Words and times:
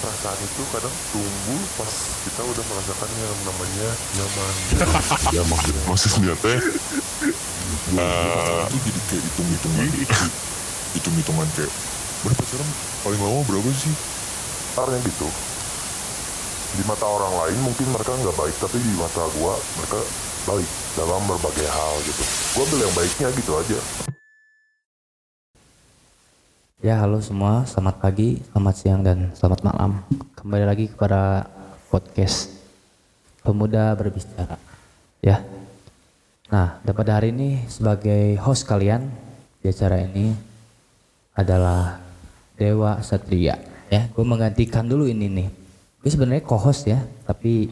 perasaan 0.00 0.40
itu 0.40 0.62
kadang 0.72 0.94
tumbuh 1.12 1.62
pas 1.76 1.92
kita 2.24 2.40
udah 2.40 2.64
merasakan 2.64 3.08
yang 3.20 3.40
namanya 3.44 3.88
nyaman. 4.16 4.54
Ya 5.30 5.42
maksud 5.44 5.76
maksudnya 5.84 6.34
teh 6.40 6.58
itu 7.90 8.76
jadi 8.80 9.00
kayak 9.12 9.22
hitung-hitungan 9.28 9.86
hitung-hitungan 10.96 11.48
kayak 11.54 11.72
bener 12.24 12.36
pacaran 12.36 12.68
paling 13.04 13.20
lama 13.20 13.40
berapa 13.44 13.70
sih? 13.76 13.94
Karena 14.74 14.96
gitu. 15.04 15.28
Di 16.70 16.82
mata 16.88 17.06
orang 17.06 17.34
lain 17.44 17.58
mungkin 17.60 17.86
mereka 17.92 18.16
nggak 18.16 18.36
baik 18.40 18.56
tapi 18.56 18.80
di 18.80 18.94
mata 18.96 19.22
gua 19.36 19.54
mereka 19.78 20.00
baik 20.48 20.70
dalam 20.96 21.20
berbagai 21.28 21.68
hal 21.68 21.94
gitu. 22.08 22.22
Gua 22.56 22.62
ambil 22.66 22.78
yang 22.88 22.94
baiknya 22.96 23.28
gitu 23.36 23.52
aja 23.54 23.78
Ya 26.80 26.96
halo 26.96 27.20
semua, 27.20 27.68
selamat 27.68 28.00
pagi, 28.00 28.40
selamat 28.40 28.74
siang, 28.80 29.04
dan 29.04 29.36
selamat 29.36 29.68
malam. 29.68 30.00
Kembali 30.32 30.64
lagi 30.64 30.88
kepada 30.88 31.44
podcast 31.92 32.56
Pemuda 33.44 33.92
Berbicara. 33.92 34.56
Ya. 35.20 35.44
Nah, 36.48 36.80
dan 36.80 36.94
pada 36.96 37.20
hari 37.20 37.36
ini 37.36 37.68
sebagai 37.68 38.40
host 38.40 38.64
kalian 38.64 39.12
di 39.60 39.68
acara 39.68 40.00
ini 40.00 40.32
adalah 41.36 42.00
Dewa 42.56 42.96
Satria. 43.04 43.60
Ya, 43.92 44.08
gue 44.08 44.24
menggantikan 44.24 44.88
dulu 44.88 45.04
ini 45.04 45.28
nih. 45.28 45.48
Gue 46.00 46.08
sebenarnya 46.08 46.48
co-host 46.48 46.88
ya, 46.88 47.04
tapi 47.28 47.68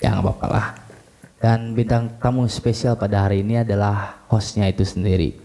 ya 0.00 0.16
nggak 0.16 0.24
apa-apa 0.24 0.46
lah. 0.48 0.66
Dan 1.44 1.76
bintang 1.76 2.16
tamu 2.16 2.48
spesial 2.48 2.96
pada 2.96 3.28
hari 3.28 3.44
ini 3.44 3.60
adalah 3.60 4.24
hostnya 4.32 4.64
itu 4.64 4.80
sendiri. 4.80 5.36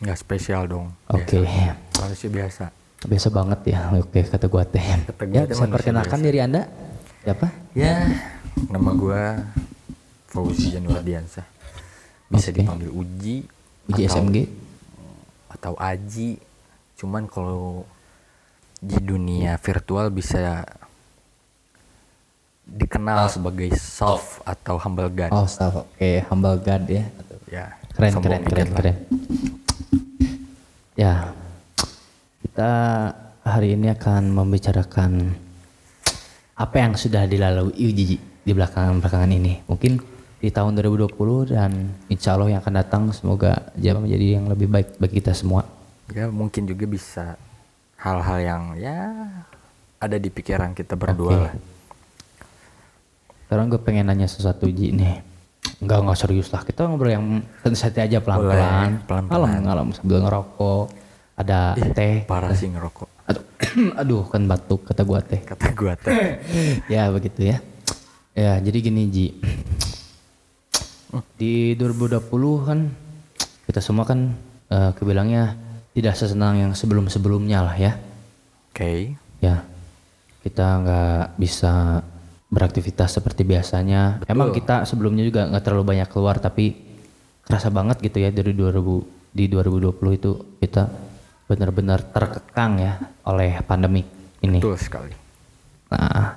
Nggak 0.00 0.24
spesial 0.24 0.64
dong. 0.64 0.88
Oke. 1.12 1.44
Manusia 1.96 2.28
biasa. 2.28 2.64
Biasa 3.04 3.28
banget 3.28 3.60
ya, 3.68 3.92
oke 3.92 4.20
kata 4.24 4.46
gua 4.46 4.64
teh. 4.64 4.80
Kata 4.80 5.22
gua 5.22 5.36
Ya 5.36 5.42
bisa 5.44 5.64
perkenalkan 5.66 6.18
biasa. 6.18 6.26
diri 6.26 6.38
anda? 6.40 6.62
Siapa? 7.20 7.46
Ya, 7.72 7.94
nama 8.66 8.90
gua 8.92 9.44
Fauzi 10.26 10.72
Januardiansyah. 10.72 11.46
Bisa 12.26 12.48
Oke. 12.48 12.58
dipanggil 12.58 12.90
Uji. 12.90 13.36
Uji 13.86 14.02
atau- 14.02 14.14
SMG? 14.16 14.36
Atau 15.48 15.74
Aji. 15.76 16.40
Cuman 16.96 17.28
kalau 17.28 17.84
di 18.80 18.96
dunia 18.96 19.56
virtual 19.56 20.08
bisa 20.08 20.64
dikenal 22.64 23.28
sebagai 23.28 23.68
soft 23.76 24.40
atau 24.42 24.80
humble 24.80 25.08
god. 25.08 25.30
Oh 25.30 25.44
staff, 25.44 25.76
oke 25.78 26.10
humble 26.26 26.56
god 26.58 26.82
ya. 26.88 27.04
Ya, 27.46 27.76
Keren 27.92 28.18
keren 28.18 28.42
keren 28.42 28.68
keren. 28.72 28.96
Ya, 30.94 31.30
kita 32.54 33.10
hari 33.42 33.74
ini 33.74 33.90
akan 33.90 34.30
membicarakan 34.30 35.34
apa 36.54 36.76
yang 36.78 36.94
sudah 36.94 37.26
dilalui 37.26 37.74
Uji 37.74 38.14
di 38.14 38.52
belakangan 38.54 39.02
belakangan 39.02 39.34
ini. 39.34 39.58
Mungkin 39.66 39.98
di 40.38 40.54
tahun 40.54 40.78
2020 40.78 41.50
dan 41.50 41.98
insya 42.06 42.38
Allah 42.38 42.54
yang 42.54 42.62
akan 42.62 42.74
datang 42.78 43.02
semoga 43.10 43.74
jadi 43.74 43.98
menjadi 43.98 44.38
yang 44.38 44.46
lebih 44.46 44.70
baik 44.70 45.02
bagi 45.02 45.18
kita 45.18 45.34
semua. 45.34 45.66
Ya, 46.14 46.30
mungkin 46.30 46.70
juga 46.70 46.86
bisa 46.86 47.34
hal-hal 47.98 48.38
yang 48.38 48.62
ya 48.78 49.02
ada 49.98 50.14
di 50.14 50.30
pikiran 50.30 50.78
kita 50.78 50.94
berdua 50.94 51.34
Oke. 51.34 51.42
lah. 51.50 51.54
Sekarang 53.50 53.66
gue 53.66 53.82
pengen 53.82 54.14
nanya 54.14 54.30
sesuatu 54.30 54.70
Ji 54.70 54.94
nih. 54.94 55.26
Enggak 55.82 56.06
enggak 56.06 56.18
serius 56.22 56.54
lah. 56.54 56.62
Kita 56.62 56.86
ngobrol 56.86 57.18
yang 57.18 57.42
santai 57.74 58.06
aja 58.06 58.22
pelan-pelan. 58.22 59.02
Pelan-pelan. 59.10 59.58
Kalem 59.58 59.88
sambil 59.90 60.22
ngerokok. 60.22 61.02
Ada 61.34 61.74
teh. 61.94 62.22
Parah 62.26 62.54
sih 62.54 62.70
ngerokok. 62.70 63.08
Aduh, 63.26 63.44
aduh 64.00 64.22
kan 64.30 64.42
batuk 64.46 64.86
kata 64.86 65.02
gua 65.02 65.18
teh. 65.18 65.42
Kata 65.42 65.74
gua 65.74 65.98
teh. 65.98 66.38
ya 66.94 67.10
begitu 67.10 67.50
ya. 67.50 67.58
Ya 68.34 68.58
jadi 68.62 68.78
gini 68.78 69.02
Ji. 69.10 69.26
Di 71.38 71.78
2020 71.78 72.22
kan 72.66 72.78
kita 73.66 73.80
semua 73.82 74.06
kan 74.06 74.34
eh, 74.70 74.90
kebilangnya 74.94 75.54
tidak 75.94 76.14
sesenang 76.18 76.58
yang 76.58 76.72
sebelum-sebelumnya 76.74 77.58
lah 77.62 77.76
ya. 77.78 77.92
Oke. 78.74 79.14
Ya, 79.38 79.62
kita 80.42 80.66
nggak 80.82 81.24
bisa 81.38 82.02
beraktivitas 82.50 83.14
seperti 83.14 83.46
biasanya. 83.46 84.22
Emang 84.26 84.50
kita 84.50 84.82
sebelumnya 84.86 85.22
juga 85.22 85.46
nggak 85.46 85.62
terlalu 85.62 85.94
banyak 85.94 86.08
keluar, 86.10 86.42
tapi 86.42 86.74
kerasa 87.46 87.70
banget 87.70 88.02
gitu 88.02 88.18
ya 88.18 88.34
dari 88.34 88.50
2000 88.50 89.34
di 89.34 89.50
2020 89.50 90.18
itu 90.18 90.30
kita 90.62 90.86
benar-benar 91.44 92.00
terkekang 92.08 92.80
ya 92.80 92.92
oleh 93.28 93.60
pandemi 93.64 94.04
ini. 94.40 94.58
Betul 94.60 94.76
sekali. 94.80 95.14
Nah, 95.92 96.36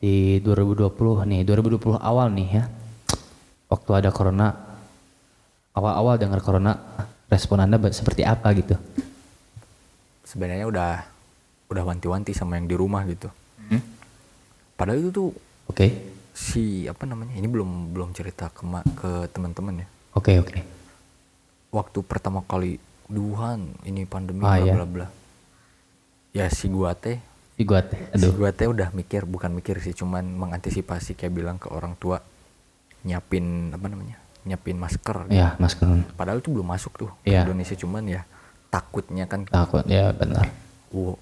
di 0.00 0.40
2020 0.40 1.28
nih, 1.28 1.40
2020 1.44 2.00
awal 2.00 2.32
nih 2.32 2.48
ya, 2.60 2.64
waktu 3.68 3.90
ada 3.92 4.10
corona, 4.10 4.52
awal-awal 5.76 6.16
dengar 6.16 6.40
corona, 6.40 6.72
respon 7.28 7.60
anda 7.60 7.76
seperti 7.92 8.24
apa 8.24 8.52
gitu? 8.56 8.76
Sebenarnya 10.26 10.66
udah 10.66 10.92
udah 11.66 11.82
wanti-wanti 11.82 12.32
sama 12.32 12.58
yang 12.58 12.66
di 12.66 12.76
rumah 12.78 13.02
gitu. 13.06 13.28
Padahal 14.76 15.00
itu 15.00 15.10
tuh 15.10 15.28
Oke, 15.66 15.88
si 16.30 16.86
apa 16.86 17.08
namanya? 17.08 17.34
Ini 17.34 17.48
belum 17.50 17.90
belum 17.90 18.14
cerita 18.14 18.52
ke 18.54 18.62
ke 18.94 19.10
teman-teman 19.34 19.82
ya. 19.82 19.86
oke, 20.14 20.32
oke. 20.46 20.58
Waktu 21.74 21.98
pertama 22.06 22.46
kali 22.46 22.78
di 23.06 23.18
Wuhan 23.18 23.60
ini 23.82 24.02
pandemi 24.04 24.42
Ah, 24.42 24.56
bla 24.56 24.62
iya. 24.62 24.74
bla 24.74 24.86
bla. 24.86 25.06
Ya 26.30 26.46
si 26.48 26.66
gua 26.66 26.92
teh 26.92 27.16
Di 27.54 27.64
gua 27.64 27.80
teh, 27.80 27.96
si 28.12 28.28
gua 28.30 28.50
teh 28.50 28.66
udah 28.66 28.92
mikir 28.92 29.24
bukan 29.24 29.48
mikir 29.50 29.78
sih 29.78 29.92
cuman 29.92 30.26
mengantisipasi 30.28 31.14
kayak 31.14 31.32
bilang 31.32 31.56
ke 31.56 31.66
orang 31.66 31.96
tua 31.96 32.20
nyiapin 33.02 33.70
apa 33.70 33.86
namanya? 33.86 34.18
nyiapin 34.42 34.76
masker. 34.76 35.26
Ya, 35.28 35.56
masker. 35.56 36.06
Padahal 36.12 36.38
itu 36.38 36.50
belum 36.50 36.62
masuk 36.64 36.92
tuh 36.96 37.10
ke 37.20 37.32
Iya. 37.32 37.42
Indonesia 37.42 37.74
cuman 37.74 38.02
ya 38.06 38.22
takutnya 38.68 39.24
kan 39.24 39.42
Takut, 39.42 39.82
ya 39.84 40.12
benar. 40.12 40.46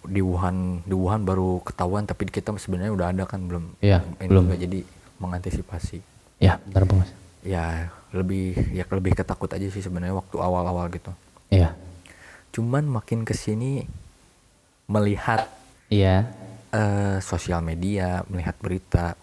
Di 0.04 0.20
Wuhan 0.20 0.82
di 0.82 0.92
Wuhan 0.92 1.22
baru 1.22 1.58
ketahuan 1.60 2.04
tapi 2.04 2.28
di 2.28 2.32
kita 2.32 2.52
sebenarnya 2.54 2.92
udah 2.92 3.06
ada 3.08 3.24
kan 3.24 3.40
belum 3.42 3.80
Iya, 3.80 4.04
ini 4.18 4.28
belum. 4.28 4.44
juga 4.44 4.56
jadi 4.58 4.78
mengantisipasi 5.16 5.98
Ya, 6.36 6.60
benar 6.62 6.84
banget. 6.84 7.08
ya 7.40 7.88
lebih 8.10 8.52
ya 8.70 8.84
lebih 8.84 9.12
ketakut 9.14 9.48
aja 9.48 9.66
sih 9.66 9.80
sebenarnya 9.80 10.12
waktu 10.12 10.36
awal-awal 10.36 10.86
gitu 10.88 11.08
Iya. 11.54 11.70
cuman 12.50 12.86
makin 12.86 13.22
ke 13.22 13.34
sini 13.34 13.86
melihat 14.86 15.46
Iya. 15.88 16.26
eh, 16.70 17.18
sosial 17.22 17.62
media 17.62 18.22
melihat 18.26 18.58
berita 18.58 19.14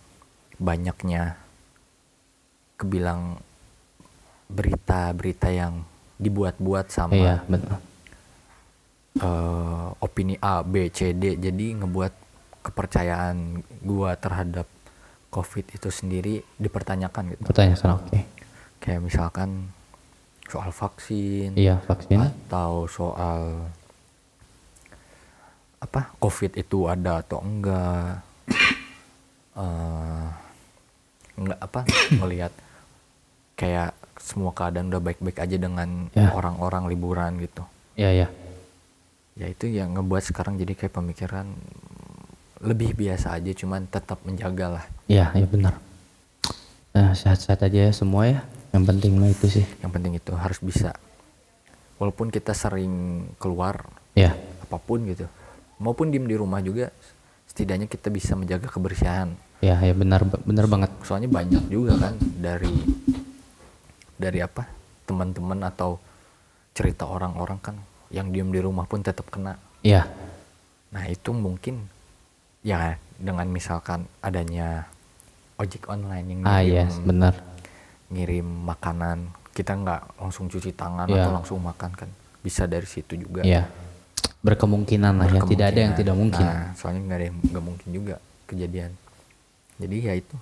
banyaknya 0.56 1.36
kebilang 2.75 3.38
berita-berita 4.52 5.47
yang 5.47 5.86
dibuat-buat 6.20 6.91
sama 6.91 7.16
Iya, 7.16 7.36
benar. 7.47 7.80
eh, 9.22 9.88
opini 10.00 10.36
A, 10.40 10.62
B, 10.62 10.91
C, 10.91 11.12
D. 11.16 11.36
Jadi 11.36 11.75
ngebuat 11.78 12.14
kepercayaan 12.62 13.64
gua 13.81 14.14
terhadap 14.16 14.68
COVID 15.31 15.66
itu 15.74 15.90
sendiri 15.90 16.44
dipertanyakan 16.59 17.34
gitu. 17.34 17.41
Pertanyaan 17.47 17.97
oke. 17.97 18.20
Kayak 18.84 19.02
misalkan 19.02 19.72
soal 20.52 20.70
vaksin 20.70 21.56
Iya, 21.56 21.80
vaksin. 21.82 22.20
atau 22.20 22.84
soal 22.86 23.72
apa 25.80 26.14
COVID 26.16 26.52
itu 26.56 26.86
ada 26.86 27.24
atau 27.24 27.40
enggak. 27.42 28.22
eh 29.52 30.28
enggak 31.36 31.60
apa 31.60 31.80
melihat 32.22 32.52
kayak 33.56 33.92
semua 34.16 34.52
keadaan 34.52 34.88
udah 34.88 35.02
baik-baik 35.02 35.40
aja 35.40 35.56
dengan 35.56 36.12
Ya. 36.12 36.30
orang-orang 36.32 36.86
liburan 36.86 37.40
gitu. 37.40 37.64
Iya, 37.96 38.12
iya. 38.16 38.28
ya 39.34 39.47
itu 39.47 39.66
yang 39.66 39.96
ngebuat 39.96 40.22
sekarang 40.24 40.56
jadi 40.56 40.76
kayak 40.76 40.92
pemikiran 40.94 41.47
lebih 42.62 42.94
biasa 42.94 43.34
aja 43.34 43.50
cuman 43.56 43.88
tetap 43.88 44.22
menjaga 44.22 44.78
lah 44.78 44.86
Iya, 45.08 45.34
iya 45.34 45.47
benar. 45.47 45.74
Nah, 46.92 47.16
sehat-sehat 47.16 47.64
aja 47.64 47.90
ya 47.90 47.92
semua 47.92 48.28
ya. 48.28 48.40
Yang 48.72 48.84
penting 48.88 49.12
mah 49.16 49.29
itu 49.29 49.46
sih. 49.52 49.66
yang 49.79 49.91
penting 49.91 50.16
itu 50.16 50.32
harus 50.32 50.58
bisa 50.58 50.96
walaupun 51.96 52.28
kita 52.28 52.52
sering 52.52 52.91
keluar 53.35 53.85
Iya. 54.12 54.34
apa 54.62 54.78
pun 54.78 55.03
gitu 55.06 55.28
maupun 55.78 56.09
diem 56.09 56.23
di 56.23 56.34
rumah 56.34 56.59
juga 56.59 56.90
setidaknya 57.46 57.85
kita 57.85 58.08
bisa 58.08 58.34
menjaga 58.34 58.66
kebersihan 58.66 59.35
Iya, 59.59 59.78
ya 59.78 59.94
benar 59.94 60.23
benar 60.41 60.66
banget. 60.66 60.90
soalnya 61.03 61.28
banyak 61.28 61.68
juga 61.68 61.94
kan 62.00 62.14
dari 62.34 62.72
dari 64.16 64.40
apa 64.40 64.66
teman-teman 65.03 65.62
atau 65.64 66.00
cerita 66.72 67.06
orang-orang 67.06 67.59
kan 67.59 67.76
yang 68.08 68.29
diem 68.29 68.47
di 68.47 68.59
rumah 68.59 68.84
pun 68.84 69.00
tetap 69.00 69.28
kena 69.28 69.59
Iya. 69.82 70.06
Nah 70.90 71.03
itu 71.06 71.32
mungkin 71.32 71.88
ya 72.62 72.94
dengan 73.16 73.47
misalkan 73.47 74.06
adanya 74.20 74.85
ojek 75.56 75.85
online 75.85 76.26
yang 76.28 76.40
Ah, 76.44 76.62
iya, 76.62 76.85
benar. 77.02 77.34
Ngirim 78.11 78.43
makanan 78.43 79.17
kita 79.49 79.73
nggak 79.73 80.02
langsung 80.17 80.46
cuci 80.46 80.72
tangan 80.72 81.05
Iya. 81.05 81.22
atau 81.22 81.31
langsung 81.34 81.59
makan 81.59 81.91
kan 81.93 82.09
bisa 82.40 82.63
dari 82.66 82.85
situ 82.85 83.16
juga. 83.16 83.41
Iya. 83.41 83.67
berkemungkinan 84.41 85.13
lah 85.16 85.28
ya 85.29 85.41
tidak 85.43 85.67
ada 85.67 85.79
yang 85.79 85.93
tidak 85.93 86.16
mungkin 86.16 86.41
Nah, 86.41 86.73
soalnya 86.73 87.02
nggak 87.03 87.13
ada 87.16 87.25
yang 87.28 87.37
nggak 87.43 87.61
mungkin 87.63 87.90
juga 87.90 88.16
kejadian. 88.46 88.91
Jadi 89.78 89.96
ya 90.02 90.13
itu 90.16 90.34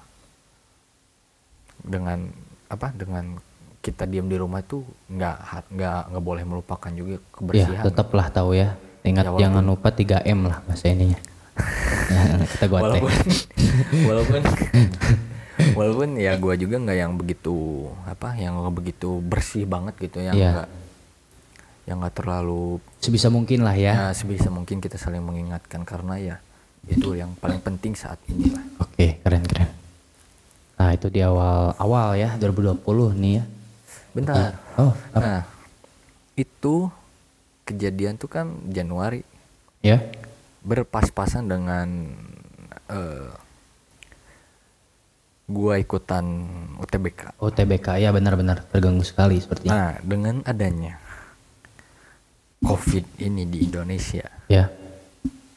dengan 1.80 2.31
apa 2.68 2.92
dengan 2.92 3.36
kita 3.80 4.04
diam 4.06 4.25
di 4.25 4.36
rumah 4.36 4.60
tuh 4.62 4.83
nggak 5.10 5.36
nggak 5.69 6.00
nggak 6.10 6.24
boleh 6.24 6.44
melupakan 6.44 6.92
juga 6.92 7.16
ya 7.16 7.24
kebersihan. 7.30 7.83
tetaplah 7.83 8.27
tahu 8.30 8.51
ya 8.54 8.75
ingat 9.01 9.24
Ya, 9.24 9.30
walaupun- 9.30 9.42
jangan 9.42 9.63
lupa 9.66 9.88
3M 9.89 10.39
lah 10.45 10.57
bahasa 10.62 10.86
ininya 10.88 11.19
ya, 12.10 12.21
kita 12.51 12.66
gua 12.68 12.80
walaupun 12.81 13.12
walaupun 14.01 14.39
walaupun 15.78 16.16
ya 16.16 16.36
gua 16.40 16.56
juga 16.56 16.80
nggak 16.80 16.98
yang 16.98 17.14
begitu 17.16 17.88
apa 18.08 18.36
yang 18.36 18.56
begitu 18.72 19.20
bersih 19.20 19.68
banget 19.68 19.96
gitu 20.00 20.24
yang 20.24 20.36
Iya. 20.36 20.52
nggak 20.56 20.70
yang 21.90 21.98
nggak 22.06 22.16
terlalu 22.16 22.78
sebisa 23.02 23.34
mungkin 23.34 23.66
lah 23.66 23.74
ya. 23.74 23.94
Ya 23.98 24.06
sebisa 24.14 24.54
mungkin 24.54 24.78
kita 24.78 25.02
saling 25.02 25.26
mengingatkan 25.26 25.82
karena 25.82 26.22
ya 26.22 26.36
itu 26.86 27.18
yang 27.18 27.34
paling 27.42 27.58
penting 27.60 27.98
saat 27.98 28.22
ini 28.30 28.54
lah. 28.54 28.62
Oke 28.78 29.18
keren 29.26 29.42
keren. 29.42 29.74
Nah 30.78 30.94
itu 30.94 31.10
di 31.10 31.20
awal 31.20 31.74
awal 31.76 32.14
ya 32.14 32.38
2020 32.38 32.86
nih 33.18 33.34
ya. 33.42 33.44
Bentar. 34.14 34.54
Oh 34.78 34.94
apa? 35.12 35.18
nah 35.18 35.42
itu 36.38 36.94
kejadian 37.66 38.22
tuh 38.22 38.30
kan 38.30 38.54
Januari. 38.70 39.26
Ya. 39.82 39.98
Berpas-pasan 40.62 41.50
dengan 41.50 42.14
eh, 42.86 43.34
gua 45.50 45.75
ikutan 45.75 46.46
UTBK 46.78 47.36
OTBK 47.36 47.98
ya 47.98 48.10
benar-benar 48.10 48.62
terganggu 48.63 49.01
sekali 49.01 49.38
sepertinya 49.38 49.74
Nah, 49.74 49.92
dengan 50.00 50.46
adanya 50.46 51.01
COVID 52.60 53.18
ini 53.18 53.44
di 53.46 53.66
Indonesia, 53.66 54.28
ya 54.46 54.68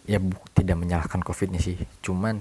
ya 0.02 0.18
bu- 0.18 0.38
tidak 0.50 0.76
menyalahkan 0.76 1.18
COVID-nya 1.20 1.58
sih, 1.58 1.74
cuman 2.00 2.38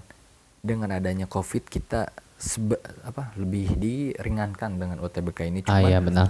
dengan 0.59 0.91
adanya 0.91 1.25
COVID 1.25 1.65
kita 1.65 2.07
sebe- 2.35 2.77
apa 3.01 3.33
lebih 3.35 3.73
diringankan 3.73 4.77
dengan 4.77 4.97
UTBK 4.99 5.39
ini, 5.43 5.59
ah 5.61 5.75
cuman 5.75 5.81
ya 5.87 5.99
benar. 5.99 6.27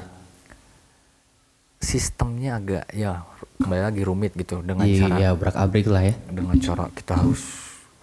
sistemnya 1.77 2.55
agak 2.55 2.85
ya 2.91 3.25
kembali 3.57 3.81
lagi 3.83 4.01
rumit 4.01 4.31
gitu 4.33 4.61
dengan 4.61 4.85
cara 4.85 5.15
iya 5.17 5.27
obrak 5.31 5.55
abrik 5.55 5.85
lah 5.85 6.03
ya. 6.03 6.15
dengan 6.23 6.55
cara 6.55 6.87
kita 6.89 7.13
harus 7.15 7.41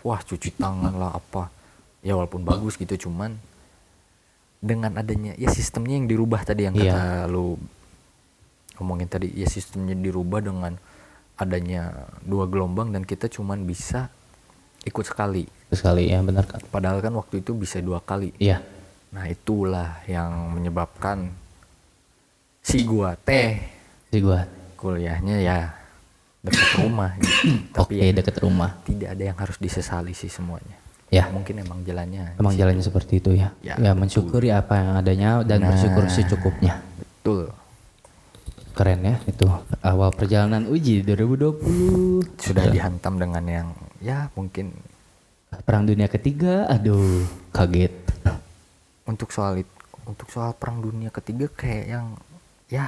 wah 0.00 0.18
cuci 0.18 0.50
tangan 0.52 0.92
lah 0.92 1.14
apa 1.14 1.46
ya 2.02 2.14
walaupun 2.14 2.46
bagus 2.46 2.78
gitu 2.78 3.08
cuman 3.08 3.34
dengan 4.58 4.98
adanya 4.98 5.38
ya 5.38 5.50
sistemnya 5.50 5.98
yang 5.98 6.10
dirubah 6.10 6.42
tadi 6.42 6.66
yang 6.66 6.74
Iya. 6.74 6.92
kata 6.94 7.30
lu 7.30 7.58
ngomongin 8.78 9.06
tadi 9.10 9.30
ya 9.34 9.46
sistemnya 9.46 9.94
dirubah 9.94 10.42
dengan 10.42 10.74
adanya 11.38 12.10
dua 12.26 12.50
gelombang 12.50 12.90
dan 12.90 13.06
kita 13.06 13.30
cuman 13.30 13.62
bisa 13.62 14.10
ikut 14.82 15.06
sekali. 15.06 15.46
Sekali 15.70 16.10
ya 16.10 16.22
benar 16.22 16.46
kan 16.46 16.62
padahal 16.70 16.98
kan 16.98 17.14
waktu 17.14 17.42
itu 17.42 17.54
bisa 17.54 17.78
dua 17.78 18.02
kali. 18.02 18.34
Iya. 18.38 18.62
Nah 19.14 19.30
itulah 19.30 20.02
yang 20.10 20.54
menyebabkan 20.54 21.30
si 22.62 22.82
gua 22.82 23.14
teh 23.16 23.58
sih 24.10 24.20
gua. 24.20 24.44
kuliahnya 24.78 25.42
ya 25.42 25.74
dekat 26.44 26.82
rumah 26.82 27.10
gitu. 27.18 27.34
tapi 27.76 27.98
ya 27.98 28.14
deket 28.14 28.36
rumah. 28.44 28.78
tidak 28.86 29.08
ada 29.14 29.22
yang 29.26 29.38
harus 29.38 29.58
disesali 29.58 30.14
sih 30.14 30.30
semuanya 30.30 30.76
ya. 31.08 31.28
Mungkin 31.28 31.54
emang 31.58 31.80
jalannya 31.82 32.36
emang 32.36 32.54
jalannya 32.54 32.80
seperti 32.80 33.18
itu 33.18 33.30
ya. 33.32 33.48
Ya, 33.60 33.74
ya, 33.78 33.92
mensyukuri 33.92 34.48
apa 34.48 34.74
yang 34.74 34.88
adanya 34.96 35.30
dan 35.42 35.58
Nah. 35.60 35.72
bersyukur 35.72 36.04
secukupnya. 36.06 36.80
Betul. 37.20 37.52
Keren 38.72 39.00
ya 39.02 39.16
itu. 39.24 39.46
Awal 39.80 40.10
perjalanan 40.12 40.64
uji 40.64 41.02
2020 41.02 42.22
sudah 42.38 42.64
dihantam 42.68 43.16
dengan 43.16 43.42
yang 43.42 43.68
ya 43.98 44.30
mungkin. 44.32 44.70
Perang 45.64 45.82
dunia 45.82 46.06
ketiga 46.06 46.68
aduh 46.68 47.24
kaget. 47.50 47.90
Untuk 49.02 49.32
soal 49.32 49.58
it- 49.58 49.76
untuk 50.04 50.28
soal 50.28 50.52
perang 50.52 50.78
dunia 50.78 51.08
ketiga 51.08 51.48
kayak 51.48 51.84
yang 51.88 52.06
ya 52.68 52.86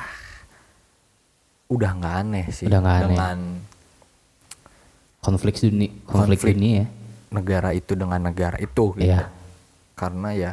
udah 1.67 1.91
nggak 1.93 2.15
aneh 2.21 2.45
sih. 2.51 2.69
Udah 2.69 2.79
nggak 2.79 2.97
aneh. 2.97 3.07
dengan 3.09 3.39
konflik 5.21 5.55
dunia 5.57 5.89
konflik, 6.05 6.39
Konflik. 6.41 6.55
dunia. 6.57 6.77
ya 6.77 6.87
negara 7.31 7.71
itu 7.71 7.95
dengan 7.95 8.21
negara 8.21 8.59
itu 8.59 8.95
gitu. 8.95 9.07
Iya. 9.07 9.31
karena 9.95 10.29
ya 10.33 10.53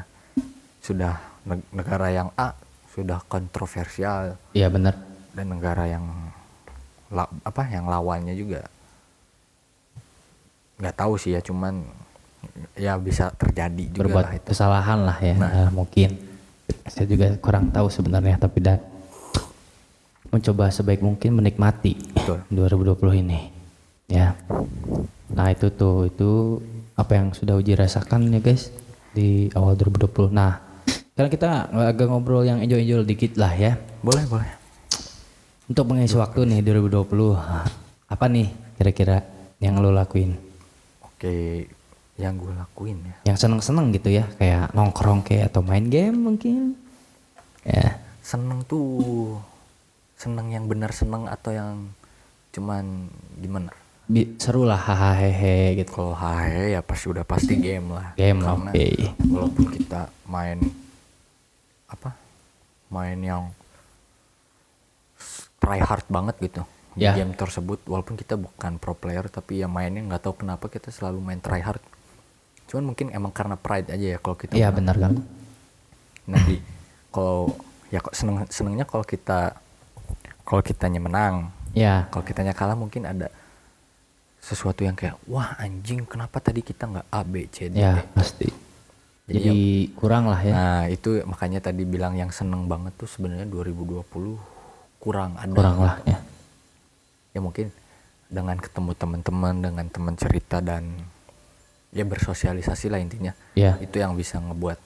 sudah 0.79 1.18
neg- 1.44 1.71
negara 1.71 2.07
yang 2.09 2.29
A 2.33 2.53
sudah 2.89 3.21
kontroversial 3.24 4.35
iya 4.51 4.68
benar 4.68 4.94
dan 5.31 5.50
negara 5.50 5.85
yang 5.85 6.06
la- 7.07 7.31
apa 7.41 7.63
yang 7.68 7.85
lawannya 7.85 8.33
juga 8.33 8.65
nggak 10.77 10.95
tahu 10.95 11.13
sih 11.15 11.33
ya 11.33 11.41
cuman 11.41 11.81
ya 12.75 12.94
bisa 12.95 13.33
terjadi 13.33 13.89
juga 13.89 14.01
berbuat 14.03 14.23
lah 14.23 14.33
itu 14.35 14.47
kesalahan 14.47 15.00
lah 15.01 15.18
ya 15.19 15.35
Nah. 15.35 15.50
Nah, 15.50 15.69
mungkin 15.71 16.09
saya 16.85 17.06
juga 17.06 17.33
kurang 17.38 17.69
tahu 17.69 17.88
sebenarnya 17.88 18.38
tapi 18.38 18.59
dan 18.59 18.80
mencoba 20.27 20.69
sebaik 20.69 21.00
mungkin 21.00 21.33
menikmati 21.33 21.95
Betul. 22.13 22.44
2020 22.51 23.23
ini 23.23 23.39
ya 24.07 24.35
nah 25.33 25.51
itu 25.51 25.68
tuh 25.74 26.07
itu 26.07 26.62
apa 26.95 27.12
yang 27.19 27.35
sudah 27.35 27.59
uji 27.59 27.75
rasakan 27.75 28.31
ya 28.31 28.39
guys 28.39 28.71
di 29.12 29.51
awal 29.53 29.75
2020 29.75 30.31
nah 30.31 30.68
sekarang 31.18 31.33
kita 31.33 31.74
agak 31.74 32.13
ngobrol 32.13 32.45
yang 32.45 32.62
enjoy-enjoy 32.62 33.01
dikit 33.01 33.41
lah 33.41 33.50
ya. 33.57 33.74
Boleh 34.06 34.29
boleh. 34.29 34.53
Untuk 35.65 35.89
mengisi 35.89 36.13
waktu 36.13 36.45
nih 36.45 36.62
2020 36.62 37.09
apa 38.06 38.25
nih 38.29 38.53
kira-kira 38.77 39.25
yang 39.57 39.81
lo 39.81 39.89
lakuin? 39.89 40.38
Oke 41.01 41.65
yang 42.21 42.38
gue 42.38 42.53
lakuin 42.53 43.01
ya. 43.01 43.33
Yang 43.33 43.50
seneng-seneng 43.50 43.97
gitu 43.97 44.13
ya 44.13 44.30
kayak 44.38 44.77
nongkrong 44.77 45.25
kayak 45.25 45.50
atau 45.50 45.65
main 45.65 45.89
game 45.89 46.21
mungkin? 46.21 46.77
Ya. 47.65 47.97
Seneng 48.21 48.62
tuh. 48.69 49.41
Seneng 50.21 50.53
yang 50.53 50.69
benar 50.69 50.94
seneng 50.94 51.25
atau 51.25 51.50
yang 51.50 51.89
cuman 52.53 53.09
gimana 53.41 53.73
bi- 54.07 54.36
seru 54.38 54.63
lah 54.63 54.80
hahaha 54.80 55.19
hehe 55.21 55.56
gitu 55.77 55.92
kalau 55.94 56.13
hahe 56.13 56.71
ya 56.71 56.81
pasti 56.81 57.06
udah 57.07 57.24
pasti 57.24 57.54
game 57.56 57.92
lah 57.92 58.15
Game 58.15 58.39
lah, 58.39 58.56
oke. 58.57 58.88
walaupun 59.27 59.65
kita 59.69 60.01
main 60.25 60.57
apa 61.86 62.15
main 62.88 63.19
yang 63.19 63.51
try 65.57 65.80
hard 65.80 66.07
banget 66.07 66.36
gitu 66.42 66.63
di 66.94 67.06
Ya. 67.06 67.13
game 67.13 67.30
tersebut 67.31 67.86
walaupun 67.86 68.15
kita 68.15 68.33
bukan 68.36 68.75
pro 68.75 68.92
player 68.92 69.28
tapi 69.28 69.61
ya 69.61 69.69
mainnya 69.69 70.02
nggak 70.02 70.18
tahu 70.19 70.40
kenapa 70.40 70.66
kita 70.66 70.90
selalu 70.90 71.21
main 71.21 71.37
try 71.37 71.61
hard 71.61 71.83
cuman 72.66 72.83
mungkin 72.85 73.11
emang 73.11 73.30
karena 73.30 73.54
pride 73.56 73.87
aja 73.87 74.07
ya 74.07 74.18
kalau 74.18 74.33
kita 74.33 74.52
iya 74.52 74.68
menang. 74.68 74.78
benar 74.78 74.95
kan 74.97 75.14
nanti 76.26 76.56
kalau 77.09 77.54
ya 77.87 77.99
kok 77.99 78.11
seneng 78.11 78.44
senengnya 78.47 78.83
kalau 78.83 79.04
kita 79.04 79.56
kalau 80.42 80.59
kitanya 80.59 80.97
menang 80.97 81.54
ya 81.71 82.09
kalau 82.09 82.23
kitanya 82.23 82.52
kalah 82.52 82.73
mungkin 82.73 83.06
ada 83.06 83.30
sesuatu 84.47 84.87
yang 84.87 84.95
kayak 84.95 85.19
wah 85.27 85.59
anjing 85.59 86.07
kenapa 86.07 86.39
tadi 86.39 86.63
kita 86.63 86.87
nggak 86.87 87.07
A 87.11 87.21
B 87.27 87.51
C 87.51 87.68
D 87.68 87.75
ya 87.75 87.99
E?" 87.99 88.07
pasti. 88.16 88.47
Jadi 89.27 89.35
jadi 89.44 89.59
kurang 89.92 90.31
lah 90.31 90.39
ya. 90.39 90.54
Nah 90.56 90.83
itu 90.87 91.19
makanya 91.27 91.59
tadi 91.59 91.83
bilang 91.83 92.16
yang 92.16 92.31
seneng 92.31 92.71
banget 92.71 92.95
tuh 92.95 93.11
sebenarnya 93.11 93.44
2020 93.44 94.07
kurang 95.04 95.35
ada. 95.35 95.51
Kurang 95.51 95.83
lah 95.83 95.99
ya. 96.07 96.23
Ya 97.35 97.39
mungkin 97.44 97.75
dengan 98.31 98.56
ketemu 98.56 98.92
teman-teman 98.95 99.54
dengan 99.59 99.85
teman 99.92 100.16
cerita 100.16 100.63
dan 100.63 100.95
ya 101.92 102.07
bersosialisasi 102.07 102.87
lah 102.87 103.04
intinya. 103.04 103.35
Ya. 103.51 103.75
Itu 103.83 103.99
yang 103.99 104.16
bisa 104.16 104.39
ngebuat 104.39 104.80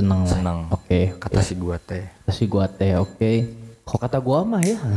seneng 0.00 0.24
seneng. 0.24 0.58
Oke 0.72 1.12
kata 1.20 1.44
si 1.44 1.52
gua 1.60 1.76
teh. 1.76 2.08
Terus 2.24 2.40
gua 2.48 2.72
teh 2.72 2.96
oke. 2.96 3.32
Kok 3.84 4.00
kata 4.00 4.16
gua 4.24 4.48
mah 4.48 4.64
ya? 4.64 4.80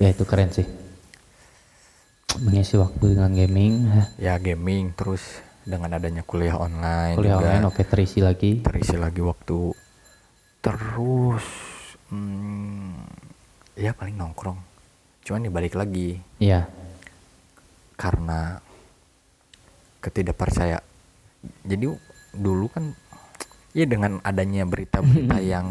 Ya 0.00 0.16
itu 0.16 0.24
keren 0.24 0.48
sih 0.48 0.79
mengisi 2.38 2.78
waktu 2.78 3.18
dengan 3.18 3.32
gaming 3.34 3.90
ya. 4.16 4.38
Gaming 4.38 4.94
terus 4.94 5.42
dengan 5.66 5.92
adanya 5.92 6.22
kuliah 6.22 6.56
online 6.56 7.18
kuliah 7.18 7.36
juga. 7.36 7.46
online 7.50 7.64
oke 7.66 7.82
terisi 7.84 8.18
lagi. 8.22 8.62
Terisi 8.62 8.94
lagi 8.94 9.18
waktu. 9.20 9.74
Terus 10.60 11.44
hmm, 12.08 12.94
ya 13.74 13.90
paling 13.90 14.14
nongkrong. 14.14 14.58
Cuman 15.26 15.40
nih 15.42 15.52
balik 15.52 15.74
lagi. 15.74 16.16
Iya. 16.38 16.70
Karena 17.96 18.56
ketidakpercaya 20.00 20.80
jadi 21.60 21.92
dulu 22.32 22.66
kan 22.68 22.96
ya 23.72 23.84
dengan 23.84 24.16
adanya 24.22 24.64
berita-berita 24.64 25.36
yang 25.52 25.68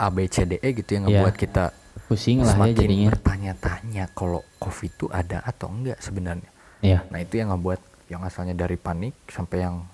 A 0.00 0.08
B 0.08 0.24
C 0.26 0.48
D 0.48 0.56
E 0.56 0.68
gitu 0.72 0.96
yang 0.96 1.04
Iya. 1.04 1.20
ngebuat 1.20 1.36
kita 1.36 1.64
pusing 2.10 2.42
lah 2.42 2.58
ya 2.58 2.74
jadinya 2.74 3.08
bertanya-tanya 3.14 4.04
kalau 4.10 4.42
covid 4.58 4.90
itu 4.90 5.06
ada 5.08 5.38
atau 5.40 5.70
enggak 5.70 6.02
sebenarnya 6.02 6.50
iya 6.82 7.06
nah 7.06 7.22
itu 7.22 7.38
yang 7.38 7.54
ngebuat 7.54 7.78
yang 8.10 8.26
asalnya 8.26 8.52
dari 8.52 8.74
panik 8.74 9.14
sampai 9.30 9.62
yang 9.62 9.86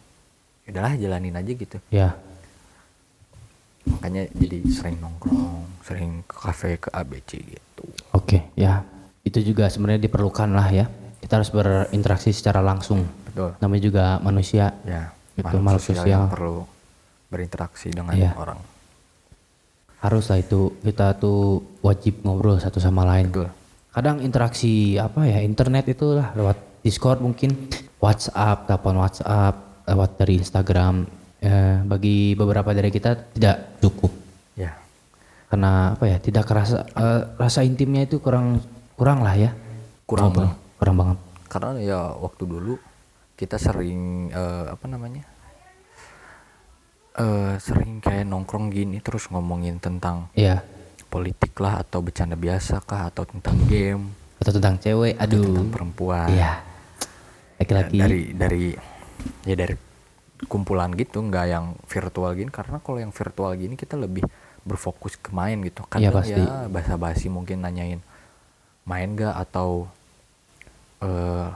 "Ya 0.65 0.73
udahlah 0.73 0.97
jalanin 0.97 1.37
aja 1.37 1.53
gitu 1.53 1.77
ya 1.93 2.17
makanya 3.87 4.27
jadi 4.33 4.65
sering 4.67 4.99
nongkrong 4.99 5.69
sering 5.85 6.25
ke 6.25 6.37
kafe 6.37 6.71
ke 6.77 6.89
ABC 6.91 7.39
gitu 7.39 7.85
Oke, 8.11 8.51
ya. 8.57 8.83
Itu 9.23 9.39
juga 9.39 9.69
sebenarnya 9.69 10.03
diperlukan 10.03 10.51
lah 10.51 10.67
ya. 10.73 10.87
Kita 11.21 11.39
harus 11.39 11.53
berinteraksi 11.53 12.33
secara 12.33 12.59
langsung. 12.59 13.07
Betul. 13.29 13.55
Namanya 13.61 13.83
juga 13.85 14.05
manusia. 14.19 14.75
Ya, 14.83 15.13
Itu 15.37 15.45
makhluk 15.45 15.63
makhluk 15.63 15.83
sosial 15.85 16.03
sosial. 16.03 16.11
yang 16.11 16.25
perlu 16.27 16.65
berinteraksi 17.29 17.89
dengan 17.93 18.15
Iya. 18.17 18.33
orang. 18.35 18.59
Harus 20.01 20.29
lah 20.29 20.39
itu 20.39 20.77
kita 20.85 21.17
tuh 21.17 21.65
wajib 21.81 22.21
ngobrol 22.23 22.61
satu 22.61 22.79
sama 22.79 23.03
lain. 23.09 23.33
Betul. 23.33 23.49
Kadang 23.91 24.21
interaksi 24.21 25.01
apa 25.01 25.25
ya 25.25 25.41
internet 25.41 25.89
itu 25.89 26.21
lah 26.21 26.37
lewat 26.37 26.85
Discord 26.85 27.19
mungkin, 27.19 27.73
WhatsApp, 27.99 28.69
telepon 28.69 29.01
WhatsApp, 29.01 29.55
lewat 29.89 30.11
dari 30.21 30.39
Instagram. 30.39 31.09
Eh, 31.37 31.77
bagi 31.85 32.33
beberapa 32.33 32.73
dari 32.73 32.89
kita 32.89 33.13
tidak 33.37 33.77
cukup 33.85 34.09
Ya, 34.57 34.73
karena 35.53 35.93
apa 35.93 36.09
ya 36.09 36.17
tidak 36.17 36.49
kerasa 36.49 36.81
eh, 36.89 37.23
rasa 37.37 37.61
intimnya 37.61 38.09
itu 38.09 38.21
kurang 38.25 38.61
kurang 38.97 39.21
lah 39.21 39.37
ya. 39.37 39.53
Kurang 40.09 40.33
Ngobrol. 40.33 40.51
kurang 40.81 40.97
banget. 40.97 41.19
karena 41.47 41.71
ya 41.79 42.01
waktu 42.19 42.43
dulu 42.45 42.75
kita 43.37 43.61
sering 43.61 44.33
eh, 44.33 44.65
apa 44.73 44.87
namanya? 44.89 45.29
Eh 47.17 47.55
sering 47.59 47.99
kayak 47.99 48.25
nongkrong 48.25 48.69
gini 48.69 49.01
terus 49.01 49.29
ngomongin 49.29 49.81
tentang 49.81 50.29
Iya. 50.33 50.61
politik 51.07 51.57
lah 51.57 51.81
atau 51.81 52.01
bercanda 52.01 52.37
biasa 52.37 52.83
kah 52.83 53.09
atau 53.09 53.25
tentang 53.25 53.57
game, 53.67 54.13
Atau 54.37 54.53
tentang 54.53 54.77
cewek, 54.77 55.17
aduh. 55.17 55.41
tentang 55.41 55.69
perempuan. 55.71 56.29
Iya. 56.29 56.61
Laki-laki. 57.57 57.97
dari 57.97 58.23
dari 58.31 58.65
ya 59.49 59.57
dari 59.57 59.73
kumpulan 60.45 60.93
gitu 60.93 61.25
nggak 61.25 61.47
yang 61.49 61.73
virtual 61.83 62.31
gini 62.31 62.53
karena 62.53 62.77
kalau 62.79 63.01
yang 63.01 63.09
virtual 63.11 63.57
gini 63.57 63.73
kita 63.75 63.97
lebih 63.97 64.29
berfokus 64.61 65.17
ke 65.17 65.33
main 65.33 65.57
gitu 65.63 65.81
kadang 65.89 66.13
pasti. 66.13 66.37
ya 66.37 66.69
basa-basi 66.69 67.33
mungkin 67.33 67.65
nanyain 67.65 68.05
main 68.85 69.17
gak 69.17 69.33
atau 69.41 69.89
eh 71.01 71.49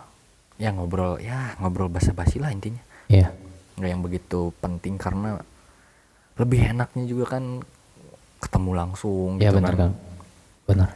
ya 0.56 0.72
ngobrol 0.72 1.18
ya 1.18 1.52
ngobrol 1.56 1.88
basa-basi 1.88 2.40
lah 2.40 2.48
intinya 2.48 2.80
Iya. 3.06 3.34
Nggak 3.80 3.90
yang 3.90 4.02
begitu 4.04 4.52
penting 4.60 4.94
karena 4.94 5.40
lebih 6.36 6.70
enaknya 6.70 7.04
juga 7.04 7.36
kan 7.36 7.64
ketemu 8.40 8.70
langsung 8.72 9.36
Iya 9.36 9.50
gitu 9.50 9.56
benar 9.60 9.74
kan 9.74 9.80
kan. 9.80 9.92
Benar. 10.68 10.90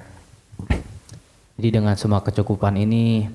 Jadi 1.55 1.69
dengan 1.71 1.95
semua 1.95 2.21
kecukupan 2.21 2.77
ini 2.77 3.27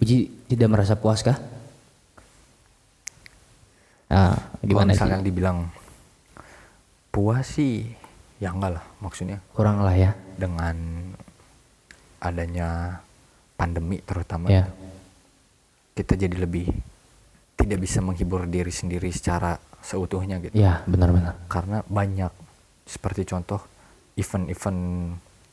Uji 0.00 0.48
tidak 0.48 0.68
merasa 0.72 0.96
puas 0.96 1.20
kah? 1.20 1.36
Nah, 4.10 4.34
kalau 4.34 4.66
gimana 4.66 4.90
sih? 4.90 4.96
misalkan 4.98 5.22
dibilang 5.22 5.58
puas 7.14 7.46
sih 7.46 7.86
ya 8.40 8.50
enggak 8.50 8.80
lah 8.80 8.84
maksudnya 8.98 9.38
Kurang 9.54 9.84
lah 9.84 9.94
ya. 9.94 10.16
dengan 10.34 10.74
adanya 12.18 12.98
pandemi 13.54 14.00
terutama 14.02 14.48
Ya. 14.50 14.66
kita 15.94 16.16
jadi 16.16 16.36
lebih 16.42 16.72
tidak 17.60 17.78
bisa 17.78 18.00
menghibur 18.00 18.44
diri 18.44 18.68
sendiri 18.68 19.08
secara 19.08 19.54
seutuhnya 19.80 20.40
gitu 20.40 20.54
Iya, 20.54 20.84
benar-benar. 20.84 21.36
karena 21.46 21.80
banyak 21.82 22.32
seperti 22.84 23.24
contoh 23.24 23.60
event-event 24.14 24.80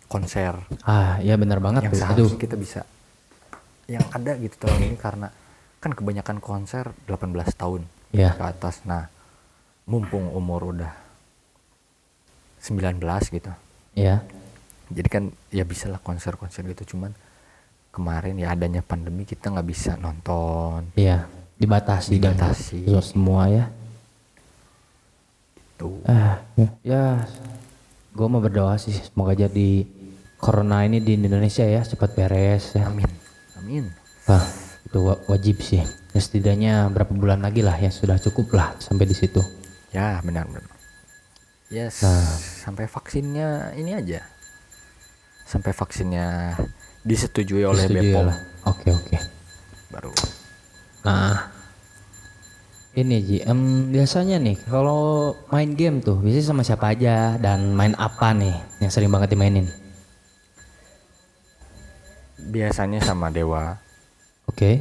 konser 0.08 0.56
Ah, 0.82 1.20
ya 1.20 1.36
benar 1.36 1.60
banget 1.60 1.86
yang. 1.86 1.92
Aduh. 1.92 2.02
seharusnya 2.26 2.40
kita 2.40 2.56
bisa 2.56 2.82
yang 3.86 4.04
ada 4.10 4.36
gitu 4.36 4.56
tahun 4.58 4.84
ini 4.86 4.98
karena 4.98 5.28
kan 5.78 5.92
kebanyakan 5.92 6.40
konser 6.40 6.92
18 7.06 7.28
tahun 7.54 7.82
Iya. 8.10 8.36
ke 8.36 8.44
atas 8.46 8.84
nah 8.84 9.08
mumpung 9.86 10.28
umur 10.30 10.74
udah 10.74 10.92
19 12.60 13.00
gitu 13.30 13.52
Iya. 13.94 14.24
jadi 14.88 15.08
kan 15.08 15.24
ya 15.50 15.64
bisa 15.64 15.88
lah 15.88 15.98
konser-konser 15.98 16.64
gitu 16.66 16.96
cuman 16.96 17.12
kemarin 17.90 18.36
ya 18.36 18.52
adanya 18.52 18.80
pandemi 18.82 19.24
kita 19.24 19.50
nggak 19.50 19.68
bisa 19.68 19.96
nonton 19.96 20.92
Iya. 20.94 21.26
Dibatasi. 21.58 22.18
dan- 22.18 22.34
Dibatasi. 22.34 22.86
Itu 22.86 23.02
semua 23.02 23.48
ya. 23.48 23.66
tuh 25.76 26.02
Ah, 26.04 26.42
ya. 26.54 26.68
ya. 26.82 27.04
Gue 28.10 28.26
mau 28.26 28.40
berdoa 28.40 28.74
sih 28.76 28.94
semoga 28.94 29.38
jadi 29.38 29.86
corona 30.36 30.82
ini 30.82 30.98
di 30.98 31.14
Indonesia 31.16 31.62
ya 31.62 31.82
cepat 31.82 32.14
beres 32.14 32.74
ya. 32.74 32.86
amin 32.86 33.06
amin 33.56 33.86
Wah, 34.26 34.42
itu 34.84 35.00
wa- 35.00 35.22
wajib 35.28 35.62
sih. 35.62 35.86
Ya, 36.10 36.20
setidaknya 36.20 36.74
berapa 36.88 37.10
bulan 37.12 37.40
lagi 37.40 37.62
lah 37.62 37.74
ya 37.74 37.90
sudah 37.90 38.18
cukup 38.18 38.52
lah 38.52 38.74
sampai 38.78 39.06
di 39.06 39.14
situ. 39.14 39.38
ya 39.88 40.18
benar 40.20 40.46
benar 40.46 40.66
yes 41.70 42.02
Nah. 42.02 42.26
sampai 42.60 42.86
vaksinnya 42.86 43.72
ini 43.74 43.94
aja 43.94 44.20
sampai 45.44 45.72
vaksinnya 45.72 46.58
disetujui 47.02 47.64
oleh 47.64 47.86
Disetujui 47.86 48.12
Bepom 48.12 48.26
lah. 48.28 48.38
Oke 48.66 48.90
oke. 48.90 49.18
baru 49.88 50.12
Nah, 51.08 51.40
ini 52.94 53.16
Ji, 53.22 53.38
em, 53.42 53.60
biasanya 53.88 54.36
nih 54.38 54.60
kalau 54.68 55.32
main 55.48 55.72
game 55.72 56.04
tuh 56.04 56.20
biasanya 56.20 56.46
sama 56.46 56.62
siapa 56.62 56.92
aja 56.92 57.38
dan 57.38 57.72
main 57.72 57.96
apa 57.96 58.34
nih 58.34 58.52
yang 58.80 58.92
sering 58.92 59.08
banget 59.08 59.32
dimainin? 59.32 59.72
biasanya 62.38 63.00
sama 63.00 63.28
Dewa 63.28 63.76
Oke. 64.46 64.80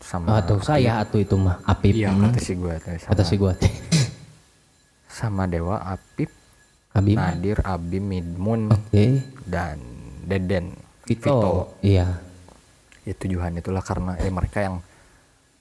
sama 0.00 0.40
Atau 0.40 0.56
saya 0.60 1.00
atau 1.00 1.16
itu 1.16 1.36
mah 1.36 1.60
Apip. 1.64 1.92
iya 1.92 2.08
Hmm, 2.08 2.28
kata 2.28 2.40
si 2.40 2.52
gue 2.54 2.74
sama, 2.76 3.08
kata 3.08 3.22
si 3.22 3.34
gua. 3.36 3.52
sama 5.20 5.44
Dewa 5.44 5.80
Apip 5.80 6.32
Habib. 6.92 7.16
Nadir 7.16 7.58
Abi 7.60 8.00
Midmun 8.00 8.68
Oke. 8.68 9.20
dan 9.44 9.80
Deden 10.24 10.72
Vito. 11.04 11.76
Iya. 11.80 12.20
ya 13.04 13.12
tujuan 13.14 13.52
itulah 13.54 13.84
karena 13.84 14.16
eh 14.16 14.32
mereka 14.32 14.64
yang 14.64 14.80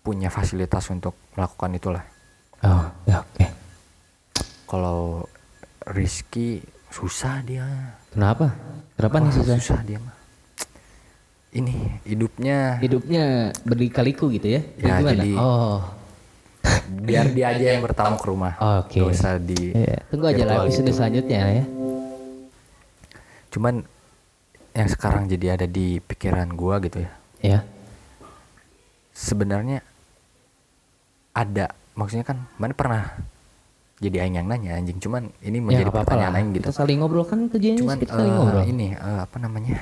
punya 0.03 0.27
fasilitas 0.27 0.83
untuk 0.89 1.15
melakukan 1.33 1.71
itulah 1.73 2.03
Oh, 2.59 2.87
ya 3.03 3.19
oke. 3.19 3.43
kalau 4.65 5.27
Rizky 5.85 6.63
susah 6.89 7.39
dia 7.41 7.67
Kenapa? 8.09 8.55
Kenapa 8.93 9.15
nih 9.19 9.31
susah? 9.33 9.55
susah 9.57 9.79
dia 9.81 9.97
mah 9.97 10.15
ini 11.51 11.99
hidupnya 12.03 12.79
Hidupnya 12.79 13.23
berlikaliku 13.61 14.25
gitu 14.29 14.47
ya? 14.49 14.61
Ya, 14.75 14.97
Gimana? 14.97 15.09
jadi- 15.13 15.37
oh. 15.37 15.79
biar 16.97 17.29
dia 17.29 17.45
aja 17.53 17.65
yang 17.69 17.81
bertamu 17.81 18.15
ke 18.15 18.25
rumah 18.25 18.53
Oke. 18.79 18.97
Gak 18.97 19.11
usah 19.11 19.35
di 19.37 19.71
Iya, 19.71 19.99
Tunggu 20.07 20.25
aja 20.25 20.43
lah 20.43 20.55
virtual 20.57 20.67
episode 20.67 20.91
selanjutnya 20.93 21.39
ya. 21.53 21.65
cuman 23.49 23.75
yang 24.71 24.89
sekarang 24.89 25.23
jadi 25.27 25.53
ada 25.53 25.67
di 25.69 25.99
pikiran 25.99 26.49
gua 26.49 26.79
gitu 26.79 26.99
ya 26.99 27.11
Ya. 27.39 27.59
sebenarnya 29.11 29.83
ada. 31.33 31.73
Maksudnya 31.93 32.25
kan 32.25 32.37
mana 32.57 32.73
pernah 32.73 33.03
jadi 34.01 34.25
aing 34.25 34.35
yang 34.41 34.47
nanya 34.47 34.77
anjing. 34.77 34.97
Cuman 35.01 35.29
ini 35.41 35.57
Ya 35.59 35.63
menjadi 35.63 35.89
nggak 35.89 35.93
apa-apa 35.93 36.07
pertanyaan 36.09 36.35
aing 36.39 36.49
gitu. 36.57 36.65
Kita 36.69 36.73
saling 36.73 36.97
ngobrol 37.01 37.25
kan 37.25 37.39
tujuannya 37.49 37.79
cuman 37.81 37.97
kita 38.01 38.13
saling 38.13 38.33
eh, 38.33 38.37
ngobrol. 38.37 38.63
ini 38.65 38.87
eh, 38.95 39.19
apa 39.21 39.37
namanya? 39.41 39.77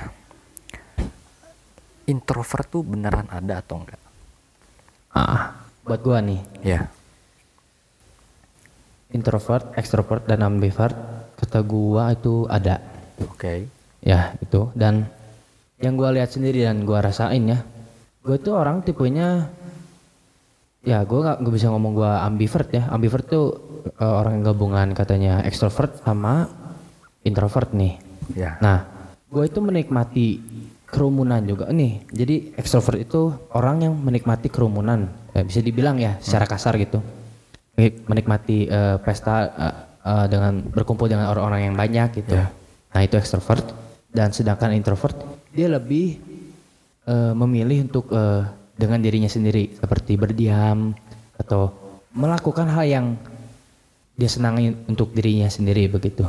Introvert 2.06 2.66
tuh 2.66 2.82
beneran 2.82 3.30
ada 3.30 3.62
atau 3.62 3.78
enggak? 3.78 4.00
Ah, 5.12 5.54
buat 5.86 6.00
gua 6.02 6.18
nih, 6.24 6.40
ya. 6.64 6.88
Introvert, 9.12 9.76
extrovert 9.76 10.24
dan 10.24 10.40
ambivert 10.40 10.96
kata 11.36 11.60
gua 11.62 12.16
itu 12.16 12.48
ada. 12.48 12.80
oke. 13.20 13.68
Ya, 14.02 14.34
itu. 14.40 14.72
Dan 14.74 15.06
yang 15.78 15.94
gua 15.94 16.10
lihat 16.10 16.32
sendiri 16.32 16.64
dan 16.66 16.82
gua 16.82 17.04
rasain 17.06 17.44
ya. 17.44 17.60
Gua 18.24 18.40
tuh 18.40 18.56
orang 18.58 18.82
tipenya 18.82 19.52
ya 20.82 21.02
gua 21.06 21.18
nggak 21.22 21.36
nggak 21.42 21.54
bisa 21.54 21.66
ngomong 21.70 21.92
gua 21.94 22.26
ambivert 22.26 22.68
ya. 22.74 22.90
Ambivert 22.90 23.26
tuh 23.26 23.46
eh, 23.98 24.04
orang 24.04 24.42
yang 24.42 24.44
gabungan 24.54 24.88
katanya 24.94 25.42
extrovert 25.46 26.02
sama 26.02 26.62
introvert 27.22 27.70
nih. 27.74 27.98
ya 28.34 28.58
Nah, 28.62 28.86
gue 29.30 29.44
itu 29.46 29.58
menikmati 29.62 30.26
kerumunan 30.86 31.40
juga 31.42 31.70
nih. 31.72 32.04
Jadi 32.12 32.54
extrovert 32.58 33.00
itu 33.00 33.32
orang 33.56 33.88
yang 33.88 33.94
menikmati 33.96 34.52
kerumunan. 34.52 35.08
Eh, 35.32 35.46
bisa 35.46 35.64
dibilang 35.64 35.96
ya 35.96 36.20
secara 36.20 36.44
kasar 36.44 36.76
gitu. 36.76 37.00
Menikmati 37.80 38.68
eh, 38.68 38.96
pesta 39.00 39.48
eh, 39.48 39.74
eh, 40.04 40.26
dengan 40.28 40.60
berkumpul 40.68 41.08
dengan 41.08 41.32
orang-orang 41.32 41.72
yang 41.72 41.76
banyak 41.78 42.08
gitu. 42.22 42.36
Nah, 42.92 43.00
itu 43.00 43.16
extrovert. 43.16 43.64
Dan 44.12 44.28
sedangkan 44.28 44.76
introvert 44.76 45.16
dia 45.56 45.72
lebih 45.72 46.20
eh, 47.08 47.32
memilih 47.32 47.88
untuk 47.88 48.12
eh, 48.12 48.44
dengan 48.72 48.98
dirinya 48.98 49.26
sendiri 49.26 49.74
seperti 49.74 50.16
berdiam 50.16 50.96
atau 51.36 51.72
melakukan 52.12 52.68
hal 52.68 52.84
yang 52.84 53.06
dia 54.12 54.28
senangi 54.28 54.76
untuk 54.86 55.10
dirinya 55.10 55.48
sendiri 55.48 55.88
begitu. 55.88 56.24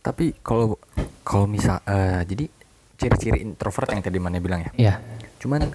tapi 0.00 0.36
kalau 0.38 0.76
kalau 1.20 1.48
misal 1.48 1.80
eh, 1.84 2.20
jadi 2.24 2.44
ciri-ciri 2.94 3.40
introvert 3.40 3.88
yang 3.90 4.00
tadi 4.00 4.18
mana 4.18 4.36
bilang 4.36 4.60
ya 4.62 4.72
Ya. 4.76 4.94
cuman 5.38 5.72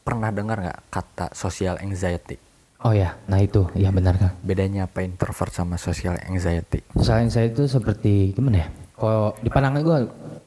pernah 0.00 0.30
dengar 0.30 0.58
nggak 0.58 0.80
kata 0.88 1.26
social 1.32 1.78
anxiety 1.78 2.36
Oh 2.80 2.96
ya, 2.96 3.12
nah 3.28 3.36
itu, 3.36 3.68
ya 3.76 3.92
benar 3.92 4.16
kan. 4.16 4.32
bedanya 4.40 4.88
apa 4.88 5.04
introvert 5.04 5.52
sama 5.52 5.76
social 5.76 6.16
anxiety 6.18 6.80
Misalnya 6.96 7.28
saya 7.28 7.46
itu 7.46 7.68
seperti 7.68 8.32
gimana 8.32 8.64
ya? 8.64 8.68
Kalau 8.96 9.36
di 9.36 9.52
pandangan 9.52 9.80
gue, 9.80 9.98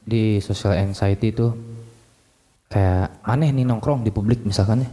di 0.02 0.24
social 0.38 0.74
anxiety 0.74 1.30
itu 1.30 1.54
kayak 2.74 3.22
aneh 3.22 3.54
nih 3.54 3.70
nongkrong 3.70 4.02
di 4.02 4.10
publik 4.10 4.42
misalkan 4.42 4.82
ya. 4.82 4.90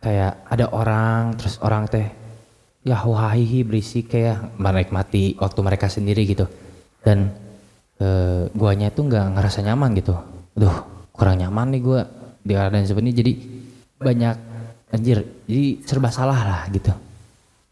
Kayak 0.00 0.32
ada 0.50 0.66
orang 0.74 1.38
terus 1.38 1.62
orang 1.62 1.86
teh 1.86 2.10
ya 2.82 2.98
wahihi 2.98 3.62
berisik 3.62 4.10
kayak 4.10 4.58
menikmati 4.58 5.38
waktu 5.38 5.60
mereka 5.62 5.86
sendiri 5.86 6.26
gitu. 6.26 6.50
Dan 7.06 7.30
eh, 8.02 8.50
guanya 8.50 8.90
tuh 8.90 9.06
nggak 9.06 9.38
ngerasa 9.38 9.62
nyaman 9.62 9.94
gitu. 9.94 10.18
Aduh 10.58 11.06
kurang 11.14 11.38
nyaman 11.38 11.70
nih 11.70 11.82
gua 11.84 12.02
di 12.42 12.52
keadaan 12.58 12.82
seperti 12.82 13.06
ini. 13.06 13.14
Jadi 13.14 13.32
banyak 14.00 14.36
anjir 14.90 15.22
jadi 15.46 15.86
serba 15.86 16.10
salah 16.10 16.40
lah 16.42 16.62
gitu. 16.74 16.90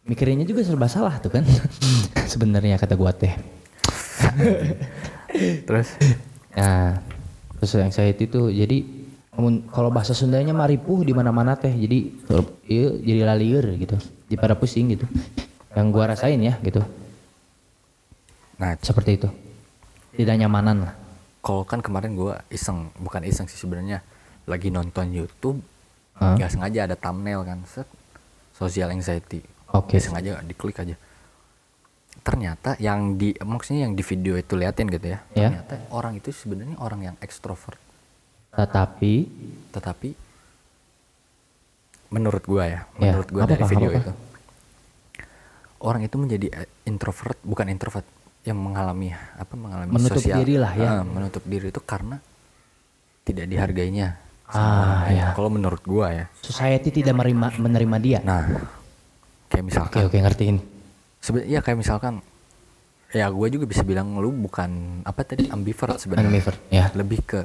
Mikirnya 0.07 0.47
juga 0.47 0.63
serba 0.63 0.87
salah 0.87 1.19
tuh 1.19 1.35
kan 1.35 1.43
sebenarnya 2.33 2.79
kata 2.79 2.95
gua 2.95 3.11
teh. 3.11 3.35
Terus? 5.67 5.89
Nah, 6.57 7.18
social 7.63 7.87
anxiety 7.87 8.27
itu 8.27 8.49
jadi 8.49 8.85
mun- 9.35 9.67
kalau 9.71 9.89
bahasa 9.89 10.13
Sundanya 10.13 10.51
mah 10.51 10.67
ripuh 10.67 11.03
di 11.03 11.11
mana-mana 11.11 11.55
teh. 11.55 11.71
Jadi 11.71 11.99
iya 12.67 12.87
jadi 12.95 13.21
lalieur 13.25 13.65
gitu. 13.75 13.97
Jadi 14.29 14.37
pada 14.37 14.55
pusing 14.55 14.93
gitu. 14.93 15.07
Yang 15.73 15.87
gua 15.91 16.11
rasain 16.11 16.39
ya 16.39 16.59
gitu. 16.61 16.83
nah 18.57 18.75
Seperti 18.79 19.11
itu. 19.17 19.29
Tidak 20.15 20.35
nyamanan 20.35 20.79
lah. 20.83 20.95
kalau 21.39 21.63
kan 21.63 21.79
kemarin 21.79 22.13
gua 22.13 22.43
iseng 22.51 22.91
bukan 22.99 23.23
iseng 23.23 23.47
sih 23.47 23.57
sebenarnya 23.57 24.03
lagi 24.45 24.69
nonton 24.69 25.15
YouTube 25.15 25.63
nggak 26.19 26.51
sengaja 26.51 26.91
ada 26.91 26.99
thumbnail 26.99 27.47
kan 27.47 27.63
set 27.65 27.87
social 28.51 28.91
anxiety 28.91 29.41
Oke. 29.71 29.97
Nggak 29.97 30.03
sengaja 30.03 30.31
diklik 30.43 30.77
aja 30.77 30.99
ternyata 32.21 32.77
yang 32.79 33.15
di 33.15 33.33
maksudnya 33.37 33.85
yang 33.85 33.95
di 33.95 34.03
video 34.03 34.35
itu 34.35 34.53
liatin 34.53 34.87
gitu 34.87 35.07
ya 35.09 35.19
Ya. 35.33 35.49
ternyata 35.49 35.75
orang 35.91 36.15
itu 36.15 36.29
sebenarnya 36.31 36.77
orang 36.77 37.01
yang 37.03 37.17
ekstrovert 37.19 37.79
Tetapi 38.51 39.15
tetapi 39.71 40.09
menurut 42.09 42.43
gua 42.43 42.65
ya 42.65 42.81
Ya, 42.97 43.13
menurut 43.13 43.29
gua 43.29 43.43
apa-apa, 43.43 43.53
dari 43.55 43.65
video 43.67 43.89
apa-apa. 43.91 44.03
itu 44.03 44.13
orang 45.79 46.01
itu 46.03 46.17
menjadi 46.17 46.47
eh, 46.57 46.69
introvert 46.85 47.39
bukan 47.41 47.67
introvert 47.69 48.07
yang 48.43 48.57
mengalami 48.57 49.13
apa 49.13 49.55
mengalami 49.55 49.91
Menutup 49.91 50.17
sosial 50.17 50.41
diri 50.41 50.57
lah 50.57 50.73
ya. 50.73 50.89
Ah, 50.91 51.03
menutup 51.03 51.45
diri 51.45 51.69
itu 51.69 51.81
karena 51.81 52.17
tidak 53.23 53.47
dihargainya 53.47 54.17
Ah, 54.49 55.05
lain. 55.05 55.21
ya. 55.21 55.27
kalau 55.33 55.53
menurut 55.53 55.85
gua 55.85 56.09
ya 56.11 56.25
society 56.41 56.89
tidak 56.91 57.13
menerima 57.15 57.61
menerima 57.61 57.97
dia. 58.01 58.19
nah 58.23 58.49
kayak 59.47 59.61
Oke 59.61 59.69
misalkan 59.69 60.01
oke 60.09 60.17
ngertiin. 60.19 60.57
Sebenarnya 61.19 61.61
kayak 61.61 61.79
misalkan 61.79 62.15
ya 63.09 63.27
gue 63.29 63.49
juga 63.49 63.65
bisa 63.65 63.81
bilang 63.83 64.15
lu 64.15 64.31
bukan 64.31 65.01
apa 65.03 65.25
tadi 65.25 65.49
ambivert 65.49 65.97
sebenarnya 65.97 66.29
Ambivert, 66.29 66.59
ya. 66.69 66.93
lebih 66.93 67.21
ke 67.23 67.41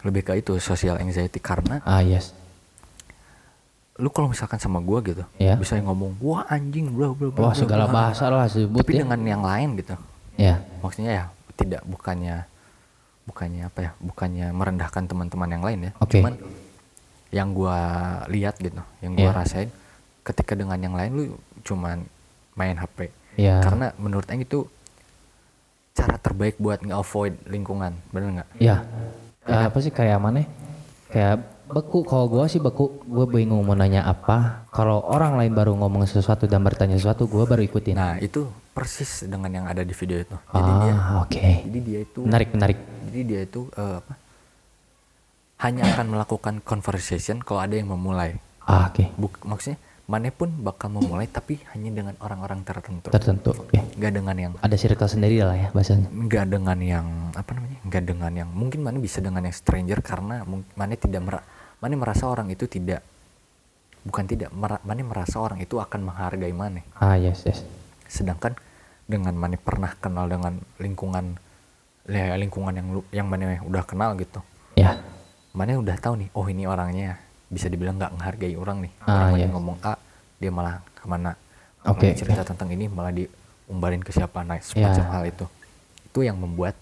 lebih 0.00 0.22
ke 0.22 0.32
itu 0.36 0.56
social 0.56 0.96
anxiety 0.96 1.36
karena 1.36 1.82
Ah 1.82 2.00
yes. 2.00 2.32
lu 4.00 4.08
kalau 4.08 4.32
misalkan 4.32 4.56
sama 4.56 4.80
gua 4.80 5.04
gitu 5.04 5.20
Ya. 5.36 5.60
bisa 5.60 5.76
ngomong 5.76 6.16
wah 6.18 6.48
anjing 6.48 6.88
bla 6.88 7.12
bla 7.12 7.28
bla 7.28 7.50
Wah 7.50 7.54
segala 7.54 7.84
bla." 7.84 8.08
bahasa 8.08 8.32
lah 8.32 8.48
sebut 8.48 8.80
tapi 8.80 8.96
ya. 8.96 9.04
dengan 9.04 9.20
yang 9.20 9.42
lain 9.42 9.76
gitu 9.76 9.92
Ya. 10.34 10.64
maksudnya 10.80 11.12
ya 11.12 11.24
tidak 11.52 11.84
bukannya 11.84 12.48
bukannya 13.28 13.68
apa 13.68 13.78
ya 13.78 13.90
bukannya 14.00 14.46
merendahkan 14.50 15.04
teman-teman 15.04 15.48
yang 15.50 15.60
lain 15.60 15.78
ya 15.84 15.92
Oke. 16.00 16.16
cuman 16.16 16.32
yang 17.30 17.48
gua 17.52 17.76
lihat 18.26 18.56
gitu 18.56 18.80
yang 18.98 19.12
gua 19.12 19.30
Ya. 19.30 19.36
rasain 19.36 19.68
ketika 20.22 20.56
dengan 20.56 20.80
yang 20.80 20.96
lain 20.96 21.10
lu 21.12 21.24
cuman 21.60 22.08
main 22.52 22.74
HP 22.74 23.10
Ya. 23.34 23.60
karena 23.60 23.94
menurut 23.96 24.26
Aing 24.26 24.42
itu 24.42 24.66
cara 25.90 26.16
terbaik 26.16 26.56
buat 26.56 26.80
nge-avoid 26.80 27.46
lingkungan 27.46 27.94
bener 28.10 28.28
nggak 28.36 28.48
Ya. 28.56 28.84
Eh, 29.42 29.64
apa 29.66 29.78
sih 29.78 29.88
kayak 29.88 30.18
mana? 30.18 30.44
Kayak 31.08 31.42
beku. 31.66 32.04
Kalau 32.04 32.28
gua 32.28 32.46
sih 32.46 32.58
beku. 32.58 33.02
Gue 33.02 33.26
bingung 33.26 33.64
mau 33.64 33.72
nanya 33.72 34.04
apa. 34.04 34.62
Kalau 34.68 35.02
orang 35.02 35.34
lain 35.34 35.50
baru 35.50 35.74
ngomong 35.74 36.04
sesuatu 36.04 36.44
dan 36.44 36.60
bertanya 36.60 36.94
sesuatu, 36.94 37.24
gua 37.24 37.48
baru 37.48 37.64
ikutin. 37.64 37.96
nah 37.96 38.14
itu 38.16 38.46
persis 38.70 39.24
dengan 39.24 39.50
yang 39.50 39.66
ada 39.66 39.82
di 39.82 39.90
video 39.90 40.16
itu 40.16 40.36
jadi 40.48 40.70
dia 40.78 40.94
ah 40.94 41.14
oke. 41.20 41.42
jadi 41.66 41.78
dia 41.82 41.98
itu 42.00 42.20
Menarik 42.22 42.48
menarik. 42.54 42.78
jadi 43.02 43.20
dia 43.26 43.40
itu 43.42 43.60
eh, 43.74 43.98
apa 43.98 44.12
hanya 45.58 45.82
akan 45.90 46.06
melakukan 46.08 46.54
conversation 46.62 47.42
kalau 47.42 47.60
ada 47.60 47.74
yang 47.74 47.90
memulai 47.90 48.38
Ah 48.62 48.86
oke. 48.86 49.04
Buk, 49.18 49.42
maksudnya 49.42 49.76
mana 50.10 50.26
pun 50.34 50.50
bakal 50.58 50.90
memulai 50.90 51.30
tapi 51.30 51.62
hanya 51.70 51.94
dengan 51.94 52.14
orang-orang 52.18 52.66
tertentu 52.66 53.14
Tertentu. 53.14 53.54
Oke. 53.54 53.78
nggak 53.94 54.10
dengan 54.10 54.34
yang 54.34 54.52
Ada 54.58 54.74
circle 54.74 55.06
sendiri 55.06 55.38
lah 55.38 55.54
ya 55.54 55.68
bahasanya. 55.70 56.10
nggak 56.10 56.46
dengan 56.50 56.78
yang 56.82 57.06
apa 57.30 57.50
namanya 57.54 57.78
nggak 57.86 58.02
dengan 58.04 58.32
yang 58.34 58.50
mungkin 58.50 58.82
mana 58.82 58.98
bisa 58.98 59.22
dengan 59.22 59.46
yang 59.46 59.54
stranger 59.54 60.02
karena 60.02 60.42
mana 60.74 60.92
tidak 60.98 61.22
mera, 61.22 61.40
mana 61.78 61.94
merasa 61.94 62.26
orang 62.26 62.50
itu 62.50 62.66
tidak 62.66 63.06
bukan 64.00 64.24
tidak 64.26 64.50
mera, 64.50 64.82
mana 64.82 64.98
merasa 65.00 65.38
orang 65.38 65.62
itu 65.62 65.78
akan 65.78 66.00
menghargai 66.02 66.50
mana 66.50 66.82
Ah 66.96 67.14
yes 67.14 67.46
yes. 67.46 67.62
sedangkan 68.04 68.58
dengan 69.06 69.32
mana 69.32 69.54
pernah 69.54 69.94
kenal 69.94 70.26
dengan 70.26 70.58
lingkungan 70.76 71.38
ya, 72.04 72.34
lingkungan 72.34 72.74
yang 72.74 72.86
lu 72.90 73.00
yang 73.10 73.26
mana 73.26 73.62
udah 73.62 73.84
kenal 73.86 74.18
gitu 74.18 74.42
Ya. 74.74 74.98
mana 75.52 75.76
udah 75.76 75.94
tahu 75.94 76.18
nih 76.18 76.28
oh 76.32 76.46
ini 76.46 76.64
orangnya 76.64 77.20
bisa 77.50 77.66
dibilang 77.66 77.98
nggak 77.98 78.14
menghargai 78.14 78.54
orang 78.54 78.78
nih 78.80 78.92
Ah, 79.02 79.28
orang 79.28 79.36
yes. 79.36 79.50
ngomong 79.50 79.76
A 79.82 79.98
dia 80.38 80.48
malah 80.48 80.80
ke 80.88 81.04
mana 81.04 81.34
Oke. 81.82 82.06
Mulai 82.06 82.14
cerita 82.14 82.42
tentang 82.44 82.68
ini 82.68 82.86
malah 82.86 83.10
diumbarin 83.10 83.98
ke 83.98 84.10
siapa 84.10 84.40
nah 84.40 84.56
semacam 84.56 85.00
Ya. 85.00 85.10
hal 85.10 85.24
itu 85.26 85.46
itu 86.04 86.18
yang 86.22 86.36
membuat 86.36 86.76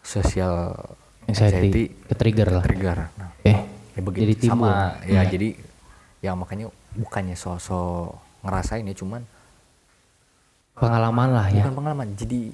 sosial 0.00 0.74
Anxiety. 1.22 1.94
Ke 2.02 2.14
trigger 2.14 2.48
lah. 2.50 2.62
trigger 2.62 2.98
nah, 3.12 3.30
Oke. 3.36 3.52
ya 3.92 4.00
begitu 4.00 4.22
Jadi 4.24 4.34
timbul. 4.40 4.66
sama 4.66 4.98
ya 5.04 5.20
Hmm. 5.20 5.30
jadi 5.30 5.48
ya 6.20 6.32
makanya 6.32 6.66
bukannya 6.92 7.34
sosok 7.34 8.16
ngerasain 8.42 8.82
ya 8.82 8.94
cuman 8.94 9.22
Pengalaman 10.72 11.28
lah 11.30 11.46
ya. 11.48 11.62
bukan 11.62 11.74
pengalaman 11.76 12.08
jadi 12.14 12.50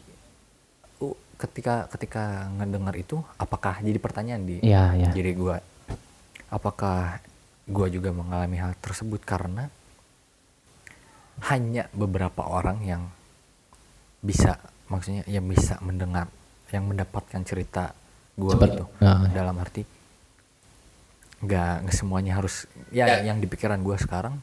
ketika 1.38 1.86
ketika 1.88 2.24
ngedengar 2.52 2.92
itu 2.92 3.22
apakah 3.36 3.78
jadi 3.78 3.94
pertanyaan 3.96 4.42
di 4.42 4.56
Iya 4.58 4.90
ya. 4.98 5.08
diri 5.08 5.32
gua 5.32 5.62
apakah 6.48 7.20
gua 7.68 7.86
juga 7.86 8.10
mengalami 8.10 8.56
hal 8.56 8.72
tersebut 8.78 9.20
karena 9.22 9.68
hanya 11.46 11.86
beberapa 11.92 12.42
orang 12.42 12.82
yang 12.82 13.02
bisa 14.18 14.58
maksudnya 14.88 15.22
yang 15.30 15.46
bisa 15.46 15.78
mendengar 15.78 16.26
yang 16.74 16.84
mendapatkan 16.84 17.40
cerita 17.44 17.94
gua 18.34 18.58
Seperti- 18.58 18.74
gitu 18.74 18.84
Nah, 18.98 19.30
dalam 19.30 19.54
arti 19.56 19.82
nggak 21.38 21.86
nggak 21.86 21.96
semuanya 21.96 22.32
harus 22.34 22.66
ya 22.90 23.22
yang 23.22 23.38
di 23.38 23.46
pikiran 23.46 23.78
gua 23.78 23.94
sekarang 23.94 24.42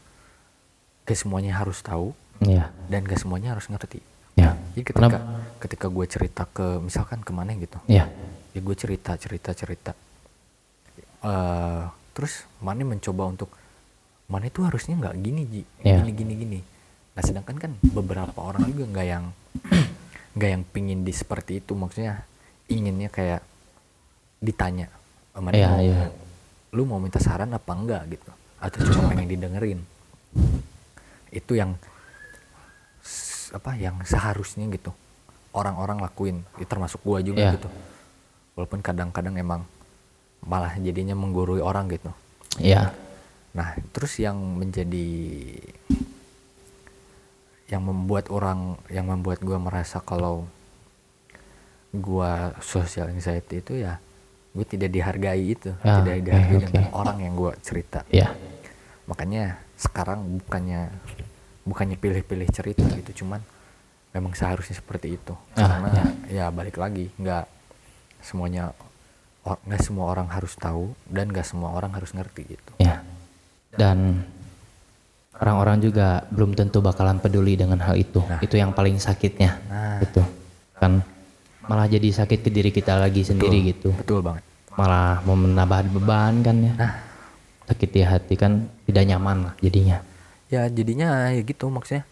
ke 1.04 1.12
semuanya 1.14 1.60
harus 1.60 1.82
tahu 1.82 2.16
Iya. 2.36 2.68
dan 2.92 3.08
gak 3.08 3.16
semuanya 3.18 3.56
harus 3.56 3.72
ngerti 3.72 4.04
Ya. 4.36 4.60
jadi 4.76 4.84
ketika 4.84 5.08
Kenapa? 5.08 5.40
ketika 5.64 5.88
gue 5.88 6.04
cerita 6.04 6.44
ke 6.44 6.84
misalkan 6.84 7.24
ke 7.24 7.32
mana 7.32 7.56
gitu 7.56 7.80
Ya. 7.88 8.12
ya 8.52 8.60
gue 8.60 8.76
cerita 8.76 9.16
cerita 9.16 9.56
cerita 9.56 9.96
Eh 11.26 11.82
terus 12.16 12.48
mana 12.64 12.86
mencoba 12.88 13.28
untuk 13.28 13.50
mana 14.30 14.48
itu 14.48 14.62
harusnya 14.64 14.96
nggak 14.96 15.16
gini 15.20 15.42
ji. 15.46 15.62
Ya. 15.82 16.00
gini 16.00 16.12
gini 16.14 16.34
gini. 16.38 16.60
Nah 17.18 17.22
sedangkan 17.22 17.58
kan 17.58 17.72
beberapa 17.82 18.40
orang 18.40 18.70
juga 18.70 18.86
nggak 18.94 19.08
yang 19.08 19.26
nggak 20.38 20.50
yang 20.50 20.64
pingin 20.70 21.02
di 21.02 21.12
seperti 21.12 21.60
itu. 21.60 21.74
Maksudnya 21.74 22.24
inginnya 22.70 23.10
kayak 23.10 23.42
ditanya 24.40 24.88
"Eh, 25.34 25.42
mana 25.42 25.54
Iya, 25.58 25.70
mau 25.70 25.80
iya. 25.82 26.08
lu 26.72 26.84
mau 26.86 27.00
minta 27.02 27.18
saran 27.20 27.52
apa 27.52 27.72
enggak? 27.74 28.04
Gitu. 28.10 28.32
Atau 28.62 28.86
cuma 28.88 29.10
pengen 29.12 29.28
didengerin. 29.28 29.80
Itu 31.30 31.58
yang 31.58 31.76
apa 33.54 33.72
yang 33.78 34.02
seharusnya 34.04 34.68
gitu 34.70 34.92
orang-orang 35.52 36.02
lakuin. 36.02 36.38
Ya, 36.58 36.66
termasuk 36.68 37.00
gua 37.02 37.20
juga 37.20 37.42
Iya. 37.42 37.54
gitu. 37.60 37.70
Walaupun 38.56 38.80
kadang-kadang 38.80 39.36
emang 39.36 39.64
malah 40.46 40.78
jadinya 40.78 41.14
menggurui 41.14 41.60
orang 41.60 41.90
gitu 41.90 42.10
Ya. 42.56 42.94
nah 43.52 43.74
terus 43.92 44.16
yang 44.18 44.38
menjadi 44.38 45.08
yang 47.66 47.82
membuat 47.82 48.30
orang 48.30 48.78
yang 48.88 49.10
membuat 49.10 49.42
gua 49.42 49.58
merasa 49.58 49.98
kalau 50.00 50.46
gua 51.92 52.54
social 52.62 53.10
anxiety 53.10 53.60
itu 53.60 53.82
ya 53.82 53.98
gue 54.56 54.64
tidak 54.64 54.88
dihargai 54.88 55.44
itu 55.50 55.72
Ya, 55.82 56.00
tidak 56.00 56.16
dihargai 56.22 56.56
oke. 56.56 56.64
dengan 56.70 56.86
orang 56.94 57.18
yang 57.20 57.34
gua 57.34 57.52
cerita 57.60 58.06
Ya. 58.08 58.32
makanya 59.06 59.58
sekarang 59.76 60.40
bukannya 60.40 60.94
bukannya 61.66 61.98
pilih-pilih 61.98 62.48
cerita 62.50 62.86
gitu 62.94 63.26
cuman 63.26 63.42
memang 64.14 64.32
seharusnya 64.32 64.78
seperti 64.78 65.18
itu 65.18 65.34
Ah, 65.54 65.68
karena 65.82 65.90
ya 66.30 66.46
balik 66.50 66.78
lagi 66.78 67.10
nggak 67.18 67.50
semuanya 68.22 68.72
nggak 69.46 69.82
semua 69.82 70.10
orang 70.10 70.26
harus 70.28 70.58
tahu 70.58 70.98
dan 71.06 71.30
nggak 71.30 71.46
semua 71.46 71.70
orang 71.78 71.94
harus 71.94 72.12
ngerti 72.12 72.58
gitu 72.58 72.72
Ya. 72.82 73.06
Dan 73.76 74.24
orang-orang 75.36 75.84
juga 75.84 76.24
belum 76.32 76.56
tentu 76.56 76.80
bakalan 76.80 77.20
peduli 77.20 77.60
dengan 77.60 77.78
hal 77.84 78.00
itu. 78.00 78.24
Nah. 78.24 78.40
Itu 78.40 78.56
yang 78.56 78.72
paling 78.72 78.98
sakitnya. 78.98 79.60
Nah. 79.68 80.00
Gitu. 80.00 80.24
Kan 80.80 81.04
malah 81.66 81.90
jadi 81.90 82.08
sakit 82.14 82.46
ke 82.46 82.50
diri 82.54 82.70
kita 82.70 82.94
lagi 82.98 83.26
sendiri 83.26 83.74
gitu 83.74 83.90
betul 83.98 84.22
banget 84.22 84.46
malah 84.78 85.22
mau 85.26 85.34
menambah 85.34 85.98
beban 85.98 86.46
kan 86.46 86.56
ya 86.62 86.74
Nah. 86.78 86.94
sakit 87.66 87.90
di 87.90 88.02
hati 88.06 88.34
kan 88.38 88.70
tidak 88.86 89.04
nyaman 89.10 89.50
lah 89.50 89.54
jadinya 89.58 89.98
ya 90.46 90.70
jadinya 90.70 91.34
ya 91.34 91.42
gitu 91.42 91.74
maksudnya 91.74 92.06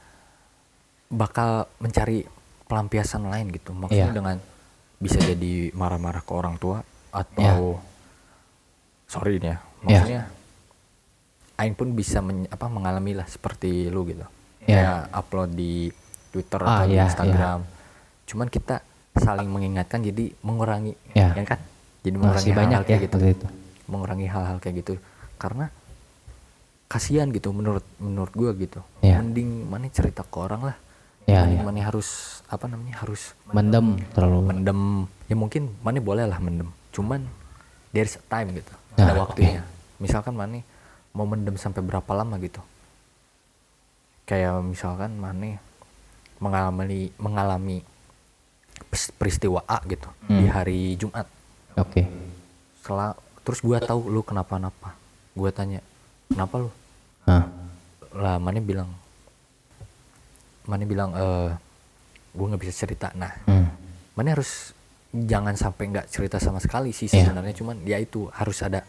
bakal 1.13 1.69
mencari 1.77 2.25
pelampiasan 2.65 3.29
lain 3.29 3.53
gitu 3.53 3.77
maksudnya 3.77 4.09
Iya. 4.09 4.15
dengan 4.17 4.37
bisa 4.97 5.21
jadi 5.21 5.69
marah-marah 5.77 6.25
ke 6.25 6.33
orang 6.33 6.57
tua 6.57 6.81
atau 7.13 7.77
sorry 9.05 9.37
nih 9.37 9.53
ya 9.53 9.57
Iya. 9.83 9.85
maksudnya 9.85 10.23
Aing 11.53 11.77
pun 11.77 11.93
bisa 11.93 12.17
men- 12.17 12.49
apa 12.49 12.65
mengalami 12.65 13.13
lah 13.13 13.29
seperti 13.29 13.85
lu 13.87 14.09
gitu. 14.09 14.25
Iya. 14.65 14.73
kayak 14.73 15.01
upload 15.13 15.49
di 15.53 15.93
Twitter 16.33 16.59
Ah, 16.59 16.81
atau 16.81 16.85
di 16.89 16.97
iya, 16.97 17.05
Instagram. 17.05 17.59
Cuman 18.25 18.47
kita 18.49 18.81
saling 19.13 19.45
mengingatkan 19.45 20.01
jadi 20.01 20.33
mengurangi 20.41 20.97
Iya. 21.13 21.37
ya 21.37 21.43
kan? 21.45 21.59
Jadi 22.01 22.15
mengurangi 22.17 22.41
masih 22.41 22.57
banyak 22.57 22.73
hal-hal 22.73 22.81
ya 22.81 22.89
kayak 22.89 23.01
gitu. 23.05 23.15
waktu 23.15 23.29
itu. 23.29 23.47
Mengurangi 23.85 24.25
hal-hal 24.25 24.57
kayak 24.57 24.75
gitu. 24.81 24.93
Karena 25.37 25.65
kasihan 26.89 27.29
gitu 27.29 27.53
menurut 27.53 27.85
menurut 28.01 28.33
gua 28.33 28.51
gitu. 28.57 28.81
Iya. 29.01 29.21
mending 29.21 29.69
mana 29.69 29.85
cerita 29.93 30.25
ke 30.25 30.37
orang 30.41 30.73
lah. 30.73 30.75
Iya, 31.29 31.45
mending 31.45 31.61
iya. 31.61 31.67
mana 31.69 31.79
harus 31.85 32.09
apa 32.49 32.65
namanya 32.65 32.97
harus 32.97 33.37
mendem 33.45 34.01
terlalu. 34.17 34.39
Mendem. 34.41 34.81
Ya 35.29 35.35
mungkin 35.37 35.69
mana 35.85 36.01
boleh 36.01 36.25
lah 36.25 36.41
mendem 36.41 36.73
cuman 36.93 37.25
there's 37.91 38.15
a 38.15 38.23
time 38.29 38.53
gitu. 38.53 38.73
Nah, 38.95 39.09
ada 39.09 39.13
waktunya 39.17 39.65
misalkan 39.97 40.37
mana 40.37 40.61
mau 41.11 41.25
mendem 41.25 41.57
sampai 41.57 41.81
berapa 41.81 42.11
lama 42.13 42.37
gitu? 42.37 42.61
Kayak 44.23 44.63
misalkan 44.63 45.17
mana 45.17 45.57
mengalami 46.39 47.11
mengalami 47.17 47.77
peristiwa 49.17 49.65
A 49.65 49.81
gitu 49.89 50.09
di 50.29 50.45
Hmm. 50.45 50.53
hari 50.53 50.95
Jumat. 50.95 51.25
Oke. 51.75 52.05
Setelah 52.79 53.17
terus 53.43 53.59
gua 53.59 53.81
tahu 53.81 54.07
lu 54.07 54.21
kenapa-napa. 54.21 54.93
Gua 55.33 55.49
tanya 55.49 55.81
kenapa 56.29 56.61
lu? 56.61 56.69
Nah 57.25 57.49
lah 58.13 58.37
mana 58.37 58.61
bilang 58.61 58.93
mana 60.63 60.83
bilang 60.85 61.11
eh 61.17 61.49
gua 62.31 62.45
nggak 62.53 62.61
bisa 62.61 62.85
cerita. 62.85 63.09
Nah 63.17 63.33
hmm. 63.49 63.67
mana 64.13 64.27
harus 64.37 64.71
jangan 65.15 65.53
sampai 65.53 65.83
nggak 65.87 66.07
cerita 66.07 66.37
sama 66.37 66.57
sekali 66.57 66.89
sih 66.89 67.05
Iya. 67.05 67.29
sebenarnya 67.29 67.53
cuman 67.53 67.75
ya 67.83 67.97
itu 67.97 68.25
harus 68.29 68.57
ada 68.59 68.81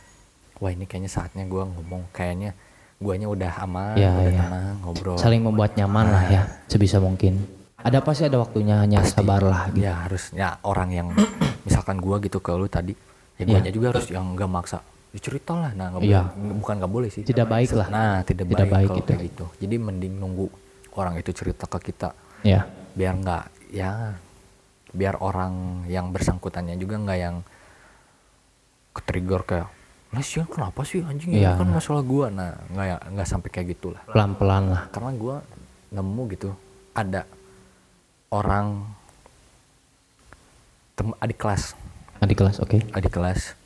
wah 0.56 0.68
ini 0.68 0.84
kayaknya 0.84 1.10
saatnya 1.10 1.44
gua 1.44 1.64
ngomong 1.64 2.08
kayaknya 2.10 2.56
guanya 2.96 3.28
udah 3.28 3.52
aman 3.60 3.94
Iya, 3.94 4.08
udah 4.10 4.24
iya. 4.24 4.40
tenang 4.40 4.76
ngobrol 4.80 5.16
saling 5.16 5.40
membuat 5.40 5.74
nyaman 5.74 6.06
lah 6.08 6.24
ya 6.26 6.42
sebisa 6.64 6.96
mungkin 6.96 7.44
ada 7.76 8.00
pasti 8.00 8.24
ada 8.24 8.40
waktunya 8.40 8.80
hanya 8.80 9.04
sabarlah 9.04 9.68
gitu 9.68 9.84
ya 9.84 9.92
harus 10.00 10.32
ya 10.32 10.56
orang 10.62 10.90
yang 10.90 11.08
misalkan 11.66 11.98
gua 11.98 12.16
gitu 12.18 12.38
ke 12.38 12.50
lu 12.50 12.64
tadi 12.66 12.96
ya 13.36 13.42
Iya. 13.42 13.50
guanya 13.50 13.70
juga 13.70 13.86
harus 13.90 14.08
yang 14.08 14.24
nggak 14.32 14.48
maksa 14.48 14.80
ya 15.10 15.20
cerita 15.20 15.52
lah 15.52 15.70
nah 15.72 15.92
nggak 15.92 16.02
Iya. 16.02 16.22
boleh 16.24 16.56
bukan 16.56 16.74
nggak 16.80 16.92
boleh 16.92 17.08
sih 17.08 17.22
Tidak 17.22 17.44
baik 17.44 17.70
lah. 17.70 17.86
nah 17.88 18.16
tidak, 18.22 18.48
Tidak 18.48 18.64
baik, 18.64 18.72
baik 18.72 18.88
kalau 18.88 18.98
itu. 18.98 19.08
kayak 19.10 19.22
gitu 19.28 19.44
jadi 19.60 19.74
mending 19.76 20.14
nunggu 20.16 20.46
orang 20.94 21.14
itu 21.14 21.30
cerita 21.30 21.66
ke 21.66 21.78
kita 21.82 22.16
ya 22.40 22.64
biar 22.94 23.12
nggak 23.14 23.44
ya 23.68 24.14
biar 24.94 25.18
orang 25.18 25.84
yang 25.90 26.14
bersangkutannya 26.14 26.78
juga 26.78 27.02
nggak 27.02 27.18
yang 27.18 27.36
ke-trigger 28.94 29.42
kayak 29.42 29.68
sih 30.22 30.46
kenapa 30.46 30.86
sih 30.86 31.02
anjing? 31.02 31.34
Ini 31.34 31.42
Iya. 31.42 31.58
kan 31.58 31.66
masalah 31.66 32.06
gua. 32.06 32.30
Nah 32.30 32.54
nggak 32.70 32.86
ya 32.86 32.96
nggak 33.02 33.26
sampai 33.26 33.48
kayak 33.50 33.74
gitulah. 33.74 33.98
Pelan 34.06 34.38
pelan 34.38 34.70
lah. 34.70 34.86
Karena 34.94 35.10
gua 35.18 35.42
nemu 35.90 36.22
gitu 36.30 36.54
ada 36.94 37.26
orang 38.30 38.86
tem 40.94 41.10
adik 41.18 41.38
kelas. 41.42 41.74
Adik 42.22 42.38
kelas 42.38 42.62
oke. 42.62 42.78
Adik 42.94 43.10
kelas 43.10 43.58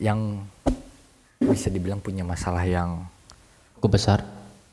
yang 0.00 0.48
bisa 1.36 1.68
dibilang 1.68 2.00
punya 2.00 2.24
masalah 2.24 2.64
yang 2.64 3.04
cukup 3.76 4.00
besar? 4.00 4.20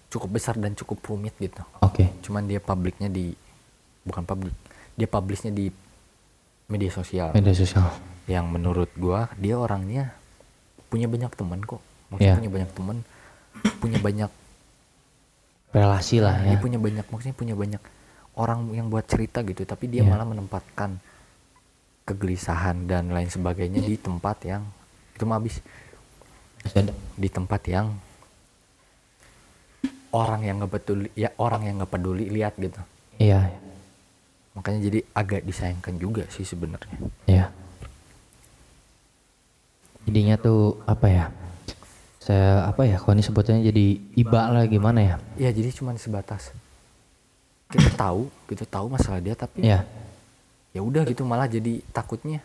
cukup 0.06 0.40
besar 0.40 0.56
dan 0.56 0.72
cukup 0.72 1.04
rumit 1.12 1.36
gitu. 1.36 1.60
Oke. 1.84 2.08
Cuman 2.24 2.48
dia 2.48 2.64
publiknya 2.64 3.12
di 3.12 3.36
bukan 4.08 4.24
publik 4.24 4.56
dia 4.96 5.08
publishnya 5.08 5.52
di 5.52 5.68
media 6.66 6.90
sosial. 6.90 7.36
Media 7.36 7.54
sosial. 7.54 7.86
Yang 8.26 8.46
menurut 8.50 8.92
gua 8.98 9.30
dia 9.38 9.60
orangnya 9.60 10.16
punya 10.90 11.06
banyak 11.06 11.32
teman 11.36 11.60
kok. 11.62 11.84
Maksudnya 12.10 12.32
Iya. 12.32 12.40
punya 12.40 12.52
banyak 12.52 12.72
teman 12.74 12.98
punya 13.80 14.00
banyak 14.00 14.32
relasi 15.76 16.18
lah 16.24 16.36
ya. 16.42 16.56
Dia 16.56 16.60
punya 16.60 16.80
banyak 16.80 17.06
maksudnya 17.06 17.36
punya 17.36 17.56
banyak 17.56 17.82
orang 18.36 18.72
yang 18.72 18.88
buat 18.88 19.06
cerita 19.08 19.44
gitu 19.44 19.64
tapi 19.64 19.92
dia 19.92 20.04
Iya. 20.04 20.10
malah 20.12 20.28
menempatkan 20.28 20.98
kegelisahan 22.06 22.86
dan 22.86 23.10
lain 23.10 23.28
sebagainya 23.28 23.82
di 23.82 23.98
tempat 23.98 24.38
yang 24.46 24.64
itu 25.16 25.24
mah 25.24 25.38
habis. 25.38 25.60
Di 27.16 27.30
tempat 27.30 27.62
yang 27.70 27.94
orang 30.16 30.42
yang 30.42 30.64
nggak 30.64 30.74
peduli 30.74 31.08
ya 31.14 31.30
orang 31.38 31.68
yang 31.68 31.76
nggak 31.78 31.92
peduli 31.92 32.26
lihat 32.32 32.56
gitu. 32.56 32.80
Iya 33.20 33.52
makanya 34.56 34.80
jadi 34.88 35.00
agak 35.12 35.44
disayangkan 35.44 36.00
juga 36.00 36.24
sih 36.32 36.48
sebenarnya. 36.48 36.98
Ya 37.28 37.52
jadinya 40.06 40.38
tuh 40.38 40.80
apa 40.86 41.08
ya 41.10 41.26
saya 42.22 42.66
apa 42.66 42.86
ya 42.86 42.98
kalau 42.98 43.14
ini 43.18 43.26
sebutnya 43.26 43.58
jadi 43.62 43.86
iba 44.18 44.42
lah 44.50 44.66
gimana 44.66 45.02
ya? 45.02 45.16
Ya 45.38 45.50
jadi 45.54 45.70
cuman 45.74 45.98
sebatas 45.98 46.54
kita 47.70 47.90
tahu 47.98 48.30
kita 48.46 48.66
tahu 48.70 48.88
masalah 48.94 49.20
dia 49.22 49.34
tapi 49.34 49.66
ya 49.66 49.82
ya 50.74 50.82
udah 50.86 51.06
gitu 51.10 51.26
malah 51.26 51.50
jadi 51.50 51.82
takutnya 51.90 52.42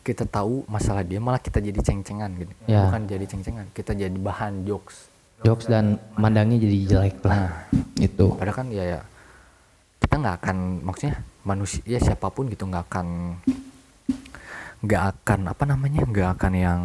kita 0.00 0.24
tahu 0.24 0.64
masalah 0.64 1.04
dia 1.04 1.20
malah 1.20 1.36
kita 1.36 1.60
jadi 1.60 1.76
ceng-cengan 1.84 2.32
gitu. 2.40 2.52
Ya. 2.64 2.88
bukan 2.88 3.04
jadi 3.04 3.24
ceng-cengan 3.28 3.66
kita 3.76 3.92
jadi 3.92 4.18
bahan 4.18 4.64
jokes. 4.64 5.12
Jokes 5.44 5.70
dan 5.70 6.02
mandangnya 6.18 6.58
jadi 6.58 6.78
jelek 6.88 7.22
lah 7.22 7.68
itu 8.00 8.34
padahal 8.34 8.56
kan 8.64 8.66
ya, 8.74 8.82
ya 8.82 9.00
kita 10.08 10.16
nggak 10.16 10.36
akan 10.40 10.56
maksudnya 10.80 11.20
manusia 11.44 11.84
ya 11.84 12.00
siapa 12.00 12.32
pun 12.32 12.48
gitu 12.48 12.64
nggak 12.64 12.84
akan 12.88 13.36
nggak 14.80 15.02
akan 15.12 15.40
apa 15.52 15.64
namanya 15.68 16.00
nggak 16.02 16.28
akan 16.32 16.52
yang 16.54 16.82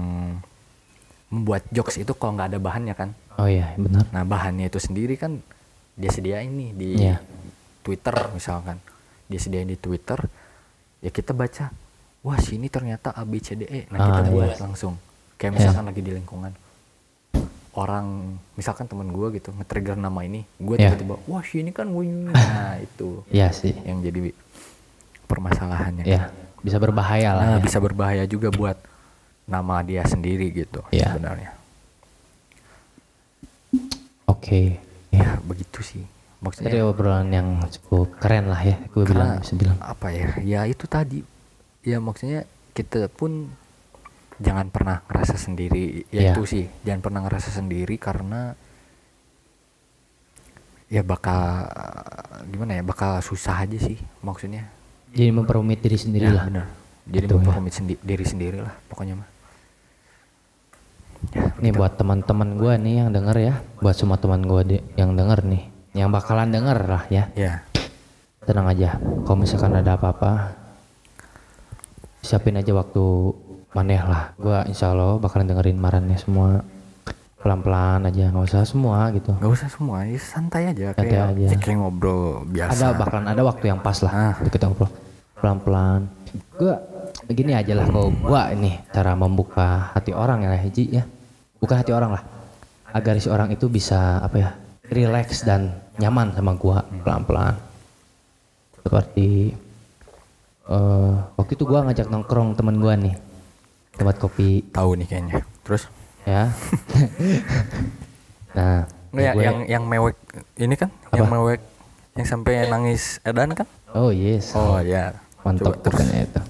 membuat 1.32 1.64
jokes 1.72 1.96
itu 1.96 2.12
kalau 2.12 2.36
nggak 2.36 2.52
ada 2.52 2.60
bahannya 2.60 2.92
kan? 2.94 3.16
Oh 3.40 3.48
iya 3.48 3.72
benar. 3.80 4.12
Nah 4.12 4.28
bahannya 4.28 4.68
itu 4.68 4.76
sendiri 4.78 5.16
kan 5.16 5.40
dia 5.96 6.12
sediain 6.12 6.52
nih 6.52 6.70
di 6.76 6.90
Iya. 7.00 7.24
Twitter 7.80 8.12
misalkan. 8.36 8.84
Dia 9.32 9.40
sediain 9.40 9.66
di 9.66 9.80
Twitter 9.80 10.20
ya 11.00 11.08
kita 11.08 11.32
baca 11.32 11.72
wah 12.22 12.38
sini 12.38 12.68
ternyata 12.68 13.16
A 13.16 13.24
B 13.24 13.40
C 13.40 13.56
D 13.56 13.64
E. 13.66 13.88
Nah 13.88 14.04
kita 14.04 14.20
Ah, 14.20 14.28
buat 14.28 14.52
iya. 14.52 14.60
langsung. 14.60 15.00
Kayak 15.40 15.64
misalkan 15.64 15.88
lagi 15.88 16.02
di 16.04 16.12
lingkungan 16.12 16.52
orang 17.74 18.38
misalkan 18.54 18.86
temen 18.86 19.10
gue 19.10 19.34
gitu 19.34 19.50
nge-trigger 19.52 19.98
nama 19.98 20.22
ini 20.22 20.46
gue 20.58 20.78
Iya. 20.78 20.94
tiba-tiba 20.94 21.16
wah 21.26 21.42
si 21.42 21.60
ini 21.60 21.70
kan 21.70 21.90
wing. 21.90 22.30
Nah 22.30 22.78
itu 22.78 23.26
Iya 23.30 23.50
sih. 23.50 23.74
yang 23.82 24.00
jadi 24.00 24.30
permasalahannya. 25.26 26.06
Ya 26.06 26.30
bisa 26.64 26.80
berbahaya 26.80 27.34
lah 27.34 27.44
nah 27.44 27.58
ya. 27.58 27.64
bisa 27.64 27.78
berbahaya 27.78 28.24
juga 28.24 28.48
buat 28.48 28.78
nama 29.44 29.82
dia 29.82 30.06
sendiri 30.06 30.54
gitu 30.54 30.86
Iya. 30.90 31.12
sebenarnya. 31.12 31.52
Oke. 34.26 34.78
Ya 35.10 35.38
begitu 35.42 35.82
sih 35.82 36.04
tadi 36.44 36.76
maksudnya 36.76 36.84
obrolan 36.84 37.32
yang 37.32 37.48
cukup 37.72 38.20
keren 38.20 38.52
lah 38.52 38.60
ya 38.60 38.76
gue 38.92 39.04
bilang 39.08 39.40
bisa 39.40 39.56
bilang. 39.56 39.78
apa 39.80 40.12
ya? 40.12 40.28
Ya 40.44 40.62
itu 40.68 40.84
tadi. 40.86 41.24
Ya 41.82 41.98
maksudnya 41.98 42.44
kita 42.76 43.08
pun 43.08 43.48
jangan 44.44 44.68
pernah 44.68 45.00
ngerasa 45.04 45.40
sendiri. 45.40 46.04
Ya 46.10 46.20
Iya. 46.22 46.32
itu 46.34 46.44
sih 46.44 46.66
jangan 46.84 47.00
pernah 47.02 47.20
ngerasa 47.24 47.50
sendiri 47.50 47.96
karena 47.96 48.52
ya 50.88 51.02
bakal 51.02 51.66
gimana 52.46 52.78
ya 52.78 52.84
bakal 52.84 53.18
susah 53.20 53.64
aja 53.64 53.80
sih 53.80 53.96
maksudnya. 54.20 54.68
Jadi 55.10 55.32
memperumit 55.32 55.80
diri 55.80 55.96
sendiri 55.96 56.28
ya 56.28 56.36
lah. 56.36 56.46
benar 56.46 56.68
jadi 57.04 57.26
Gitu 57.26 57.34
ya. 57.34 57.38
memperumit 57.38 57.74
sendi- 57.74 58.02
diri 58.02 58.24
sendiri 58.24 58.58
lah 58.60 58.74
pokoknya 58.88 59.16
mah. 59.16 59.30
Ya, 61.32 61.56
Nih 61.58 61.72
buat 61.72 61.96
teman-teman 61.96 62.60
gue 62.60 62.74
nih 62.78 62.96
yang 63.00 63.10
denger 63.10 63.38
ya, 63.40 63.54
buat 63.80 63.96
semua 63.96 64.20
teman 64.20 64.44
gue 64.44 64.60
yang 64.94 65.16
denger 65.16 65.40
nih, 65.46 65.64
yang 65.96 66.12
bakalan 66.12 66.52
denger 66.52 66.76
lah 66.84 67.04
ya, 67.08 67.32
ya. 67.34 67.64
Tenang 68.44 68.68
aja. 68.68 69.00
Kalau 69.24 69.40
misalkan 69.40 69.72
ada 69.72 69.96
apa-apa, 69.96 70.52
siapin 72.20 72.60
aja 72.60 72.72
waktu 72.72 73.04
maneh 73.74 74.00
lah. 74.00 74.32
Gue 74.38 74.58
insya 74.70 74.94
Allah 74.94 75.18
bakalan 75.18 75.50
dengerin 75.50 75.78
marannya 75.78 76.18
semua 76.18 76.62
pelan-pelan 77.38 78.08
aja, 78.08 78.32
nggak 78.32 78.46
usah 78.48 78.64
semua 78.64 79.12
gitu. 79.12 79.36
nggak 79.36 79.52
usah 79.52 79.68
semua 79.68 80.08
ya 80.08 80.16
santai 80.16 80.72
aja 80.72 80.96
Santai 80.96 81.12
kayak, 81.12 81.28
aja. 81.36 81.48
kayak 81.60 81.76
ngobrol 81.76 82.48
biasa 82.48 82.72
Ada 82.72 82.88
bakalan 82.96 83.28
ada 83.28 83.42
waktu 83.44 83.66
yang 83.68 83.84
pas 83.84 84.00
lah, 84.00 84.14
Ah. 84.16 84.34
kita 84.48 84.72
ngobrol 84.72 84.88
pelan-pelan. 85.36 86.08
Gue 86.56 86.72
gini 87.28 87.52
aja 87.52 87.76
lah 87.76 87.84
kalau 87.84 88.16
gue 88.16 88.42
ini 88.56 88.80
cara 88.96 89.12
membuka 89.20 89.92
hati 89.92 90.16
orang 90.16 90.48
ya 90.48 90.56
Hiji 90.56 90.84
ya, 90.88 91.04
buka 91.60 91.84
hati 91.84 91.92
orang 91.92 92.16
lah, 92.16 92.24
agar 92.96 93.20
si 93.20 93.28
orang 93.28 93.52
itu 93.52 93.68
bisa 93.68 94.24
apa 94.24 94.36
ya, 94.40 94.50
relax 94.88 95.44
dan 95.44 95.84
nyaman 96.00 96.32
sama 96.32 96.56
gue 96.56 96.78
pelan-pelan. 97.04 97.60
Seperti 98.80 99.52
eh 100.64 101.14
waktu 101.36 101.52
itu 101.60 101.68
gua 101.68 101.84
ngajak 101.84 102.08
nongkrong 102.08 102.56
temen 102.56 102.80
gua 102.80 102.96
nih 102.96 103.12
tempat 103.94 104.16
kopi. 104.18 104.66
Tahu 104.68 104.90
nih 104.96 105.08
kayaknya. 105.08 105.36
Terus? 105.62 105.88
Ya. 106.24 106.50
Nah 108.54 108.86
nggak 109.10 109.18
ya, 109.20 109.32
gue- 109.34 109.44
yang 109.44 109.58
yang 109.68 109.84
mewek 109.84 110.14
ini 110.56 110.74
kan? 110.74 110.90
Yang 111.10 111.26
mewek 111.28 111.60
yang 112.14 112.28
sampai 112.28 112.70
nangis 112.70 113.18
edan 113.24 113.50
kan? 113.54 113.66
Oh 113.90 114.14
yes. 114.14 114.54
Oh 114.54 114.78
ya 114.78 115.10
mantap 115.42 115.74
Coba 115.74 115.82
terus. 115.84 116.06
itu. 116.06 116.42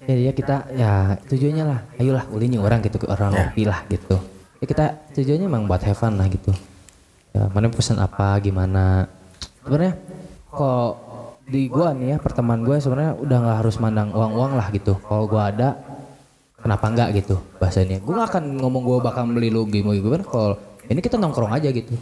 Ya 0.00 0.14
ya 0.16 0.32
kita 0.32 0.56
ya 0.72 0.92
tujuannya 1.22 1.64
lah 1.64 1.78
ayolah 1.96 2.24
ulinya 2.32 2.58
orang 2.58 2.80
gitu 2.80 2.96
ke 2.96 3.06
orang 3.06 3.30
Ya. 3.30 3.38
ngopi 3.46 3.62
lah 3.62 3.84
gitu. 3.86 4.16
Ya 4.56 4.66
kita 4.66 4.84
tujuannya 5.12 5.46
emang 5.46 5.68
buat 5.68 5.84
have 5.84 5.94
fun 5.94 6.16
lah 6.16 6.26
gitu. 6.26 6.50
Ya 7.30 7.46
mana 7.46 7.68
pesan 7.68 8.00
apa 8.00 8.40
gimana? 8.40 9.04
Sebenarnya 9.60 10.00
kok 10.48 10.92
di 11.50 11.66
gua 11.66 11.90
nih 11.90 12.14
ya 12.14 12.16
pertemanan 12.22 12.62
gue 12.62 12.78
sebenarnya 12.78 13.18
udah 13.18 13.38
nggak 13.42 13.58
harus 13.66 13.76
mandang 13.82 14.14
uang 14.14 14.32
uang 14.38 14.52
lah 14.54 14.70
gitu. 14.70 14.94
Kalau 15.02 15.26
gua 15.26 15.50
ada 15.50 15.74
kenapa 16.60 16.86
enggak 16.92 17.08
gitu 17.24 17.40
bahasanya. 17.58 17.98
Gue 18.04 18.14
gak 18.14 18.36
akan 18.36 18.60
ngomong 18.60 18.82
gue 18.84 18.98
bakal 19.00 19.24
beli 19.32 19.48
lu 19.48 19.64
gitu 19.66 20.08
kan 20.12 20.22
kalau 20.22 20.50
ini 20.86 21.00
kita 21.00 21.16
nongkrong 21.16 21.56
aja 21.56 21.72
gitu. 21.72 21.96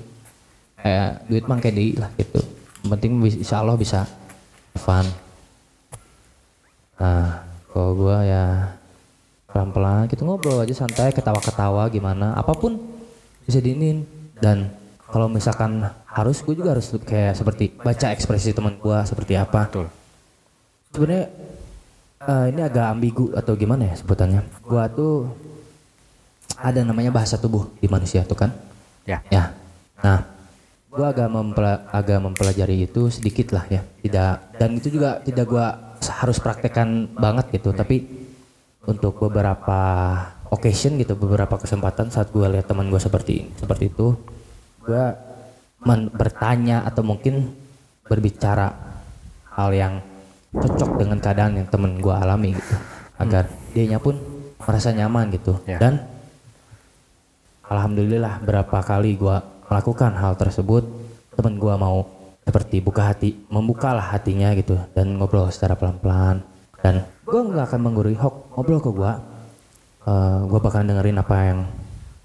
Kayak 0.79 1.27
duit 1.31 1.45
mang 1.47 1.63
kayak 1.63 1.77
di 1.79 1.95
lah 1.95 2.11
gitu. 2.19 2.43
Yang 2.83 2.91
penting 2.99 3.13
bis- 3.23 3.39
insya 3.39 3.63
Allah 3.63 3.79
bisa 3.79 4.05
fun. 4.75 5.07
Nah 6.99 7.47
kalau 7.71 7.91
gue 7.95 8.17
ya 8.27 8.75
pelan-pelan 9.49 10.11
kita 10.11 10.27
ngobrol 10.27 10.61
aja 10.61 10.75
santai 10.75 11.15
ketawa-ketawa 11.15 11.87
gimana 11.89 12.35
apa 12.35 12.53
pun 12.59 12.77
bisa 13.47 13.63
diinin. 13.63 14.03
Dan 14.39 14.71
kalau 15.07 15.31
misalkan 15.31 15.87
harus 16.09 16.41
gue 16.41 16.55
juga 16.57 16.73
harus 16.73 16.89
kayak 17.05 17.37
seperti 17.37 17.77
baca 17.77 18.13
ekspresi 18.17 18.57
teman 18.57 18.81
gue 18.81 18.99
seperti 19.05 19.37
apa 19.37 19.69
betul 19.69 19.87
sebenarnya 20.93 21.27
eh, 22.25 22.45
ini 22.51 22.61
agak 22.65 22.87
ambigu 22.97 23.31
atau 23.37 23.53
gimana 23.55 23.93
ya 23.93 23.95
sebutannya. 23.95 24.43
Gua 24.65 24.91
tuh 24.91 25.31
ada 26.59 26.81
namanya 26.83 27.15
bahasa 27.15 27.39
tubuh 27.39 27.71
di 27.79 27.87
manusia 27.87 28.25
tuh 28.27 28.35
kan. 28.35 28.51
ya 29.07 29.23
Ya. 29.31 29.55
Nah, 30.03 30.27
gua 30.91 31.15
agak 31.15 31.29
mempela- 31.31 31.87
agak 31.95 32.19
mempelajari 32.21 32.85
itu 32.85 33.09
sedikit 33.13 33.55
lah 33.55 33.65
ya. 33.71 33.81
Tidak 34.03 34.59
dan 34.59 34.71
itu 34.77 34.89
juga 34.99 35.23
tidak 35.23 35.47
gua 35.49 35.67
harus 35.99 36.39
praktekkan 36.43 37.11
banget 37.15 37.59
gitu, 37.59 37.71
tapi 37.75 38.07
untuk 38.89 39.21
beberapa 39.21 39.81
occasion 40.49 40.97
gitu, 40.97 41.13
beberapa 41.15 41.61
kesempatan 41.61 42.09
saat 42.09 42.33
gua 42.33 42.49
lihat 42.49 42.67
teman 42.67 42.89
gua 42.89 42.99
seperti 42.99 43.47
seperti 43.61 43.93
itu, 43.93 44.17
gua 44.83 45.15
men- 45.83 46.11
bertanya 46.11 46.83
atau 46.83 47.03
mungkin 47.07 47.55
berbicara 48.09 48.73
hal 49.55 49.71
yang 49.75 49.95
cocok 50.55 50.97
dengan 50.97 51.19
keadaan 51.21 51.61
yang 51.61 51.69
temen 51.69 52.01
gua 52.01 52.25
alami 52.25 52.57
gitu 52.57 52.75
agar 53.21 53.51
dianya 53.77 54.01
pun 54.01 54.17
merasa 54.63 54.91
nyaman 54.95 55.29
gitu. 55.35 55.61
Ya. 55.69 55.79
dan 55.79 56.03
alhamdulillah 57.69 58.41
berapa 58.43 58.79
kali 58.81 59.19
gua 59.21 59.45
melakukan 59.69 60.17
hal 60.17 60.35
tersebut 60.41 60.89
temen 61.37 61.61
gua 61.61 61.77
mau 61.77 62.09
seperti 62.49 62.81
buka 62.81 63.13
hati 63.13 63.37
membukalah 63.53 64.17
hatinya 64.17 64.57
gitu 64.57 64.81
dan 64.97 65.21
ngobrol 65.21 65.53
secara 65.53 65.77
pelan-pelan. 65.77 66.41
Dan 66.81 67.05
gua 67.29 67.45
nggak 67.45 67.67
akan 67.69 67.81
menggurui 67.85 68.17
hok 68.17 68.57
ngobrol 68.57 68.81
ke 68.81 68.91
gua. 68.91 69.21
Eh, 70.09 70.41
gua 70.49 70.61
bakal 70.65 70.89
dengerin 70.89 71.21
apa 71.21 71.37
yang 71.45 71.61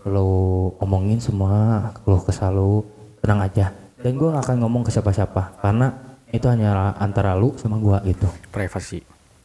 lo 0.08 0.72
omongin 0.84 1.20
semua 1.20 1.92
lo 2.04 2.20
kesal 2.24 2.56
lu 2.56 2.84
tenang 3.24 3.40
aja. 3.40 3.72
Dan 4.04 4.20
gua 4.20 4.36
nggak 4.36 4.52
akan 4.52 4.58
ngomong 4.68 4.84
ke 4.84 4.92
siapa-siapa 4.92 5.64
karena 5.64 5.96
itu 6.28 6.44
hanya 6.52 6.92
antara 7.00 7.40
lu 7.40 7.56
sama 7.56 7.80
gua 7.80 8.04
gitu. 8.04 8.28
Privasi 8.52 9.00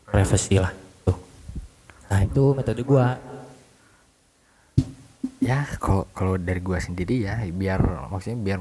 privacy 0.08 0.58
lah 0.58 0.72
tuh 1.06 1.14
nah 2.10 2.24
itu 2.26 2.42
metode 2.58 2.82
gua. 2.82 3.14
Ya 5.38 5.62
kalau 5.78 6.10
kalau 6.10 6.34
dari 6.34 6.58
gua 6.58 6.82
sendiri 6.82 7.22
ya 7.22 7.38
biar 7.54 8.10
maksudnya 8.10 8.40
biar 8.42 8.58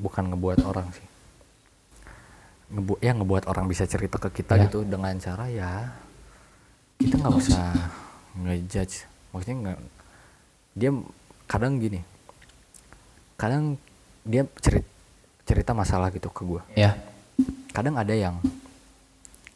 bukan 0.00 0.32
ngebuat 0.32 0.64
orang 0.64 0.88
sih. 0.96 1.04
Ngebu 2.72 2.96
ya 3.04 3.12
ngebuat 3.12 3.44
orang 3.44 3.68
bisa 3.68 3.84
cerita 3.84 4.16
ke 4.16 4.40
kita 4.40 4.56
Ya. 4.56 4.64
gitu 4.64 4.88
dengan 4.88 5.12
cara 5.20 5.44
ya 5.52 5.92
kita 6.96 7.20
nggak 7.20 7.36
usah 7.36 7.76
ngejudge. 8.40 9.04
Maksudnya 9.36 9.56
nggak 9.60 9.78
dia 10.74 10.90
kadang 11.44 11.76
gini 11.76 12.00
kadang 13.36 13.76
dia 14.24 14.42
cerita 14.58 14.88
cerita 15.44 15.76
masalah 15.76 16.08
gitu 16.08 16.32
ke 16.32 16.40
gua. 16.42 16.64
Ya. 16.72 16.96
Kadang 17.76 18.00
ada 18.00 18.16
yang 18.16 18.40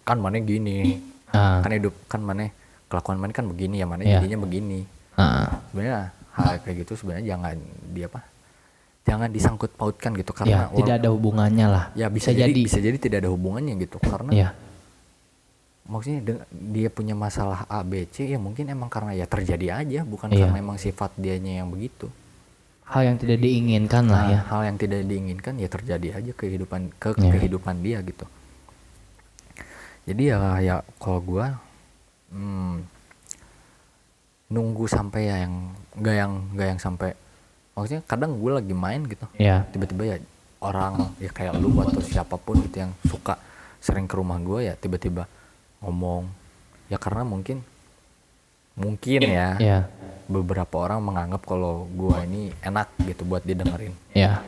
kan 0.05 0.21
mana 0.21 0.41
gini 0.41 1.01
nah, 1.33 1.61
kan 1.61 1.73
hidup 1.73 1.93
kan 2.09 2.21
mana 2.25 2.49
kelakuan 2.89 3.21
mana 3.21 3.33
kan 3.33 3.45
begini 3.45 3.81
ya 3.81 3.87
mana 3.89 4.05
Iya. 4.05 4.21
jadinya 4.21 4.41
begini. 4.45 4.85
Nah, 5.17 5.49
sebenarnya 5.69 6.13
hal 6.37 6.61
kayak 6.65 6.77
gitu 6.85 6.93
sebenarnya 6.97 7.25
jangan 7.37 7.57
dia 7.93 8.07
apa 8.09 8.21
jangan 9.09 9.29
disangkut 9.33 9.73
pautkan 9.73 10.13
gitu 10.13 10.37
ya 10.45 10.69
karena 10.69 10.77
tidak 10.77 10.95
ada 11.01 11.09
hubungannya 11.13 11.67
lah. 11.69 11.85
Ya 11.97 12.13
bisa, 12.13 12.29
jadi, 12.29 12.53
bisa 12.53 12.77
jadi 12.77 12.97
tidak 13.01 13.25
ada 13.25 13.31
hubungannya 13.33 13.81
gitu 13.81 13.97
karena 14.05 14.31
ya. 14.37 14.49
maksudnya 15.89 16.37
dia 16.53 16.93
punya 16.93 17.17
masalah 17.17 17.65
A 17.73 17.81
B 17.81 18.05
C 18.13 18.29
ya 18.29 18.37
mungkin 18.37 18.69
emang 18.69 18.93
karena 18.93 19.17
ya 19.17 19.25
terjadi 19.25 19.81
aja 19.81 20.01
bukan 20.05 20.29
Iya. 20.29 20.45
karena 20.45 20.57
emang 20.61 20.77
sifat 20.77 21.17
dianya 21.17 21.65
yang 21.65 21.73
begitu 21.73 22.13
hal 22.89 23.03
yang 23.05 23.17
tidak 23.21 23.39
diinginkan 23.45 24.05
lah 24.09 24.23
ya. 24.33 24.41
Hal 24.49 24.63
yang 24.65 24.77
tidak 24.81 25.05
diinginkan 25.05 25.61
ya 25.61 25.69
terjadi 25.69 26.09
aja 26.21 26.33
kehidupan 26.33 26.89
ke 26.97 27.13
Iya. 27.21 27.33
kehidupan 27.37 27.85
dia 27.85 27.99
gitu. 28.01 28.25
Jadi 30.09 30.23
ya 30.33 30.39
ya 30.65 30.77
kalau 30.97 31.21
gua 31.21 31.61
hmm, 32.33 32.81
nunggu 34.49 34.89
sampai 34.89 35.29
ya 35.29 35.37
yang 35.45 35.77
nggak 36.01 36.17
yang 36.17 36.33
nggak 36.57 36.69
yang 36.77 36.81
sampai 36.81 37.13
maksudnya 37.77 38.01
kadang 38.09 38.41
gue 38.41 38.53
lagi 38.57 38.73
main 38.73 39.05
gitu. 39.05 39.29
Ya. 39.37 39.69
Tiba-tiba 39.69 40.17
ya 40.17 40.17
orang 40.65 41.13
ya 41.21 41.29
kayak 41.29 41.61
lu 41.61 41.77
atau 41.85 42.01
siapa 42.01 42.41
pun 42.41 42.57
gitu 42.65 42.89
yang 42.89 42.93
suka 43.05 43.37
sering 43.79 44.09
ke 44.09 44.17
rumah 44.17 44.41
gue 44.41 44.73
ya 44.73 44.75
tiba-tiba 44.75 45.29
ngomong. 45.85 46.25
Ya 46.89 46.97
karena 46.97 47.23
mungkin 47.29 47.61
mungkin 48.73 49.21
ya. 49.29 49.61
Ya 49.61 49.79
beberapa 50.29 50.77
orang 50.79 51.01
menganggap 51.01 51.43
kalau 51.43 51.89
gua 51.91 52.21
ini 52.23 52.53
enak 52.61 52.93
gitu 53.03 53.25
buat 53.25 53.43
didengerin. 53.43 53.97
Ya 54.13 54.45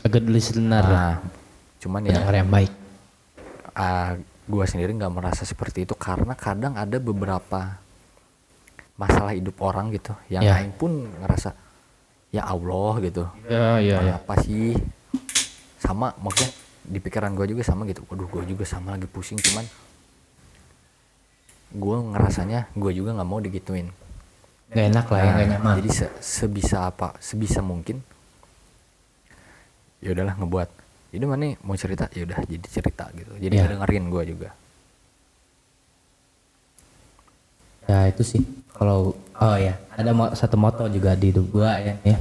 a 0.00 0.08
good 0.08 0.26
listener. 0.26 0.82
Nah 0.82 1.20
cuman 1.78 2.02
ya 2.02 2.16
pendengar 2.16 2.34
yang 2.34 2.50
baik. 2.50 2.72
ah, 3.72 4.18
gua 4.44 4.64
sendiri 4.64 4.90
nggak 4.90 5.12
merasa 5.12 5.44
seperti 5.44 5.84
itu 5.84 5.94
karena 5.94 6.34
kadang 6.34 6.74
ada 6.74 6.98
beberapa 6.98 7.78
masalah 8.96 9.30
hidup 9.30 9.60
orang 9.60 9.92
gitu. 9.92 10.16
Yang 10.26 10.42
Ya. 10.42 10.52
lain 10.58 10.70
pun 10.72 10.90
ngerasa 11.14 11.54
ya 12.28 12.42
Allah 12.42 12.92
gitu. 12.98 13.24
Ya 13.46 13.78
ya 13.78 13.96
kayak 14.00 14.16
apa 14.18 14.34
sih? 14.42 14.74
Sama 15.78 16.10
maksudnya 16.18 16.50
di 16.82 16.98
pikiran 16.98 17.36
gue 17.36 17.52
juga 17.52 17.62
sama 17.62 17.86
gitu. 17.86 18.02
Waduh 18.08 18.26
gue 18.26 18.42
juga 18.48 18.64
sama 18.64 18.96
lagi 18.96 19.06
pusing. 19.06 19.38
Cuman 19.38 19.62
gue 21.68 21.96
ngerasanya 22.10 22.72
gue 22.72 22.90
juga 22.90 23.12
nggak 23.12 23.28
mau 23.28 23.38
digituin 23.38 23.92
nggak 24.68 24.86
enak 24.86 25.06
lah 25.06 25.18
ya 25.18 25.30
nggak 25.30 25.46
Nah, 25.46 25.52
nyaman. 25.56 25.74
jadi 25.80 25.90
se- 25.90 26.16
sebisa 26.20 26.78
apa 26.84 27.16
sebisa 27.18 27.60
mungkin 27.60 28.04
ya 29.98 30.12
udahlah 30.12 30.36
ngebuat. 30.36 30.68
Jadi 31.08 31.24
mana 31.24 31.56
mau 31.62 31.72
cerita? 31.74 32.04
Ya 32.12 32.22
udah 32.22 32.38
jadi 32.44 32.66
cerita 32.68 33.08
gitu. 33.12 33.32
Jadi 33.34 33.48
Iya. 33.50 33.64
ngedengerin 33.64 34.04
gue 34.06 34.22
juga. 34.28 34.50
Ya 37.84 38.04
itu 38.06 38.22
sih. 38.22 38.42
Kalau 38.70 39.16
oh 39.16 39.56
ya 39.56 39.74
ada 39.90 40.12
mo- 40.12 40.30
satu 40.32 40.54
moto 40.54 40.84
juga 40.86 41.16
di 41.16 41.32
hidup 41.32 41.48
gua 41.50 41.80
ya, 41.80 41.96
ya. 42.04 42.18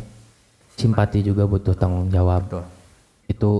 Simpati 0.73 1.21
juga 1.21 1.43
butuh 1.43 1.73
tanggung 1.73 2.07
jawab. 2.07 2.47
Betul. 2.47 2.65
itu 3.27 3.51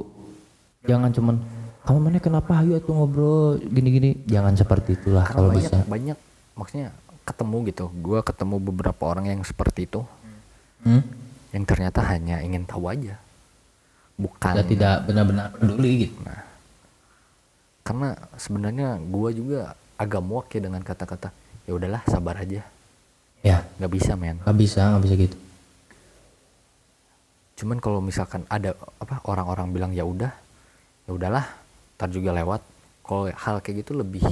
jangan 0.88 1.12
cuman 1.12 1.36
kamu 1.84 2.00
mana 2.00 2.20
kenapa 2.20 2.64
ayo 2.64 2.80
tuh 2.80 2.96
ngobrol 2.96 3.60
gini-gini? 3.60 4.16
Jangan 4.24 4.56
seperti 4.56 4.96
itulah 4.96 5.28
karena 5.28 5.36
kalau 5.36 5.50
banyak 5.52 5.68
bisa. 5.68 5.78
banyak 5.86 6.18
maksudnya 6.56 6.88
ketemu 7.28 7.58
gitu. 7.68 7.86
Gue 8.00 8.24
ketemu 8.24 8.56
beberapa 8.64 9.04
orang 9.04 9.28
yang 9.28 9.44
seperti 9.44 9.86
itu. 9.92 10.02
Hmm? 10.88 11.04
yang 11.56 11.64
ternyata 11.64 12.04
hanya 12.04 12.44
ingin 12.44 12.68
tahu 12.68 12.92
aja. 12.92 13.16
Bukan 14.18 14.54
Udah 14.58 14.68
tidak 14.68 14.96
benar-benar 15.06 15.54
peduli 15.56 16.10
gitu. 16.10 16.18
Karena 17.86 18.18
sebenarnya 18.36 19.00
gua 19.08 19.30
juga 19.32 19.78
agak 19.96 20.22
muak 20.22 20.52
ya 20.52 20.60
dengan 20.68 20.82
kata-kata 20.84 21.32
ya 21.64 21.72
udahlah 21.78 22.02
sabar 22.10 22.36
aja. 22.42 22.66
Ya. 23.46 23.64
Nggak 23.80 23.92
bisa 23.94 24.12
men. 24.18 24.42
Nggak 24.44 24.58
bisa 24.58 24.82
nggak 24.92 25.04
bisa 25.06 25.16
gitu. 25.16 25.38
Cuman 27.58 27.78
kalau 27.82 28.04
misalkan 28.04 28.44
ada 28.52 28.76
apa 29.00 29.22
orang-orang 29.26 29.68
bilang 29.72 29.92
ya 29.96 30.04
udah 30.04 30.34
ya 31.08 31.12
udahlah 31.14 31.46
ntar 31.96 32.10
juga 32.12 32.36
lewat. 32.36 32.62
Kalau 33.08 33.32
hal 33.32 33.64
kayak 33.64 33.88
gitu 33.88 33.96
lebih 33.96 34.26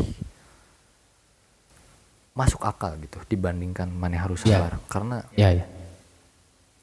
masuk 2.36 2.62
akal 2.62 3.00
gitu 3.00 3.18
dibandingkan 3.26 3.88
mana 3.88 4.20
harus 4.20 4.44
sabar. 4.44 4.76
Karena 4.86 5.24
ya 5.34 5.56
ya. 5.56 5.66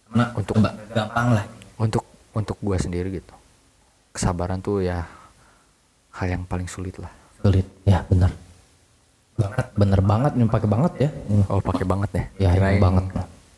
Karena 0.09 0.25
Untuk- 0.33 0.57
untuk 0.57 0.73
gampang 0.91 1.29
lah. 1.37 1.45
untuk 1.77 2.05
untuk 2.33 2.57
gua 2.59 2.81
sendiri 2.81 3.13
gitu. 3.13 3.35
Kesabaran 4.11 4.59
tuh 4.59 4.81
ya 4.81 5.05
hal 6.13 6.27
yang 6.27 6.43
paling 6.43 6.65
sulit 6.67 6.97
lah. 6.97 7.13
Sulit. 7.39 7.69
Ya 7.85 8.01
bener 8.09 8.33
banget. 9.37 9.67
Bener 9.75 10.01
banget. 10.01 10.33
Ini 10.35 10.45
pakai 10.49 10.69
banget 10.69 10.93
ya. 10.99 11.11
Oh 11.49 11.61
pakai 11.61 11.85
banget 11.85 12.09
deh. 12.13 12.27
Ya, 12.39 12.49
ini 12.53 12.57
Kirain 12.57 12.81
banget. 12.81 13.05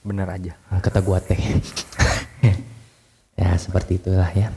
bener 0.04 0.28
aja. 0.28 0.52
Nah, 0.68 0.80
kata 0.82 0.98
gua 1.00 1.18
teh. 1.18 1.38
Ya 3.34 3.58
seperti 3.58 3.98
itulah 3.98 4.30
ya. 4.30 4.54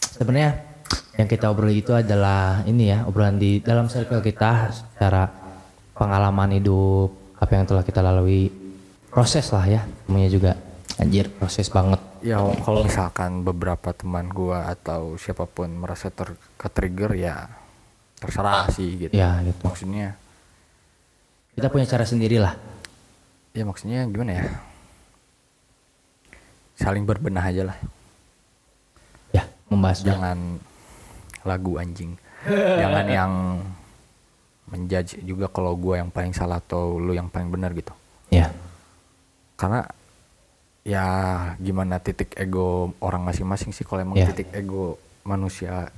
Sebenarnya 0.00 0.64
yang 1.12 1.28
kita 1.28 1.52
obrol 1.52 1.68
itu 1.68 1.92
adalah 1.92 2.64
ini 2.64 2.88
ya 2.88 3.04
obrolan 3.04 3.36
di 3.36 3.60
dalam 3.60 3.88
circle 3.88 4.24
kita 4.24 4.72
secara 4.72 5.28
pengalaman 5.96 6.60
hidup 6.60 7.10
apa 7.40 7.52
yang 7.56 7.64
telah 7.64 7.82
kita 7.82 8.04
lalui. 8.04 8.52
Proses 9.08 9.48
lah 9.48 9.64
ya 9.64 9.82
semuanya 10.04 10.28
juga. 10.28 10.52
Anjir. 11.00 11.32
Proses 11.40 11.72
banget. 11.72 12.00
Ya 12.20 12.40
kalau 12.64 12.84
misalkan 12.84 13.44
beberapa 13.44 13.96
teman 13.96 14.28
gua 14.28 14.68
atau 14.68 15.16
siapa 15.16 15.48
pun 15.48 15.72
merasa 15.72 16.12
ter 16.12 16.36
ke 16.60 16.68
trigger 16.68 17.16
ya 17.16 17.48
terserah 18.20 18.68
sih 18.72 19.08
gitu. 19.08 19.12
Ya 19.16 19.40
gitu. 19.40 19.60
Maksudnya 19.64 20.16
kita 21.56 21.72
punya 21.72 21.88
cara 21.88 22.04
sendiri 22.04 22.36
lah. 22.40 22.56
Ya 23.56 23.64
maksudnya 23.64 24.04
gimana 24.04 24.32
ya? 24.36 24.44
Saling 26.76 27.08
berbenah 27.08 27.44
aja 27.44 27.72
lah. 27.72 27.78
Ya 29.32 29.48
membahas 29.72 30.04
jangan 30.04 30.60
lagu 31.40 31.80
anjing. 31.80 32.20
Jangan 32.52 33.06
yang 33.08 33.32
menjudge 34.66 35.22
juga 35.22 35.46
kalau 35.46 35.78
gua 35.78 36.02
yang 36.02 36.10
paling 36.10 36.34
salah 36.34 36.58
atau 36.58 36.98
lu 36.98 37.14
yang 37.14 37.30
paling 37.30 37.48
benar 37.50 37.70
gitu. 37.72 37.94
Ya 38.30 38.50
karena 39.56 39.88
ya 40.86 41.04
gimana 41.58 41.98
titik 41.98 42.36
ego 42.36 42.92
orang 43.00 43.24
masing-masing 43.24 43.72
sih. 43.72 43.82
Kalau 43.82 44.04
emang 44.04 44.18
Ya. 44.20 44.28
titik 44.30 44.52
ego 44.52 44.98
manusia 45.26 45.90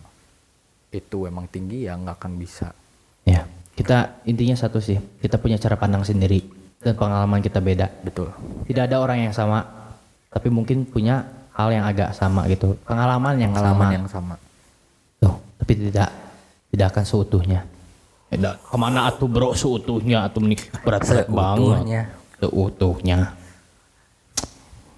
itu 0.88 1.28
emang 1.28 1.44
tinggi 1.48 1.84
ya 1.84 1.96
nggak 1.98 2.16
akan 2.16 2.32
bisa. 2.40 2.72
Ya 3.28 3.44
kita 3.76 4.20
intinya 4.24 4.56
satu 4.56 4.80
sih. 4.80 4.96
Kita 5.20 5.36
punya 5.40 5.60
cara 5.60 5.76
pandang 5.76 6.04
sendiri 6.06 6.44
dan 6.80 6.94
pengalaman 6.96 7.40
kita 7.44 7.60
beda. 7.60 7.90
Betul. 8.04 8.32
Tidak 8.68 8.88
ada 8.88 9.00
orang 9.02 9.28
yang 9.28 9.34
sama 9.34 9.64
tapi 10.28 10.52
mungkin 10.52 10.84
punya 10.84 11.24
hal 11.56 11.72
yang 11.72 11.84
agak 11.88 12.12
sama 12.14 12.44
gitu. 12.46 12.76
Pengalaman 12.86 13.34
yang 13.40 13.50
pengalaman 13.52 13.88
sama. 13.88 13.96
yang 13.96 14.06
sama. 14.06 14.34
Tuh, 15.18 15.34
tapi 15.58 15.72
tidak 15.74 16.10
tidak 16.70 16.86
akan 16.94 17.04
seutuhnya 17.04 17.60
tidak 18.28 18.60
ke 18.60 18.76
mana 18.76 19.08
atuh 19.08 19.28
bro 19.28 19.56
seutuhnya? 19.56 20.28
Atuh 20.28 20.44
nih 20.44 20.60
berat 20.84 21.02
berat 21.04 21.28
banget. 21.28 21.76
Seutuhnya. 21.76 22.02
seutuhnya 22.38 23.20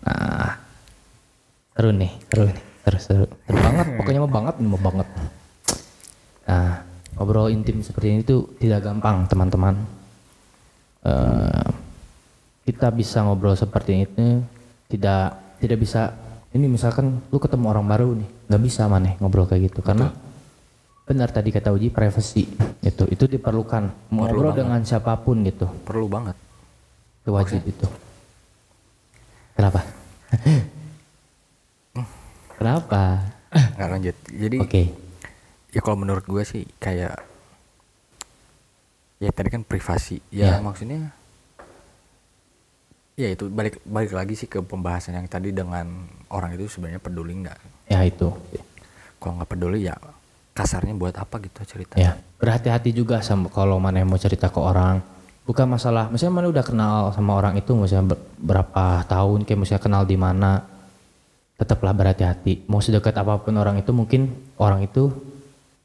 nah 0.00 0.56
seru 1.76 1.92
nih 1.92 2.12
seru 2.32 2.42
nih. 2.48 2.58
seru 2.84 2.98
seru. 2.98 3.26
Seru 3.46 3.58
banget 3.68 3.86
pokoknya 4.00 4.20
mau 4.24 4.32
banget 4.32 4.54
mau 4.64 4.80
banget. 4.80 5.08
Nah 6.48 6.68
ngobrol 7.14 7.52
intim 7.52 7.84
seperti 7.84 8.06
ini 8.16 8.20
tuh 8.24 8.50
tidak 8.58 8.80
gampang 8.82 9.28
teman-teman. 9.28 9.76
Eh, 11.00 11.68
kita 12.68 12.92
bisa 12.92 13.24
ngobrol 13.24 13.56
seperti 13.56 14.04
itu 14.04 14.44
tidak 14.90 15.56
tidak 15.62 15.78
bisa 15.80 16.12
ini 16.50 16.66
misalkan 16.66 17.22
lu 17.30 17.38
ketemu 17.38 17.70
orang 17.70 17.86
baru 17.86 18.08
nih 18.18 18.28
nggak 18.50 18.62
bisa 18.66 18.90
maneh 18.90 19.14
ngobrol 19.22 19.46
kayak 19.46 19.70
gitu. 19.70 19.80
Karena 19.84 20.10
benar 21.10 21.34
tadi 21.34 21.50
kata 21.50 21.74
Uji 21.74 21.90
privacy. 21.90 22.46
Itu 22.78 23.10
itu 23.10 23.26
diperlukan. 23.26 24.14
Mau 24.14 24.30
ngobrol 24.30 24.54
dengan 24.54 24.78
siapa 24.86 25.18
pun 25.18 25.42
gitu. 25.42 25.66
Perlu 25.82 26.06
banget. 26.06 26.38
Itu 27.26 27.34
wajib 27.34 27.66
itu. 27.66 27.86
Kenapa? 29.58 29.82
Kenapa? 32.54 33.02
Nggak 33.50 33.90
lanjut. 33.90 34.16
Jadi 34.30 34.56
oke. 34.62 34.82
ya 35.74 35.80
kalau 35.82 35.98
menurut 35.98 36.22
gue 36.26 36.42
sih 36.46 36.62
kayak 36.78 37.18
ya 39.18 39.30
tadi 39.34 39.48
kan 39.50 39.66
privasi. 39.66 40.22
Ya, 40.30 40.54
Ya. 40.54 40.62
maksudnya 40.62 41.10
ya 43.18 43.34
itu 43.34 43.50
balik 43.50 43.82
balik 43.82 44.14
lagi 44.14 44.38
sih 44.38 44.46
ke 44.46 44.62
pembahasan 44.62 45.18
yang 45.18 45.26
tadi 45.26 45.50
dengan 45.50 46.06
orang 46.30 46.54
itu 46.54 46.70
sebenarnya 46.70 47.02
peduli 47.02 47.34
nggak? 47.42 47.58
Ya 47.90 48.06
itu. 48.06 48.30
Kalau 49.18 49.42
nggak 49.42 49.50
peduli 49.50 49.90
ya 49.90 49.98
kasarnya 50.60 50.92
buat 50.92 51.16
apa 51.16 51.40
gitu 51.40 51.64
cerita? 51.64 51.96
Ya 51.96 52.20
berhati-hati 52.40 52.92
juga 52.92 53.20
sama 53.20 53.48
kalau 53.48 53.80
mana 53.80 54.00
yang 54.00 54.08
mau 54.08 54.20
cerita 54.20 54.52
ke 54.52 54.60
orang. 54.60 55.00
Bukan 55.48 55.66
masalah 55.66 56.12
misalnya 56.12 56.40
mana 56.40 56.46
udah 56.52 56.64
kenal 56.64 56.96
sama 57.16 57.36
orang 57.36 57.56
itu 57.56 57.72
misalnya 57.72 58.14
ber- 58.14 58.24
berapa 58.38 59.02
tahun 59.08 59.48
kayak 59.48 59.58
misalnya 59.58 59.82
kenal 59.82 60.02
di 60.04 60.16
mana 60.20 60.64
tetaplah 61.60 61.92
berhati-hati. 61.92 62.68
Mau 62.68 62.80
sedekat 62.80 63.12
apa 63.16 63.40
pun 63.40 63.56
orang 63.56 63.76
itu 63.76 63.92
mungkin 63.92 64.32
orang 64.56 64.84
itu 64.84 65.12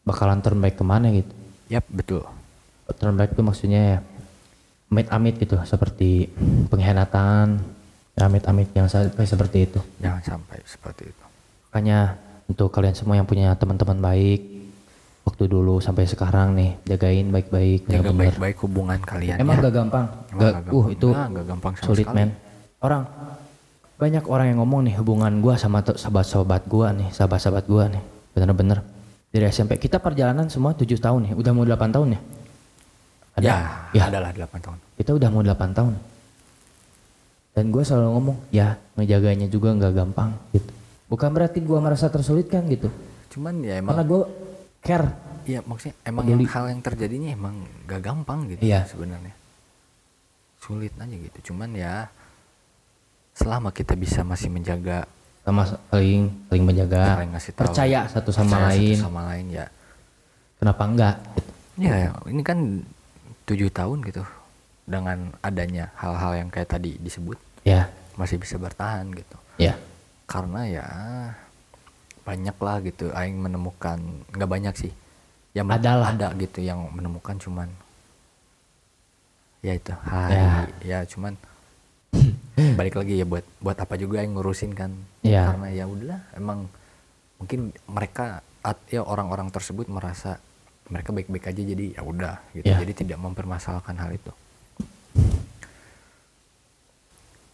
bakalan 0.07 0.39
turn 0.39 0.63
back 0.63 0.79
ke 0.79 0.83
mana 0.87 1.11
gitu. 1.11 1.33
Yap, 1.67 1.83
betul. 1.91 2.23
Turn 2.95 3.19
back 3.19 3.35
itu 3.35 3.41
maksudnya 3.41 3.81
ya 3.81 3.99
amit-amit 4.87 5.35
gitu 5.41 5.57
seperti 5.65 6.29
pengkhianatan 6.71 7.59
ya, 8.15 8.31
amit-amit 8.31 8.71
yang 8.71 8.87
sampai 8.87 9.27
seperti 9.27 9.57
itu. 9.67 9.79
Jangan 9.99 10.21
sampai 10.23 10.63
seperti 10.63 11.09
itu. 11.11 11.23
Makanya 11.67 12.15
untuk 12.47 12.71
kalian 12.71 12.95
semua 12.95 13.19
yang 13.19 13.27
punya 13.27 13.51
teman-teman 13.59 13.99
baik 13.99 14.54
waktu 15.25 15.43
dulu 15.49 15.81
sampai 15.81 16.05
sekarang 16.05 16.53
nih 16.53 16.77
jagain 16.85 17.33
baik-baik 17.33 17.89
jaga 17.89 18.13
baik-baik 18.13 18.57
hubungan 18.61 19.01
kalian 19.01 19.41
emang 19.41 19.57
ya. 19.57 19.63
gak 19.65 19.73
gampang? 19.73 20.05
Emang 20.29 20.39
gak, 20.39 20.53
gak 20.53 20.61
uh 20.61 20.69
gampang. 20.69 20.93
itu 20.93 21.07
Nah, 21.09 21.27
gak 21.33 21.45
gampang 21.49 21.73
sama 21.73 21.87
sulit 21.89 22.07
men. 22.13 22.29
Orang 22.77 23.03
banyak 23.97 24.23
orang 24.29 24.45
yang 24.53 24.59
ngomong 24.61 24.81
nih 24.85 24.95
hubungan 25.01 25.33
gua 25.41 25.57
sama 25.57 25.81
sahabat-sahabat 25.81 26.69
gua 26.69 26.93
nih 26.93 27.09
sahabat-sahabat 27.09 27.65
gua 27.65 27.89
nih. 27.89 28.03
Bener-bener. 28.37 28.79
Dari 29.33 29.49
SMP 29.49 29.81
kita 29.81 29.97
perjalanan 29.97 30.47
semua 30.47 30.77
tujuh 30.77 31.01
tahun 31.01 31.27
nih. 31.27 31.33
Udah 31.35 31.51
mau 31.51 31.65
8 31.65 31.91
tahun 31.91 32.07
ya? 32.15 32.19
Ada? 33.35 33.43
Ya, 33.43 33.57
ya. 33.91 34.03
adalah 34.07 34.31
8 34.31 34.63
tahun. 34.63 34.77
Kita 34.95 35.11
udah 35.11 35.29
mau 35.33 35.43
8 35.43 35.75
tahun. 35.75 35.93
Dan 37.55 37.71
gue 37.71 37.83
selalu 37.83 38.09
ngomong 38.19 38.37
ya 38.51 38.75
ngejaganya 38.99 39.47
juga 39.49 39.73
nggak 39.73 39.93
gampang 39.95 40.29
gitu. 40.53 40.71
Bukan 41.07 41.29
berarti 41.33 41.59
gue 41.63 41.79
merasa 41.79 42.11
tersulit 42.11 42.51
kan 42.51 42.67
gitu. 42.67 42.91
Cuman 43.31 43.63
ya 43.63 43.79
emang 43.79 43.95
karena 43.95 44.03
gue 44.05 44.21
care. 44.85 45.07
Iya 45.45 45.61
maksudnya 45.61 45.93
emang 46.01 46.25
Peduli. 46.25 46.45
yang 46.45 46.53
hal 46.53 46.65
yang 46.73 46.81
terjadinya 46.81 47.29
emang 47.29 47.55
gak 47.85 48.01
gampang 48.01 48.49
gitu 48.49 48.61
Iya. 48.65 48.85
sebenarnya. 48.85 49.33
Sulit 50.57 50.93
aja 50.97 51.15
gitu. 51.15 51.51
Cuman 51.53 51.73
ya 51.73 52.09
selama 53.35 53.69
kita 53.69 53.93
bisa 53.93 54.23
masih 54.23 54.47
menjaga 54.49 55.05
sama 55.45 55.61
saling 55.91 56.33
saling 56.49 56.65
menjaga 56.65 57.01
saling 57.13 57.31
ngasih 57.37 57.51
tahu 57.53 57.61
percaya 57.69 57.99
satu 58.09 58.29
sama 58.33 58.49
percaya 58.57 58.65
lain. 58.73 58.95
satu 58.97 59.03
sama 59.05 59.21
lain 59.29 59.45
ya. 59.53 59.65
Kenapa 60.57 60.81
enggak? 60.87 61.15
Gitu. 61.77 61.91
ya. 61.93 62.09
Ini 62.25 62.41
kan 62.41 62.59
tujuh 63.45 63.69
tahun 63.69 63.99
gitu 64.01 64.23
dengan 64.89 65.29
adanya 65.45 65.93
hal-hal 66.01 66.33
yang 66.41 66.49
kayak 66.49 66.73
tadi 66.73 66.97
disebut. 66.97 67.37
Ya 67.61 67.89
masih 68.17 68.41
bisa 68.41 68.57
bertahan 68.57 69.05
gitu. 69.13 69.37
Ya 69.61 69.77
karena 70.25 70.65
ya 70.65 70.85
banyak 72.25 72.57
lah 72.57 72.81
gitu 72.81 73.05
aing 73.11 73.37
menemukan 73.37 74.01
nggak 74.29 74.49
banyak 74.49 74.75
sih 74.75 74.91
ya 75.53 75.61
men- 75.61 75.77
Adalah. 75.77 76.11
ada 76.11 76.33
gitu 76.35 76.59
yang 76.59 76.89
menemukan 76.89 77.37
cuman 77.37 77.69
ya 79.61 79.73
itu 79.73 79.93
hai 80.03 80.33
Ya. 80.33 80.51
ya 80.81 80.99
cuman 81.05 81.37
balik 82.79 82.95
lagi 82.95 83.15
ya 83.15 83.25
buat 83.25 83.45
buat 83.59 83.77
apa 83.77 83.93
juga 83.95 84.19
yang 84.19 84.33
ngurusin 84.33 84.73
kan 84.73 84.91
Ya. 85.21 85.45
karena 85.47 85.67
ya 85.69 85.85
udahlah 85.85 86.21
emang 86.33 86.65
mungkin 87.35 87.59
mereka 87.85 88.41
at- 88.61 88.85
ya 88.87 89.01
orang-orang 89.01 89.49
tersebut 89.49 89.85
merasa 89.87 90.41
mereka 90.85 91.09
baik-baik 91.11 91.45
aja 91.45 91.61
jadi 91.63 91.85
ya 91.93 92.01
udah 92.01 92.35
gitu 92.51 92.65
Ya. 92.65 92.77
jadi 92.77 92.93
tidak 92.95 93.17
mempermasalahkan 93.19 93.95
hal 93.95 94.11
itu 94.11 94.31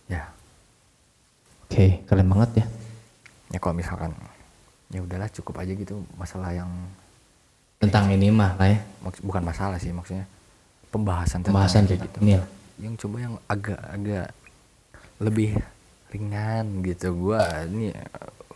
ya 0.07 0.27
oke 1.65 1.85
keren 2.05 2.27
banget 2.27 2.51
ya 2.57 2.65
ya 3.49 3.59
kalau 3.59 3.75
misalkan 3.75 4.11
ya 4.91 4.99
udahlah 4.99 5.29
cukup 5.31 5.63
aja 5.63 5.73
gitu 5.73 6.03
masalah 6.19 6.51
yang 6.51 6.69
tentang 7.81 8.11
ini 8.13 8.29
mah 8.29 8.53
lah 8.59 8.69
ya. 8.69 8.79
Bukan 9.23 9.41
masalah 9.41 9.81
sih 9.81 9.89
maksudnya 9.89 10.27
pembahasan 10.91 11.41
tentang 11.41 11.55
pembahasan 11.55 11.81
yang 11.83 11.89
kayak 11.89 12.01
gitu 12.05 12.17
ini 12.21 12.33
lah 12.37 12.49
yang 12.81 12.93
coba 12.97 13.17
yang 13.21 13.35
agak-agak 13.45 14.27
lebih 15.21 15.49
ringan 16.09 16.65
gitu. 16.81 17.07
Gua 17.13 17.41
ini 17.69 17.93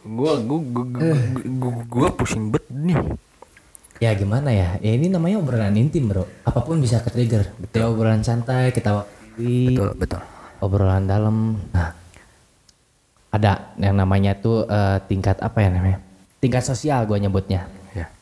gua 0.06 0.38
gua 0.42 0.60
gua, 0.60 0.86
gua, 0.86 1.18
gua, 1.46 1.72
gua 1.88 2.08
pusing 2.14 2.52
bet 2.52 2.66
nih. 2.70 2.98
Ya 4.04 4.12
gimana 4.12 4.52
ya? 4.52 4.76
Ya 4.84 4.92
ini 4.92 5.08
namanya 5.08 5.40
obrolan 5.40 5.78
intim 5.80 6.12
bro. 6.12 6.28
Apa 6.44 6.60
pun 6.66 6.84
bisa 6.84 7.00
ke 7.00 7.10
trigger 7.14 7.48
betul 7.62 7.86
obrolan 7.88 8.26
santai 8.26 8.76
kita 8.76 9.08
betul 9.40 9.96
betul. 9.96 10.22
Obrolan 10.60 11.08
dalam. 11.08 11.62
Nah 11.72 11.96
ada 13.36 13.76
yang 13.76 14.00
namanya 14.00 14.36
tuh 14.40 14.64
eh, 14.64 14.98
tingkat 15.12 15.44
apa 15.44 15.60
ya 15.60 15.70
namanya 15.70 16.00
tingkat 16.46 16.62
sosial 16.62 17.10
gue 17.10 17.18
nyebutnya. 17.18 17.66
Ya. 17.98 18.14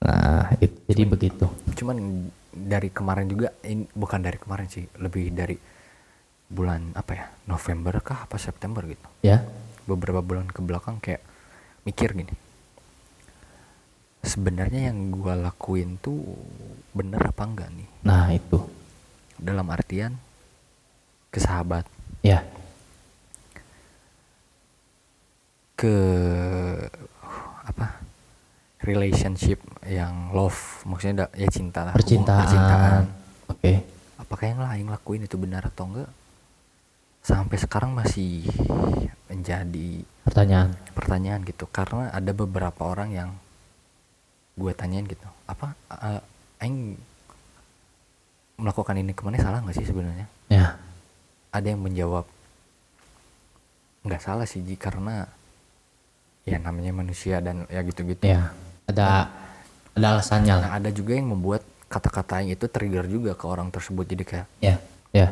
Nah 0.00 0.56
itu, 0.56 0.72
jadi 0.88 1.04
begitu. 1.04 1.44
Cuman 1.76 2.32
dari 2.48 2.88
kemarin 2.88 3.28
juga 3.28 3.52
ini 3.68 3.84
bukan 3.92 4.24
dari 4.24 4.40
kemarin 4.40 4.66
sih 4.72 4.88
lebih 4.96 5.28
dari 5.36 5.60
bulan 6.50 6.96
apa 6.96 7.12
ya 7.14 7.26
November 7.46 8.00
kah 8.00 8.24
apa 8.24 8.40
September 8.40 8.80
gitu. 8.88 9.04
Ya. 9.20 9.44
Beberapa 9.84 10.24
bulan 10.24 10.48
ke 10.48 10.64
belakang 10.64 10.96
kayak 10.98 11.20
mikir 11.84 12.16
gini. 12.16 12.32
Sebenarnya 14.24 14.92
yang 14.92 15.12
gua 15.12 15.36
lakuin 15.36 16.00
tuh 16.00 16.24
bener 16.96 17.20
apa 17.20 17.44
enggak 17.44 17.68
nih? 17.72 17.88
Nah 18.04 18.32
itu, 18.32 18.60
dalam 19.36 19.64
artian 19.72 20.12
ke 21.32 21.40
sahabat 21.40 21.88
ya, 22.20 22.44
ke 25.72 25.96
apa 27.70 28.02
relationship 28.80 29.60
yang 29.86 30.32
love 30.32 30.82
maksudnya 30.88 31.26
da- 31.26 31.34
ya 31.36 31.48
cinta 31.48 31.84
lah. 31.86 31.92
Percintaan. 31.94 32.40
percintaan. 32.42 33.02
Oke, 33.52 33.72
apakah 34.16 34.44
yang 34.48 34.60
lain 34.60 34.86
lakuin 34.88 35.22
itu 35.24 35.36
benar 35.36 35.68
atau 35.68 35.84
enggak? 35.86 36.10
Sampai 37.20 37.60
sekarang 37.60 37.92
masih 37.92 38.48
menjadi 39.28 40.00
pertanyaan. 40.24 40.72
pertanyaan 40.96 41.44
gitu. 41.44 41.68
Karena 41.68 42.08
ada 42.08 42.32
beberapa 42.32 42.88
orang 42.88 43.12
yang 43.12 43.30
gue 44.56 44.72
tanyain 44.76 45.08
gitu 45.08 45.24
apa 45.48 45.72
eh, 45.88 46.20
aing 46.60 46.92
melakukan 48.56 48.96
ini 48.96 49.12
ke 49.12 49.24
mana? 49.24 49.40
Salah 49.40 49.60
nggak 49.60 49.76
sih 49.76 49.88
sebenarnya? 49.88 50.26
Ya, 50.48 50.76
ada 51.52 51.64
yang 51.64 51.80
menjawab 51.80 52.24
nggak 54.00 54.20
salah 54.20 54.48
sih 54.48 54.64
Ji 54.64 54.80
karena 54.80 55.28
ya 56.44 56.56
namanya 56.60 56.92
manusia 56.94 57.38
dan 57.44 57.68
ya 57.68 57.80
gitu-gitu. 57.84 58.24
Ya, 58.24 58.52
ada 58.88 59.28
ada 59.96 60.06
alasannya 60.16 60.54
lah. 60.56 60.68
Nah, 60.68 60.72
ada 60.80 60.90
juga 60.90 61.16
yang 61.18 61.32
membuat 61.32 61.62
kata-kata 61.90 62.40
aing 62.40 62.54
itu 62.54 62.66
trigger 62.70 63.06
juga 63.10 63.32
ke 63.34 63.44
orang 63.44 63.68
tersebut. 63.68 64.04
Jadi 64.06 64.22
kayak 64.24 64.46
Ya, 64.62 64.76
ya, 65.10 65.28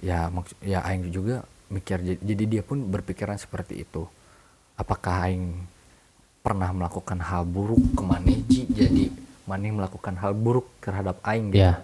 ya 0.00 0.18
maksud 0.30 0.56
ya 0.64 0.80
aing 0.86 1.10
juga 1.10 1.44
mikir 1.68 2.20
jadi 2.22 2.44
dia 2.46 2.62
pun 2.62 2.80
berpikiran 2.88 3.36
seperti 3.36 3.82
itu. 3.84 4.06
Apakah 4.78 5.30
aing 5.30 5.54
pernah 6.44 6.70
melakukan 6.74 7.18
hal 7.24 7.42
buruk 7.46 7.82
ke 7.94 8.02
Maneji? 8.02 8.62
Jadi 8.70 9.04
Maneh 9.44 9.76
melakukan 9.76 10.16
hal 10.16 10.32
buruk 10.32 10.64
terhadap 10.80 11.20
aing 11.20 11.52
gitu. 11.52 11.68
ya, 11.68 11.76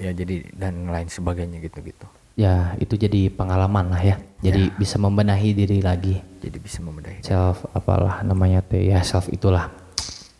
ya 0.00 0.10
jadi 0.16 0.48
dan 0.56 0.88
lain 0.88 1.12
sebagainya 1.12 1.60
gitu-gitu 1.60 2.08
ya 2.40 2.72
itu 2.80 2.96
jadi 2.96 3.28
pengalaman 3.28 3.92
lah 3.92 4.00
ya. 4.00 4.16
Jadi 4.40 4.72
bisa 4.80 4.96
membenahi 4.96 5.52
diri 5.52 5.84
lagi. 5.84 6.16
jadi 6.40 6.56
bisa 6.56 6.80
membedahi 6.80 7.20
Self 7.20 7.68
apalah 7.76 8.24
namanya 8.24 8.64
teh 8.64 8.88
ya 8.88 9.04
self 9.04 9.28
itulah 9.28 9.68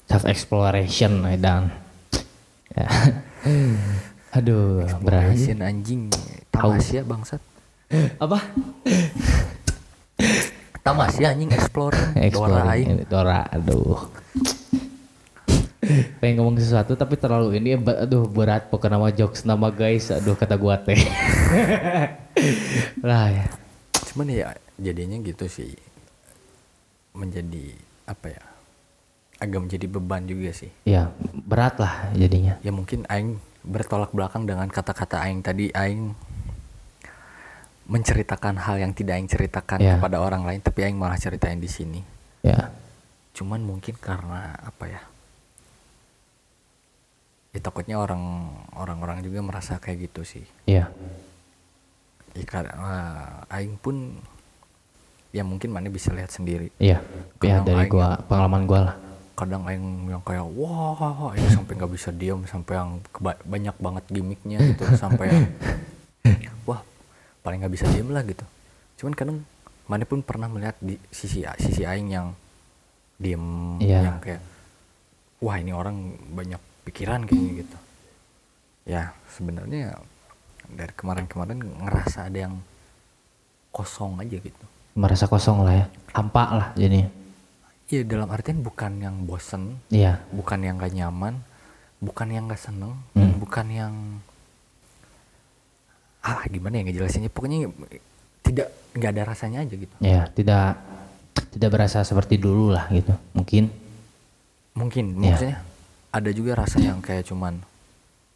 self 0.09 0.25
exploration 0.25 1.29
dan 1.37 1.69
ya. 2.73 2.89
Aduh, 4.41 4.89
berat. 5.05 5.37
Asian 5.37 5.61
anjing 5.61 6.09
tamasya 6.49 7.03
bangsat 7.03 7.43
Apa? 8.23 8.39
tamasya 10.81 11.35
anjing 11.35 11.51
explore 11.53 11.99
Dora 12.33 12.63
aing 12.73 12.89
ini, 12.89 13.05
Dora, 13.05 13.45
aduh. 13.51 14.09
Pengen 16.17 16.39
ngomong 16.39 16.57
sesuatu 16.57 16.93
tapi 16.93 17.15
terlalu 17.15 17.57
ini 17.57 17.75
aduh 17.77 18.25
berat 18.25 18.67
pokoknya 18.67 18.97
nama 18.97 19.09
jokes 19.09 19.43
nama 19.43 19.69
guys 19.69 20.09
aduh 20.09 20.35
kata 20.35 20.55
gua 20.55 20.77
teh. 20.77 20.97
lah 23.03 23.27
ya. 23.29 23.47
cuman 24.07 24.27
ya 24.29 24.49
jadinya 24.77 25.17
gitu 25.21 25.47
sih 25.47 25.71
menjadi 27.13 27.75
apa 28.05 28.27
ya 28.29 28.43
agak 29.39 29.61
menjadi 29.61 29.87
beban 29.89 30.25
juga 30.25 30.51
sih 30.51 30.71
Ya, 30.83 31.15
berat 31.41 31.77
lah 31.77 32.11
jadinya. 32.13 32.59
ya 32.59 32.71
mungkin 32.71 33.07
aing 33.07 33.39
bertolak 33.61 34.11
belakang 34.11 34.45
dengan 34.45 34.67
kata-kata 34.67 35.21
aing 35.21 35.41
tadi 35.41 35.71
aing 35.71 36.13
menceritakan 37.87 38.55
hal 38.57 38.79
yang 38.79 38.93
tidak 38.93 39.15
aing 39.15 39.27
ceritakan 39.27 39.79
Ya. 39.79 39.95
kepada 39.95 40.19
orang 40.19 40.43
lain 40.43 40.59
tapi 40.59 40.83
aing 40.83 40.95
malah 40.95 41.17
ceritain 41.17 41.59
di 41.59 41.67
sini 41.67 42.01
Ya. 42.41 42.71
cuman 43.33 43.61
mungkin 43.61 43.95
karena 43.95 44.55
apa 44.57 44.85
ya 44.87 45.01
ya 47.51 47.59
takutnya 47.59 47.97
orang 47.97 48.23
orang-orang 48.73 49.21
juga 49.21 49.41
merasa 49.41 49.77
kayak 49.77 50.07
gitu 50.07 50.23
sih 50.23 50.45
Ya. 50.65 50.87
ya, 52.31 52.45
karena 52.45 52.95
aing 53.49 53.75
pun 53.77 54.23
ya 55.31 55.43
mungkin 55.43 55.71
mana 55.71 55.87
bisa 55.87 56.11
lihat 56.11 56.29
sendiri 56.29 56.71
Iya. 56.77 57.03
Ya 57.39 57.59
Kadang 57.59 57.65
dari 57.65 57.79
aing 57.81 57.91
gua 57.91 58.09
pengalaman 58.25 58.63
gua 58.65 58.81
lah. 58.85 58.97
kadang 59.33 59.65
aing 59.65 59.87
yang 60.07 60.21
kayak 60.21 60.45
wah 60.45 60.95
ini 61.33 61.49
sampai 61.49 61.73
nggak 61.75 61.91
bisa 61.91 62.13
diam 62.13 62.45
sampai 62.45 62.77
yang 62.77 62.91
keba- 63.09 63.41
banyak 63.43 63.73
banget 63.75 64.05
gimmicknya 64.07 64.59
gitu 64.61 64.85
sampai 65.01 65.33
yang 65.33 65.49
wah 66.63 66.85
paling 67.41 67.59
nggak 67.59 67.73
bisa 67.73 67.89
diam 67.89 68.11
lah 68.11 68.21
gitu 68.21 68.45
cuman 68.97 69.15
kadang 69.15 69.39
mana 69.87 70.05
pun 70.05 70.21
pernah 70.21 70.45
melihat 70.47 70.77
di 70.79 71.01
sisi 71.09 71.41
sisi 71.57 71.83
aing 71.83 72.09
yang 72.11 72.37
diem 73.17 73.43
Iya. 73.81 74.07
yang 74.07 74.19
kayak 74.19 74.45
wah 75.41 75.57
ini 75.57 75.73
orang 75.73 75.97
banyak 76.31 76.61
pikiran 76.83 77.25
kayaknya 77.25 77.53
gitu 77.63 77.77
ya 78.87 79.03
sebenarnya 79.29 79.99
dari 80.71 80.93
kemarin-kemarin 80.95 81.59
ngerasa 81.61 82.27
ada 82.27 82.39
yang 82.49 82.55
kosong 83.71 84.19
aja 84.19 84.37
gitu 84.37 84.65
Merasa 84.91 85.31
kosong 85.31 85.63
lah 85.63 85.75
ya. 85.75 85.87
Hampa 86.11 86.51
lah 86.51 86.69
jadi. 86.75 87.07
Iya 87.87 88.03
dalam 88.03 88.27
artian 88.27 88.59
bukan 88.59 88.99
yang 88.99 89.23
bosen 89.23 89.79
Iya. 89.87 90.19
bukan 90.35 90.59
yang 90.63 90.83
gak 90.83 90.91
nyaman, 90.91 91.39
bukan 91.99 92.27
yang 92.29 92.51
gak 92.51 92.59
seneng, 92.59 92.99
Hmm. 93.15 93.39
bukan 93.39 93.67
yang 93.71 93.95
ah 96.21 96.43
gimana 96.47 96.83
ya 96.83 96.85
ngejelasinnya 96.85 97.31
pokoknya 97.33 97.71
tidak 98.45 98.69
nggak 98.93 99.11
ada 99.15 99.23
rasanya 99.25 99.59
aja 99.65 99.75
gitu. 99.79 99.95
Ya, 100.03 100.27
tidak 100.35 100.77
tidak 101.55 101.71
berasa 101.71 102.03
seperti 102.03 102.37
dulu 102.37 102.75
lah 102.75 102.91
gitu. 102.91 103.15
Mungkin 103.33 103.71
Mungkin 104.71 105.05
Iya. 105.19 105.35
maksudnya 105.35 105.59
ada 106.11 106.31
juga 106.31 106.55
rasa 106.57 106.79
yang 106.79 106.99
kayak 106.99 107.25
cuman 107.25 107.63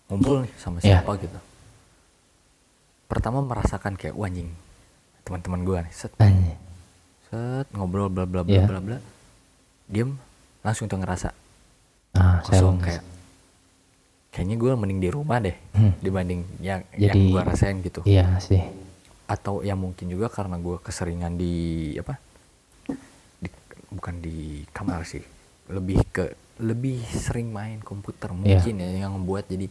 ngumpul 0.06 0.42
nih 0.42 0.52
sama 0.56 0.78
Iya. 0.78 1.00
siapa 1.00 1.16
gitu. 1.18 1.38
Pertama 3.04 3.38
merasakan 3.40 3.94
kayak 3.94 4.14
"Wah, 4.14 4.26
anjing 4.26 4.50
teman-teman 5.24 5.60
gua 5.62 5.78
nih 5.80 5.92
set 5.92 6.12
anjing. 6.18 6.56
set 7.26 7.66
ngobrol 7.72 8.06
bla 8.06 8.24
bla 8.24 8.42
bla 8.42 8.52
Iya. 8.54 8.68
bla 8.68 8.78
bla 8.78 8.98
diem 9.84 10.14
langsung 10.60 10.84
tuh 10.84 10.96
ngerasa 10.96 11.32
ah, 12.14 12.38
kosong 12.42 12.76
kayak 12.78 13.02
kayaknya 14.30 14.56
gue 14.56 14.70
mending 14.74 15.00
di 15.00 15.08
rumah 15.08 15.38
deh 15.38 15.56
Hmm. 15.72 15.92
dibanding 15.98 16.44
yang 16.58 16.84
Jadi- 16.90 17.00
yang 17.00 17.32
gue 17.32 17.42
rasain 17.42 17.76
gitu 17.80 18.00
Iya 18.04 18.36
sih. 18.38 18.60
atau 19.24 19.60
ya 19.60 19.72
mungkin 19.74 20.06
juga 20.06 20.28
karena 20.28 20.56
gue 20.56 20.76
keseringan 20.78 21.34
di 21.34 21.54
apa 21.96 22.20
di, 23.40 23.48
bukan 23.88 24.14
di 24.18 24.36
kamar 24.68 25.02
sih 25.02 25.24
lebih 25.68 26.04
ke 26.06 26.24
lebih 26.56 27.02
sering 27.04 27.50
main 27.50 27.80
komputer 27.80 28.30
Iya. 28.30 28.38
mungkin 28.60 28.74
ya 28.78 28.88
yang 29.00 29.12
membuat 29.12 29.46
jadi 29.46 29.66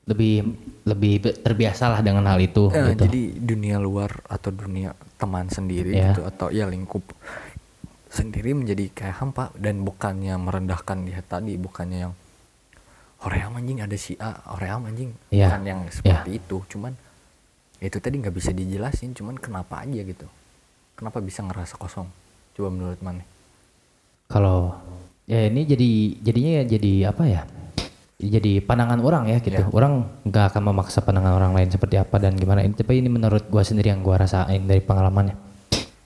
Lebih 0.00 0.42
lebih 0.82 1.12
be- 1.22 1.36
terbiasa 1.38 1.86
lah 1.86 2.00
dengan 2.02 2.26
hal 2.26 2.40
itu 2.40 2.66
eh, 2.68 2.96
gitu. 2.96 3.06
jadi 3.06 3.20
dunia 3.36 3.78
luar 3.78 4.10
atau 4.26 4.50
dunia 4.50 4.90
teman 5.14 5.46
sendiri 5.46 5.94
Iya. 5.94 6.10
gitu 6.10 6.26
atau 6.26 6.50
ya 6.50 6.66
lingkup 6.66 7.04
sendiri 8.10 8.58
menjadi 8.58 8.90
kayak 8.90 9.16
hampa 9.22 9.54
dan 9.54 9.86
bukannya 9.86 10.34
merendahkan 10.34 11.06
dia 11.06 11.22
tadi 11.22 11.54
bukannya 11.54 11.98
yang 12.00 12.14
Hoream 13.20 13.52
anjing 13.54 13.84
ada 13.84 13.94
si 13.94 14.16
A, 14.16 14.32
Hoream 14.50 14.88
anjing 14.88 15.12
Iya. 15.30 15.46
bukan 15.46 15.62
yang 15.62 15.80
seperti 15.86 16.40
itu, 16.40 16.56
cuman 16.66 16.96
itu 17.78 17.96
tadi 17.96 18.16
nggak 18.16 18.32
bisa 18.32 18.50
dijelasin, 18.50 19.12
cuman 19.12 19.36
kenapa 19.36 19.84
aja 19.84 20.00
gitu, 20.00 20.24
kenapa 20.96 21.20
bisa 21.20 21.40
ngerasa 21.40 21.76
kosong? 21.76 22.08
Coba 22.52 22.68
menurut 22.68 22.96
mana? 22.98 23.20
Kalau 24.30 24.78
ya 25.26 25.50
ini 25.50 25.66
jadi 25.66 25.90
jadinya 26.22 26.52
ya 26.62 26.64
jadi 26.70 26.92
apa 27.10 27.22
ya? 27.26 27.42
Jadi 28.20 28.62
pandangan 28.62 29.02
orang 29.02 29.26
ya 29.32 29.42
gitu. 29.42 29.58
Iya. 29.58 29.74
Orang 29.74 30.22
nggak 30.22 30.54
akan 30.54 30.62
memaksa 30.70 31.02
pandangan 31.02 31.34
orang 31.34 31.52
lain 31.56 31.68
seperti 31.74 31.98
apa 31.98 32.22
dan 32.22 32.38
gimana. 32.38 32.62
Ini 32.62 32.78
tapi 32.78 33.02
ini 33.02 33.10
menurut 33.10 33.50
gua 33.50 33.66
sendiri 33.66 33.90
yang 33.90 34.06
gua 34.06 34.22
rasain 34.22 34.62
dari 34.70 34.78
pengalamannya. 34.78 35.34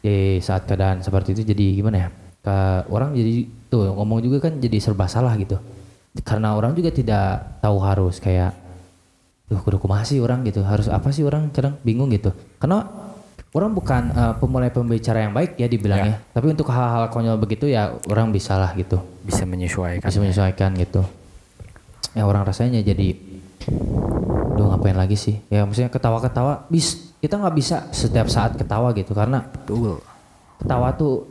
Di 0.01 0.41
saat 0.41 0.65
keadaan 0.65 1.05
seperti 1.05 1.37
itu 1.37 1.43
jadi 1.53 1.67
gimana 1.85 1.97
ya? 2.01 2.09
Ke 2.41 2.57
orang 2.89 3.13
jadi 3.13 3.45
tuh 3.69 3.93
ngomong 3.93 4.25
juga 4.25 4.49
kan 4.49 4.57
jadi 4.57 4.79
serba 4.81 5.05
salah 5.05 5.37
gitu. 5.37 5.61
Karena 6.23 6.55
orang 6.57 6.73
juga 6.73 6.95
tidak 6.95 7.61
tahu 7.61 7.77
harus 7.83 8.23
kayak 8.23 8.65
Duh, 9.45 9.61
kudu 9.61 9.77
kumaha 9.77 10.09
sih 10.09 10.25
orang 10.25 10.41
gitu. 10.49 10.65
Harus 10.65 10.89
apa 10.89 11.13
sih 11.13 11.21
orang 11.21 11.53
kadang 11.53 11.77
bingung 11.85 12.09
gitu. 12.09 12.33
Karena 12.57 12.89
orang 13.55 13.71
bukan 13.71 14.03
eh, 14.11 14.35
pemulai 14.43 14.71
pembicara 14.75 15.25
yang 15.25 15.33
baik 15.33 15.55
ya 15.57 15.71
dibilangnya. 15.71 16.21
Tapi 16.35 16.47
untuk 16.51 16.69
hal-hal 16.75 17.09
konyol 17.09 17.39
begitu 17.39 17.71
ya 17.71 17.95
orang 18.11 18.35
bisa 18.35 18.59
lah 18.59 18.75
gitu. 18.75 18.99
Bisa 19.23 19.47
menyesuaikan. 19.47 20.05
Bisa 20.05 20.19
menyesuaikan 20.19 20.71
gitu. 20.77 21.07
Ya 22.15 22.27
orang 22.27 22.45
rasanya 22.45 22.83
jadi 22.83 23.35
Duh 24.55 24.71
ngapain 24.71 24.95
lagi 24.95 25.19
sih? 25.19 25.41
Ya 25.51 25.67
maksudnya 25.67 25.91
ketawa-ketawa 25.91 26.69
bis 26.71 27.15
kita 27.25 27.41
nggak 27.41 27.57
bisa 27.57 27.89
setiap 27.91 28.29
saat 28.29 28.55
ketawa 28.61 28.93
gitu 28.93 29.17
karena 29.17 29.41
Betul. 29.41 29.97
ketawa 30.61 30.93
tuh 30.93 31.25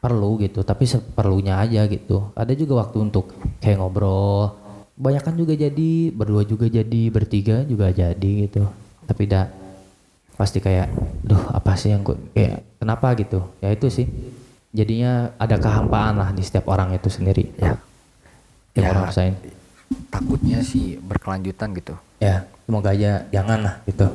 perlu 0.00 0.40
gitu 0.40 0.64
tapi 0.64 0.88
seperlunya 0.88 1.60
aja 1.60 1.84
gitu 1.90 2.32
ada 2.32 2.54
juga 2.56 2.86
waktu 2.86 3.10
untuk 3.10 3.36
kayak 3.60 3.82
ngobrol 3.82 4.56
Banyakan 5.00 5.32
juga 5.40 5.56
jadi 5.56 6.12
berdua 6.12 6.44
juga 6.44 6.68
jadi 6.68 7.02
bertiga 7.08 7.64
juga 7.66 7.92
jadi 7.92 8.30
gitu 8.48 8.64
tapi 9.04 9.26
dah 9.26 9.48
pasti 10.40 10.64
kayak 10.64 10.88
duh 11.20 11.52
apa 11.52 11.76
sih 11.76 11.92
yang 11.92 12.00
gue 12.00 12.16
kayak 12.32 12.64
kenapa 12.80 13.12
gitu 13.12 13.44
ya 13.60 13.68
itu 13.68 13.92
sih 13.92 14.08
jadinya 14.72 15.36
ada 15.36 15.60
kehampaan 15.60 16.16
lah 16.16 16.32
di 16.32 16.40
setiap 16.40 16.64
orang 16.72 16.96
itu 16.96 17.12
sendiri 17.12 17.52
Ya. 17.60 17.76
yang 18.72 18.88
Ya. 18.88 18.90
orang 18.96 19.04
rasain 19.04 19.34
takutnya 20.08 20.64
sih 20.64 20.96
berkelanjutan 20.96 21.76
gitu 21.76 21.92
ya 22.16 22.48
semoga 22.64 22.96
aja 22.96 23.28
jangan 23.28 23.58
lah 23.68 23.74
gitu 23.84 24.06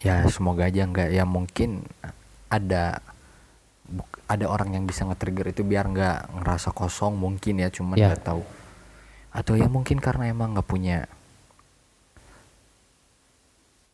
ya 0.00 0.24
semoga 0.32 0.64
aja 0.64 0.80
nggak 0.88 1.12
ya 1.12 1.28
mungkin 1.28 1.84
ada 2.48 3.04
ada 4.24 4.46
orang 4.48 4.72
yang 4.72 4.88
bisa 4.88 5.04
nge-trigger 5.04 5.52
itu 5.52 5.60
biar 5.60 5.84
nggak 5.84 6.40
ngerasa 6.40 6.72
kosong 6.72 7.20
mungkin 7.20 7.60
ya 7.60 7.68
cuman 7.68 8.00
Ya. 8.00 8.08
nggak 8.08 8.24
tahu 8.24 8.40
atau 9.34 9.54
ya 9.60 9.68
mungkin 9.68 10.00
karena 10.00 10.30
emang 10.32 10.56
nggak 10.56 10.64
punya 10.64 11.04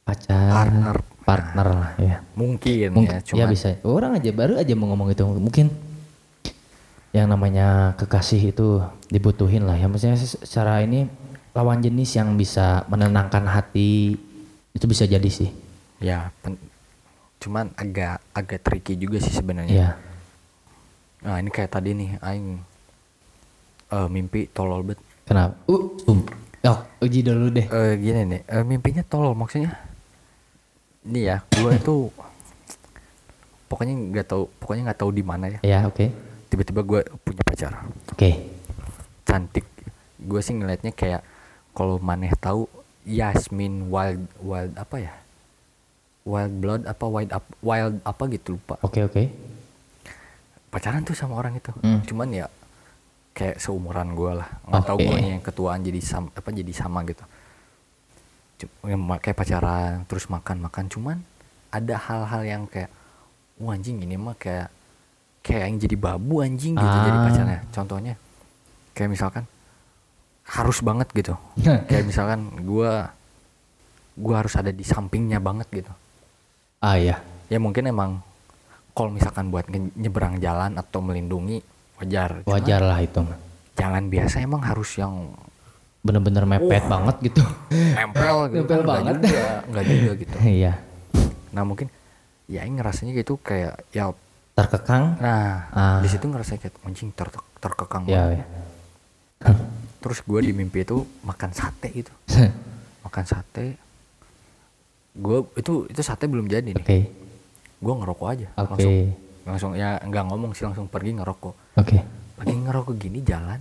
pacar 0.04 0.68
Partner. 0.68 0.96
Partner 1.30 1.66
lah 1.70 1.90
ya 2.02 2.16
mungkin, 2.34 2.90
mungkin 2.90 3.14
ya 3.14 3.22
ya, 3.22 3.26
cuman 3.46 3.48
bisa. 3.54 3.78
Orang 3.86 4.18
aja 4.18 4.30
baru 4.34 4.58
aja 4.58 4.74
mau 4.74 4.90
ngomong 4.90 5.14
itu 5.14 5.22
mungkin 5.22 5.70
yang 7.14 7.30
namanya 7.30 7.94
kekasih 7.94 8.50
itu 8.50 8.82
dibutuhin 9.06 9.62
lah 9.62 9.78
ya. 9.78 9.86
Maksudnya 9.86 10.18
se- 10.18 10.42
secara 10.42 10.82
ini 10.82 11.06
lawan 11.54 11.78
jenis 11.78 12.18
yang 12.18 12.34
bisa 12.34 12.82
menenangkan 12.90 13.46
hati 13.46 14.18
itu 14.74 14.84
bisa 14.90 15.06
jadi 15.06 15.30
sih. 15.30 15.54
Ya 16.02 16.34
pen- 16.42 16.58
cuman 17.38 17.70
agak 17.78 18.18
agak 18.34 18.60
tricky 18.66 18.98
juga 18.98 19.22
sih 19.22 19.30
sebenarnya. 19.30 19.70
Ya 19.70 19.90
nah 21.20 21.36
ini 21.36 21.52
kayak 21.52 21.70
tadi 21.70 21.92
nih 21.94 22.10
aing 22.18 22.58
eh, 23.92 24.08
mimpi 24.10 24.50
tolol 24.50 24.82
bet. 24.82 24.98
Kenapa? 25.30 25.54
Uh 25.70 25.94
um. 26.10 26.26
oh, 26.66 26.78
uji 27.04 27.22
dulu 27.22 27.54
deh. 27.54 27.70
Eh 27.70 27.94
gini 28.02 28.22
nih 28.26 28.40
eh, 28.50 28.64
mimpinya 28.66 29.06
tolol 29.06 29.38
maksudnya 29.38 29.89
ini 31.06 31.32
ya 31.32 31.40
gue 31.48 31.70
itu 31.72 31.94
pokoknya 33.70 33.94
nggak 33.94 34.26
tahu 34.26 34.42
pokoknya 34.60 34.82
nggak 34.90 35.00
tahu 35.00 35.10
di 35.14 35.24
mana 35.24 35.46
ya. 35.46 35.60
Ya 35.62 35.78
oke. 35.86 36.10
Tiba-tiba 36.50 36.82
gue 36.82 37.00
punya 37.22 37.42
pacar. 37.46 37.72
Oke. 38.10 38.30
Cantik. 39.22 39.66
Gue 40.18 40.42
sih 40.42 40.58
ngelihatnya 40.58 40.90
kayak 40.90 41.22
kalau 41.72 42.02
maneh 42.02 42.34
tahu 42.34 42.66
Yasmin 43.06 43.88
wild 43.88 44.26
wild 44.42 44.74
apa 44.74 44.96
ya? 44.98 45.14
Wild 46.26 46.54
blood 46.60 46.82
apa 46.84 47.04
wild 47.06 47.30
up 47.30 47.46
wild 47.62 47.96
apa 48.02 48.22
gitu 48.34 48.58
lupa. 48.58 48.76
Oke 48.82 49.06
oke. 49.06 49.22
Pacaran 50.70 51.06
tuh 51.06 51.14
sama 51.14 51.38
orang 51.38 51.56
itu. 51.58 51.70
Hmm. 51.82 52.02
cuman 52.06 52.28
ya 52.30 52.46
kayak 53.30 53.62
seumuran 53.62 54.18
gue 54.18 54.32
lah. 54.34 54.50
Nggak 54.66 54.82
tahu 54.84 54.98
Oke. 54.98 55.06
gue 55.06 55.18
yang 55.22 55.42
ketuaan 55.42 55.80
jadi 55.86 56.00
sama 56.02 56.28
apa 56.34 56.48
jadi 56.50 56.72
sama 56.74 57.06
gitu 57.06 57.22
Ya, 58.82 58.96
kayak 59.18 59.36
pacaran 59.36 60.04
terus 60.04 60.26
makan 60.26 60.60
makan 60.60 60.84
cuman 60.86 61.18
ada 61.70 61.94
hal-hal 61.96 62.42
yang 62.42 62.62
kayak 62.66 62.90
wah 63.56 63.72
anjing 63.72 64.02
ini 64.02 64.16
mah 64.16 64.34
kayak 64.34 64.68
kayak 65.40 65.62
yang 65.70 65.76
jadi 65.78 65.96
babu 65.96 66.42
anjing 66.42 66.74
gitu 66.74 66.96
jadi 67.00 67.10
Ah. 67.12 67.24
pacarnya. 67.24 67.60
Contohnya 67.70 68.14
kayak 68.92 69.10
misalkan 69.10 69.44
harus 70.44 70.82
banget 70.82 71.08
gitu. 71.14 71.34
Kayak 71.88 72.04
misalkan 72.10 72.40
gue 72.66 72.92
gue 74.18 74.34
harus 74.34 74.54
ada 74.58 74.74
di 74.74 74.82
sampingnya 74.82 75.38
banget 75.38 75.70
gitu. 75.70 75.92
Ah 76.82 76.98
ya 76.98 77.22
ya 77.46 77.58
mungkin 77.62 77.86
emang 77.86 78.18
kalau 78.90 79.14
misalkan 79.14 79.48
buat 79.48 79.70
nyeberang 79.70 80.42
jalan 80.42 80.74
atau 80.74 80.98
melindungi 81.00 81.62
wajar. 82.02 82.42
Wajar 82.44 82.82
lah 82.82 82.98
itu 82.98 83.22
jalan 83.78 84.10
biasa 84.10 84.42
emang 84.42 84.60
harus 84.60 84.98
yang 84.98 85.32
bener-bener 86.00 86.44
mepet 86.44 86.84
banget 86.86 87.16
gitu. 87.22 87.42
Nempel 87.70 88.36
gitu. 88.52 88.64
Nempel 88.64 88.80
kan, 88.80 88.80
nggak 88.80 88.88
banget. 88.88 89.14
juga 89.22 89.44
nggak 89.68 89.84
juga 89.84 90.12
gitu. 90.16 90.36
Iya. 90.60 90.72
Nah 91.50 91.62
mungkin 91.62 91.86
ya 92.46 92.60
ini 92.62 92.72
ngerasanya 92.74 93.12
gitu 93.12 93.36
kayak 93.36 93.74
ya 93.90 94.08
terkekang. 94.52 95.04
Nah 95.18 95.68
Ah. 95.70 95.98
di 96.00 96.08
situ 96.08 96.24
ngerasa 96.24 96.56
kayak 96.56 96.74
anjing 96.82 97.10
ter 97.10 97.28
terkekang 97.58 98.04
ya, 98.04 98.24
banget. 98.26 98.38
ya. 98.38 98.44
terus 100.00 100.20
gue 100.20 100.40
di 100.40 100.52
mimpi 100.52 100.80
itu 100.80 100.96
makan 101.20 101.52
sate 101.52 101.88
gitu. 101.90 102.12
Makan 103.00 103.24
sate. 103.24 103.76
Gue 105.10 105.44
itu 105.54 105.84
itu 105.84 106.00
sate 106.00 106.24
belum 106.24 106.44
jadi 106.44 106.70
nih. 106.70 106.80
Oke. 106.80 106.98
Gue 107.76 107.94
ngerokok 107.94 108.28
aja 108.30 108.48
oke. 108.54 108.68
langsung. 108.70 108.96
Langsung 109.42 109.70
ya 109.74 109.96
nggak 109.98 110.24
ngomong 110.26 110.52
sih 110.52 110.64
langsung 110.64 110.86
pergi 110.86 111.16
ngerokok. 111.16 111.54
Oke. 111.76 111.96
Lagi 112.36 112.54
ngerokok 112.54 112.94
gini 112.96 113.20
jalan 113.20 113.60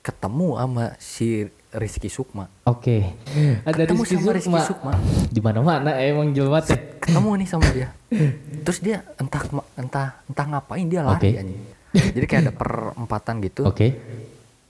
ketemu 0.00 0.56
sama 0.56 0.84
si 0.96 1.48
Rizky 1.70 2.10
Sukma. 2.10 2.50
Oke. 2.66 3.14
Ada 3.62 3.86
ketemu 3.86 4.02
Rizky 4.02 4.16
sama 4.18 4.32
Rizky 4.34 4.50
Sukma. 4.50 4.60
Sukma. 4.66 4.92
Di 5.30 5.40
mana 5.40 5.60
mana 5.62 5.90
emang 6.00 6.32
jelma 6.34 6.58
teh 6.64 6.78
ketemu 6.98 7.30
nih 7.44 7.48
sama 7.48 7.66
dia. 7.70 7.88
Terus 8.66 8.78
dia 8.80 9.04
entah 9.20 9.42
entah 9.76 10.08
entah 10.26 10.46
ngapain 10.56 10.86
dia 10.88 11.04
lari 11.04 11.20
Oke. 11.20 11.30
anjing. 11.38 11.62
Jadi 11.90 12.26
kayak 12.26 12.42
ada 12.48 12.52
perempatan 12.56 13.34
gitu. 13.44 13.62
Oke. 13.68 13.86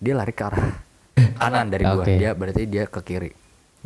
Dia 0.01 0.15
lari 0.19 0.33
ke 0.35 0.43
arah 0.45 0.69
kanan 1.41 1.67
dari 1.71 1.85
gua. 1.87 2.03
Oke. 2.05 2.15
dia 2.19 2.31
berarti 2.35 2.63
dia 2.67 2.85
ke 2.91 3.01
kiri. 3.07 3.31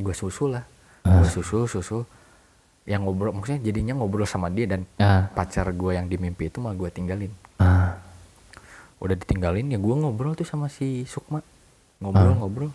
Gua 0.01 0.15
susul 0.17 0.59
lah. 0.59 0.65
Ah. 1.05 1.21
gua 1.21 1.29
susul 1.29 1.69
susul. 1.69 2.03
Yang 2.85 3.01
ngobrol 3.05 3.33
maksudnya 3.33 3.61
jadinya 3.65 3.95
ngobrol 3.97 4.29
sama 4.29 4.49
dia 4.49 4.65
dan 4.65 4.89
ah. 4.97 5.29
pacar 5.29 5.69
gua 5.77 6.01
yang 6.01 6.09
di 6.09 6.17
mimpi 6.17 6.49
itu 6.49 6.59
mah 6.59 6.73
gua 6.73 6.89
tinggalin. 6.89 7.31
Ah 7.61 7.84
udah 9.05 9.15
ditinggalin 9.15 9.69
ya 9.69 9.77
gua 9.77 9.95
ngobrol 9.99 10.33
tuh 10.33 10.43
sama 10.43 10.67
si 10.67 11.05
Sukma. 11.05 11.39
Ah. 11.39 11.45
ngobrol-ngobrol 12.01 12.73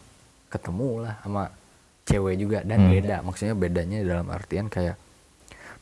ketemu 0.48 1.04
lah 1.04 1.16
sama 1.20 1.50
cewek 2.04 2.36
juga 2.38 2.60
dan 2.62 2.80
Hmm. 2.80 2.92
beda. 2.92 3.16
Maksudnya 3.22 3.54
bedanya 3.54 3.98
dalam 4.02 4.30
artian 4.30 4.66
kayak 4.66 4.98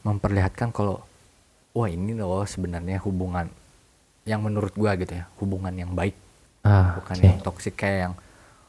memperlihatkan 0.01 0.71
kalau 0.71 1.03
wah 1.71 1.87
ini 1.87 2.11
loh 2.11 2.43
sebenarnya 2.43 2.99
hubungan 2.99 3.47
yang 4.23 4.41
menurut 4.41 4.73
gua 4.73 4.95
gitu 4.95 5.13
ya. 5.13 5.27
Hubungan 5.37 5.71
yang 5.71 5.91
baik. 5.91 6.15
Ah 6.63 6.95
bukan 6.95 7.15
oke. 7.15 7.23
yang 7.23 7.39
toksik 7.39 7.75
kayak 7.75 7.99
yang 8.01 8.13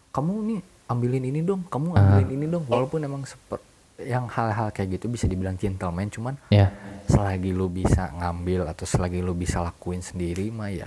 kamu 0.09 0.33
nih 0.45 0.61
ambilin 0.87 1.25
ini 1.27 1.41
dong 1.43 1.63
kamu 1.67 1.87
Ah. 1.93 1.99
ambilin 2.15 2.31
ini 2.33 2.47
dong. 2.49 2.65
Walaupun 2.67 3.01
emang 3.01 3.23
seper 3.23 3.59
yang 3.99 4.31
hal-hal 4.31 4.71
kayak 4.71 4.95
gitu 4.95 5.11
bisa 5.11 5.27
dibilang 5.27 5.55
gentleman 5.55 6.07
cuman 6.07 6.39
ya. 6.51 6.71
selagi 7.07 7.51
lu 7.51 7.67
bisa 7.67 8.15
ngambil 8.15 8.71
atau 8.71 8.87
selagi 8.87 9.19
lu 9.19 9.35
bisa 9.35 9.59
lakuin 9.59 9.99
sendiri 9.99 10.55
mah 10.55 10.71
ya 10.71 10.87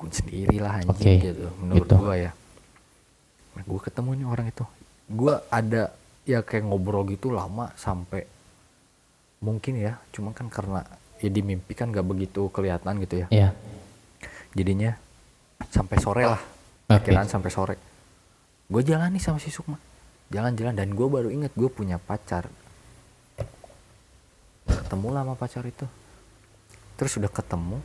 lakuin 0.00 0.16
sendiri 0.16 0.56
lah 0.64 0.80
anjing 0.80 0.96
Oke, 0.96 1.12
gitu 1.20 1.46
menurut 1.60 1.84
gitu. 1.84 1.94
gua 2.00 2.16
ya. 2.16 2.32
Nah, 3.52 3.62
gua 3.68 3.80
ketemu 3.84 4.08
nih 4.16 4.26
orang 4.32 4.46
itu. 4.48 4.64
Gua 5.12 5.44
ada 5.52 5.92
ya 6.24 6.40
kayak 6.40 6.64
ngobrol 6.64 7.04
gitu 7.12 7.28
lama 7.28 7.68
sampai 7.76 8.24
mungkin 9.44 9.76
ya 9.76 10.00
cuma 10.08 10.32
kan 10.32 10.48
karena 10.48 10.88
ya 11.20 11.28
di 11.28 11.44
mimpi 11.44 11.76
kan 11.76 11.92
gak 11.92 12.08
begitu 12.08 12.48
kelihatan 12.48 12.96
gitu 13.04 13.20
ya. 13.20 13.26
Ya 13.28 13.52
jadinya 14.56 14.96
sampai 15.68 15.96
sore 16.00 16.24
lah 16.24 16.40
kiraan 17.04 17.28
sampai 17.28 17.52
sore. 17.52 17.76
Gue 18.72 18.80
jalan 18.80 19.12
nih 19.12 19.20
sama 19.20 19.36
si 19.36 19.52
Sukma. 19.52 19.76
Jalan-jalan 20.32 20.72
dan 20.80 20.96
gue 20.96 21.06
baru 21.10 21.28
inget 21.28 21.52
gue 21.52 21.68
punya 21.68 22.00
pacar. 22.00 22.48
Ketemu 24.64 25.08
lah 25.12 25.28
sama 25.28 25.34
pacar 25.36 25.62
itu. 25.68 25.84
Terus 26.96 27.12
udah 27.20 27.28
ketemu 27.28 27.82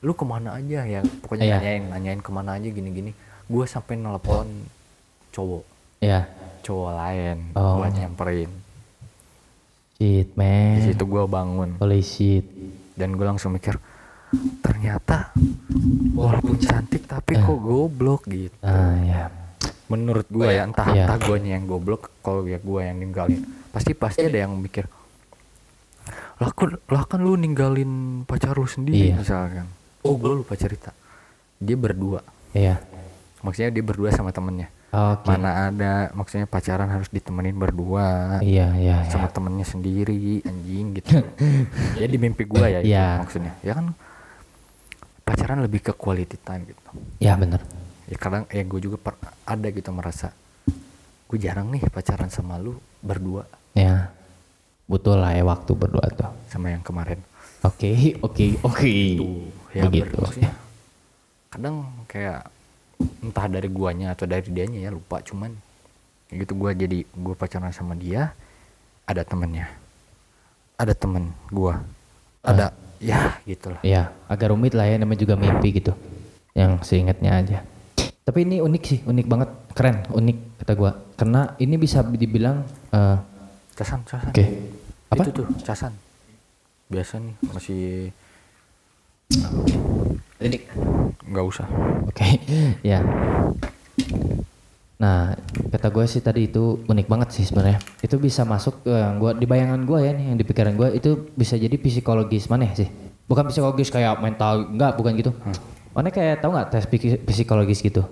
lu 0.00 0.12
ke 0.12 0.24
mana 0.24 0.54
aja? 0.54 0.80
Ya 0.82 1.00
pokoknya 1.20 1.44
Iya. 1.46 1.56
nanyain 1.56 1.82
nanyain 1.88 2.20
ke 2.20 2.30
mana 2.30 2.56
aja 2.56 2.66
gini-gini. 2.66 3.12
Gue 3.44 3.64
sampai 3.64 3.94
nelpon 3.94 4.48
cowok. 5.30 5.64
Ya 6.00 6.24
cowok 6.60 6.90
lain 6.94 7.38
Oh. 7.52 7.78
buat 7.78 7.92
nyamperin. 7.92 8.50
Shit 9.94 10.28
di 10.28 10.36
man 10.36 10.80
situ 10.82 11.04
gue 11.04 11.24
bangun. 11.26 11.76
Holy 11.76 12.00
shit. 12.00 12.44
Dan 12.94 13.14
gue 13.14 13.26
langsung 13.26 13.52
mikir 13.52 13.76
ternyata 14.60 15.34
walaupun 16.12 16.56
cantik 16.56 17.04
tapi 17.04 17.34
Eh. 17.34 17.42
kok 17.42 17.58
goblok 17.58 18.24
gitu. 18.24 18.54
Ah 18.60 18.96
ya 18.98 19.28
menurut 19.86 20.24
gue 20.24 20.46
ya 20.48 20.64
entah 20.64 20.86
Iya. 20.88 21.04
entah 21.04 21.18
guanya 21.18 21.50
yang 21.52 21.66
goblok 21.66 22.14
kalau 22.20 22.44
ya 22.44 22.56
gue 22.56 22.80
yang 22.80 22.96
ninggalin. 22.96 23.42
Pasti 23.68 23.92
pasti 23.92 24.22
ada 24.22 24.40
yang 24.40 24.56
mikir 24.56 24.86
lah 26.36 26.50
kan 26.50 26.72
lah 26.88 27.04
kan 27.04 27.20
lu 27.20 27.36
ninggalin 27.36 28.24
pacar 28.24 28.56
lu 28.56 28.64
sendiri 28.64 29.12
Iya. 29.12 29.20
misalkan 29.20 29.68
oh 30.02 30.14
gue 30.14 30.32
lupa 30.36 30.54
cerita. 30.54 30.90
Dia 31.56 31.76
berdua. 31.76 32.20
Ya 32.50 32.80
maksudnya 33.40 33.72
dia 33.72 33.80
berdua 33.80 34.12
sama 34.12 34.30
temennya. 34.30 34.68
Oke. 34.90 35.22
Mana 35.24 35.70
ada 35.70 36.10
maksudnya 36.12 36.44
pacaran 36.44 36.90
harus 36.90 37.08
ditemenin 37.08 37.54
berdua. 37.54 38.38
Iya 38.42 38.74
iya 38.76 38.96
sama 39.08 39.30
ya. 39.30 39.32
temennya 39.32 39.64
sendiri 39.64 40.42
anjing 40.42 40.86
gitu. 40.98 41.24
Ya 42.00 42.06
di 42.06 42.18
mimpi 42.18 42.44
gue 42.44 42.60
ya 42.60 42.80
itu 42.82 42.90
Iya. 42.90 43.08
maksudnya. 43.22 43.52
Ya 43.62 43.72
kan 43.78 43.94
pacaran 45.22 45.62
lebih 45.62 45.80
ke 45.80 45.92
quality 45.94 46.36
time 46.42 46.66
gitu. 46.66 46.82
Ya 47.22 47.38
bener. 47.38 47.62
Ya 48.10 48.16
kadang 48.18 48.44
ya 48.50 48.66
gue 48.66 48.80
juga 48.82 48.98
per- 48.98 49.20
ada 49.46 49.68
gitu 49.70 49.88
merasa 49.94 50.34
gue 51.30 51.38
jarang 51.38 51.70
nih 51.70 51.86
pacaran 51.86 52.26
sama 52.28 52.58
lu 52.58 52.74
berdua. 53.00 53.46
Ya 53.78 54.10
butuh 54.90 55.14
lah 55.14 55.38
ya 55.38 55.46
waktu 55.46 55.70
berdua 55.72 56.02
tuh. 56.10 56.34
Sama 56.50 56.74
yang 56.74 56.82
kemarin 56.82 57.22
oke 57.64 57.90
oke 58.24 58.46
oke. 58.64 58.94
Tuh 59.20 59.36
ya 59.70 59.82
begitu. 59.86 60.16
maksudnya 60.18 60.52
kadang 61.50 61.86
kayak 62.10 62.46
entah 63.20 63.46
dari 63.48 63.68
guanya 63.70 64.12
atau 64.12 64.24
dari 64.24 64.48
dianya 64.48 64.80
ya 64.80 64.90
lupa. 64.92 65.20
Cuman 65.20 65.52
gitu 66.30 66.52
gue 66.54 66.70
jadi 66.74 66.98
gue 67.04 67.34
pacaran 67.34 67.72
sama 67.74 67.98
dia 67.98 68.32
ada 69.04 69.22
temennya. 69.26 69.68
Ada 70.80 70.96
temen 70.96 71.34
gue 71.52 71.74
ada 72.40 72.72
ya 73.00 73.36
gitulah. 73.44 73.80
Ya 73.84 74.12
agak 74.28 74.52
rumit 74.52 74.72
lah 74.72 74.88
ya 74.88 74.96
namanya 74.96 75.20
juga 75.20 75.36
mimpi 75.36 75.76
gitu. 75.76 75.92
Yang 76.56 76.88
seingatnya 76.88 77.32
aja. 77.36 77.58
Tapi 78.24 78.46
ini 78.46 78.62
unik 78.64 78.82
sih 78.84 79.00
unik 79.04 79.26
banget. 79.26 79.50
Keren 79.76 79.96
unik 80.12 80.38
kata 80.64 80.72
gua. 80.76 80.92
Karena 81.16 81.52
ini 81.60 81.74
bisa 81.76 82.04
dibilang 82.04 82.64
eh, 82.92 83.16
casan 83.76 84.00
casan. 84.08 84.32
Oke. 84.32 84.44
Apa? 85.10 85.22
Itu 85.26 85.44
tuh 85.44 85.46
casan 85.66 85.92
biasa 86.90 87.22
nih 87.22 87.34
masih 87.54 88.10
unik 90.42 90.62
nggak 91.30 91.46
usah 91.46 91.68
Oke, 92.10 92.26
ya. 92.90 93.06
Nah, 95.00 95.32
kata 95.72 95.88
gue 95.88 96.04
sih 96.10 96.18
tadi 96.18 96.50
itu 96.50 96.82
unik 96.84 97.06
banget 97.06 97.28
sih 97.32 97.46
sebenarnya. 97.46 97.78
Itu 98.02 98.18
bisa 98.18 98.42
masuk 98.42 98.82
ke 98.82 98.92
yang 98.92 99.16
gua 99.22 99.32
di 99.32 99.46
bayangan 99.46 99.86
gue 99.86 99.98
ya 100.02 100.12
nih, 100.12 100.34
yang 100.34 100.36
di 100.36 100.44
pikiran 100.44 100.74
gue 100.74 100.98
itu 100.98 101.30
bisa 101.38 101.54
jadi 101.54 101.72
psikologis 101.78 102.50
mana 102.50 102.66
sih? 102.74 102.90
Bukan 103.30 103.46
psikologis 103.46 103.88
kayak 103.94 104.18
mental, 104.18 104.74
enggak, 104.74 104.98
bukan 104.98 105.14
gitu. 105.16 105.30
Mana 105.94 106.10
kayak 106.10 106.42
tahu 106.42 106.50
nggak 106.50 106.68
tes 106.74 106.84
psikologis 107.30 107.80
gitu? 107.80 108.02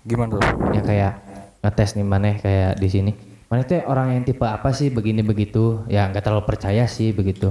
gimana 0.00 0.32
tuh 0.32 0.40
Yang 0.72 0.84
kayak 0.88 1.12
ngetes 1.60 1.90
nih 1.96 2.06
mana 2.06 2.36
kayak 2.40 2.76
di 2.76 2.88
sini. 2.88 3.12
Mana 3.50 3.66
itu 3.66 3.80
orang 3.84 4.14
yang 4.14 4.22
tipe 4.22 4.46
apa 4.46 4.70
sih 4.70 4.92
begini 4.92 5.24
begitu? 5.24 5.82
Ya 5.90 6.06
nggak 6.12 6.22
terlalu 6.22 6.44
percaya 6.44 6.84
sih 6.86 7.10
begitu. 7.10 7.50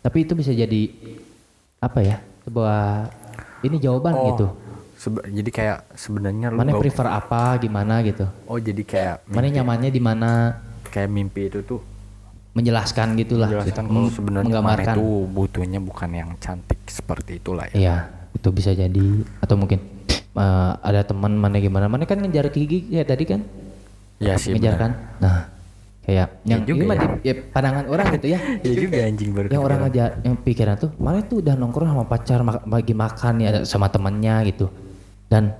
Tapi 0.00 0.18
itu 0.20 0.32
bisa 0.32 0.50
jadi 0.50 0.82
apa 1.78 2.00
ya? 2.00 2.16
Sebuah 2.42 3.08
ini 3.60 3.76
jawaban 3.76 4.12
Oh, 4.14 4.26
gitu. 4.26 4.46
sebe- 4.96 5.24
jadi 5.26 5.50
kayak 5.50 5.78
sebenarnya 5.94 6.48
lu 6.48 6.56
Mana 6.56 6.72
prefer 6.74 7.06
apa 7.06 7.56
gimana 7.56 8.00
gitu. 8.00 8.24
oh 8.44 8.56
jadi 8.56 8.82
kayak 8.82 9.14
Mana 9.26 9.48
nyamannya 9.50 9.88
di 9.88 9.96
mana 9.98 10.60
kayak 10.86 11.08
mimpi 11.08 11.46
itu 11.46 11.60
tuh 11.62 11.80
menjelaskan 12.50 13.14
gitulah. 13.14 13.48
menjelaskan 13.48 13.84
gitu. 13.84 13.92
kalau 13.92 14.02
M- 14.02 14.12
sebenarnya 14.12 14.48
mana 14.50 14.76
menggambarkan. 14.76 14.94
itu 14.94 15.06
butuhnya 15.30 15.78
bukan 15.78 16.10
yang 16.10 16.30
cantik 16.36 16.80
seperti 16.84 17.38
itulah 17.38 17.64
ya 17.66 17.76
Iya, 17.76 17.96
itu 18.34 18.48
bisa 18.50 18.72
jadi 18.72 19.06
atau 19.38 19.54
mungkin 19.54 19.80
eh, 20.10 20.72
ada 20.78 21.00
teman 21.02 21.32
mana 21.34 21.56
gimana. 21.58 21.86
Mana 21.86 22.04
kan 22.04 22.16
ngejar 22.16 22.48
gigi 22.48 22.88
ya 22.88 23.00
tadi 23.02 23.24
kan? 23.24 23.40
ya 24.16 24.36
sih 24.36 24.52
ngejar 24.52 24.76
kan? 24.76 24.92
Nah, 25.18 25.48
kayak 26.10 26.28
yang 26.42 26.66
juga 26.66 26.82
ini 26.82 26.90
mah 26.90 26.96
ya. 26.98 27.06
di- 27.06 27.22
ya, 27.22 27.34
pandangan 27.54 27.84
orang 27.86 28.06
gitu 28.18 28.26
ya. 28.34 28.38
ya 28.66 28.72
juga 28.74 28.98
anjing 29.06 29.30
baru 29.30 29.46
yang 29.46 29.62
orang 29.62 29.78
ngejar 29.86 30.10
yang 30.26 30.34
pikiran 30.42 30.74
tuh 30.74 30.90
mana 30.98 31.18
tuh 31.22 31.38
udah 31.38 31.54
nongkrong 31.54 31.88
sama 31.94 32.04
pacar 32.10 32.38
bagi 32.66 32.94
makan 32.98 33.34
ya 33.38 33.50
sama 33.62 33.86
temennya 33.86 34.42
gitu. 34.50 34.66
Dan 35.30 35.54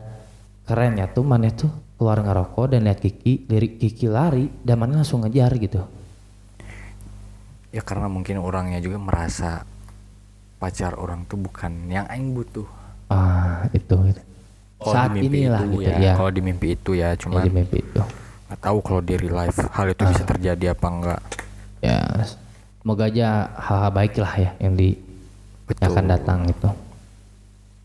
kerennya 0.67 1.07
tuh 1.15 1.23
mana 1.23 1.55
tuh 1.55 1.71
keluar 1.95 2.19
ngerokok 2.19 2.67
dan 2.75 2.91
lihat 2.91 2.99
Kiki 2.99 3.47
lirik 3.47 3.79
Kiki 3.79 4.11
lari 4.11 4.51
dan 4.67 4.83
mana 4.83 4.99
langsung 4.99 5.23
ngejar 5.23 5.55
gitu. 5.63 5.87
Ya 7.71 7.87
karena 7.87 8.11
mungkin 8.11 8.43
orangnya 8.43 8.83
juga 8.83 8.99
merasa 8.99 9.63
pacar 10.59 10.99
orang 10.99 11.31
tuh 11.31 11.39
bukan 11.39 11.87
yang 11.87 12.11
aing 12.11 12.35
butuh. 12.35 12.67
Ah 13.07 13.71
itu, 13.71 13.95
itu. 14.11 14.23
Saat 14.83 15.15
inilah 15.15 15.63
itu 15.63 15.79
gitu 15.79 15.93
ya, 15.93 15.97
ya, 16.01 16.13
kalau 16.17 16.33
di 16.33 16.43
mimpi 16.43 16.73
itu 16.73 16.97
ya 16.97 17.13
ya 17.13 17.21
cuma 17.21 17.45
di 17.45 17.53
mimpi 17.53 17.85
itu 17.85 18.01
nggak 18.51 18.67
tahu 18.67 18.83
kalau 18.83 18.99
di 18.99 19.15
real 19.15 19.47
life 19.47 19.63
hal 19.71 19.87
itu 19.87 20.03
bisa 20.03 20.27
terjadi 20.27 20.75
apa 20.75 20.87
enggak. 20.91 21.21
Ya 21.79 22.03
semoga 22.83 23.07
aja 23.07 23.47
hal-hal 23.55 23.93
baik 23.95 24.19
lah 24.19 24.35
ya 24.35 24.51
yang 24.59 24.75
di 24.75 24.99
Betul. 25.71 25.87
yang 25.87 25.91
akan 25.95 26.07
datang 26.11 26.39
gitu. 26.51 26.69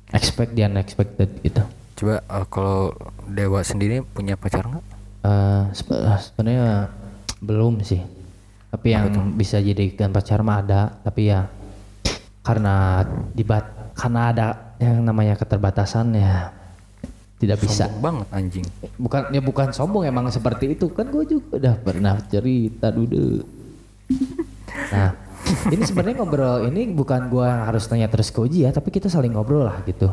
Expect 0.09 0.57
the 0.57 0.65
unexpected 0.65 1.29
gitu. 1.45 1.61
Coba 2.01 2.25
eh, 2.25 2.45
kalau 2.49 2.97
dewa 3.29 3.61
sendiri 3.61 4.01
punya 4.01 4.33
pacar 4.33 4.65
nggak? 4.65 4.85
Sebe- 5.77 6.01
sebenarnya 6.17 6.89
belum 7.45 7.85
sih. 7.85 8.01
Tapi 8.73 8.87
yang 8.89 9.37
bisa 9.37 9.61
jadikan 9.61 10.09
pacar 10.09 10.41
mah 10.41 10.65
ada. 10.65 10.97
Tapi 11.05 11.29
ya 11.29 11.45
karena 12.41 13.05
dibat 13.37 13.93
karena 13.93 14.33
ada 14.33 14.47
yang 14.81 15.05
namanya 15.05 15.37
keterbatasan 15.37 16.17
ya 16.17 16.49
tidak 17.35 17.57
bisa. 17.59 17.85
Sombong 17.85 18.01
banget 18.01 18.27
anjing. 18.31 18.65
Bukan 18.95 19.21
ya 19.29 19.41
bukan 19.41 19.67
sombong 19.69 20.03
emang 20.03 20.27
seperti 20.29 20.73
itu. 20.73 20.87
Kan 20.89 21.09
gue 21.09 21.23
juga 21.25 21.57
udah 21.57 21.75
pernah 21.77 22.15
cerita 22.23 22.89
dulu 22.89 23.43
nah 24.85 25.13
ini 25.69 25.81
sebenarnya 25.81 26.17
ngobrol 26.17 26.65
ini 26.65 26.89
bukan 26.89 27.29
gue 27.29 27.41
yang 27.41 27.65
harus 27.65 27.85
tanya 27.85 28.09
terus 28.09 28.33
ke 28.33 28.41
Uji 28.41 28.65
ya 28.65 28.73
tapi 28.73 28.89
kita 28.89 29.09
saling 29.09 29.33
ngobrol 29.33 29.65
lah 29.65 29.81
gitu. 29.85 30.09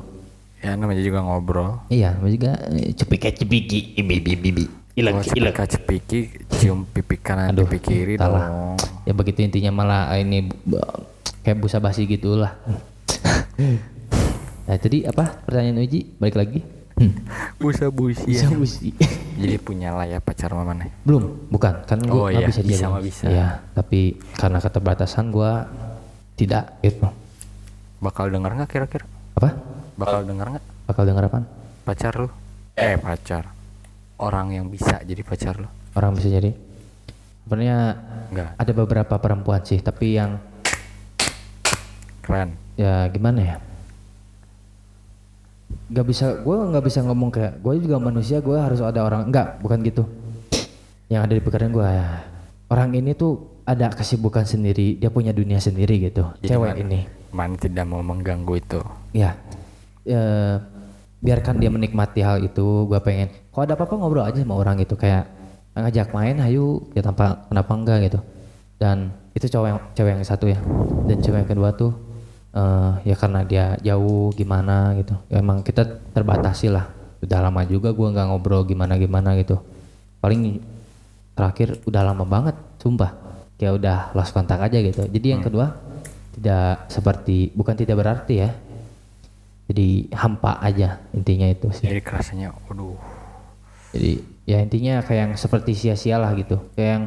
Ya 0.61 0.77
namanya 0.77 1.01
juga 1.01 1.21
ngobrol. 1.21 1.81
Iya 1.89 2.15
namanya 2.15 2.33
juga 2.33 2.51
eh, 2.71 2.93
cepik 2.93 3.33
cepiki 3.35 3.97
bibi 3.99 4.33
bibi 4.37 4.65
Kalau 4.93 5.25
ilek 5.25 5.33
ilek. 5.35 5.57
cepika 5.57 5.65
cepiki 5.67 6.19
cium 6.53 6.85
pipi 6.85 7.17
kanan 7.17 7.51
Aduh, 7.51 7.65
pipi 7.65 7.79
kiri 7.81 8.15
dong. 8.15 8.77
Ya 9.03 9.13
begitu 9.13 9.41
intinya 9.41 9.73
malah 9.75 10.13
ini 10.15 10.47
b- 10.47 10.79
kayak 11.43 11.59
busa 11.59 11.81
basi 11.81 12.05
gitulah. 12.05 12.53
Nah 14.63 14.79
tadi 14.79 15.03
apa 15.03 15.43
pertanyaan 15.43 15.83
Uji? 15.83 16.07
Balik 16.17 16.37
lagi 16.39 16.61
busa 17.57 17.89
busi 17.89 18.27
busa 18.27 18.49
busi 18.53 18.89
jadi 19.35 19.57
punya 19.57 19.91
lah 19.91 20.05
ya 20.05 20.19
pacar 20.19 20.53
mama 20.53 20.77
nih 20.77 20.93
belum 21.03 21.49
bukan. 21.49 21.83
Kan 21.85 21.99
Oh, 22.07 22.27
gua 22.27 22.31
nggak 22.31 22.39
iya. 22.39 22.49
bisa 22.49 22.61
Bisa 22.63 22.77
jadi 22.79 22.93
mah 22.93 23.03
bisa. 23.03 23.25
ya 23.27 23.47
tapi 23.73 24.01
karena 24.37 24.59
keterbatasan 24.59 25.31
gua 25.31 25.67
tidak 26.35 26.79
gitu. 26.81 27.09
Bakal 27.99 28.29
denger 28.29 28.51
nggak 28.55 28.69
kira-kira? 28.69 29.07
Apa? 29.35 29.51
Bakal 29.95 30.27
denger 30.27 30.47
nggak? 30.53 30.65
Bakal 30.85 31.03
denger 31.05 31.25
apa 31.27 31.39
pacar 31.83 32.13
lu? 32.15 32.29
Eh 32.75 32.95
pacar. 32.97 33.45
Orang 34.17 34.51
yang 34.51 34.69
bisa 34.69 35.03
jadi 35.03 35.23
pacar 35.23 35.59
lu. 35.59 35.69
Orang 35.93 36.15
bisa 36.15 36.29
jadi? 36.29 36.55
Sebenarnya 37.43 37.99
Enggak. 38.31 38.51
ada 38.55 38.73
beberapa 38.73 39.15
perempuan 39.19 39.61
sih 39.63 39.79
tapi 39.79 40.15
yang 40.15 40.39
keren. 42.23 42.55
Ya 42.75 43.07
gimana 43.09 43.41
ya 43.43 43.57
nggak 45.89 46.07
bisa 46.07 46.27
gue 46.41 46.57
nggak 46.57 46.85
bisa 46.85 46.99
ngomong 47.03 47.29
kayak 47.29 47.53
gue 47.59 47.73
juga 47.81 47.97
manusia 47.99 48.41
gue 48.41 48.57
harus 48.57 48.81
ada 48.81 49.03
orang 49.03 49.29
enggak 49.29 49.61
bukan 49.61 49.79
gitu. 49.83 50.05
Yang 51.07 51.21
ada 51.23 51.33
di 51.37 51.43
pikiran 51.43 51.71
gue 51.71 51.85
ya 51.85 52.09
orang 52.69 52.89
ini 52.93 53.13
tuh 53.13 53.33
ada 53.63 53.93
kesibukan 53.93 54.43
sendiri 54.43 54.97
dia 54.97 55.07
punya 55.07 55.31
dunia 55.31 55.57
sendiri 55.57 56.01
gitu 56.01 56.25
Jadi 56.41 56.49
cewek 56.49 56.73
mana- 56.73 56.83
ini. 56.83 57.01
Mana 57.33 57.55
tidak 57.57 57.85
mau 57.85 58.01
mengganggu 58.01 58.55
itu? 58.57 58.81
Ya 59.13 59.37
eh, 60.05 60.57
biarkan 61.21 61.63
dia 61.63 61.71
menikmati 61.71 62.21
hal 62.21 62.43
itu 62.43 62.89
gue 62.89 62.99
pengen. 62.99 63.31
Kalau 63.49 63.63
ada 63.63 63.75
apa-apa 63.77 63.95
ngobrol 63.95 64.25
aja 64.25 64.41
sama 64.41 64.57
orang 64.57 64.81
itu 64.81 64.97
kayak 64.97 65.29
ngajak 65.73 66.13
main 66.13 66.37
ayo 66.43 66.85
ya 66.93 67.01
tanpa 67.01 67.47
kenapa 67.49 67.73
enggak? 67.73 67.99
gitu. 68.05 68.19
Dan 68.77 69.13
itu 69.33 69.47
cowok 69.47 69.67
yang 69.69 69.79
cewek 69.95 70.11
yang 70.13 70.25
satu 70.25 70.45
ya. 70.49 70.59
Dan 71.07 71.17
cewek 71.21 71.47
yang 71.47 71.51
kedua 71.55 71.71
tuh 71.73 71.93
eh, 72.53 72.93
ya 73.09 73.17
karena 73.17 73.41
dia 73.45 73.65
jauh 73.81 74.31
gimana 74.37 74.93
gitu. 75.01 75.17
Ya 75.33 75.41
emang 75.41 75.65
kita 75.65 75.85
terbatasi 76.13 76.69
lah. 76.73 76.89
Udah 77.23 77.39
lama 77.41 77.63
juga 77.65 77.95
gua 77.95 78.13
nggak 78.13 78.27
ngobrol 78.29 78.63
gimana 78.69 78.99
gimana 79.01 79.35
gitu. 79.39 79.59
Paling 80.21 80.61
terakhir 81.33 81.81
udah 81.89 82.03
lama 82.13 82.25
banget 82.29 82.57
sumpah. 82.79 83.15
Kayak 83.57 83.73
udah 83.79 83.99
lost 84.19 84.35
kontak 84.35 84.59
aja 84.59 84.79
gitu. 84.83 85.07
Jadi 85.07 85.27
yang 85.33 85.43
kedua 85.43 85.71
tidak 86.35 86.91
seperti 86.91 87.53
bukan 87.55 87.75
tidak 87.79 87.97
berarti 88.03 88.35
ya. 88.43 88.51
Jadi 89.71 90.11
hampa 90.13 90.59
aja 90.59 90.99
intinya 91.15 91.47
itu 91.47 91.71
sih. 91.71 91.87
Jadi 91.89 92.03
kerasanya 92.03 92.51
waduh. 92.67 92.99
Jadi 93.95 94.19
ya 94.43 94.59
intinya 94.59 94.99
kayak 95.07 95.21
yang 95.31 95.33
seperti 95.39 95.79
sia-sia 95.79 96.19
lah 96.19 96.35
gitu. 96.35 96.59
Kayak 96.75 96.91
yang 96.91 97.05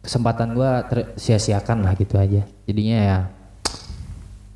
kesempatan 0.00 0.54
gua 0.54 0.86
sia-siakan 1.18 1.82
lah 1.82 1.92
gitu 1.98 2.16
aja. 2.16 2.46
Jadinya 2.70 2.98
ya 3.02 3.18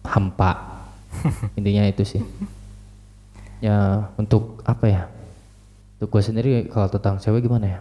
hampa. 0.05 0.85
Intinya 1.59 1.89
itu 1.89 2.05
sih. 2.05 2.23
Ya 3.65 4.09
untuk 4.21 4.61
apa 4.69 4.87
ya? 4.87 5.03
Untuk 5.99 6.13
gue 6.13 6.23
sendiri 6.23 6.51
kalau 6.69 6.93
tentang 6.93 7.17
cewek 7.17 7.49
gimana 7.49 7.79
ya? 7.79 7.81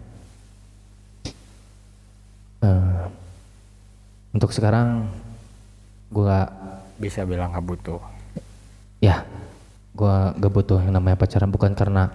Eh, 2.64 3.04
untuk 4.32 4.50
sekarang 4.56 5.04
gua 6.08 6.48
bisa 6.96 7.20
bilang 7.28 7.52
nggak 7.52 7.66
butuh. 7.66 8.00
Ya 9.04 9.28
gua 9.94 10.32
gak 10.34 10.50
butuh 10.50 10.80
yang 10.80 10.96
namanya 10.96 11.20
pacaran. 11.20 11.52
Bukan 11.52 11.76
karena 11.76 12.08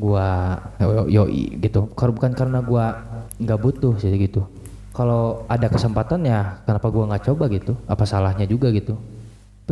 gua 0.00 0.58
yo- 0.80 1.22
yoi 1.22 1.60
gitu. 1.60 1.92
Kalau 1.92 2.16
bukan 2.16 2.32
karena 2.32 2.64
gua 2.64 3.04
nggak 3.36 3.60
butuh 3.60 4.00
sih 4.00 4.10
gitu. 4.16 4.48
Kalau 4.96 5.44
ada 5.46 5.68
kesempatan 5.68 6.24
ya 6.24 6.64
kenapa 6.64 6.88
gua 6.88 7.12
nggak 7.12 7.28
coba 7.28 7.52
gitu? 7.52 7.76
Apa 7.84 8.08
salahnya 8.08 8.48
juga 8.48 8.72
gitu 8.72 8.96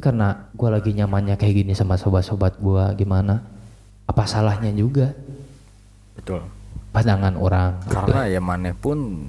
tapi 0.01 0.16
karena 0.16 0.48
gua 0.57 0.80
lagi 0.80 0.96
nyamannya 0.96 1.36
kayak 1.36 1.61
gini 1.61 1.72
sama 1.76 2.01
sobat-sobat 2.01 2.57
gua 2.57 2.96
gimana 2.96 3.44
apa 4.09 4.24
salahnya 4.24 4.72
juga 4.72 5.12
betul 6.16 6.40
pandangan 6.88 7.36
orang 7.36 7.84
gitu. 7.84 8.01
karena 8.01 8.20
ya 8.32 8.40
mana 8.40 8.72
pun 8.72 9.28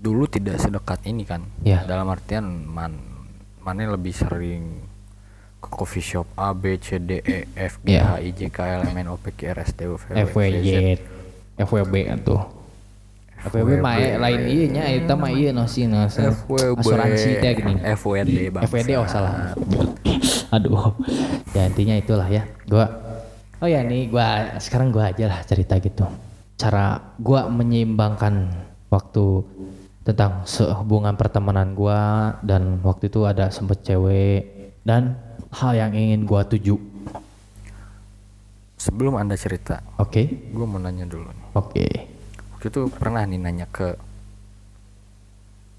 dulu 0.00 0.24
tidak 0.24 0.56
sedekat 0.56 1.04
ini 1.04 1.28
kan 1.28 1.44
Ya. 1.60 1.84
dalam 1.84 2.08
artian 2.08 2.48
man 2.64 2.96
mana 3.60 3.92
lebih 3.92 4.16
sering 4.16 4.88
ke 5.60 5.68
coffee 5.68 6.00
shop 6.00 6.32
A 6.32 6.56
B 6.56 6.80
C 6.80 6.96
D 6.96 7.20
E 7.20 7.44
F 7.52 7.76
G 7.84 8.00
Ya. 8.00 8.16
H 8.16 8.24
I 8.24 8.32
J 8.32 8.48
K 8.48 8.58
L 8.80 8.88
M 8.88 8.96
N 8.96 9.12
O 9.12 9.20
P 9.20 9.36
Q 9.36 9.52
R 9.52 9.60
S 9.68 9.76
T 9.76 9.84
U 9.84 10.00
V 10.00 10.16
W 10.16 10.16
X, 10.16 10.32
Y, 10.32 10.48
Z. 10.48 10.64
FWJ 10.64 10.72
FWB 11.60 11.94
tuh 12.24 12.40
FWB 13.42 13.82
mah 13.82 13.96
lain 13.98 14.40
iya 14.46 14.66
nya 14.70 14.82
eta 14.86 15.14
mah 15.18 15.30
iya 15.34 15.50
no 15.50 15.66
sih 15.66 15.90
no 15.90 16.06
asuransi 16.06 17.42
teh 17.42 17.52
gini. 17.58 17.82
FWD 17.82 18.30
bang 18.54 18.62
FWD 18.66 18.90
oh 19.02 19.06
salah. 19.10 19.54
Aduh. 20.54 20.94
Ya 21.56 21.66
intinya 21.66 21.98
itulah 21.98 22.28
ya. 22.30 22.46
Gua 22.70 22.86
Oh 23.62 23.70
ya 23.70 23.82
nih 23.86 24.10
gua 24.10 24.58
sekarang 24.58 24.90
gua 24.90 25.10
aja 25.14 25.30
lah 25.30 25.40
cerita 25.46 25.78
gitu. 25.78 26.06
Cara 26.58 27.14
gua 27.18 27.50
menyeimbangkan 27.50 28.50
waktu 28.90 29.46
tentang 30.02 30.42
hubungan 30.82 31.14
pertemanan 31.14 31.74
gua 31.74 32.34
dan 32.42 32.82
waktu 32.82 33.06
itu 33.10 33.22
ada 33.22 33.50
sempet 33.54 33.86
cewek 33.86 34.74
dan 34.82 35.14
hal 35.54 35.78
yang 35.78 35.94
ingin 35.94 36.26
gua 36.26 36.42
tuju. 36.46 36.92
sebelum 38.82 39.14
anda 39.14 39.38
cerita 39.38 39.78
Oke. 40.02 40.50
gue 40.50 40.66
mau 40.66 40.82
nanya 40.82 41.06
dulu 41.06 41.30
Oke. 41.54 42.11
Waktu 42.62 42.78
itu 42.78 42.86
pernah 42.94 43.26
nih 43.26 43.42
nanya 43.42 43.66
ke 43.66 43.98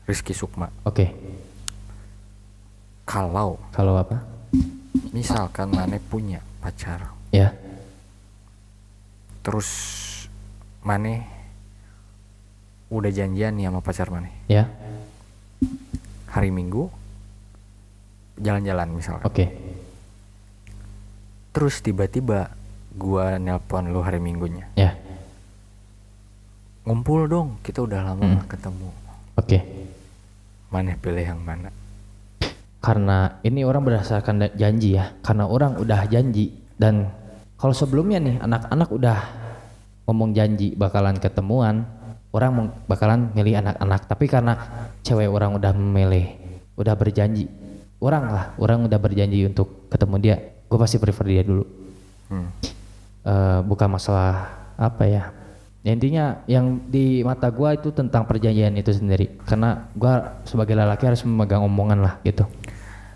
Rizky 0.04 0.36
Sukma 0.36 0.68
Oke. 0.84 1.16
kalau 3.08 3.56
Kalau 3.72 3.96
apa? 3.96 4.20
misalkan 5.16 5.72
Mane 5.72 6.04
punya 6.04 6.44
pacar 6.60 7.08
Ya. 7.32 7.56
terus 9.48 9.72
Mane 10.84 11.24
udah 12.92 13.16
janjian 13.16 13.56
nih 13.56 13.72
sama 13.72 13.80
pacar 13.80 14.12
Mane 14.12 14.36
Ya. 14.52 14.68
hari 16.36 16.52
Minggu 16.52 16.92
jalan-jalan 18.44 18.92
misalkan 18.92 19.24
Oke. 19.24 19.56
terus 21.56 21.80
tiba-tiba 21.80 22.52
gua 22.92 23.40
nelpon 23.40 23.88
lu 23.88 24.04
hari 24.04 24.20
Minggunya 24.20 24.68
Ya. 24.76 25.00
Ngumpul 26.84 27.26
dong 27.26 27.48
kita 27.64 27.82
udah 27.82 28.00
lama 28.04 28.24
Hmm. 28.24 28.44
ketemu 28.46 28.90
Oke. 29.34 29.60
Mane 30.70 30.94
pilih 30.98 31.26
yang 31.26 31.42
mana 31.42 31.70
Karena 32.84 33.40
ini 33.42 33.64
orang 33.64 33.88
berdasarkan 33.88 34.44
da- 34.44 34.54
janji 34.54 35.00
ya. 35.00 35.16
Karena 35.24 35.48
orang 35.48 35.80
udah 35.80 36.04
janji 36.06 36.52
dan 36.76 37.08
kalau 37.56 37.72
sebelumnya 37.72 38.20
nih 38.20 38.44
anak-anak 38.44 38.90
udah 38.92 39.20
ngomong 40.04 40.36
janji 40.36 40.76
bakalan 40.76 41.16
ketemuan, 41.16 41.88
orang 42.36 42.76
bakalan 42.84 43.32
milih 43.32 43.64
anak-anak. 43.64 44.04
Tapi 44.04 44.28
karena 44.28 44.54
cewek 45.00 45.32
orang 45.32 45.56
udah 45.56 45.72
memilih, 45.72 46.28
udah 46.76 46.92
berjanji, 46.92 47.48
orang 48.04 48.28
lah, 48.28 48.46
orang 48.60 48.84
udah 48.84 49.00
berjanji 49.00 49.48
untuk 49.48 49.88
ketemu 49.88 50.16
dia, 50.20 50.36
gue 50.68 50.76
pasti 50.78 51.00
prefer 51.00 51.24
dia 51.24 51.44
dulu. 51.48 51.64
hmm. 52.28 52.48
Eh, 53.24 53.60
bukan 53.64 53.96
masalah 53.96 54.52
apa 54.76 55.08
ya. 55.08 55.32
Ya, 55.84 55.92
intinya 55.92 56.26
yang 56.48 56.80
di 56.88 57.20
mata 57.22 57.52
gua 57.52 57.76
itu 57.76 57.92
tentang 57.92 58.24
perjanjian 58.24 58.72
itu 58.74 58.96
sendiri. 58.96 59.36
Karena 59.44 59.92
gua 59.94 60.40
sebagai 60.48 60.74
lelaki 60.74 61.04
harus 61.04 61.28
memegang 61.28 61.60
omongan 61.62 62.00
lah 62.00 62.16
gitu. 62.24 62.48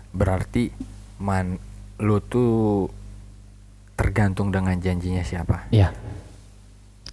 berarti 0.08 0.72
man 1.20 1.60
lu 2.00 2.16
tuh 2.18 2.88
tergantung 3.92 4.48
dengan 4.48 4.72
janjinya 4.74 5.20
siapa 5.20 5.68
Iya. 5.68 5.92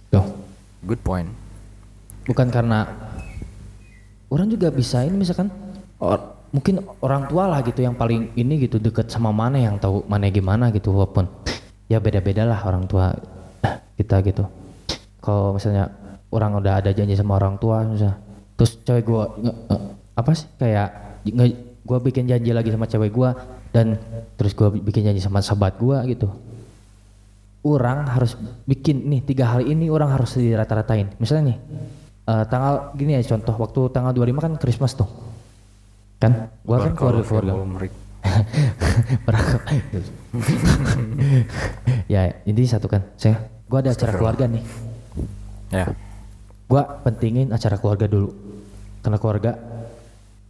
Tuh. 0.08 0.24
good 0.80 0.98
point 1.04 1.28
Bukan 2.24 2.48
karena 2.48 2.88
orang 4.26 4.48
juga 4.48 4.72
bisa 4.72 5.04
ini 5.04 5.12
misalkan 5.12 5.52
or- 6.00 6.40
mungkin 6.50 6.80
orang 6.98 7.28
tua 7.28 7.46
lah 7.46 7.60
gitu 7.60 7.84
yang 7.84 7.92
paling 7.92 8.32
ini 8.32 8.64
gitu 8.64 8.80
deket 8.80 9.12
sama 9.12 9.28
mana 9.28 9.60
yang 9.60 9.76
tahu 9.76 10.00
mana 10.08 10.32
gimana 10.32 10.72
gitu 10.72 10.88
walaupun 10.90 11.28
ya 11.86 12.00
beda-beda 12.00 12.48
lah 12.48 12.64
orang 12.64 12.88
tua 12.88 13.12
kita 13.94 14.24
gitu. 14.24 14.48
Kalau 15.20 15.56
misalnya 15.56 15.90
orang 16.30 16.58
udah 16.58 16.84
ada 16.84 16.90
janji 16.92 17.16
sama 17.16 17.38
orang 17.38 17.56
tua 17.56 17.82
misalnya 17.86 18.18
terus 18.56 18.80
cewek 18.82 19.04
gua 19.04 19.28
nge- 19.36 19.58
nge- 19.68 19.84
apa 20.16 20.30
sih? 20.32 20.48
Kayak 20.56 20.88
nge- 21.28 21.58
gua 21.84 21.98
bikin 22.00 22.24
janji 22.26 22.50
lagi 22.50 22.72
sama 22.72 22.88
cewek 22.88 23.12
gua 23.12 23.36
dan 23.70 24.00
terus 24.40 24.56
gua 24.56 24.72
bikin 24.72 25.04
janji 25.06 25.20
sama 25.20 25.44
sahabat 25.44 25.76
gua 25.76 26.02
gitu. 26.08 26.28
Orang 27.66 28.06
harus 28.06 28.38
bikin 28.64 29.10
nih 29.10 29.20
tiga 29.26 29.50
hal 29.50 29.66
ini 29.66 29.90
orang 29.90 30.14
harus 30.14 30.38
dirata-ratain. 30.38 31.18
Misalnya 31.18 31.52
nih 31.52 31.58
eh, 32.26 32.44
tanggal 32.48 32.94
gini 32.94 33.18
ya 33.18 33.22
contoh 33.26 33.54
waktu 33.58 33.80
tanggal 33.92 34.12
25 34.14 34.38
kan 34.40 34.52
Christmas 34.56 34.94
tuh. 34.94 35.08
Kan? 36.16 36.48
Gua 36.64 36.80
kan 36.80 36.92
keluarga 36.96 37.22
keluarga. 37.26 37.52
Ya 42.12 42.34
ini 42.46 42.62
satu 42.66 42.86
kan. 42.88 43.02
Saya 43.18 43.36
gua 43.66 43.82
ada 43.82 43.92
acara 43.92 44.14
keluarga 44.14 44.46
nih 44.46 44.62
ya. 45.68 45.86
Gua 46.66 46.82
pentingin 47.00 47.50
acara 47.50 47.76
keluarga 47.76 48.06
dulu. 48.06 48.34
Karena 49.00 49.16
keluarga 49.16 49.52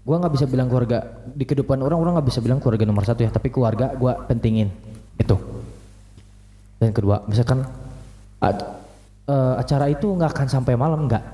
gua 0.00 0.16
nggak 0.16 0.32
bisa 0.32 0.46
bilang 0.46 0.66
keluarga 0.66 1.02
di 1.26 1.44
kehidupan 1.44 1.76
orang 1.78 1.98
orang 1.98 2.12
nggak 2.16 2.28
bisa 2.28 2.40
bilang 2.40 2.56
keluarga 2.56 2.84
nomor 2.84 3.04
satu 3.04 3.20
ya. 3.20 3.30
Tapi 3.30 3.48
keluarga 3.48 3.92
gua 3.92 4.16
pentingin. 4.24 4.72
Itu. 5.16 5.36
Dan 6.76 6.92
kedua 6.92 7.24
misalkan 7.24 7.64
a- 8.38 8.64
eh, 9.24 9.54
acara 9.56 9.88
itu 9.88 10.06
nggak 10.06 10.30
akan 10.32 10.46
sampai 10.46 10.74
malam 10.74 11.04
nggak. 11.04 11.24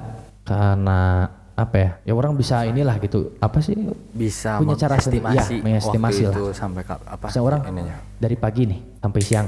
Karena 0.42 1.30
apa 1.52 1.76
ya 1.76 1.90
ya 2.02 2.12
orang 2.16 2.32
bisa 2.34 2.64
inilah 2.64 2.96
gitu. 2.98 3.36
Apa 3.38 3.60
sih? 3.60 3.76
Bisa 4.10 4.56
Punya 4.58 4.74
cara 4.74 4.96
sendiri, 4.98 5.22
iya, 5.30 5.44
mengestimasi 5.60 6.24
waktu 6.24 6.32
lah. 6.32 6.36
itu 6.40 6.44
sampai 6.56 6.82
apa 6.82 7.26
Misalnya 7.28 7.46
orang 7.46 7.60
ininya. 7.68 7.96
dari 8.18 8.34
pagi 8.34 8.62
nih 8.66 8.80
sampai 8.98 9.20
siang. 9.20 9.46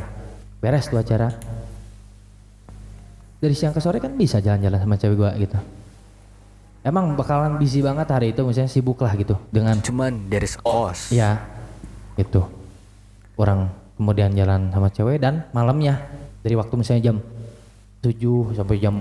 Beres 0.60 0.86
tuh 0.86 0.96
acara 0.96 1.32
dari 3.44 3.52
siang 3.52 3.76
ke 3.76 3.80
sore 3.84 4.00
kan 4.00 4.16
bisa 4.16 4.40
jalan-jalan 4.40 4.80
sama 4.80 4.96
cewek 4.96 5.16
gua 5.20 5.30
gitu. 5.36 5.60
Emang 6.84 7.16
bakalan 7.16 7.56
busy 7.60 7.80
banget 7.80 8.08
hari 8.12 8.32
itu 8.32 8.40
misalnya 8.44 8.68
sibuk 8.72 9.00
lah 9.00 9.12
gitu 9.16 9.36
dengan 9.48 9.80
cuman 9.80 10.28
a 10.28 10.38
cost 10.60 11.12
ya 11.12 11.40
itu 12.20 12.44
orang 13.40 13.72
kemudian 13.96 14.36
jalan 14.36 14.68
sama 14.68 14.88
cewek 14.92 15.16
dan 15.16 15.48
malamnya 15.56 15.96
dari 16.44 16.52
waktu 16.60 16.74
misalnya 16.76 17.02
jam 17.08 17.16
7 18.04 18.52
sampai 18.52 18.76
jam 18.76 19.00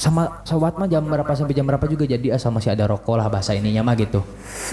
sama 0.00 0.42
sobat 0.48 0.74
mah 0.80 0.88
jam 0.88 1.04
berapa 1.04 1.28
sampai 1.36 1.54
jam 1.54 1.68
berapa 1.68 1.84
juga 1.86 2.08
jadi 2.08 2.34
asal 2.34 2.50
masih 2.50 2.72
ada 2.72 2.88
rokok 2.88 3.14
lah 3.20 3.28
bahasa 3.30 3.52
ininya 3.52 3.84
mah 3.84 3.94
gitu. 3.94 4.24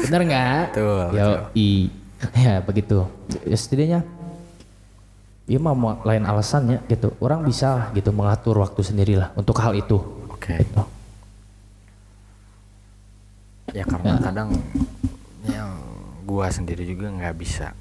Bener 0.07 0.23
nggak? 0.23 0.61
Betul, 0.73 1.05
Yo, 1.13 1.27
i. 1.53 1.69
Ya 2.47 2.57
begitu. 2.65 3.05
Ya 3.45 3.53
setidaknya 3.53 3.99
ya 5.47 5.57
mau 5.63 5.73
lain 6.03 6.23
alasannya 6.27 6.83
gitu. 6.91 7.15
Orang 7.23 7.47
bisa 7.47 7.89
gitu 7.95 8.11
mengatur 8.11 8.59
waktu 8.59 8.83
sendiri 8.83 9.15
lah 9.15 9.31
untuk 9.33 9.55
hal 9.63 9.73
itu. 9.73 9.97
Oke. 10.29 10.59
Gitu. 10.59 10.83
ya 13.75 13.83
karena 13.83 14.15
kadang 14.23 14.55
yang 15.43 15.75
gua 16.23 16.47
sendiri 16.51 16.83
juga 16.83 17.07
nggak 17.11 17.35
bisa. 17.39 17.71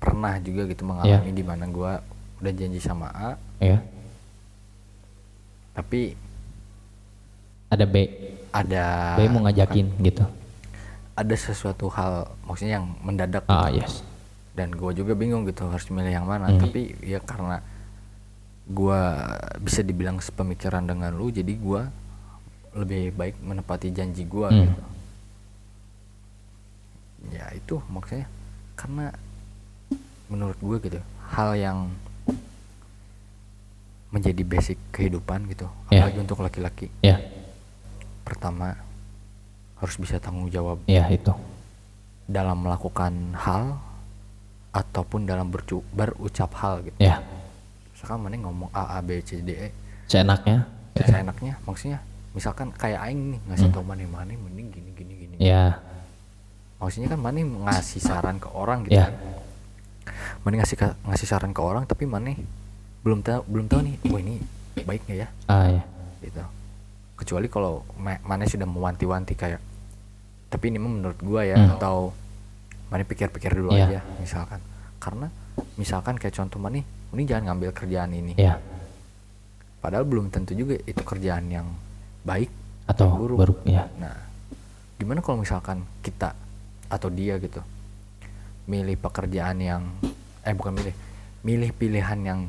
Pernah 0.00 0.40
juga 0.40 0.64
gitu 0.64 0.88
mengalami 0.88 1.32
di 1.32 1.44
mana 1.44 1.64
gua 1.68 2.00
udah 2.40 2.52
janji 2.56 2.80
sama 2.80 3.12
A. 3.12 3.30
Ya. 3.60 3.84
Tapi 5.76 6.16
ada 7.68 7.84
B. 7.84 7.94
Ada 8.50 8.84
B 9.20 9.20
mau 9.28 9.44
ngajakin 9.44 9.86
gitu. 10.02 10.24
Ada 11.14 11.36
sesuatu 11.36 11.92
hal 11.92 12.32
maksudnya 12.48 12.80
yang 12.80 12.88
mendadak. 13.04 13.44
Ah 13.48 13.68
yes 13.68 14.09
dan 14.60 14.68
gue 14.70 14.90
juga 14.92 15.12
bingung 15.14 15.42
gitu 15.42 15.64
harus 15.66 15.88
milih 15.88 16.12
yang 16.12 16.24
mana 16.24 16.46
Hmm. 16.46 16.60
tapi 16.60 16.92
ya 17.00 17.16
karena 17.18 17.64
gua 18.66 19.24
bisa 19.58 19.80
dibilang 19.80 20.20
sepemikiran 20.20 20.84
dengan 20.84 21.10
lu 21.10 21.26
jadi 21.28 21.48
gua 21.56 21.88
lebih 22.70 23.10
baik 23.10 23.40
menepati 23.40 23.88
janji 23.90 24.22
gua 24.22 24.46
Hmm. 24.46 24.68
gitu 24.68 24.82
ya 27.30 27.44
itu 27.50 27.76
maksudnya 27.86 28.28
karena 28.74 29.12
menurut 30.26 30.56
gue 30.56 30.76
gitu 30.82 31.00
hal 31.30 31.52
yang 31.52 31.78
menjadi 34.10 34.42
basic 34.42 34.78
kehidupan 34.90 35.46
gitu 35.46 35.66
Ya. 35.88 36.02
apalagi 36.02 36.18
untuk 36.20 36.38
laki-laki 36.40 36.86
ya 37.00 37.20
pertama 38.22 38.74
harus 39.76 39.96
bisa 39.96 40.18
tanggung 40.18 40.48
jawab 40.48 40.80
ya 40.84 41.06
itu 41.08 41.30
dalam 42.24 42.58
melakukan 42.60 43.12
hal 43.36 43.78
ataupun 44.70 45.24
dalam 45.24 45.48
bercu- 45.48 45.84
berucap 45.90 46.54
hal 46.56 46.82
gitu. 46.82 46.96
Ya. 46.96 47.18
Misalkan 47.92 48.18
mana 48.18 48.36
ngomong 48.38 48.70
A 48.70 48.96
A 48.96 48.98
B 49.00 49.18
C 49.20 49.38
D 49.38 49.50
E. 49.52 49.68
Seenaknya. 50.06 50.66
Ya 50.92 51.04
seenaknya 51.06 51.54
maksudnya 51.62 51.98
misalkan 52.30 52.70
kayak 52.70 53.02
aing 53.02 53.34
nih 53.34 53.40
ngasih 53.44 53.68
tau 53.70 53.82
mana 53.82 54.02
mana 54.04 54.30
mending 54.30 54.68
gini 54.70 54.90
gini 54.92 55.12
gini 55.16 55.34
ya. 55.38 55.78
Maksudnya 56.76 57.08
kan 57.08 57.20
mana 57.20 57.38
ngasih 57.40 58.00
saran 58.00 58.36
ke 58.36 58.48
orang 58.48 58.84
gitu 58.84 58.94
Ya. 58.94 59.06
kan. 59.06 59.14
Mana 60.40 60.54
ngasih 60.58 60.76
ngasih 61.04 61.26
saran 61.26 61.50
ke 61.50 61.60
orang 61.60 61.84
tapi 61.84 62.04
mana 62.04 62.32
belum 63.00 63.20
tahu 63.20 63.40
belum 63.46 63.66
tahu 63.66 63.80
nih 63.82 63.94
wah 64.06 64.20
ini 64.20 64.34
baik 64.80 65.02
nggak 65.04 65.18
ya? 65.18 65.28
Ah 65.46 65.66
ya. 65.68 65.82
Gitu. 66.20 66.42
Kecuali 67.16 67.46
kalau 67.46 67.84
ma- 67.96 68.22
mana 68.22 68.44
sudah 68.44 68.64
mewanti-wanti 68.64 69.34
kayak 69.34 69.60
tapi 70.46 70.64
ini 70.66 70.78
menurut 70.78 71.18
gua 71.18 71.42
ya 71.42 71.54
Hmm. 71.54 71.76
atau 71.76 72.10
mana 72.90 73.02
pikir-pikir 73.02 73.54
dulu 73.54 73.70
Iya. 73.70 73.86
aja 73.86 74.00
misalkan 74.18 74.60
karena 74.98 75.30
misalkan 75.74 76.14
kayak 76.14 76.34
contoh 76.34 76.58
mana 76.58 76.82
ini 77.10 77.22
jangan 77.24 77.54
ngambil 77.54 77.70
kerjaan 77.72 78.10
ini 78.10 78.34
ya 78.34 78.58
padahal 79.78 80.04
belum 80.04 80.28
tentu 80.28 80.52
juga 80.52 80.76
itu 80.76 81.00
kerjaan 81.00 81.48
yang 81.48 81.66
baik 82.20 82.50
atau 82.84 83.16
buruk. 83.16 83.38
baru 83.38 83.54
ya 83.64 83.86
Nah, 83.96 84.12
gimana 84.94 85.18
kalau 85.18 85.40
misalkan 85.40 85.86
kita 86.00 86.34
atau 86.86 87.08
dia 87.08 87.38
gitu 87.38 87.62
milih 88.66 88.98
pekerjaan 88.98 89.56
yang 89.56 89.82
eh 90.40 90.52
bukan 90.52 90.74
milih, 90.74 90.94
milih 91.40 91.70
pilihan 91.72 92.18
yang 92.20 92.40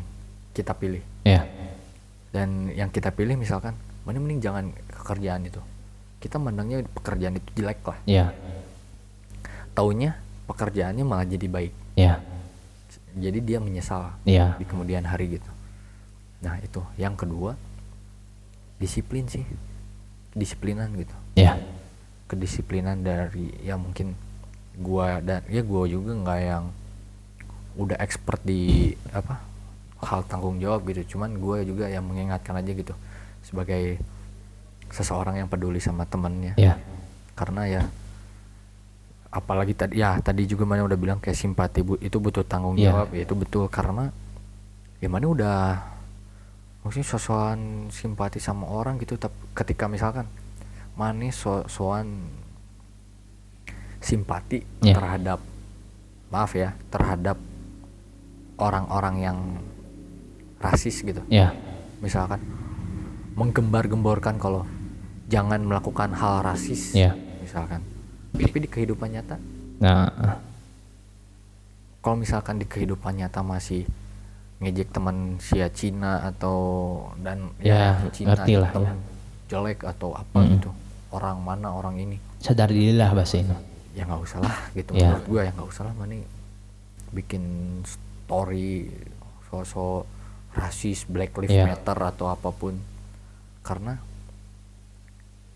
kita 0.51 0.73
pilih 0.73 0.99
ya 1.23 1.45
dan 2.31 2.67
yang 2.71 2.89
kita 2.89 3.11
pilih 3.11 3.35
misalkan 3.35 3.77
mana 4.01 4.17
mending 4.17 4.41
jangan 4.41 4.65
pekerjaan 4.91 5.45
itu. 5.45 5.61
Kita 6.17 6.37
mandangnya 6.37 6.81
pekerjaan 6.87 7.33
itu 7.35 7.49
jelek 7.55 7.81
lah. 7.83 7.97
ya 8.03 8.25
Taunya 9.71 10.17
pekerjaannya 10.49 11.03
malah 11.05 11.27
jadi 11.27 11.47
baik. 11.47 11.73
ya 11.97 12.21
Jadi 13.11 13.39
dia 13.43 13.59
menyesal 13.59 14.15
ya 14.23 14.55
di 14.55 14.63
kemudian 14.63 15.03
hari 15.03 15.35
gitu. 15.35 15.51
Nah, 16.41 16.57
itu. 16.63 16.79
Yang 16.95 17.27
kedua 17.27 17.51
disiplin 18.79 19.27
sih. 19.27 19.43
Disiplinan 20.31 20.95
gitu. 20.95 21.13
ya 21.35 21.59
kedisiplinan 22.31 23.03
dari 23.03 23.51
ya 23.59 23.75
mungkin 23.75 24.15
gua 24.79 25.19
dan 25.19 25.43
ya 25.51 25.59
gua 25.67 25.83
juga 25.83 26.15
nggak 26.15 26.39
yang 26.39 26.71
udah 27.75 27.99
expert 27.99 28.39
di 28.47 28.95
apa 29.11 29.43
hal 29.99 30.23
tanggung 30.31 30.55
jawab 30.63 30.87
gitu 30.87 31.15
cuman 31.19 31.35
gua 31.35 31.59
juga 31.67 31.91
yang 31.91 32.07
mengingatkan 32.07 32.55
aja 32.55 32.71
gitu 32.71 32.95
sebagai 33.43 33.99
seseorang 34.95 35.43
yang 35.43 35.51
peduli 35.51 35.83
sama 35.83 36.07
temennya 36.07 36.55
ya 36.55 36.79
karena 37.35 37.67
ya 37.67 37.83
apalagi 39.31 39.71
tadi 39.71 40.03
ya 40.03 40.19
tadi 40.19 40.43
juga 40.43 40.67
mana 40.67 40.83
udah 40.83 40.99
bilang 40.99 41.19
kayak 41.23 41.39
simpati 41.39 41.79
bu, 41.81 41.95
itu 41.97 42.19
butuh 42.19 42.43
tanggung 42.43 42.75
Iya. 42.75 42.91
jawab 42.91 43.15
ya 43.15 43.23
itu 43.23 43.33
betul. 43.33 43.65
Karena 43.71 44.11
ya 44.99 45.07
mana 45.07 45.25
udah 45.25 45.59
maksudnya 46.83 47.07
sosokan 47.07 47.87
simpati 47.89 48.37
sama 48.37 48.67
orang 48.67 48.99
gitu 48.99 49.15
tapi 49.15 49.33
ketika 49.55 49.87
misalkan 49.87 50.27
mana 50.99 51.31
so 51.31 51.63
soan 51.71 52.27
simpati 54.01 54.65
Iya. 54.83 54.95
terhadap 54.97 55.39
maaf 56.27 56.51
ya 56.53 56.75
terhadap 56.91 57.37
orang-orang 58.57 59.15
yang 59.21 59.37
rasis 60.59 61.01
gitu. 61.01 61.21
Ya 61.31 61.55
misalkan 62.01 62.41
menggembar-gemborkan 63.37 64.41
kalau 64.41 64.67
jangan 65.31 65.63
melakukan 65.63 66.11
hal 66.11 66.43
rasis 66.43 66.91
ya 66.91 67.15
misalkan 67.39 67.79
tapi 68.33 68.57
di 68.57 68.69
kehidupan 68.69 69.09
nyata 69.09 69.35
nah 69.77 70.07
kalau 72.01 72.17
misalkan 72.17 72.57
di 72.57 72.65
kehidupan 72.65 73.13
nyata 73.15 73.41
masih 73.41 73.85
ngejek 74.59 74.89
teman 74.89 75.37
sia 75.37 75.69
Cina 75.69 76.21
atau 76.23 76.57
dan 77.17 77.49
Ya, 77.57 77.97
Cina 78.11 78.33
ngerti 78.33 78.53
lah, 78.57 78.69
teman 78.71 78.97
ya. 78.97 79.05
jelek 79.49 79.79
atau 79.83 80.13
apa 80.13 80.37
Mm-mm. 80.37 80.53
gitu 80.55 80.69
orang 81.11 81.37
mana 81.39 81.73
orang 81.73 81.97
ini 81.97 82.17
sadar 82.37 82.69
diri 82.69 82.93
lah 82.93 83.11
bahasa 83.11 83.37
ini 83.37 83.53
ya 83.91 84.05
nggak 84.05 84.21
usah 84.21 84.39
lah 84.39 84.57
gitu 84.71 84.93
Ya. 84.93 85.11
menurut 85.11 85.25
gue 85.27 85.41
ya 85.43 85.51
nggak 85.51 85.67
usah 85.67 85.83
lah 85.83 85.93
mana 85.93 86.15
bikin 87.11 87.43
story 87.83 88.87
sosok 89.47 90.05
rasis 90.53 91.03
black 91.05 91.35
lives 91.35 91.51
Ya. 91.51 91.65
matter 91.65 91.97
atau 91.97 92.29
apa 92.29 92.49
pun 92.49 92.77
karena 93.61 93.99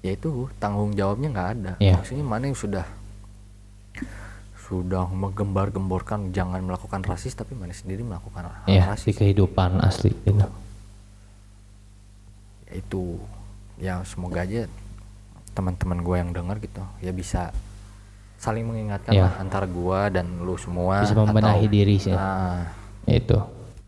ya 0.05 0.13
itu 0.13 0.29
tanggung 0.55 0.93
jawabnya 0.93 1.27
nggak 1.27 1.49
ada 1.51 1.73
Ya. 1.79 1.97
maksudnya 1.97 2.21
mana 2.21 2.45
yang 2.45 2.53
sudah 2.55 2.85
sudah 4.61 5.05
menggembar-gemborkan 5.07 6.29
jangan 6.29 6.61
melakukan 6.61 7.01
rasis 7.01 7.33
tapi 7.33 7.53
mana 7.53 7.69
sendiri 7.71 8.01
melakukan 8.01 8.45
hal 8.45 8.53
ya 8.67 8.81
di 8.83 8.87
rasis 8.87 9.13
kehidupan 9.15 9.77
asli 9.79 10.13
gitu 10.19 10.41
ya 10.41 10.49
itu 12.71 13.03
ya 13.77 14.01
semoga 14.03 14.41
aja 14.41 14.65
teman-teman 15.53 15.99
gue 15.99 16.15
yang 16.17 16.31
dengar 16.31 16.57
gitu 16.59 16.81
ya 16.99 17.11
bisa 17.11 17.53
saling 18.35 18.65
mengingatkan 18.65 19.09
Ya. 19.11 19.25
lah 19.25 19.33
antara 19.39 19.65
gue 19.65 19.99
dan 20.11 20.27
lu 20.37 20.53
semua 20.55 21.01
Bisa 21.01 21.15
membenahi 21.15 21.65
atau- 21.65 21.71
diri 21.71 21.95
sih. 21.97 22.11
nah, 22.11 22.67
Ya 23.05 23.15
itu 23.15 23.37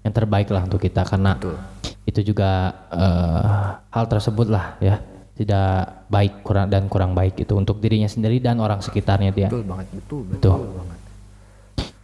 yang 0.02 0.14
terbaik 0.14 0.48
lah 0.48 0.64
untuk 0.64 0.80
kita 0.80 1.04
karena 1.04 1.36
betul 1.36 1.58
itu 2.06 2.20
juga 2.24 2.72
eh, 2.88 3.66
hal 3.92 4.06
tersebut 4.08 4.48
lah 4.48 4.80
ya 4.80 5.02
tidak 5.38 6.02
baik 6.10 6.42
kurang 6.42 6.68
dan 6.68 6.90
kurang 6.90 7.14
baik 7.14 7.38
itu 7.38 7.54
untuk 7.54 7.78
dirinya 7.78 8.10
sendiri 8.10 8.42
dan 8.42 8.58
orang 8.58 8.82
sekitarnya 8.82 9.30
dia 9.30 9.48
betul 9.48 9.64
banget 9.64 9.88
betul 9.94 10.22
betul, 10.26 10.52
Betul. 10.58 10.74
banget 10.76 11.00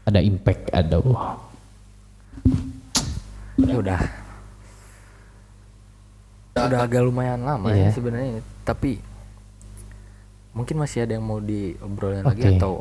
ada 0.03 0.19
impact 0.21 0.63
ada 0.69 0.97
wah. 1.01 1.33
ya 3.57 3.75
udah 3.75 3.99
udah 6.53 6.79
agak 6.79 7.01
lumayan 7.01 7.41
lama 7.41 7.73
Iya. 7.73 7.89
ya 7.89 7.89
sebenarnya 7.91 8.31
tapi 8.61 9.01
mungkin 10.53 10.75
masih 10.77 11.03
ada 11.03 11.17
yang 11.17 11.25
mau 11.25 11.41
diobrolin 11.41 12.21
lagi 12.21 12.45
Oke. 12.45 12.51
atau 12.55 12.73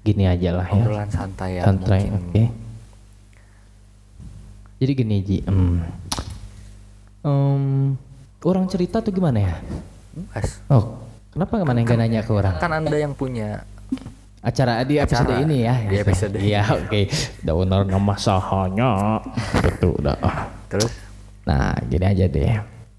gini 0.00 0.24
aja 0.24 0.56
lah 0.56 0.64
ya 0.64 0.80
obrolan 0.80 1.10
santai 1.12 1.60
ya 1.60 1.62
santai 1.68 2.08
mungkin 2.08 2.16
oke 2.32 2.44
jadi 4.80 4.92
gini 4.96 5.16
Ji 5.20 5.36
em, 5.44 5.84
orang 8.44 8.64
cerita 8.68 9.04
tuh 9.04 9.12
gimana 9.12 9.38
ya? 9.44 9.54
Mas, 10.32 10.60
oh 10.72 10.96
kenapa 11.30 11.60
mana 11.62 11.78
yang 11.80 11.88
gak 11.88 12.00
nanya 12.00 12.20
ke 12.24 12.32
orang? 12.32 12.56
kan 12.56 12.72
anda 12.72 12.96
yang 12.96 13.12
punya 13.12 13.62
acara 14.40 14.80
di 14.88 14.96
episode 14.96 15.36
Acara. 15.36 15.44
ini 15.44 15.58
ya. 15.68 15.74
Di 15.84 15.96
episode 16.00 16.34
ini. 16.40 16.48
iya 16.48 16.64
oke. 16.72 17.00
Udah 17.44 17.54
benar 17.60 17.80
nama 17.84 18.14
sahanya 18.16 19.20
betul 19.60 19.92
udah. 20.00 20.16
Terus? 20.72 20.92
Nah 21.44 21.76
gini 21.84 22.06
aja 22.08 22.24
deh. 22.24 22.48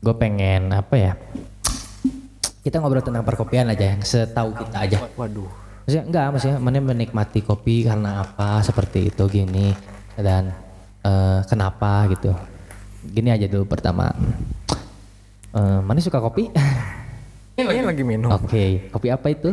Gue 0.02 0.16
pengen 0.18 0.70
apa 0.70 0.96
ya? 0.98 1.14
Kita 2.62 2.78
ngobrol 2.78 3.02
tentang 3.02 3.26
perkopian 3.26 3.74
aja 3.74 3.98
yang 3.98 4.06
setahu 4.06 4.54
kita 4.54 4.78
aja. 4.86 4.98
Waduh. 5.18 5.50
Maksudnya 5.82 6.06
enggak 6.06 6.26
maksudnya 6.30 6.58
mana 6.62 6.78
menikmati 6.78 7.42
kopi 7.42 7.89
karena 7.89 8.22
apa 8.22 8.62
seperti 8.62 9.10
itu 9.10 9.26
gini. 9.26 9.74
Dan 10.14 10.54
eh, 11.02 11.39
kenapa 11.50 12.06
gitu. 12.14 12.38
Gini 13.02 13.34
aja 13.34 13.50
dulu 13.50 13.66
pertama 13.66 14.14
Eh, 15.52 15.80
mana 15.82 15.99
suka 15.99 16.18
kopi 16.18 16.47
ini 17.54 17.84
lagi 17.84 18.02
minum 18.02 18.32
oke 18.32 18.88
kopi 18.89 19.08
apa 19.08 19.28
itu 19.28 19.52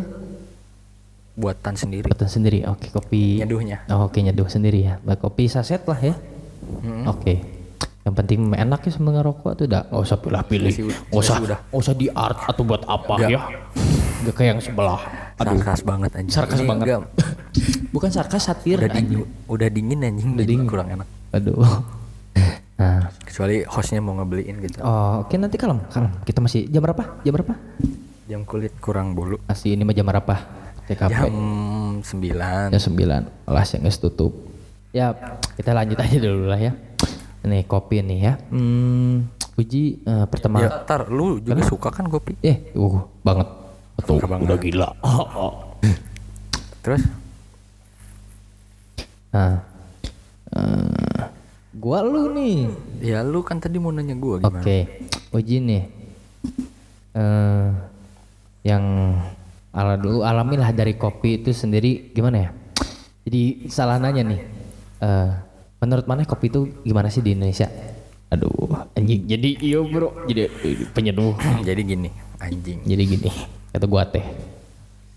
buatan 1.34 1.74
sendiri 1.74 2.06
buatan 2.06 2.26
sendiri 2.26 2.62
oke 2.64 2.86
kopi 2.88 3.42
nyeduhnya 3.42 3.82
Oh, 3.88 4.06
Oke 4.06 4.18
nyeduh 4.20 4.46
sendiri 4.46 4.82
ya. 4.84 4.94
Baik, 5.00 5.18
kopi 5.20 5.46
saset 5.46 5.82
lah 5.82 5.96
ya. 5.96 6.14
Hmm. 6.80 7.06
Oke. 7.08 7.42
Yang 8.00 8.14
penting 8.16 8.38
enak 8.48 8.80
ya 8.80 8.90
sambil 8.90 9.12
ngerokok 9.16 9.52
tuh 9.54 9.64
udah 9.66 9.82
nggak 9.84 10.00
usah 10.00 10.18
pilih-pilih. 10.18 10.72
Nggak 11.10 11.14
usah, 11.14 11.36
nggak 11.38 11.60
usah 11.72 11.94
di 11.94 12.06
art 12.08 12.38
atau 12.42 12.62
buat 12.62 12.82
apa 12.84 13.14
Nggak. 13.16 13.28
ya. 13.28 13.40
Gak 14.20 14.34
kayak 14.34 14.48
yang 14.50 14.60
sebelah. 14.60 15.00
Aduh, 15.36 15.54
sarkas 15.56 15.80
banget 15.82 16.10
anjing 16.12 16.32
sarkas 16.32 16.58
Ini 16.58 16.66
banget. 16.66 16.86
enggak, 16.88 17.00
Bukan 17.88 18.10
sarkas 18.10 18.42
satir 18.44 18.76
udah 18.76 18.88
anjing. 18.88 19.22
dingin 19.22 19.46
udah 19.46 19.68
dingin 19.68 19.98
anjing 20.00 20.28
Udah 20.28 20.38
jadi 20.38 20.50
dingin. 20.52 20.66
kurang 20.66 20.88
enak 20.92 21.08
Aduh. 21.30 21.58
Nah, 22.78 23.10
kecuali 23.26 23.66
hostnya 23.66 23.98
mau 23.98 24.14
ngebeliin 24.14 24.62
gitu 24.62 24.78
oh, 24.86 25.26
oke 25.26 25.34
nanti 25.34 25.58
kalem, 25.58 25.82
kalem. 25.90 26.14
Kita 26.22 26.38
masih 26.38 26.70
jam 26.70 26.78
berapa? 26.78 27.18
Jam 27.26 27.34
berapa? 27.34 27.54
jam 28.28 28.44
kulit 28.44 28.76
kurang 28.78 29.16
bulu 29.16 29.40
Masih 29.48 29.72
ini 29.72 29.88
mah 29.88 29.96
jam 29.96 30.04
berapa? 30.04 30.36
TKP. 30.84 31.10
jam 31.10 31.32
9 32.00 32.72
Jam 32.72 32.80
9 32.80 33.48
Alas 33.48 33.68
yang 33.72 33.82
tutup 33.88 34.32
Ya 34.92 35.16
kita 35.56 35.72
lanjut 35.72 35.96
aja 35.96 36.16
dulu 36.20 36.44
lah 36.48 36.60
ya 36.60 36.72
Nih 37.48 37.64
kopi 37.64 38.04
nih 38.04 38.18
ya 38.20 38.34
hmm, 38.52 39.32
Uji 39.56 40.04
eh, 40.04 40.26
pertama 40.28 40.60
ya 40.60 40.70
tar 40.84 41.08
lu 41.08 41.40
juga 41.40 41.64
suka 41.64 41.88
kan 41.88 42.04
kopi 42.08 42.36
Eh 42.44 42.72
uh 42.76 43.00
banget 43.24 43.48
Tuh 44.04 44.20
Suka 44.20 44.28
banget. 44.28 44.44
udah 44.44 44.58
gila 44.60 44.88
Oh, 45.08 45.24
oh. 45.34 45.52
terus 46.84 47.02
Nah 49.32 49.60
eh, 50.52 51.37
Gua 51.78 52.02
lu 52.02 52.34
nih. 52.34 52.66
Ya 52.98 53.22
lu 53.22 53.46
kan 53.46 53.62
tadi 53.62 53.78
mau 53.78 53.94
nanya 53.94 54.18
gua 54.18 54.42
Oke 54.42 54.90
gimana 54.90 55.30
Uji 55.30 55.56
nih. 55.62 55.82
Eh 57.14 57.68
Yang 58.66 58.84
ala 59.70 59.94
dulu 59.94 60.26
alamilah 60.26 60.74
dari 60.74 60.98
kopi 60.98 61.38
itu 61.38 61.54
sendiri 61.54 62.10
gimana 62.10 62.50
ya? 62.50 62.50
Jadi 63.22 63.70
salah 63.70 64.02
nanya 64.02 64.26
nih. 64.26 64.40
Eh 64.98 65.30
Menurut 65.78 66.10
mana 66.10 66.26
kopi 66.26 66.50
itu 66.50 66.66
gimana 66.82 67.06
sih 67.06 67.22
di 67.22 67.38
Indonesia? 67.38 67.70
Aduh 68.34 68.50
anjing. 68.98 69.30
Jadi 69.30 69.62
iya 69.62 69.78
bro. 69.78 70.10
Jadi 70.26 70.50
penyeduh. 70.90 71.38
Jadi 71.68 71.80
gini 71.86 72.10
anjing. 72.42 72.82
Jadi 72.82 73.02
gini 73.06 73.30
kata 73.70 73.86
gua 73.86 74.02
teh. 74.10 74.26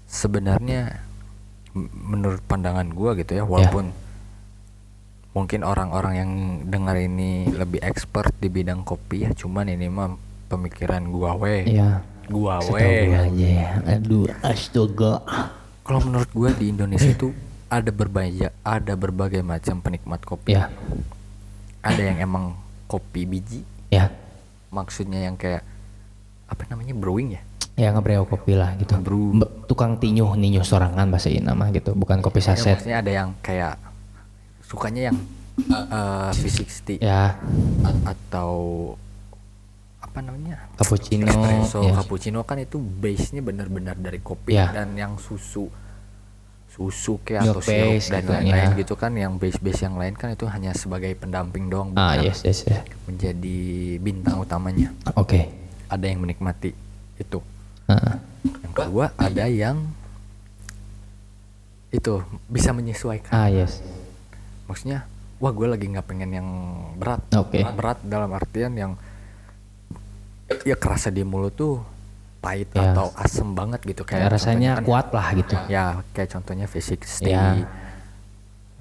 Sebenarnya 0.05 1.01
menurut 2.05 2.45
pandangan 2.45 2.85
gua 2.93 3.17
gitu 3.17 3.33
ya 3.33 3.43
walaupun 3.47 3.89
mungkin 5.31 5.63
orang-orang 5.63 6.13
yang 6.13 6.31
dengar 6.67 6.99
ini 6.99 7.47
lebih 7.47 7.79
expert 7.79 8.35
di 8.37 8.51
bidang 8.51 8.83
kopi 8.83 9.23
ya 9.23 9.31
cuman 9.31 9.71
ini 9.71 9.87
mah 9.87 10.15
pemikiran 10.51 11.07
gua 11.07 11.39
we. 11.39 11.63
Iya. 11.71 12.03
Gua 12.27 12.59
we. 12.67 13.07
Gua 13.07 13.31
aja 13.31 13.47
ya. 13.47 13.69
Aduh 13.95 14.27
astaga. 14.43 15.23
Kalau 15.81 15.99
menurut 16.03 16.27
gua 16.35 16.51
di 16.51 16.71
Indonesia 16.71 17.07
itu 17.07 17.31
ada 17.71 17.87
berbagai 17.87 18.51
ada 18.61 18.93
berbagai 18.93 19.39
macam 19.39 19.79
penikmat 19.79 20.19
kopi. 20.23 20.59
Ya 20.59 20.67
ada 21.79 22.01
yang 22.03 22.19
emang 22.19 22.59
kopi 22.85 23.23
biji. 23.23 23.63
Ya 23.87 24.11
maksudnya 24.67 25.23
yang 25.23 25.39
kayak 25.39 25.63
apa 26.47 26.67
namanya 26.67 26.91
brewing 26.91 27.39
ya? 27.39 27.41
Ya 27.79 27.87
ngebreo 27.95 28.27
kopi 28.27 28.59
lah 28.59 28.75
gitu. 28.75 28.99
Be- 29.39 29.51
tukang 29.71 29.95
tinyuh 29.95 30.35
ninyuh 30.35 30.67
sorangan 30.67 31.07
bahasa 31.07 31.31
ini 31.31 31.47
nama 31.47 31.71
gitu 31.71 31.95
bukan 31.95 32.19
kopi 32.19 32.43
Ya, 32.43 32.51
saset. 32.51 32.75
maksudnya 32.75 32.99
ada 32.99 33.11
yang 33.11 33.31
kayak 33.39 33.79
sukanya 34.71 35.11
yang 35.11 35.17
uh, 35.67 36.31
V60 36.31 37.03
ya. 37.03 37.35
A- 37.83 38.01
atau 38.15 38.53
apa 39.99 40.23
namanya? 40.23 40.71
Cappuccino 40.79 41.27
espresso 41.27 41.83
ya. 41.83 41.93
cappuccino 41.99 42.39
kan 42.47 42.55
itu 42.57 42.79
base 42.79 43.35
nya 43.35 43.43
benar-benar 43.43 43.99
dari 43.99 44.23
kopi 44.23 44.55
Ya. 44.55 44.71
dan 44.71 44.95
yang 44.95 45.19
susu. 45.19 45.67
Susu 46.71 47.19
kayak 47.27 47.51
atau 47.51 47.59
sirup 47.59 47.99
dan 47.99 48.23
gitu, 48.23 48.31
lain-lain 48.31 48.71
ya. 48.71 48.79
gitu 48.79 48.93
kan. 48.95 49.11
Yang 49.11 49.33
base-base 49.43 49.81
yang 49.83 49.99
lain 49.99 50.15
kan 50.15 50.31
itu 50.31 50.47
hanya 50.47 50.71
sebagai 50.71 51.11
pendamping 51.19 51.67
doang 51.67 51.91
ah 51.99 52.15
yes 52.15 52.47
yes, 52.47 52.63
yes. 52.63 52.87
menjadi 53.03 53.59
bintang 53.99 54.39
utamanya. 54.39 54.95
Oke. 55.19 55.51
Ada 55.91 56.07
yang 56.07 56.23
menikmati 56.23 56.71
itu. 57.19 57.39
Ah, 57.91 58.23
yang 58.63 58.71
kedua 58.71 59.11
ada 59.19 59.51
yang 59.51 59.83
itu 61.91 62.23
bisa 62.47 62.71
menyesuaikan. 62.71 63.35
Ah 63.35 63.51
yes 63.51 63.83
maksudnya 64.71 65.03
wah 65.37 65.51
gue 65.51 65.67
lagi 65.67 65.85
nggak 65.85 66.05
pengen 66.05 66.31
yang 66.31 66.47
berat 66.95 67.19
Oke. 67.33 67.59
berat 67.67 67.99
dalam 68.01 68.31
artian 68.31 68.71
yang 68.71 68.91
ya 70.63 70.75
kerasa 70.75 71.07
di 71.07 71.21
mulut 71.21 71.51
tuh 71.51 71.83
pahit 72.39 72.71
Ya. 72.71 72.89
atau 72.89 73.13
asem 73.15 73.45
banget 73.51 73.83
gitu 73.83 74.01
kayak 74.01 74.25
kayak 74.25 74.33
rasanya 74.33 74.71
kan- 74.79 74.85
kuat 74.85 75.07
lah 75.11 75.27
gitu 75.33 75.55
ya 75.67 75.83
kayak 76.11 76.29
contohnya 76.31 76.65
V60 76.65 77.27
Ya. 77.27 77.67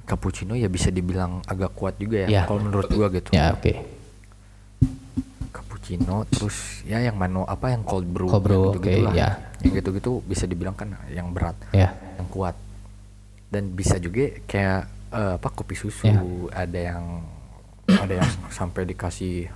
cappuccino 0.05 0.55
ya 0.55 0.67
bisa 0.67 0.89
dibilang 0.89 1.43
agak 1.45 1.75
kuat 1.75 1.95
juga 1.97 2.25
ya 2.25 2.29
Ya. 2.31 2.43
kalau 2.45 2.63
menurut 2.63 2.89
gua 2.89 3.07
gitu 3.11 3.31
ya 3.31 3.53
oke 3.53 3.75
cappuccino 5.51 6.25
terus 6.27 6.57
ya 6.83 6.99
yang 7.01 7.15
mano 7.15 7.43
apa 7.45 7.71
yang 7.71 7.83
cold 7.83 8.07
brew 8.07 8.29
Cold 8.29 8.43
brew, 8.43 8.55
yang 8.55 8.65
gitu-gitu 8.73 8.97
oke, 8.97 9.07
lah. 9.07 9.15
ya. 9.15 9.29
yang 9.61 9.73
gitu-gitu 9.77 10.11
bisa 10.25 10.45
dibilang 10.47 10.75
kan 10.75 10.89
yang 11.09 11.29
berat 11.31 11.57
ya 11.71 11.91
yang 12.17 12.29
kuat 12.29 12.55
dan 13.51 13.71
bisa 13.71 13.99
juga 13.99 14.31
kayak 14.47 14.87
eh, 15.11 15.35
apa 15.37 15.49
kopi 15.51 15.75
susu 15.75 16.07
Ya. 16.07 16.21
ada 16.57 16.79
yang 16.79 17.05
ada 17.87 18.15
yang 18.17 18.31
sampai 18.49 18.87
dikasih 18.87 19.51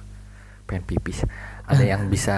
pengen 0.64 0.82
pipis 0.84 1.22
ada 1.64 1.80
yang 1.80 2.09
bisa 2.09 2.36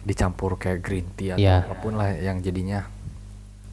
dicampur 0.00 0.56
kayak 0.56 0.80
green 0.80 1.06
tea 1.14 1.32
atau 1.32 1.40
Ya. 1.40 1.62
apa 1.62 1.74
pun 1.76 1.94
lah 1.94 2.12
yang 2.12 2.38
jadinya 2.38 2.84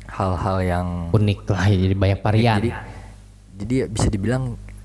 hal-hal 0.07 0.57
yang 0.61 0.88
unik 1.09 1.39
lah 1.47 1.65
jadi 1.65 1.95
banyak 1.95 2.19
varian 2.19 2.55
jadi 2.59 2.72
jadi 3.57 3.74
ya 3.76 3.86
bisa 3.88 4.07
dibilang 4.07 4.43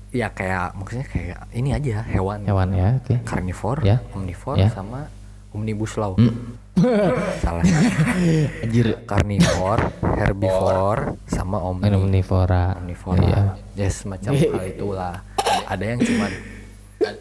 ya 0.09 0.31
kayak 0.31 0.71
maksudnya 0.73 1.05
kayak 1.05 1.39
ini 1.51 1.69
aja 1.71 2.01
hewan 2.07 2.43
hewan 2.43 2.67
ya 2.71 2.89
oke 2.97 3.13
karnivor 3.23 3.77
Ya. 3.83 3.99
omnivor 4.11 4.55
Ya. 4.55 4.71
sama 4.71 5.11
omnibus 5.57 5.97
law. 5.97 6.13
Hmm. 6.13 6.61
salah. 7.43 7.65
Anjir. 8.61 9.01
Karnivor 9.09 9.89
herbivor 10.13 11.17
sama 11.25 11.57
omni. 11.57 11.89
Omnivora. 11.89 12.77
Omnivora. 12.77 13.25
Iya. 13.25 13.41
ya 13.73 13.87
semacam 13.89 14.31
hal 14.37 14.65
itulah. 14.69 15.15
Ada 15.65 15.83
yang 15.83 15.99
cuman 16.05 16.31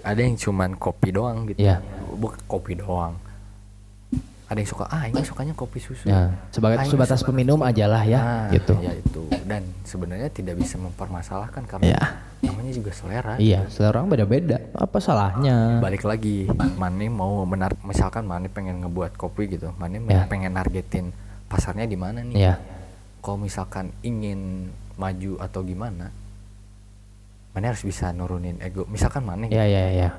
ada 0.05 0.21
yang 0.21 0.37
cuman 0.37 0.71
kopi 0.77 1.09
doang 1.13 1.49
gitu. 1.49 1.65
Iya. 1.65 1.81
bukan 2.17 2.41
kopi 2.49 2.73
doang 2.77 3.26
ada 4.47 4.59
yang 4.59 4.71
suka 4.71 4.87
ah 4.87 5.05
ini 5.05 5.19
sukanya 5.21 5.53
kopi 5.53 5.83
susu. 5.83 6.07
Ya 6.07 6.31
sebagai 6.49 6.79
Ah, 6.79 6.87
sebatas 6.87 7.19
suka- 7.19 7.35
peminum 7.35 7.59
aja 7.61 7.85
lah 7.85 8.03
ya 8.03 8.21
Nah, 8.21 8.47
gitu. 8.51 8.79
ya 8.79 8.95
itu. 8.95 9.23
Dan 9.43 9.67
sebenarnya 9.83 10.31
tidak 10.31 10.55
bisa 10.57 10.79
mempermasalahkan 10.79 11.67
karena 11.67 11.87
Ya. 11.89 12.03
namanya 12.43 12.71
juga 12.71 12.95
selera. 12.95 13.35
Iya 13.37 13.67
selera 13.67 13.99
orang 13.99 14.07
beda-beda. 14.09 14.63
Apa 14.73 14.99
salahnya? 14.99 15.79
Balik 15.79 16.03
lagi 16.03 16.47
Mane 16.79 17.07
mau 17.09 17.43
menar 17.43 17.75
misalkan 17.83 18.23
Mane 18.23 18.47
pengen 18.47 18.81
ngebuat 18.81 19.15
kopi 19.15 19.51
gitu 19.51 19.75
Mane 19.75 19.99
Ya. 20.05 20.25
pengen 20.25 20.55
nargetin 20.55 21.11
pasarnya 21.47 21.83
di 21.85 21.99
mana 21.99 22.23
nih? 22.23 22.39
Ya. 22.39 22.55
Kalau 23.19 23.37
misalkan 23.37 23.91
ingin 24.01 24.71
maju 24.95 25.43
atau 25.43 25.61
gimana 25.61 26.15
Mane 27.51 27.67
harus 27.67 27.83
bisa 27.83 28.13
nurunin 28.13 28.61
ego 28.61 28.87
misalkan 28.87 29.25
Mane 29.25 29.49
ya 29.49 29.65
ya 29.65 29.91
ya 29.91 30.11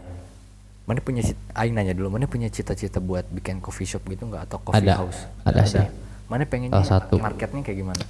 Mane 0.87 1.03
punya 1.03 1.19
Aing 1.51 1.75
nanya 1.75 1.91
dulu 1.91 2.15
Mane 2.15 2.31
punya 2.31 2.47
cita-cita 2.47 3.03
buat 3.03 3.27
bikin 3.27 3.59
coffee 3.59 3.83
shop 3.83 4.07
gitu 4.07 4.23
nggak? 4.31 4.47
Atau 4.47 4.63
coffee 4.63 4.87
Ada. 4.87 5.03
house? 5.03 5.27
Ada 5.43 5.63
sih. 5.67 5.83
Mane 6.31 6.47
pengen 6.47 6.71
Salah 6.71 6.87
satu. 6.87 7.19
marketnya 7.19 7.59
kayak 7.59 7.77
gimana? 7.83 8.03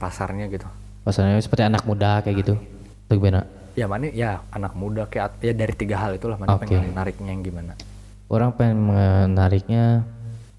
Pasarnya 0.00 0.48
gitu. 0.48 0.64
Pasalnya 1.04 1.36
seperti 1.44 1.68
anak 1.68 1.84
muda 1.84 2.24
kayak 2.24 2.36
gitu. 2.40 2.56
Tuh 3.04 3.14
gimana? 3.20 3.44
Ya 3.76 3.84
Mane 3.84 4.16
ya 4.16 4.40
anak 4.48 4.72
muda 4.72 5.04
kayak 5.04 5.44
ya 5.44 5.52
dari 5.52 5.76
tiga 5.76 6.00
hal 6.00 6.16
itulah 6.16 6.40
Mane 6.40 6.56
Oke. 6.56 6.72
pengen 6.72 6.96
nariknya 6.96 7.36
yang 7.36 7.44
gimana. 7.44 7.76
Orang 8.32 8.56
pengen 8.56 8.88
menariknya 8.88 10.08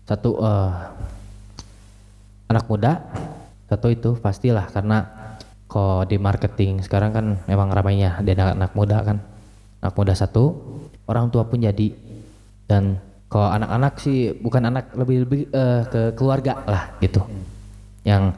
satu 0.05 0.38
eh 0.45 0.73
anak 2.53 2.69
muda 2.69 3.01
satu 3.65 3.89
itu 3.89 4.13
pastilah 4.21 4.69
karena 4.69 5.09
kok 5.65 6.05
di 6.05 6.21
marketing 6.21 6.86
sekarang 6.86 7.09
kan 7.09 7.26
emang 7.49 7.73
ramainya 7.73 8.21
ada 8.21 8.30
anak, 8.30 8.49
anak 8.61 8.71
muda 8.78 8.97
kan. 9.01 9.17
Anak 9.82 9.93
muda 9.97 10.13
satu 10.13 10.74
orang 11.10 11.30
tua 11.30 11.45
pun 11.45 11.62
jadi. 11.62 11.93
Dan 12.66 12.97
kalau 13.30 13.49
anak-anak 13.51 13.93
sih 14.01 14.34
bukan 14.38 14.70
anak 14.70 14.93
lebih 14.97 15.18
lebih 15.26 15.41
eh, 15.49 15.84
ke 15.89 16.01
keluarga 16.18 16.62
lah 16.66 16.84
gitu. 17.01 17.22
Yang 18.06 18.38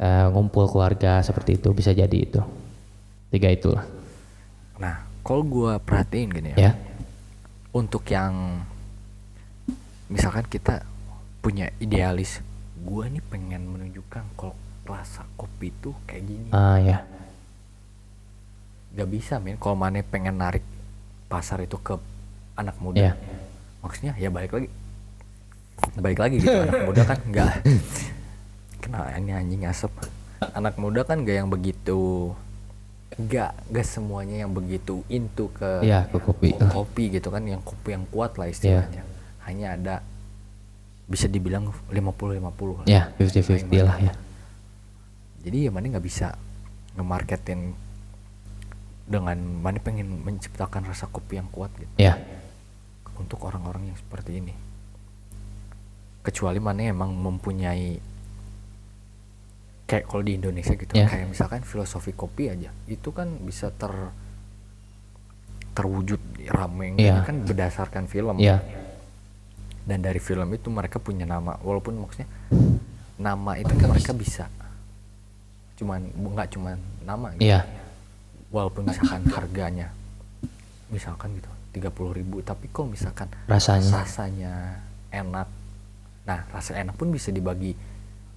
eh, 0.00 0.26
ngumpul 0.32 0.68
keluarga 0.68 1.20
seperti 1.24 1.60
itu 1.60 1.68
bisa 1.72 1.92
jadi 1.92 2.18
itu. 2.18 2.40
Tiga 3.32 3.48
itulah. 3.48 3.84
Nah 4.80 5.04
kalau 5.24 5.42
gua 5.46 5.72
perhatiin 5.80 6.28
gini 6.32 6.48
ya. 6.56 6.70
Ya. 6.70 6.72
Untuk 7.72 8.04
yang 8.12 8.60
misalkan 10.12 10.44
kita 10.44 10.84
punya 11.40 11.72
idealis 11.80 12.44
gua 12.84 13.08
nih 13.08 13.24
pengen 13.24 13.64
menunjukkan 13.64 14.24
kalau 14.36 14.52
rasa 14.84 15.24
kopi 15.38 15.70
itu 15.70 15.94
kayak 16.04 16.24
gini. 16.26 16.48
Ah 16.52 16.76
ya. 16.76 16.98
Gak 18.92 19.08
bisa 19.08 19.40
men. 19.40 19.56
Kalau 19.56 19.78
mana 19.78 20.04
pengen 20.04 20.36
narik 20.36 20.60
pasar 21.32 21.64
itu 21.64 21.80
ke 21.80 21.96
anak 22.60 22.76
muda. 22.76 23.00
Ya 23.00 23.12
maksudnya 23.80 24.12
ya 24.20 24.28
balik 24.28 24.52
lagi. 24.52 24.68
Balik 25.96 26.18
lagi 26.20 26.36
gitu 26.44 26.52
anak 26.52 26.84
muda 26.84 27.02
kan 27.08 27.18
nggak. 27.32 27.52
Kena 28.84 29.16
ini 29.16 29.32
anjing 29.32 29.64
asap. 29.64 29.92
Anak 30.52 30.76
muda 30.76 31.06
kan 31.08 31.24
gak 31.24 31.36
yang 31.40 31.48
begitu 31.48 32.34
gak 33.16 33.56
gak 33.70 33.86
semuanya 33.86 34.44
yang 34.44 34.52
begitu 34.52 35.06
into 35.06 35.46
ke 35.54 35.86
ya 35.86 36.08
ke 36.10 36.18
kopi. 36.18 36.56
kopi 36.56 37.04
gitu 37.12 37.28
kan 37.30 37.44
yang 37.46 37.62
kopi 37.64 37.96
yang 37.96 38.04
kuat 38.12 38.36
lah 38.36 38.52
istilahnya. 38.52 39.06
Hanya 39.48 39.78
ada 39.78 39.94
bisa 41.08 41.30
dibilang 41.30 41.72
50-50 41.92 42.88
ya 42.90 43.08
50-50 43.16 43.88
lah. 43.88 43.98
Ya 44.02 44.14
jadi 45.42 45.68
ya 45.68 45.70
mana 45.74 45.98
nggak 45.98 46.06
bisa 46.06 46.38
nge-marketin 46.94 47.74
dengan 49.12 49.36
mana 49.36 49.76
pengen 49.76 50.24
menciptakan 50.24 50.88
rasa 50.88 51.04
kopi 51.06 51.36
yang 51.36 51.52
kuat 51.52 51.68
gitu. 51.76 51.92
Ya 52.00 52.16
untuk 53.12 53.44
orang-orang 53.44 53.92
yang 53.92 53.98
seperti 54.00 54.40
ini. 54.40 54.50
Kecuali 56.24 56.58
mana 56.58 56.80
emang 56.82 57.12
mempunyai 57.12 58.00
kayak 59.86 60.08
kalau 60.08 60.24
di 60.24 60.40
Indonesia 60.40 60.72
gitu 60.72 60.90
Ya. 60.96 61.04
kayak 61.04 61.28
misalkan 61.28 61.60
filosofi 61.60 62.16
kopi 62.16 62.48
aja 62.48 62.72
itu 62.88 63.12
kan 63.12 63.28
bisa 63.44 63.68
ter 63.68 63.92
terwujud 65.72 66.18
rame 66.48 66.96
Ya. 66.96 67.20
kan 67.22 67.44
berdasarkan 67.44 68.08
film. 68.08 68.40
Ya 68.40 68.64
dan 69.82 69.98
dari 69.98 70.22
film 70.22 70.46
itu 70.54 70.70
mereka 70.70 71.02
punya 71.02 71.26
nama 71.26 71.58
walaupun 71.58 71.98
maksudnya 71.98 72.30
nama 73.18 73.58
itu 73.58 73.74
kan 73.74 73.90
mereka 73.90 74.14
bisa. 74.14 74.46
Cuman 75.74 76.06
nggak 76.06 76.54
cuman 76.54 76.78
nama 77.02 77.34
gitu. 77.34 77.50
Iya, 77.50 77.66
walaupun 78.52 78.86
misalkan 78.86 79.24
harganya 79.32 79.88
misalkan 80.88 81.32
gitu 81.34 81.48
30.000 81.72 82.18
ribu 82.20 82.44
tapi 82.44 82.68
kalau 82.68 82.92
misalkan 82.92 83.32
rasanya. 83.48 83.88
rasanya 83.96 84.54
enak 85.08 85.48
nah 86.22 86.44
rasa 86.52 86.76
enak 86.76 86.94
pun 86.94 87.08
bisa 87.08 87.32
dibagi 87.32 87.72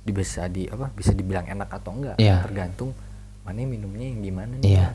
di 0.01 0.11
bisa 0.11 0.47
di 0.47 0.66
apa 0.66 0.88
bisa 0.89 1.11
dibilang 1.11 1.45
enak 1.45 1.70
atau 1.70 1.91
enggak 1.93 2.16
Iya. 2.16 2.41
tergantung 2.41 2.95
mana 3.43 3.61
minumnya 3.61 4.07
yang 4.07 4.24
gimana 4.24 4.53
nih 4.57 4.74
Iya. 4.74 4.88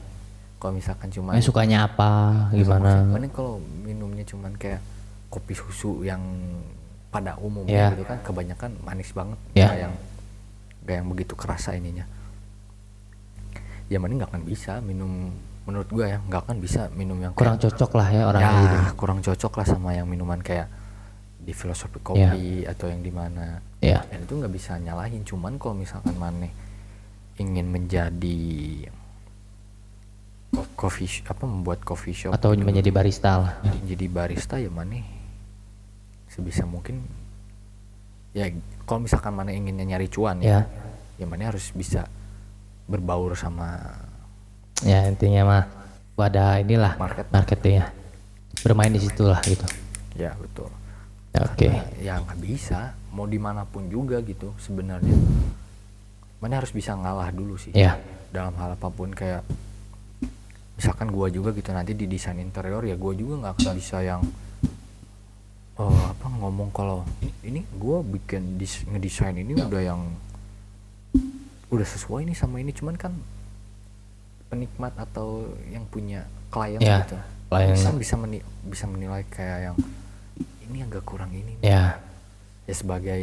kalau 0.56 0.72
misalkan 0.74 1.08
cuma 1.08 1.36
Mana 1.36 1.44
sukanya 1.44 1.78
apa, 1.84 2.10
gimana? 2.50 3.04
mana 3.06 3.26
kalau 3.28 3.60
minumnya 3.80 4.24
cuman 4.24 4.56
kayak 4.56 4.80
kopi 5.28 5.54
susu 5.54 6.02
yang 6.02 6.18
pada 7.10 7.34
umumnya 7.38 7.90
gitu 7.92 8.02
kan 8.04 8.18
kebanyakan 8.24 8.70
manis 8.80 9.10
banget 9.12 9.38
Iya. 9.52 9.66
nggak 9.66 9.78
yang 9.78 9.94
nggak 10.80 10.94
yang 10.96 11.06
begitu 11.06 11.32
kerasa 11.36 11.76
ininya 11.76 12.06
ya 13.90 13.98
mana 13.98 14.14
nggak 14.16 14.30
akan 14.30 14.42
bisa 14.42 14.78
minum 14.78 15.34
menurut 15.66 15.90
gua 15.90 16.06
ya 16.08 16.18
nggak 16.22 16.40
akan 16.46 16.56
bisa 16.58 16.86
minum 16.94 17.18
yang 17.18 17.34
Kurang 17.34 17.58
kayak, 17.58 17.74
cocok 17.74 17.90
lah 17.92 18.08
ya 18.08 18.22
orang 18.24 18.40
ya 18.40 18.52
kurang 18.94 19.18
cocok 19.20 19.52
lah 19.52 19.66
sama 19.68 19.90
yang 19.92 20.06
minuman 20.06 20.38
kayak 20.38 20.70
di 21.36 21.50
filosofi 21.50 21.98
Iya. 21.98 22.02
kopi 22.30 22.44
atau 22.64 22.86
yang 22.86 23.00
di 23.00 23.10
mana 23.10 23.58
Iya. 23.78 24.00
dan 24.06 24.22
itu 24.22 24.32
nggak 24.32 24.52
bisa 24.52 24.72
nyalahin 24.76 25.22
cuman 25.22 25.56
kalau 25.56 25.74
misalkan 25.74 26.14
mana 26.14 26.46
ingin 27.36 27.66
menjadi 27.66 28.40
co- 30.50 30.70
coffee 30.76 31.24
apa 31.24 31.42
membuat 31.42 31.80
coffee 31.80 32.14
shop 32.14 32.32
Atau 32.32 32.52
gitu, 32.52 32.62
menjadi 32.62 32.90
barista 32.90 33.30
lah. 33.38 33.52
jadi 33.82 34.06
barista 34.06 34.56
ya 34.56 34.68
mana 34.68 35.00
sebisa 36.26 36.62
mungkin 36.62 37.02
ya 38.30 38.46
kalau 38.84 39.02
misalkan 39.02 39.34
mana 39.34 39.50
inginnya 39.50 39.82
nyari 39.84 40.06
cuan 40.06 40.38
Ya. 40.38 40.62
ya 41.18 41.24
ya 41.24 41.26
mana 41.26 41.50
harus 41.50 41.72
bisa 41.72 42.06
berbaur 42.90 43.32
sama 43.32 43.78
Ya 44.82 45.06
intinya 45.06 45.42
mah 45.44 45.64
ada 46.18 46.58
inilah 46.58 46.96
Market. 46.96 47.30
marketingnya. 47.30 47.86
Bermain 48.60 48.90
di 48.90 48.98
situlah 48.98 49.40
gitu. 49.42 49.64
ya 50.12 50.34
betul 50.36 50.68
Ya, 51.30 51.46
Oke. 51.46 51.70
Karena 51.70 51.86
ya 51.96 52.14
nggak 52.18 52.38
bisa 52.38 52.80
mau 53.08 53.24
di 53.24 53.38
mana 53.38 53.62
pun 53.62 53.86
juga 53.86 54.18
gitu 54.20 54.50
sebenarnya 54.58 55.14
mana 56.36 56.58
harus 56.58 56.68
bisa 56.70 56.92
ngalah 56.92 57.30
dulu 57.30 57.54
sih 57.54 57.70
Ya. 57.70 57.94
dalam 58.28 58.50
hal 58.54 58.74
apa 58.74 58.88
pun 58.88 59.10
kayak 59.10 59.46
misalkan 60.74 61.08
gua 61.08 61.28
juga 61.28 61.52
gitu 61.52 61.70
nanti 61.70 61.92
di 61.92 62.04
desain 62.04 62.34
interior 62.36 62.82
ya 62.82 62.96
gua 62.96 63.12
juga 63.12 63.34
nggak 63.38 63.52
akan 63.54 63.72
bisa 63.72 64.00
yang 64.00 64.20
oh 65.76 66.00
apa 66.06 66.26
ngomong 66.34 66.68
kalau 66.70 67.04
ini 67.40 67.62
gua 67.74 68.00
bikin 68.00 68.56
dis- 68.56 68.84
ngedesain 68.84 69.32
ini 69.34 69.54
udah 69.54 69.80
yang 69.80 70.00
udah 71.70 71.86
sesuai 71.86 72.26
nih 72.26 72.34
sama 72.34 72.58
ini 72.58 72.70
cuman 72.70 72.94
kan 72.94 73.14
penikmat 74.46 74.90
atau 74.96 75.42
yang 75.66 75.86
punya 75.86 76.22
klien 76.48 76.78
Ya, 76.78 77.02
gitu 77.02 77.14
klien. 77.46 77.70
bisa 77.72 77.88
bisa 77.92 78.14
meni- 78.16 78.42
bisa 78.60 78.84
menilai 78.84 79.22
kayak 79.24 79.58
yang 79.64 79.76
ini 80.62 80.82
agak 80.82 81.02
kurang 81.02 81.30
ini 81.30 81.54
nih. 81.56 81.70
Ya. 81.72 81.98
ya 82.64 82.74
sebagai 82.74 83.22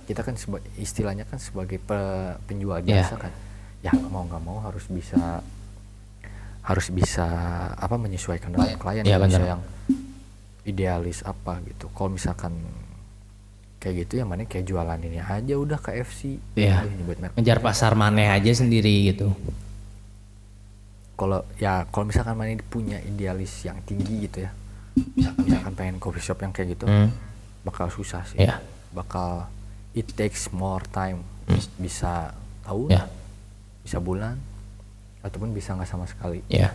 kita 0.00 0.22
kan 0.22 0.34
seba- 0.34 0.62
istilahnya 0.76 1.22
kan 1.24 1.38
sebagai 1.38 1.78
pe- 1.78 2.38
penjual 2.44 2.78
Ya. 2.80 3.02
jasa 3.02 3.18
kan 3.18 3.32
ya 3.80 3.90
mau 4.04 4.22
nggak 4.22 4.38
mau 4.40 4.58
harus 4.60 4.86
bisa 4.86 5.42
harus 6.60 6.86
bisa 6.88 7.26
apa 7.72 7.96
menyesuaikan 7.96 8.50
dengan 8.50 8.74
klien 8.76 9.02
Ya, 9.02 9.16
bisa 9.16 9.38
benar. 9.38 9.48
yang 9.48 9.62
idealis 10.62 11.24
apa 11.24 11.58
gitu 11.64 11.88
kalau 11.90 12.12
misalkan 12.12 12.52
kayak 13.80 14.04
gitu 14.04 14.20
ya 14.20 14.24
mana 14.24 14.44
kayak 14.44 14.62
jualan 14.62 15.00
ini 15.00 15.18
aja 15.18 15.54
udah 15.56 15.76
KFC 15.76 16.36
Iya. 16.54 16.84
Udah 16.84 16.94
nyebut 16.94 17.16
merek. 17.18 17.34
Ngejar 17.34 17.58
pasar 17.58 17.92
maneh 17.94 18.28
aja 18.28 18.52
sendiri 18.52 19.08
gitu. 19.08 19.32
kalau 21.16 21.44
ya 21.56 21.84
kalau 21.86 22.04
misalkan 22.06 22.32
mana 22.32 22.56
punya 22.64 22.96
idealis 22.98 23.52
yang 23.60 23.76
tinggi 23.82 24.24
gitu 24.24 24.40
ya 24.40 24.50
misalkan 25.36 25.72
pengen 25.74 25.96
coffee 25.96 26.20
shop 26.22 26.40
yang 26.40 26.48
kayak 26.48 26.72
gitu 26.72 26.88
Hmm. 26.88 27.12
bakal 27.60 27.88
susah 27.88 28.24
sih 28.24 28.40
Iya. 28.40 28.56
bakal 28.90 29.44
it 29.92 30.08
takes 30.10 30.48
more 30.48 30.80
time 30.86 31.20
bisa 31.76 32.32
tahun 32.62 32.88
Ya. 32.90 33.04
bisa 33.80 34.00
bulan 34.00 34.40
ataupun 35.20 35.52
bisa 35.52 35.76
nggak 35.76 35.84
sama 35.86 36.04
sekali 36.04 36.40
Ya. 36.48 36.72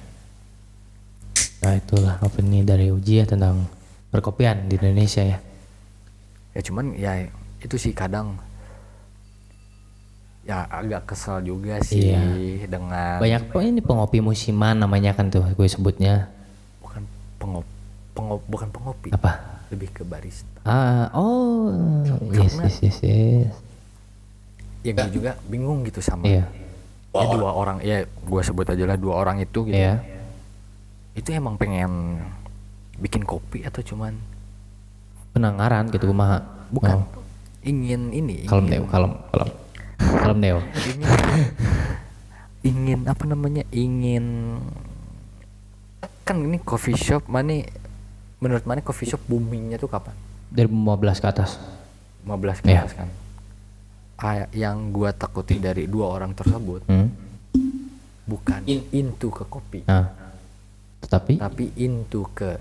Nah 1.57 1.73
itulah 1.73 2.21
apa 2.21 2.37
nih 2.39 2.61
dari 2.61 2.93
uji 2.93 3.17
ya 3.17 3.25
tentang 3.25 3.65
perkopian 4.07 4.69
di 4.69 4.77
Indonesia 4.77 5.25
ya. 5.25 5.41
Ya 6.55 6.61
cuman 6.61 6.95
ya 6.95 7.27
itu 7.59 7.75
sih 7.75 7.91
kadang 7.91 8.39
ya 10.45 10.63
agak 10.69 11.09
kesel 11.09 11.41
juga 11.41 11.81
sih 11.81 12.13
Iya. 12.13 12.69
dengan 12.69 13.17
Banyak 13.17 13.49
kok 13.49 13.59
ini 13.59 13.81
pengopi 13.81 14.21
musiman 14.21 14.77
namanya 14.77 15.11
kan 15.11 15.27
tuh 15.27 15.41
gue 15.43 15.65
sebutnya 15.65 16.29
bukan 16.79 17.01
pengop, 17.35 17.65
pengop 18.13 18.41
bukan 18.45 18.69
pengopi 18.69 19.09
apa? 19.11 19.41
lebih 19.67 19.89
ke 19.91 20.01
barista 20.01 20.45
Ah, 20.61 21.09
oh, 21.13 21.73
yes, 22.29 22.53
Karena- 22.53 22.65
yes, 22.65 22.77
yes, 22.79 22.97
yes. 23.01 23.53
ya 24.81 24.91
gue 24.93 25.09
juga 25.11 25.33
bingung 25.45 25.81
gitu 25.83 25.97
sama 25.97 26.29
Iya, 26.29 26.45
ya 27.11 27.25
dua 27.27 27.51
orang 27.51 27.81
ya 27.81 28.05
gue 28.05 28.41
sebut 28.41 28.69
aja 28.69 28.83
lah 28.85 28.95
dua 28.95 29.17
orang 29.17 29.41
itu 29.41 29.65
gitu 29.65 29.73
iya. 29.73 29.97
itu 31.13 31.25
emang 31.31 31.57
pengen 31.57 32.21
bikin 32.95 33.25
kopi 33.25 33.65
atau 33.65 33.81
cuman 33.81 34.13
Penanggaran 35.35 35.91
gitu 35.91 36.07
kumaha. 36.07 36.39
bukan 36.65 36.97
Oh, 36.97 37.05
ingin 37.61 38.09
ini 38.09 38.43
kalem 38.43 38.65
ingin- 38.65 38.71
Deo, 38.73 38.85
kalem, 38.87 39.11
kalem. 39.29 39.49
Kalem 39.99 40.37
Deo. 40.39 40.59
ingin 40.63 41.11
ingin 42.63 42.99
apa 43.05 43.23
namanya 43.23 43.63
ingin 43.69 44.57
kan 46.21 46.39
ini 46.39 46.57
coffee 46.57 46.95
shop 46.95 47.27
mana 47.27 47.61
menurut 48.39 48.63
mana 48.63 48.79
coffee 48.79 49.05
shop 49.05 49.21
boomingnya 49.23 49.75
tuh 49.75 49.85
kapan 49.87 50.15
Dari 50.47 50.65
15 50.65 51.19
ke 51.19 51.27
atas. 51.27 51.59
15 52.23 52.57
ke 52.57 52.67
Iya. 52.67 52.81
atas 52.81 52.95
kan 52.95 53.09
Ah, 54.15 54.47
yang 54.49 54.89
gua 54.89 55.11
takutin 55.11 55.59
dari 55.59 55.85
dua 55.85 56.09
orang 56.09 56.31
tersebut 56.31 56.87
Hmm. 56.87 57.11
bukan 58.23 58.63
into 58.65 59.27
ke 59.29 59.43
kopi 59.43 59.83
Nah, 59.83 60.07
tetapi 60.99 61.37
tapi 61.37 61.75
into 61.75 62.23
ke 62.31 62.55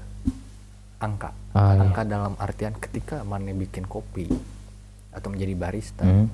angka 0.99 1.31
Ah, 1.55 1.73
iya. 1.73 1.87
angka 1.87 2.03
dalam 2.03 2.35
artian 2.37 2.75
ketika 2.75 3.23
mana 3.23 3.51
bikin 3.51 3.87
kopi 3.87 4.27
atau 5.11 5.31
menjadi 5.31 5.55
barista 5.55 6.03
hmm, 6.03 6.27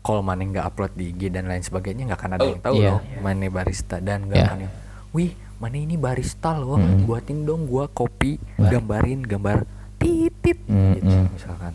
kalau 0.00 0.24
mana 0.24 0.40
nggak 0.40 0.64
upload 0.64 0.92
di 0.94 1.12
IG 1.12 1.28
dan 1.28 1.44
lain 1.44 1.60
sebagainya 1.60 2.08
nggak 2.08 2.18
akan 2.18 2.32
ada 2.34 2.46
yang 2.46 2.62
tahu 2.62 2.74
Iya. 2.74 2.88
loh 2.88 3.00
mana 3.20 3.46
barista 3.48 3.96
dan 4.00 4.24
nggak 4.24 4.32
Iya. 4.34 4.46
akan 4.48 4.58
yang 4.60 4.74
wih 5.12 5.30
mana 5.60 5.76
ini 5.76 5.96
barista 5.96 6.56
loh 6.56 6.80
buatin 7.04 7.44
dong 7.44 7.68
gua 7.68 7.84
kopi 7.86 8.40
Wah. 8.56 8.70
gambarin 8.70 9.20
gambar 9.20 9.68
titit 10.00 10.58
Hmm, 10.64 10.96
gitu 10.96 11.12
hmm. 11.12 11.28
misalkan 11.30 11.74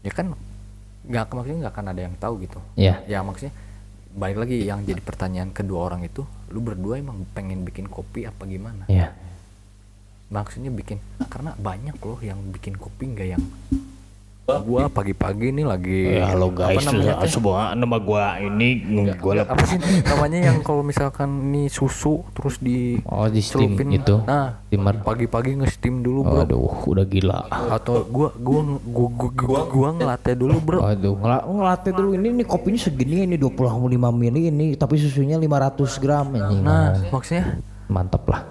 ya 0.00 0.10
kan 0.10 0.26
nggak 1.02 1.24
maksudnya 1.28 1.58
nggak 1.60 1.74
akan 1.76 1.86
ada 1.86 2.00
yang 2.00 2.14
tahu 2.16 2.34
gitu 2.40 2.58
ya, 2.72 3.04
ya 3.04 3.20
maksudnya 3.20 3.52
balik 4.12 4.38
lagi 4.38 4.56
yang 4.62 4.80
jadi 4.80 4.98
pertanyaan 4.98 5.50
kedua 5.50 5.84
orang 5.84 6.00
itu 6.00 6.24
lu 6.48 6.60
berdua 6.60 6.96
emang 6.96 7.28
pengen 7.28 7.62
bikin 7.62 7.84
kopi 7.84 8.24
apa 8.24 8.44
gimana 8.44 8.84
ya, 8.86 9.12
maksudnya 10.32 10.72
bikin 10.72 10.96
karena 11.22 11.52
banyak 11.54 11.96
loh 11.98 12.16
yang 12.18 12.40
bikin 12.48 12.72
kopi 12.74 13.04
nggak 13.06 13.28
yang 13.30 13.42
gua 14.42 14.84
pagi-pagi 14.86 15.48
nih 15.50 15.64
lagi 15.64 16.00
Ya, 16.14 16.28
halo 16.28 16.50
apa 16.50 16.74
guys, 16.74 16.84
namanya 16.84 17.14
teh? 17.20 17.30
semua 17.30 17.72
nama 17.72 17.96
gua 17.96 18.36
ini 18.36 18.84
gua 19.14 19.46
apa 19.46 19.64
sih 19.64 19.78
namanya 20.02 20.38
yang 20.42 20.60
kalau 20.60 20.82
misalkan 20.82 21.28
nih 21.48 21.68
susu 21.68 22.20
terus 22.32 22.58
di 22.58 23.00
Oh, 23.02 23.28
di 23.28 23.40
steam 23.40 23.76
itu. 23.78 24.20
nah 24.20 24.60
Steamer. 24.66 25.00
pagi-pagi 25.00 25.56
nge-steam 25.56 26.00
dulu 26.00 26.26
bro 26.26 26.42
Aduh, 26.42 26.68
udah 26.82 27.06
gila. 27.06 27.48
atau 27.70 28.02
gua 28.04 28.28
gua 28.34 28.60
gua 28.82 29.08
gua, 29.14 29.30
gua, 29.32 29.60
gua 29.64 29.88
ngelatih 29.94 30.34
dulu 30.34 30.56
bro 30.58 30.78
Aduh, 30.82 31.14
ngela- 31.14 31.44
ngelatih 31.46 31.92
dulu 31.92 32.08
ini 32.12 32.28
nih 32.34 32.46
kopinya 32.46 32.80
segini 32.82 33.16
ini 33.24 33.36
25 33.36 33.72
mili 34.10 34.48
ini 34.48 34.66
tapi 34.74 34.96
susunya 34.96 35.36
500 35.36 35.96
gram 35.98 36.28
ini. 36.30 36.56
nah 36.58 36.96
maksudnya 37.06 37.56
mantap 37.86 38.24
lah. 38.26 38.42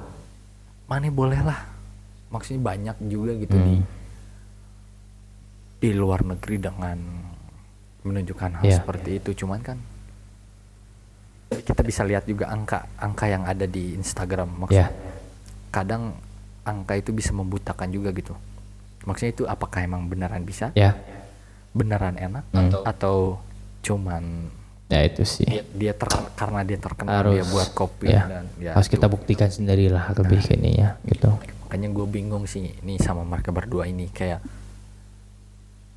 mana 0.87 1.07
boleh 1.07 1.39
lah 1.39 1.70
maksudnya 2.31 2.61
banyak 2.65 2.97
juga 3.05 3.35
gitu 3.35 3.53
di 3.53 3.75
Hmm. 3.77 3.87
di 5.77 5.91
luar 5.91 6.21
negeri 6.23 6.55
dengan 6.57 6.97
menunjukkan 8.01 8.51
hal 8.57 8.65
Iya. 8.65 8.77
seperti 8.77 9.09
itu 9.17 9.29
cuman 9.37 9.59
kan 9.59 9.77
kita 11.51 11.81
bisa 11.81 12.01
lihat 12.01 12.23
juga 12.23 12.47
angka 12.47 12.87
angka 12.95 13.25
yang 13.27 13.43
ada 13.43 13.65
di 13.65 13.93
Instagram 13.93 14.49
maksudnya 14.57 14.87
Ya, 14.87 14.95
kadang 15.69 16.15
angka 16.63 16.95
itu 16.95 17.11
bisa 17.11 17.31
membutakan 17.31 17.89
juga 17.89 18.09
gitu 18.11 18.33
maksudnya 19.03 19.31
itu 19.31 19.43
apakah 19.45 19.81
emang 19.81 20.05
beneran 20.05 20.41
bisa 20.41 20.69
ya, 20.71 20.93
beneran 21.71 22.15
enak 22.15 22.45
Hmm. 22.51 22.71
atau 22.83 23.41
cuman 23.81 24.53
ya 24.87 25.01
itu 25.01 25.23
sih. 25.25 25.47
dia, 25.47 25.63
dia 25.65 25.93
ter- 25.93 26.29
karena 26.35 26.61
dia 26.61 26.77
terkenal 26.77 27.25
dia 27.25 27.41
Harus 27.41 27.49
buat 27.49 27.69
kopi 27.73 28.07
ya, 28.07 28.23
dan 28.29 28.45
ya 28.59 28.71
harus 28.71 28.85
itu. 28.85 28.93
kita 28.93 29.07
buktikan 29.07 29.49
sendirilah 29.49 30.13
lebih 30.13 30.39
ke 30.39 30.53
ininya 30.53 31.01
gitu. 31.03 31.31
Makanya 31.71 31.87
gue 31.87 32.03
bingung 32.03 32.43
sih 32.51 32.67
nih 32.83 32.99
sama 32.99 33.23
mereka 33.23 33.55
berdua 33.55 33.87
ini 33.87 34.11
kayak 34.11 34.43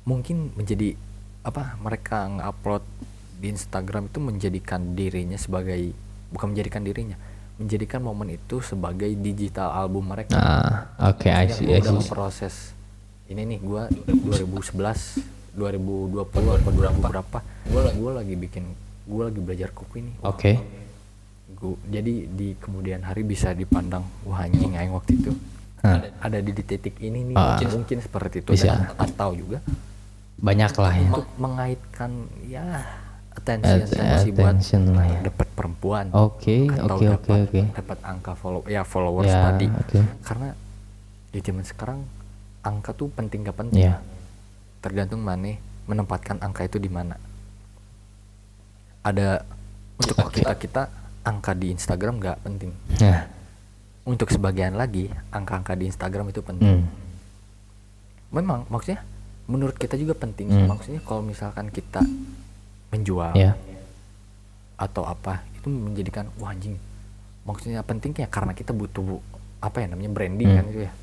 mungkin 0.07 0.55
menjadi 0.55 0.95
apa 1.43 1.75
mereka 1.83 2.31
ngupload 2.31 2.79
di 3.43 3.51
Instagram 3.51 4.07
itu 4.07 4.23
menjadikan 4.23 4.95
dirinya 4.95 5.35
sebagai 5.35 5.91
bukan 6.31 6.55
menjadikan 6.55 6.79
dirinya 6.79 7.19
menjadikan 7.59 7.99
momen 7.99 8.39
itu 8.39 8.63
sebagai 8.63 9.11
digital 9.19 9.75
album 9.75 10.15
mereka. 10.15 10.35
Nah, 10.39 10.95
oke, 11.11 11.27
I 11.27 11.51
see, 11.51 11.67
I 11.67 11.83
Gua 11.83 11.91
udah 11.91 11.99
see. 11.99 12.07
proses 12.07 12.55
ini 13.27 13.43
nih 13.43 13.59
gua 13.59 13.91
2011 13.91 14.79
2020 15.59 16.23
atau 16.55 16.71
2000 16.71 17.03
berapa 17.03 17.39
gua 17.67 17.81
gua 17.99 18.11
lagi 18.23 18.39
bikin 18.39 18.63
gua 19.03 19.27
lagi 19.27 19.43
belajar 19.43 19.75
kopi 19.75 20.07
nih. 20.07 20.15
Oke, 20.23 20.55
gua- 21.59 21.79
jadi 21.91 22.31
di 22.31 22.55
kemudian 22.63 23.03
hari 23.03 23.27
bisa 23.27 23.51
dipandang 23.51 24.07
wah 24.23 24.39
anjing 24.39 24.79
aing 24.79 24.95
waktu 24.95 25.19
itu 25.19 25.35
Hah. 25.85 25.95
ada, 25.95 26.07
ada 26.19 26.37
di 26.41 26.51
titik 26.55 26.95
ini 26.99 27.19
nih 27.23 27.35
Ah. 27.35 27.53
mungkin 27.53 27.67
mungkin 27.77 27.97
seperti 27.99 28.41
itu 28.41 28.51
Bisa. 28.51 28.73
dan 28.73 28.79
atau 28.97 29.29
juga 29.31 29.61
banyak 30.35 30.73
lah 30.73 30.93
ya. 30.93 31.07
untuk 31.07 31.27
mengaitkan 31.37 32.11
ya 32.43 32.65
attention 33.31 33.77
At- 33.83 34.25
buat 34.27 34.51
attention 34.51 34.81
lah 34.91 35.05
ya. 35.05 35.19
dapat 35.23 35.47
perempuan 35.49 36.05
Oke, 36.11 36.65
oke, 36.67 37.05
oke, 37.13 37.31
oke. 37.45 37.61
dapat 37.73 37.97
angka 38.01 38.33
follow 38.33 38.63
ya 38.65 38.81
followers 38.81 39.27
Ya, 39.27 39.41
tadi 39.45 39.67
oke. 39.69 39.99
karena 40.21 40.49
di 41.29 41.39
zaman 41.39 41.63
sekarang 41.63 41.99
angka 42.61 42.91
tuh 42.91 43.07
penting 43.09 43.43
gak 43.43 43.55
penting 43.55 43.85
Ya, 43.85 44.01
tergantung 44.79 45.19
mana 45.19 45.55
menempatkan 45.85 46.39
angka 46.39 46.63
itu 46.63 46.77
di 46.77 46.87
mana 46.87 47.13
ada 49.01 49.45
untuk 49.95 50.17
kita 50.31 50.51
kita 50.55 50.83
angka 51.21 51.53
di 51.53 51.69
Instagram 51.69 52.17
nggak 52.17 52.37
penting 52.41 52.71
nah, 52.97 53.29
untuk 54.05 54.29
sebagian 54.29 54.73
lagi 54.73 55.09
angka-angka 55.29 55.73
di 55.73 55.85
Instagram 55.85 56.29
itu 56.29 56.39
penting 56.39 56.79
Hmm. 56.79 56.87
memang 58.31 58.65
maksudnya 58.67 59.01
menurut 59.45 59.75
kita 59.75 59.95
juga 59.95 60.13
penting 60.13 60.47
Hmm. 60.47 60.67
maksudnya 60.67 61.01
kalau 61.01 61.21
misalkan 61.21 61.69
kita 61.69 62.01
menjual 62.89 63.33
Ya. 63.33 63.57
atau 64.75 65.03
apa 65.03 65.41
itu 65.53 65.67
menjadikan 65.67 66.29
wah 66.35 66.51
anjing 66.51 66.77
maksudnya 67.41 67.81
pentingnya 67.81 68.25
karena 68.27 68.51
kita 68.51 68.71
butuh 68.71 69.01
bu- 69.01 69.25
apa 69.59 69.81
ya 69.81 69.87
namanya 69.87 70.11
branding 70.11 70.49
Hmm. 70.49 70.57
kan 70.57 70.65
itu 70.67 70.81
ya 70.81 70.93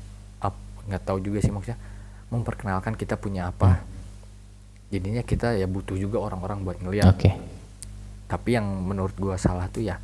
nggak 0.83 0.99
tahu 1.01 1.23
juga 1.23 1.39
sih 1.39 1.47
maksudnya 1.47 1.79
memperkenalkan 2.27 2.91
kita 2.93 3.15
punya 3.15 3.47
apa 3.47 3.79
jadinya 4.89 5.23
kita 5.23 5.55
ya 5.55 5.63
butuh 5.63 5.95
juga 5.95 6.19
orang-orang 6.19 6.59
buat 6.59 6.75
ngeliat 6.77 7.07
Oke. 7.09 7.31
tapi 8.27 8.49
yang 8.51 8.67
menurut 8.83 9.15
gua 9.15 9.39
salah 9.39 9.71
tuh 9.71 9.79
ya 9.79 9.95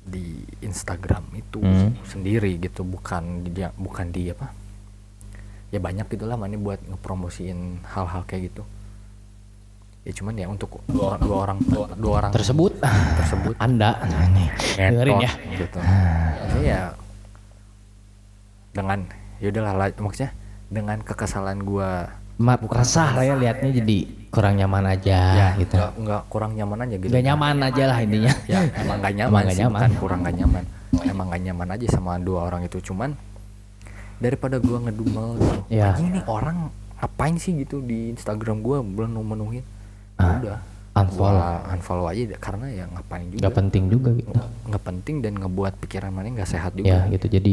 di 0.00 0.40
Instagram 0.60 1.22
itu 1.34 1.60
Hmm. 1.60 1.92
sendiri 2.02 2.56
gitu 2.56 2.82
bukan 2.82 3.44
di 3.44 3.50
dia- 3.52 3.74
bukan 3.74 4.08
di 4.08 4.28
apa 4.28 4.50
ya 5.70 5.78
banyak 5.78 6.08
gitulah 6.08 6.34
mana 6.34 6.56
buat 6.56 6.82
ngepromosiin 6.82 7.86
hal-hal 7.86 8.24
kayak 8.24 8.50
gitu. 8.50 8.62
Ya 10.00 10.12
cuman 10.12 10.34
ya 10.34 10.48
untuk 10.48 10.80
dua, 10.84 11.14
dua 11.20 11.36
orang 11.44 11.58
dua 11.94 12.12
orang 12.18 12.32
Tersebut. 12.32 12.72
tersebut. 13.14 13.54
Anda. 13.54 14.00
Nih 14.32 14.48
dengerin 14.74 15.18
ya. 15.20 15.32
gitu. 15.54 15.78
Maksudnya 15.78 16.64
ya 16.64 16.82
dengan 18.70 18.98
yaudahlah 19.38 19.74
lah, 19.74 19.86
maksudnya 19.96 20.30
dengan 20.66 20.98
kekesalan 21.00 21.60
gua 21.60 22.14
Ma 22.40 22.56
resah 22.56 23.12
lah 23.12 23.22
ya 23.22 23.34
liatnya 23.36 23.68
jadi 23.70 23.98
kurang 24.30 24.54
nyaman 24.54 24.84
aja 24.88 25.18
ya 25.32 25.48
gitu. 25.56 25.74
nggak 25.74 25.92
nggak 25.98 26.22
kurang 26.26 26.52
nyaman 26.54 26.78
aja 26.80 26.96
gitu 26.96 27.10
Gak 27.10 27.24
nyaman 27.24 27.56
aja 27.60 27.82
lah 27.84 27.98
intinya. 27.98 28.32
ya 28.46 28.60
emang 28.74 28.98
gak 28.98 29.14
nyaman 29.18 29.30
Emang 29.30 29.42
nggak 29.42 29.52
sih 29.52 29.60
nyaman. 29.60 29.74
bukan 29.76 29.92
kurang 29.98 30.20
gak 30.22 30.36
nyaman 30.36 30.64
emang 31.02 31.26
gak 31.28 31.42
nyaman 31.42 31.68
aja 31.70 31.86
sama 31.88 32.12
dua 32.16 32.40
orang 32.44 32.62
itu 32.62 32.78
cuman 32.80 33.10
daripada 34.16 34.56
gua 34.58 34.78
ngedumel 34.80 35.28
gitu 35.36 35.58
Ya. 35.68 35.90
"Anjing 35.90 36.08
nih 36.12 36.24
orang 36.26 36.68
ngapain 36.96 37.36
sih 37.36 37.52
gitu 37.56 37.80
di 37.80 38.12
Instagram 38.12 38.60
gua 38.60 38.80
belum 38.80 39.16
memenuhin 39.16 39.64
Ya 40.14 40.20
Ah, 40.20 40.36
udah 40.36 40.58
unfollow. 40.92 41.40
gua 41.40 41.72
unfollow 41.72 42.06
aja 42.06 42.22
karena 42.36 42.66
ya 42.68 42.84
ngapain 42.86 43.26
juga 43.26 43.40
Gak 43.42 43.54
penting 43.56 43.82
juga 43.88 44.10
gitu. 44.12 44.28
nggak 44.62 44.82
penting 44.84 45.14
dan 45.20 45.32
ngebuat 45.36 45.72
pikiran 45.80 46.10
mana 46.10 46.28
nggak 46.30 46.50
sehat 46.50 46.72
juga 46.72 46.86
Ya 46.86 47.00
gitu 47.08 47.26
jadi 47.30 47.52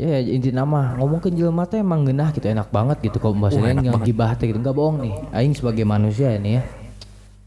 ya 0.00 0.16
inti 0.24 0.48
nama. 0.48 0.96
Ngomong 0.96 1.20
ke 1.20 1.28
jelema 1.28 1.68
teh 1.68 1.84
emang 1.84 2.08
genah 2.08 2.32
gitu 2.32 2.48
enak 2.48 2.72
banget 2.72 3.04
gitu 3.04 3.20
kalau 3.20 3.36
bahasanya 3.36 3.76
enak 3.76 3.84
yang 3.84 4.00
gibah 4.00 4.32
teh 4.32 4.48
gitu. 4.48 4.56
Nggak 4.56 4.72
bohong 4.72 5.04
nih. 5.04 5.14
Aing 5.36 5.52
sebagai 5.52 5.84
manusia 5.84 6.32
ini 6.32 6.56
ya. 6.56 6.62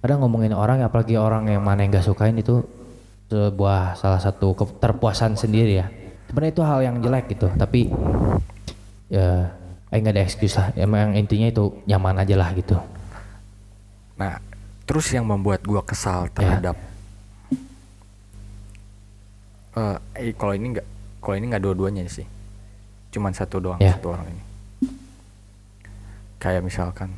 Kadang 0.05 0.21
ngomongin 0.21 0.53
orang 0.53 0.85
apalagi 0.85 1.17
orang 1.17 1.47
yang 1.47 1.63
mana 1.63 1.81
yang 1.81 1.95
gak 1.95 2.03
sukain 2.03 2.35
itu 2.35 2.59
sebuah 3.31 3.95
salah 3.95 4.19
satu 4.21 4.53
keterpuasan 4.53 5.33
sendiri 5.33 5.81
ya. 5.81 5.87
Sebenarnya 6.29 6.53
itu 6.53 6.63
hal 6.63 6.79
yang 6.85 6.95
jelek 7.01 7.25
gitu 7.33 7.47
tapi 7.57 7.89
ya 9.09 9.49
aing 9.89 10.03
nggak 10.05 10.13
ada 10.13 10.23
excuse 10.27 10.59
lah. 10.59 10.69
Emang 10.77 11.17
intinya 11.17 11.49
itu 11.49 11.71
nyaman 11.89 12.21
aja 12.21 12.35
lah 12.37 12.51
gitu. 12.53 12.77
Nah, 14.19 14.37
terus 14.85 15.09
yang 15.09 15.25
membuat 15.25 15.65
gua 15.65 15.81
kesal 15.81 16.29
Ya. 16.29 16.35
terhadap 16.37 16.77
eh 19.73 19.97
eh, 20.21 20.33
kalau 20.37 20.53
ini 20.53 20.77
nggak 20.77 20.87
kalau 21.17 21.35
ini 21.39 21.45
nggak 21.49 21.63
dua-duanya 21.63 22.05
sih. 22.05 22.27
Cuman 23.13 23.31
satu 23.31 23.61
doang 23.61 23.77
Ya. 23.77 23.93
satu 23.93 24.11
orang 24.11 24.25
ini. 24.27 24.43
Kayak 26.37 26.65
misalkan 26.65 27.13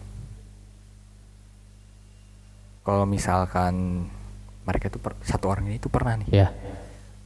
kalau 2.85 3.03
misalkan 3.03 4.05
mereka 4.61 4.87
itu 4.87 4.97
satu 5.23 5.49
orang 5.49 5.65
ini 5.65 5.77
tuh 5.77 5.89
pernah 5.89 6.13
nih 6.15 6.29
ya 6.29 6.47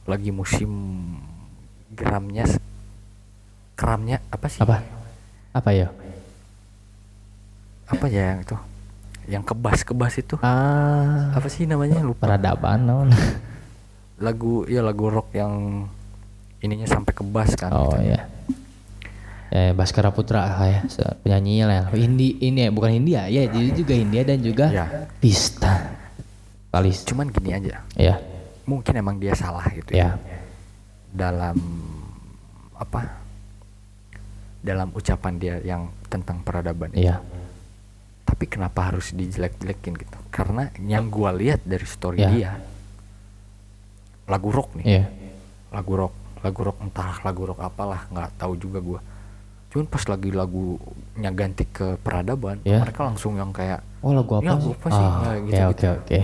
lagi 0.06 0.32
musim 0.32 0.70
geramnya 1.90 2.48
keramnya 3.74 4.24
apa 4.26 4.46
sih? 4.48 4.60
apa 4.60 4.80
apa 5.52 5.70
ya 5.70 5.88
Apa 7.84 8.06
ya 8.06 8.22
yang 8.30 8.40
itu? 8.40 8.54
Yang 9.26 9.44
kebas-kebas 9.46 10.14
itu. 10.16 10.34
ah 10.40 11.34
Apa 11.34 11.50
sih 11.50 11.66
namanya? 11.66 11.98
Lupa. 12.00 12.24
peradaban 12.24 12.80
non 12.80 13.10
lagu 14.16 14.62
ya 14.64 14.78
lagu 14.80 15.10
rock 15.10 15.34
yang 15.34 15.84
ininya 16.60 16.84
sampai 16.84 17.10
ke 17.10 17.22
bass 17.22 17.52
kan 17.54 17.70
Oh 17.70 17.96
ya. 17.96 18.28
Ya, 19.50 19.72
Baskara 19.72 20.08
Putra 20.08 20.46
lah 20.46 20.62
ya, 20.62 20.80
se- 20.86 21.16
penyanyinya 21.20 21.64
lah. 21.66 21.80
Hindi 21.90 22.38
ini 22.38 22.62
ya, 22.62 22.70
bukan 22.70 22.94
India 22.94 23.26
ya, 23.26 23.44
jadi 23.44 23.70
juga 23.72 23.92
India 23.92 24.22
dan 24.22 24.38
juga 24.38 24.66
Ya. 24.68 24.86
Pista. 25.16 25.98
Kalis. 26.70 27.02
cuman 27.02 27.26
gini 27.28 27.50
aja 27.50 27.82
Ya, 27.92 28.22
mungkin 28.62 28.94
emang 28.94 29.18
dia 29.18 29.34
salah 29.34 29.66
gitu 29.68 29.90
ya, 29.90 30.14
ya, 30.14 30.38
dalam 31.10 31.58
apa 32.72 33.10
dalam 34.56 34.94
ucapan 34.94 35.34
dia 35.34 35.58
yang 35.58 35.90
tentang 36.06 36.38
peradaban 36.40 36.92
itu. 36.92 37.02
ya, 37.02 37.18
tapi 38.22 38.46
kenapa 38.46 38.86
harus 38.86 39.10
dijelek-jelekin 39.10 39.98
gitu 39.98 40.18
karena 40.28 40.70
yang 40.78 41.08
gua 41.08 41.32
lihat 41.32 41.58
dari 41.60 41.82
story 41.82 42.20
Ya. 42.20 42.30
dia 42.30 42.50
lagu 44.24 44.48
rock 44.48 44.70
nih 44.76 44.86
ya, 44.86 45.04
lagu 45.70 45.92
rock 45.96 46.14
lagu 46.40 46.60
rock 46.62 46.78
entah 46.80 47.20
lagu 47.20 47.42
rock 47.44 47.60
apalah 47.60 48.06
nggak 48.06 48.30
tahu 48.36 48.52
juga 48.54 48.78
gua 48.78 49.00
cuman 49.68 49.86
pas 49.86 50.02
lagi 50.02 50.30
lagunya 50.30 51.30
ganti 51.30 51.62
ke 51.64 51.94
peradaban 51.96 52.58
Ya. 52.62 52.80
mereka 52.80 53.04
langsung 53.04 53.34
yang 53.34 53.50
kayak 53.50 53.80
Oh 54.00 54.10
lagu 54.10 54.34
apa 54.34 54.50
lagu 54.50 54.72
apa 54.72 54.88
sih? 54.88 54.96
Ah, 54.98 55.36
Nah, 55.36 55.68
Oke 55.68 55.86
oke. 55.86 56.18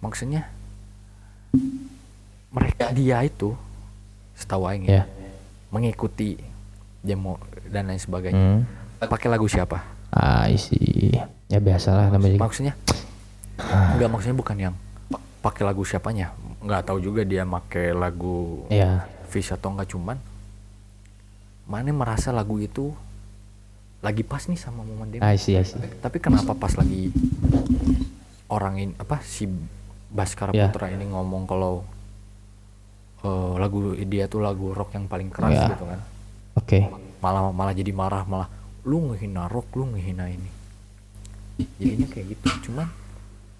maksudnya 0.00 0.46
mereka 2.50 2.90
dia 2.90 3.20
itu 3.20 3.52
setahu 4.32 4.64
aing 4.64 4.84
Ya. 4.84 5.02
ya 5.02 5.04
mengikuti 5.68 6.34
demo 7.00 7.38
dan 7.66 7.86
lain 7.86 7.98
sebagainya 7.98 8.34
Hmm. 8.36 8.62
pakai 9.02 9.28
lagu 9.28 9.46
siapa 9.46 9.78
Ah 10.10 10.46
isi. 10.46 11.14
Ya 11.46 11.58
biasalah 11.58 12.10
namanya. 12.10 12.34
maksudnya 12.36 12.74
enggak 13.60 14.08
maksudnya 14.08 14.34
bukan 14.34 14.56
yang 14.58 14.74
pa- 15.06 15.22
pakai 15.42 15.62
lagu 15.64 15.82
siapanya 15.82 16.34
nggak 16.60 16.82
tahu 16.84 16.98
juga 17.00 17.22
dia 17.22 17.42
pakai 17.42 17.90
lagu 17.90 18.64
Ya. 18.68 19.08
Fish 19.26 19.48
atau 19.48 19.70
enggak 19.70 19.88
cuman 19.88 20.18
mana 21.64 21.90
merasa 21.90 22.30
lagu 22.30 22.58
itu 22.58 22.90
lagi 24.00 24.20
pas 24.20 24.42
nih 24.42 24.56
sama 24.56 24.82
momen 24.82 25.06
demo 25.08 25.22
I 25.22 25.36
see, 25.36 25.54
I 25.54 25.62
see. 25.62 25.78
tapi 26.00 26.18
kenapa 26.18 26.52
pas 26.52 26.72
lagi 26.74 27.12
orang 28.48 28.74
ini 28.78 28.92
apa 28.96 29.20
si 29.22 29.46
Baskara 30.10 30.50
Ya. 30.50 30.66
Putra 30.66 30.90
ini 30.90 31.06
ngomong 31.06 31.46
kalau 31.46 31.86
eh, 33.20 33.52
lagu 33.56 33.94
dia 33.94 34.26
tuh 34.26 34.40
lagu 34.40 34.72
rock 34.72 34.92
yang 34.92 35.06
paling 35.06 35.30
keras 35.30 35.54
Ya. 35.54 35.68
gitu 35.70 35.84
kan 35.86 36.00
Oke. 36.58 36.78
malah 37.20 37.52
malah 37.52 37.70
jadi 37.70 37.92
marah 37.92 38.26
malah 38.26 38.48
lu 38.82 39.12
ngehina 39.12 39.46
rock 39.46 39.70
lu 39.76 39.86
ngehina 39.94 40.26
ini 40.26 40.50
jadinya 41.78 42.08
kayak 42.08 42.26
gitu 42.34 42.48
cuman 42.68 42.88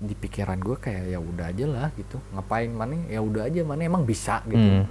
di 0.00 0.16
pikiran 0.16 0.56
gue 0.56 0.76
kayak 0.80 1.12
ya 1.12 1.18
udah 1.20 1.46
aja 1.52 1.66
lah 1.68 1.88
gitu. 1.94 2.16
Ngapain 2.32 2.72
mana 2.72 2.96
ya 3.06 3.20
udah 3.20 3.44
aja 3.46 3.60
mana 3.62 3.84
emang 3.84 4.02
bisa? 4.08 4.40
gitu. 4.48 4.56
Hmm. 4.58 4.86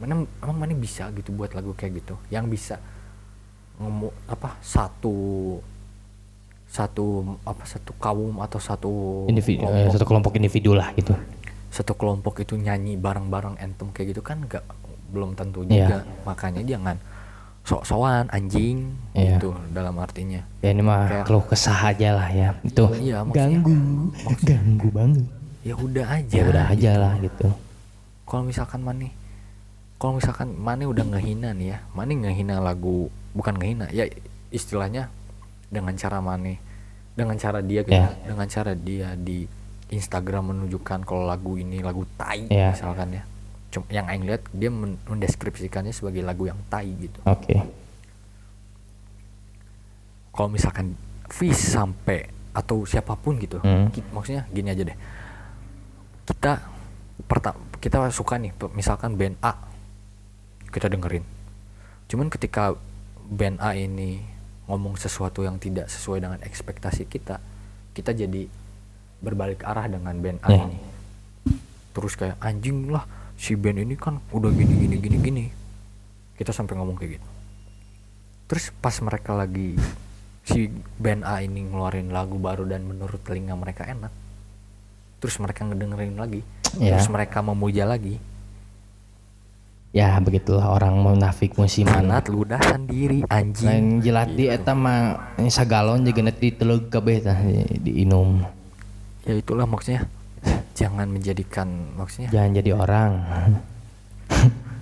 mana 0.00 0.24
emang 0.24 0.56
mana 0.56 0.72
bisa? 0.72 1.12
gitu 1.12 1.30
buat 1.36 1.52
lagu 1.52 1.76
kayak 1.76 2.00
gitu. 2.00 2.16
Yang 2.32 2.46
bisa 2.56 2.76
ngemu 3.80 4.08
apa 4.28 4.56
satu 4.64 5.16
satu 6.70 7.36
apa 7.42 7.64
satu 7.66 7.92
kaum 7.98 8.38
atau 8.40 8.60
satu 8.62 8.90
Individu, 9.26 9.66
eh, 9.66 9.66
kelompok, 9.66 9.92
satu 9.92 10.04
kelompok 10.06 10.32
individu 10.38 10.70
lah 10.72 10.94
gitu. 10.94 11.12
satu 11.70 11.94
kelompok 11.94 12.42
itu 12.42 12.58
nyanyi 12.58 12.98
bareng-bareng 12.98 13.58
anthem 13.58 13.90
kayak 13.94 14.14
gitu 14.14 14.22
kan 14.22 14.42
nggak 14.42 14.62
belum 15.10 15.34
tentu 15.34 15.66
juga. 15.66 16.06
Makanya 16.22 16.62
jangan 16.62 16.96
sok-sokan 17.62 18.26
anjing 18.28 18.96
Iya. 19.12 19.36
gitu 19.36 19.52
dalam 19.70 19.94
artinya 19.96 20.42
Ya 20.60 20.70
ini 20.70 20.80
mah 20.80 21.06
Kayak- 21.06 21.26
keluh 21.26 21.44
kesah 21.44 21.78
aja 21.86 22.08
lah 22.14 22.28
ya. 22.28 22.48
Itu 22.62 22.84
Iya, 22.94 23.22
maksudnya- 23.22 23.60
ganggu, 23.62 23.76
ganggu 24.42 24.88
banget. 24.90 25.24
ya 25.60 25.74
udah 25.74 26.06
aja 26.08 26.32
Ya 26.32 26.42
udah 26.46 26.64
aja 26.66 26.90
lah 26.96 27.12
gitu. 27.18 27.48
kalau 28.24 28.42
misalkan 28.44 28.80
Mane 28.80 29.12
kalau 29.96 30.16
misalkan 30.16 30.56
Mane 30.56 30.84
udah 30.84 31.04
ngehina 31.04 31.52
nih 31.52 31.76
ya 31.76 31.78
Mane 31.92 32.16
ngehina 32.16 32.56
lagu 32.58 33.12
bukan 33.32 33.54
ngehina 33.54 33.90
ya 33.90 34.08
istilahnya 34.48 35.12
dengan 35.68 35.92
cara 35.94 36.18
Mane 36.18 36.56
dengan 37.12 37.36
cara 37.36 37.60
dia 37.60 37.82
gitu 37.82 37.92
Ya. 37.92 38.08
dengan 38.24 38.46
cara 38.46 38.72
dia 38.72 39.12
di 39.14 39.44
Instagram 39.90 40.54
menunjukkan 40.54 41.02
kalau 41.02 41.26
lagu 41.26 41.54
ini 41.54 41.82
lagu 41.82 42.06
tai 42.16 42.46
Ya. 42.46 42.72
misalkan 42.72 43.12
ya 43.12 43.22
Cuma 43.70 43.86
yang 43.88 44.04
Aing 44.04 44.24
lihat 44.24 44.42
dia 44.50 44.66
men- 44.66 44.98
mendeskripsikannya 45.04 45.90
sebagai 45.90 46.20
lagu 46.20 46.42
yang 46.44 46.58
tai 46.66 46.90
gitu 46.92 47.22
Oke. 47.22 47.54
kalau 50.30 50.48
misalkan 50.48 50.94
Fish 51.28 51.70
sampai 51.70 52.26
atau 52.50 52.82
siapa 52.82 53.14
pun 53.14 53.38
gitu 53.38 53.62
Hmm. 53.62 53.86
maksudnya 54.10 54.42
gini 54.50 54.68
aja 54.68 54.82
deh 54.82 54.98
kita 56.26 56.52
pertama 57.24 57.58
kita 57.78 58.10
suka 58.10 58.34
nih 58.36 58.50
misalkan 58.70 59.14
band 59.14 59.38
A 59.40 59.54
kita 60.68 60.90
dengerin 60.90 61.22
cuman 62.06 62.26
ketika 62.26 62.74
band 63.22 63.62
A 63.62 63.78
ini 63.78 64.18
ngomong 64.66 64.98
sesuatu 64.98 65.42
yang 65.42 65.58
tidak 65.58 65.86
sesuai 65.86 66.18
dengan 66.18 66.40
ekspektasi 66.40 67.06
kita 67.06 67.38
kita 67.92 68.10
jadi 68.10 68.50
berbalik 69.20 69.62
arah 69.62 69.86
dengan 69.86 70.14
band 70.16 70.42
A 70.42 70.48
Ya. 70.48 70.66
ini 70.66 70.78
terus 71.90 72.14
kayak 72.14 72.38
anjing 72.40 72.90
lah 72.90 73.06
si 73.40 73.56
band 73.56 73.80
ini 73.80 73.96
kan 73.96 74.20
udah 74.28 74.52
gini 74.52 74.74
gini 74.76 74.96
gini 75.00 75.16
gini. 75.18 75.44
Kita 76.36 76.52
sampai 76.52 76.76
ngomong 76.76 76.94
kayak 76.94 77.16
gitu. 77.16 77.28
Terus 78.46 78.68
pas 78.76 78.92
mereka 79.00 79.32
lagi 79.32 79.80
si 80.42 80.68
band 80.96 81.22
A 81.22 81.40
ini 81.40 81.62
ngeluarin 81.62 82.10
lagu 82.10 82.36
baru 82.36 82.64
dan 82.64 82.82
menurut 82.82 83.20
telinga 83.20 83.54
mereka 83.54 83.84
enak 83.84 84.10
terus 85.16 85.36
mereka 85.36 85.62
ngedengerin 85.62 86.16
lagi 86.16 86.40
Ya. 86.80 86.96
terus 86.96 87.08
mereka 87.08 87.40
memuja 87.40 87.84
lagi. 87.84 88.16
Ya 89.90 90.14
begitulah 90.16 90.70
orang 90.70 90.94
munafik 90.96 91.58
musiman. 91.58 92.06
Manat 92.06 92.30
ludah 92.30 92.62
sendiri 92.62 93.26
anjing. 93.26 93.66
Lain 93.66 93.86
jilat 93.98 94.30
di 94.30 94.46
eta 94.46 94.70
mah 94.70 95.18
sagalon 95.44 96.06
juga 96.06 96.22
nanti 96.22 96.54
telug 96.54 96.86
kabeh 96.86 97.18
tah 97.20 97.34
di- 97.36 97.82
diinum 97.82 98.38
ya 99.20 99.36
itulah 99.36 99.68
maksudnya 99.68 100.08
jangan 100.80 101.06
menjadikan 101.12 101.68
maksudnya? 101.94 102.28
Jangan 102.32 102.50
jadi 102.56 102.70
orang. 102.72 103.10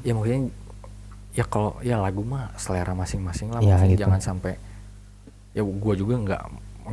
Ya 0.07 0.15
maksudnya 0.15 0.55
ya 1.35 1.45
kalau 1.45 1.75
ya 1.83 1.99
lagu 1.99 2.23
mah 2.23 2.55
selera 2.55 2.95
masing-masing 2.95 3.51
lah 3.51 3.59
Ya, 3.61 3.77
gitu. 3.83 4.07
jangan 4.07 4.23
sampai 4.23 4.55
ya 5.53 5.67
gua 5.67 5.99
juga 5.99 6.15
nggak 6.23 6.43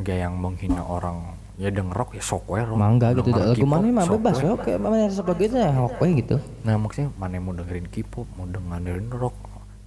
nggak 0.01 0.17
yang 0.17 0.33
menghina 0.35 0.81
orang 0.81 1.37
ya 1.55 1.69
denger 1.69 1.93
rock 1.95 2.17
ya 2.17 2.23
sok 2.25 2.49
we 2.49 2.59
rock. 2.59 2.75
Mangga 2.75 3.13
gitu. 3.13 3.29
Lagu 3.29 3.63
mana 3.63 3.87
mah 3.93 4.05
bebas 4.09 4.41
ya 4.41 4.57
oke 4.57 4.71
mana 4.75 5.05
sok 5.07 5.37
gitu 5.37 5.55
ya 5.55 5.69
oke 5.77 6.01
gitu. 6.17 6.35
Nah 6.65 6.75
maksudnya 6.75 7.13
mana 7.15 7.37
mau 7.37 7.53
dengerin 7.53 7.87
K-pop 7.87 8.25
mau 8.35 8.49
dengerin 8.49 9.07
rock 9.13 9.37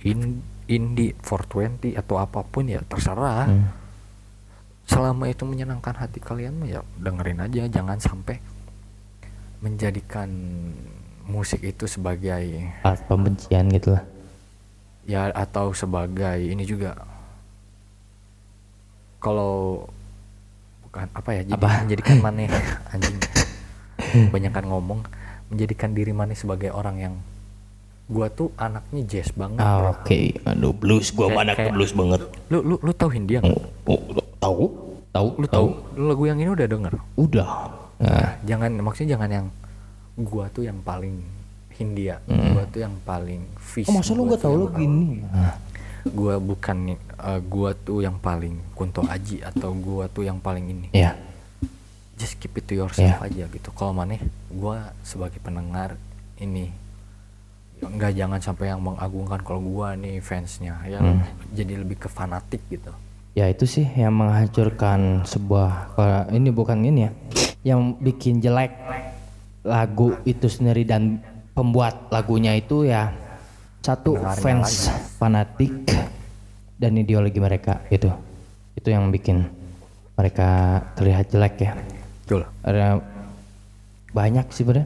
in 0.07 0.41
indie 0.71 1.13
420 1.21 1.99
atau 1.99 2.17
apa 2.23 2.47
pun 2.47 2.71
ya 2.71 2.81
terserah. 2.87 3.51
Hmm. 3.51 3.67
selama 4.89 5.29
itu 5.29 5.45
menyenangkan 5.45 5.93
hati 5.93 6.17
kalian 6.17 6.65
mah 6.65 6.69
ya 6.71 6.81
dengerin 6.97 7.45
aja 7.45 7.69
jangan 7.69 8.01
sampai 8.01 8.41
menjadikan 9.59 10.31
musik 11.25 11.61
itu 11.61 11.85
sebagai 11.85 12.65
alat 12.81 13.03
pembencian 13.05 13.69
gitu 13.69 13.93
lah. 13.93 14.05
Ya 15.05 15.29
atau 15.31 15.73
sebagai 15.73 16.39
ini 16.39 16.63
juga. 16.63 16.95
Kalau 19.19 19.85
bukan 20.83 21.07
apa 21.11 21.31
ya 21.33 21.43
jadi 21.45 21.59
Apa? 21.59 21.71
menjadikan 21.83 22.17
maneh 22.21 22.47
anjing. 22.93 23.19
Banyakkan 24.31 24.65
ngomong 24.65 25.03
menjadikan 25.49 25.91
diri 25.91 26.13
maneh 26.13 26.33
sebagai 26.33 26.71
orang 26.71 26.97
yang 26.99 27.15
gua 28.07 28.29
tuh 28.29 28.49
anaknya 28.57 29.05
jazz 29.05 29.29
banget 29.31 29.61
ah, 29.61 29.93
oke 29.93 30.21
aduh 30.47 30.73
blues. 30.73 31.11
Gua 31.11 31.29
Kayak- 31.29 31.37
mana 31.37 31.51
ke 31.53 31.59
kayak- 31.59 31.75
blues 31.75 31.93
banget. 31.93 32.21
Lu 32.49 32.59
lu 32.63 32.75
lu 32.79 32.93
tahu 32.93 33.11
Hindia 33.11 33.43
nggak? 33.43 33.53
oh, 33.53 33.65
oh, 33.91 34.01
tahu 34.39 34.65
tahu 35.11 35.29
lu 35.37 35.47
tahu 35.47 35.67
lagu 35.99 36.23
yang 36.25 36.39
ini 36.39 36.49
udah 36.49 36.65
denger? 36.65 36.95
Udah 37.19 37.51
nah, 37.99 38.39
jangan 38.43 38.71
maksudnya 38.79 39.15
jangan 39.15 39.31
yang 39.31 39.47
gua 40.17 40.47
tuh 40.49 40.65
yang 40.65 40.79
paling 40.81 41.23
Hindia 41.75 42.19
gua 42.27 42.67
tuh 42.67 42.83
yang 42.83 42.95
paling 43.03 43.43
fish 43.57 43.87
oh, 43.87 43.95
masa 43.95 44.11
lu 44.11 44.27
tahu 44.35 44.51
yang 44.51 44.59
lo 44.59 44.67
gini? 44.75 45.23
Nah, 45.23 45.55
gua 46.11 46.35
bukan 46.39 46.77
nih, 46.91 46.99
eh, 46.99 47.41
gua 47.47 47.71
tuh 47.75 48.03
yang 48.03 48.19
paling 48.19 48.59
Kunto 48.75 49.07
Aji 49.07 49.43
atau 49.43 49.71
gua 49.75 50.11
tuh 50.11 50.27
yang 50.27 50.43
paling 50.43 50.67
ini. 50.67 50.89
Ya 50.91 51.15
just 52.19 52.35
keep 52.43 52.51
it 52.59 52.67
to 52.67 52.75
yourself 52.75 53.23
Iya. 53.23 53.31
aja 53.31 53.45
gitu. 53.47 53.71
Kalau 53.71 53.95
maneh 53.95 54.19
gua 54.51 54.91
sebagai 55.07 55.39
pendengar 55.39 55.95
ini 56.39 56.75
nggak 57.79 58.11
jangan 58.11 58.41
sampai 58.43 58.75
yang 58.75 58.83
mengagungkan 58.83 59.39
kalau 59.39 59.63
gua 59.63 59.95
nih 59.95 60.19
fansnya 60.19 60.83
ya 60.83 60.99
Hmm. 60.99 61.23
jadi 61.55 61.79
lebih 61.79 61.95
ke 61.95 62.09
fanatik 62.11 62.59
gitu 62.67 62.91
ya 63.33 63.49
itu 63.49 63.65
sih 63.69 63.87
yang 63.97 64.17
menghancurkan 64.17 65.25
sebuah 65.29 65.97
kalau 65.97 66.21
ini 66.33 66.49
bukan 66.53 66.79
ini 66.85 67.01
ya 67.07 67.11
yang 67.75 67.99
bikin 67.99 68.41
jelek 68.41 68.73
lagu 69.67 70.17
itu 70.25 70.47
sendiri 70.49 70.87
dan 70.87 71.21
pembuat 71.53 72.09
lagunya 72.09 72.57
itu 72.57 72.87
ya 72.87 73.13
satu 73.83 74.17
fans 74.41 74.89
fanatik 75.19 75.73
dan 76.79 76.95
ideologi 76.95 77.43
mereka 77.43 77.83
itu 77.91 78.09
itu 78.79 78.89
yang 78.95 79.11
bikin 79.11 79.43
mereka 80.19 80.83
terlihat 80.99 81.31
jelek 81.31 81.55
ya. 81.63 81.73
Betul. 82.27 82.43
Ada 82.67 82.99
banyak 84.11 84.47
sih 84.51 84.67
pada 84.67 84.83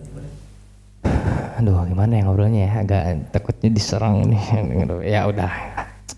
aduh 1.52 1.84
gimana 1.88 2.12
ya 2.18 2.22
ngobrolnya 2.28 2.60
ya? 2.68 2.72
Agak 2.84 3.02
takutnya 3.32 3.68
diserang 3.72 4.28
nih. 4.28 4.44
Ya 5.12 5.24
udah. 5.28 5.52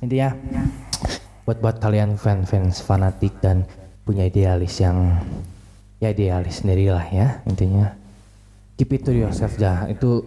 Intinya 0.02 0.34
buat 1.45 1.61
buat 1.61 1.77
kalian 1.77 2.16
fan 2.16 2.49
fans 2.49 2.81
fanatik 2.81 3.37
dan 3.45 3.69
punya 4.05 4.25
idealis 4.25 4.81
yang 4.81 5.21
ya 6.01 6.12
idealis 6.12 6.65
sendirilah 6.65 7.05
ya 7.12 7.41
intinya. 7.45 7.93
Keep 8.75 8.91
it 8.97 9.01
to 9.07 9.12
yourself 9.15 9.55
dah 9.61 9.87
itu 9.87 10.25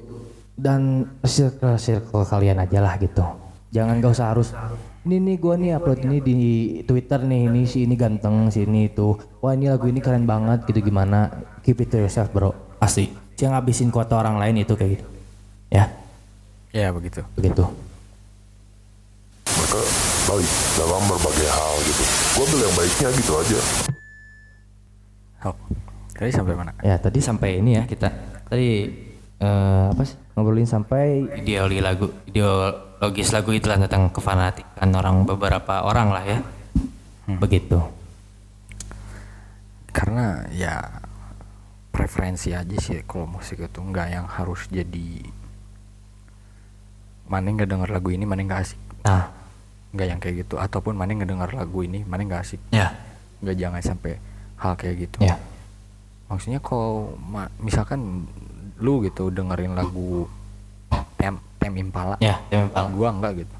dan 0.57 1.05
circle 1.25 1.77
circle 1.77 2.23
kalian 2.25 2.61
aja 2.61 2.79
lah 2.79 2.95
gitu. 3.01 3.25
Jangan 3.73 3.99
gak 3.99 4.13
usah 4.13 4.27
harus 4.31 4.49
ini 5.03 5.19
nih 5.19 5.35
gua 5.37 5.59
nih 5.59 5.75
upload 5.75 5.99
ini 6.07 6.17
di 6.23 6.39
Twitter 6.87 7.19
nih 7.19 7.51
ini 7.51 7.61
si 7.67 7.83
ini 7.83 7.97
ganteng 7.97 8.47
si 8.53 8.63
ini 8.63 8.87
itu. 8.87 9.17
Wah 9.43 9.57
ini 9.57 9.67
lagu 9.67 9.89
ini 9.89 9.99
keren 9.99 10.23
banget 10.23 10.63
gitu 10.69 10.79
gimana. 10.85 11.33
Keep 11.65 11.83
it 11.83 11.87
to 11.91 11.97
yourself 11.99 12.31
bro. 12.31 12.55
Asli. 12.79 13.11
Jangan 13.37 13.61
ngabisin 13.61 13.93
kuota 13.93 14.17
orang 14.17 14.41
lain 14.41 14.65
itu 14.65 14.73
kayak 14.73 14.97
gitu. 14.97 15.05
Ya? 15.69 15.93
Ya 16.73 16.89
begitu. 16.89 17.21
Begitu 17.37 17.67
baik 20.27 20.51
dalam 20.75 21.01
berbagai 21.07 21.47
hal 21.47 21.73
gitu. 21.87 22.03
Gue 22.35 22.43
ambil 22.43 22.59
yang 22.67 22.75
baiknya 22.75 23.09
gitu 23.15 23.31
aja. 23.39 23.59
Oh 25.47 25.55
tadi 26.17 26.31
sampai 26.33 26.53
mana? 26.57 26.71
Ya 26.83 26.95
tadi 26.99 27.19
sampai 27.23 27.63
ini 27.63 27.79
ya 27.79 27.83
kita. 27.87 28.09
Tadi 28.51 28.69
eh, 29.39 29.85
apa 29.87 30.03
sih? 30.03 30.19
Ngobrolin 30.35 30.67
sampai 30.67 31.31
ideologi 31.39 31.79
lagu 31.79 32.07
ideologis 32.27 33.31
lagu 33.31 33.55
itu 33.55 33.71
lah 33.71 33.79
tentang 33.79 34.11
kefanatikan 34.11 34.89
orang 34.91 35.23
beberapa 35.23 35.87
orang 35.87 36.11
lah 36.11 36.23
ya. 36.27 36.39
Begitu. 37.39 37.79
Karena 39.95 40.43
ya 40.51 41.01
preferensi 41.89 42.51
aja 42.53 42.75
sih 42.77 43.01
kalau 43.07 43.25
musik 43.25 43.63
itu 43.63 43.79
nggak 43.79 44.07
yang 44.11 44.27
harus 44.27 44.67
jadi 44.69 45.23
mana 47.27 47.47
nggak 47.49 47.69
denger 47.71 47.89
lagu 47.89 48.11
ini 48.11 48.27
mana 48.27 48.43
nggak 48.43 48.61
asik. 48.61 48.79
Nah 49.07 49.36
nggak 49.97 50.07
yang 50.07 50.19
kayak 50.21 50.45
gitu. 50.45 50.55
Ataupun 50.55 50.93
mana 50.93 51.11
nggak 51.11 51.27
denger 51.27 51.49
lagu 51.51 51.79
ini 51.81 52.05
mana 52.05 52.21
nggak 52.21 52.41
asik. 52.45 52.61
Ya. 52.69 52.93
Nggak 53.41 53.55
jangan 53.57 53.81
sampai 53.81 54.13
hal 54.55 54.73
kayak 54.77 54.95
gitu. 55.09 55.17
Ya. 55.25 55.35
Maksudnya 56.29 56.61
kalau 56.61 57.17
misalkan 57.57 58.29
lu 58.77 59.01
gitu 59.01 59.33
dengerin 59.33 59.73
lagu 59.73 60.29
tem 61.17 61.33
tem 61.57 61.73
impala 61.73 62.13
ya 62.21 62.37
Tame 62.47 62.69
Impala. 62.69 62.87
gua 62.93 63.09
enggak 63.09 63.33
gitu. 63.41 63.55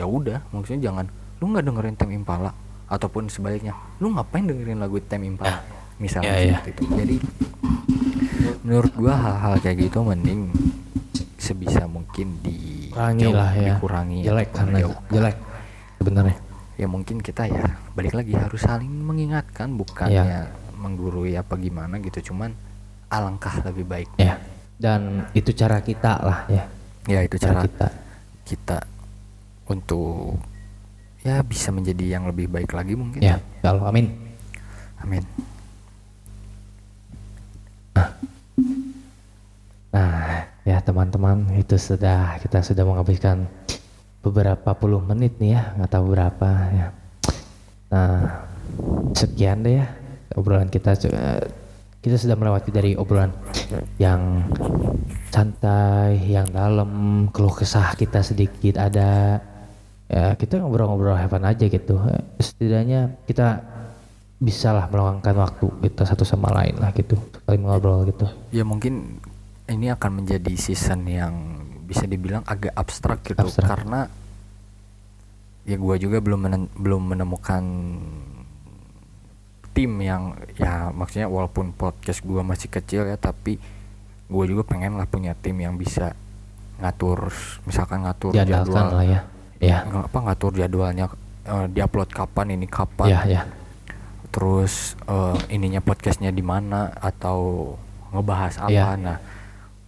Ya 0.00 0.04
udah 0.08 0.38
maksudnya 0.48 0.80
jangan 0.88 1.04
lu 1.36 1.52
nggak 1.52 1.64
dengerin 1.68 1.94
tem 1.94 2.10
impala 2.10 2.50
ataupun 2.88 3.28
sebaliknya 3.28 3.76
lu 4.00 4.10
ngapain 4.10 4.48
dengerin 4.48 4.80
lagu 4.80 4.96
tem 5.04 5.20
impala 5.22 5.60
misalnya 6.00 6.32
Ya, 6.32 6.40
ya. 6.40 6.56
seperti 6.64 6.70
itu. 6.72 6.82
Jadi 6.96 7.16
menurut 8.64 8.92
gua 8.96 9.14
hal-hal 9.14 9.54
kayak 9.60 9.76
gitu 9.88 9.98
mending 10.00 10.48
sebisa 11.36 11.84
mungkin 11.84 12.38
di 12.40 12.88
kurangi 12.92 13.26
lah 13.28 13.50
ya. 13.52 13.74
dikurangi 13.76 14.18
jelek 14.22 14.48
karena 14.52 14.78
jelek 15.08 15.36
sebenarnya. 16.00 16.40
Ya 16.80 16.88
mungkin 16.88 17.20
kita 17.20 17.44
ya 17.44 17.76
balik 17.92 18.16
lagi 18.16 18.32
harus 18.32 18.64
saling 18.64 18.88
mengingatkan 18.88 19.76
bukannya 19.76 20.48
menggurui 20.80 21.36
apa 21.36 21.60
gimana 21.60 22.00
gitu 22.00 22.32
cuman 22.32 22.56
alangkah 23.12 23.52
lebih 23.68 23.84
baik 23.84 24.08
ya. 24.16 24.40
Dan 24.80 25.28
itu 25.36 25.52
cara 25.52 25.84
kita 25.84 26.24
lah 26.24 26.48
ya. 26.48 26.64
Ya 27.04 27.20
itu 27.20 27.36
cara 27.36 27.60
cara 27.60 27.68
kita. 27.68 27.88
kita 28.48 28.78
untuk 29.68 30.40
ya 31.20 31.44
bisa 31.44 31.68
menjadi 31.68 32.16
yang 32.16 32.24
lebih 32.24 32.48
baik 32.48 32.72
lagi 32.72 32.96
mungkin. 32.96 33.20
Ya 33.20 33.36
ya 33.60 33.76
Allah. 33.76 33.92
Amin. 33.92 34.08
Amin. 35.04 35.24
Nah, 39.90 40.46
ya 40.62 40.78
teman-teman, 40.78 41.50
itu 41.58 41.74
sudah 41.74 42.38
kita 42.38 42.62
sudah 42.62 42.86
menghabiskan 42.86 43.50
beberapa 44.20 44.76
puluh 44.76 45.00
menit 45.00 45.40
nih 45.40 45.56
ya, 45.56 45.62
nggak 45.76 45.90
tahu 45.90 46.04
berapa 46.12 46.50
ya. 46.72 46.86
Nah, 47.90 48.46
sekian 49.16 49.64
deh 49.64 49.80
ya 49.80 49.86
obrolan 50.36 50.70
kita. 50.70 50.94
Kita 52.00 52.16
sudah 52.16 52.32
melewati 52.32 52.72
dari 52.72 52.96
obrolan 52.96 53.28
yang 54.00 54.48
santai, 55.28 56.16
yang 56.32 56.48
dalam, 56.48 57.26
keluh 57.28 57.52
kesah 57.52 57.92
kita 57.92 58.24
sedikit 58.24 58.80
ada. 58.80 59.40
Ya, 60.10 60.34
kita 60.34 60.58
ngobrol-ngobrol 60.64 61.14
heaven 61.14 61.44
aja 61.44 61.68
gitu. 61.68 62.00
Setidaknya 62.40 63.20
kita 63.28 63.62
bisa 64.40 64.72
lah 64.72 64.88
meluangkan 64.88 65.36
waktu 65.36 65.68
kita 65.84 66.08
satu 66.08 66.24
sama 66.24 66.48
lain 66.48 66.80
lah 66.80 66.96
gitu, 66.96 67.20
saling 67.44 67.60
ngobrol 67.60 68.08
gitu. 68.08 68.24
ya 68.48 68.64
mungkin 68.64 69.20
ini 69.68 69.92
akan 69.92 70.24
menjadi 70.24 70.56
season 70.56 71.04
yang 71.04 71.59
bisa 71.90 72.06
dibilang 72.06 72.42
agak 72.44 72.70
abstrak 72.72 73.18
gitu 73.20 73.42
Abstrak. 73.42 73.66
karena 73.66 74.06
ya 75.62 75.74
gua 75.74 75.94
juga 75.94 76.18
belum 76.18 76.40
menen- 76.40 76.72
belum 76.72 77.02
menemukan 77.10 77.62
tim 79.70 79.90
yang 79.98 80.22
ya 80.54 80.90
maksudnya 80.90 81.26
walaupun 81.26 81.70
podcast 81.72 82.22
gua 82.22 82.42
masih 82.42 82.66
kecil 82.68 83.06
ya 83.06 83.14
tapi 83.14 83.58
gue 84.26 84.44
juga 84.46 84.62
pengen 84.62 84.94
lah 84.94 85.04
punya 85.04 85.34
tim 85.34 85.58
yang 85.58 85.74
bisa 85.74 86.14
ngatur 86.78 87.34
misalkan 87.66 88.06
ngatur 88.06 88.30
Diandalkan 88.30 88.62
jadwal 88.62 88.86
lah 88.94 89.04
ya. 89.04 89.20
Ya. 89.58 89.78
apa 89.82 90.18
ngatur 90.22 90.54
jadwalnya 90.54 91.10
eh, 91.44 91.66
diupload 91.68 92.08
kapan 92.08 92.54
ini 92.54 92.64
kapan 92.64 93.10
Ya, 93.10 93.20
ya. 93.26 93.42
terus 94.30 94.94
eh, 95.02 95.36
ininya 95.50 95.82
podcastnya 95.82 96.30
di 96.30 96.40
mana 96.40 96.94
atau 96.94 97.74
ngebahas 98.10 98.54
apa 98.60 98.70
Iya. 98.70 98.94
nah 98.96 99.18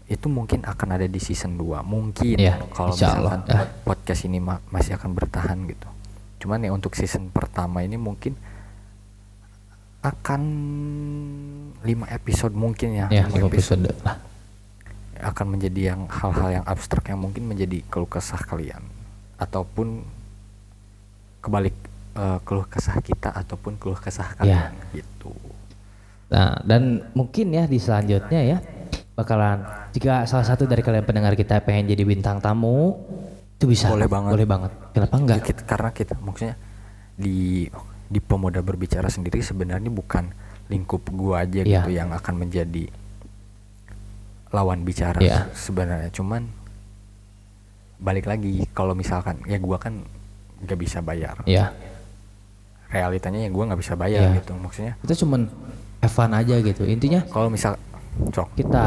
itu 0.05 0.27
mungkin 0.27 0.63
akan 0.63 0.89
ada 0.93 1.07
di 1.07 1.17
season 1.17 1.55
2 1.55 1.81
mungkin 1.83 2.37
Iya, 2.37 2.59
kalau 2.71 2.91
insya 2.91 3.15
Allah. 3.15 3.39
misalkan 3.39 3.41
Ah. 3.49 3.67
podcast 3.83 4.23
ini 4.23 4.39
ma- 4.39 4.63
masih 4.69 4.95
akan 4.95 5.11
bertahan 5.13 5.59
gitu 5.65 5.89
cuman 6.39 6.59
ya 6.61 6.71
untuk 6.71 6.93
season 6.93 7.29
pertama 7.29 7.81
ini 7.81 7.95
mungkin 7.95 8.35
akan 10.01 10.43
5 11.79 11.87
episode 12.11 12.51
mungkin 12.53 12.89
ya 12.93 13.07
Ya, 13.09 13.25
lima 13.25 13.39
lima 13.39 13.49
episode 13.49 13.87
lah. 14.03 14.19
akan 15.23 15.47
menjadi 15.49 15.95
yang 15.95 16.11
hal-hal 16.11 16.49
yang 16.53 16.65
abstrak 16.67 17.07
yang 17.07 17.23
mungkin 17.23 17.47
menjadi 17.47 17.87
keluh 17.87 18.11
kesah 18.11 18.43
kalian 18.43 18.83
ataupun 19.37 20.03
kebalik 21.41 21.75
eh, 22.13 22.39
keluh 22.43 22.67
kesah 22.67 22.99
kita 22.99 23.31
ataupun 23.31 23.79
keluh 23.79 23.97
kesah 23.97 24.35
Ya. 24.35 24.37
kalian 24.37 24.73
gitu. 24.93 25.31
Nah, 26.29 26.59
dan 26.61 27.07
mungkin 27.13 27.49
ya 27.49 27.65
di 27.65 27.79
selanjutnya 27.79 28.41
ya 28.43 28.59
bakalan 29.13 29.61
jika 29.93 30.25
salah 30.25 30.43
satu 30.43 30.65
dari 30.65 30.81
kalian 30.81 31.05
pendengar 31.05 31.35
kita 31.35 31.61
pengen 31.61 31.85
jadi 31.87 32.03
bintang 32.03 32.39
tamu 32.39 32.97
itu 33.57 33.69
bisa. 33.69 33.87
Boleh 33.87 34.09
banget. 34.09 34.31
Boleh 34.33 34.49
banget. 34.49 34.71
Kenapa 34.91 35.15
enggak? 35.15 35.37
Ya, 35.39 35.45
kita- 35.45 35.65
karena 35.65 35.91
kita 35.91 36.15
maksudnya 36.19 36.55
di 37.15 37.69
di 38.09 38.21
pemuda 38.21 38.61
berbicara 38.61 39.07
sendiri 39.07 39.41
sebenarnya 39.41 39.89
bukan 39.89 40.33
lingkup 40.69 41.05
gua 41.11 41.45
aja 41.45 41.61
Iya. 41.61 41.85
gitu 41.85 41.91
yang 41.91 42.11
akan 42.11 42.35
menjadi 42.39 42.89
lawan 44.53 44.85
bicara 44.85 45.17
Iya. 45.17 45.49
sebenarnya 45.53 46.13
cuman 46.13 46.45
balik 47.97 48.27
lagi 48.27 48.69
kalau 48.73 48.93
misalkan 48.93 49.41
ya 49.47 49.57
gua 49.57 49.79
kan 49.79 50.05
nggak 50.61 50.79
bisa 50.79 50.99
bayar 51.01 51.41
Ya. 51.45 51.73
realitanya 52.89 53.45
ya 53.45 53.51
gua 53.51 53.73
nggak 53.73 53.81
bisa 53.81 53.95
bayar 53.95 54.29
Iya. 54.29 54.37
gitu 54.41 54.53
maksudnya 54.57 54.93
Kita 55.01 55.15
cuman 55.19 55.49
have 56.03 56.11
fun 56.11 56.33
aja 56.33 56.59
gitu. 56.59 56.83
Intinya 56.85 57.23
kalau 57.25 57.47
misal 57.47 57.79
cok 58.23 58.49
kita 58.55 58.85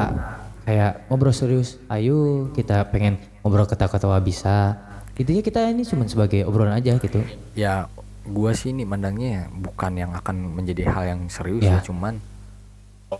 kayak 0.63 1.07
ngobrol 1.07 1.31
serius. 1.31 1.77
Ayo 1.87 2.49
kita 2.51 2.89
pengen 2.89 3.15
ngobrol 3.41 3.65
ketawa-ketawa 3.65 4.17
bisa. 4.19 4.77
Intinya 5.15 5.39
kita 5.39 5.59
ini 5.67 5.81
cuman 5.81 6.05
sebagai 6.05 6.43
obrolan 6.43 6.75
aja 6.75 6.97
gitu. 6.97 7.23
ya 7.53 7.87
gua 8.21 8.51
sih 8.51 8.69
ini 8.69 8.83
mandangnya 8.83 9.47
bukan 9.49 9.95
yang 9.95 10.11
akan 10.11 10.35
menjadi 10.51 10.89
hal 10.89 11.03
yang 11.07 11.21
serius 11.27 11.61
Ya. 11.61 11.77
ya 11.77 11.79
cuman 11.79 12.17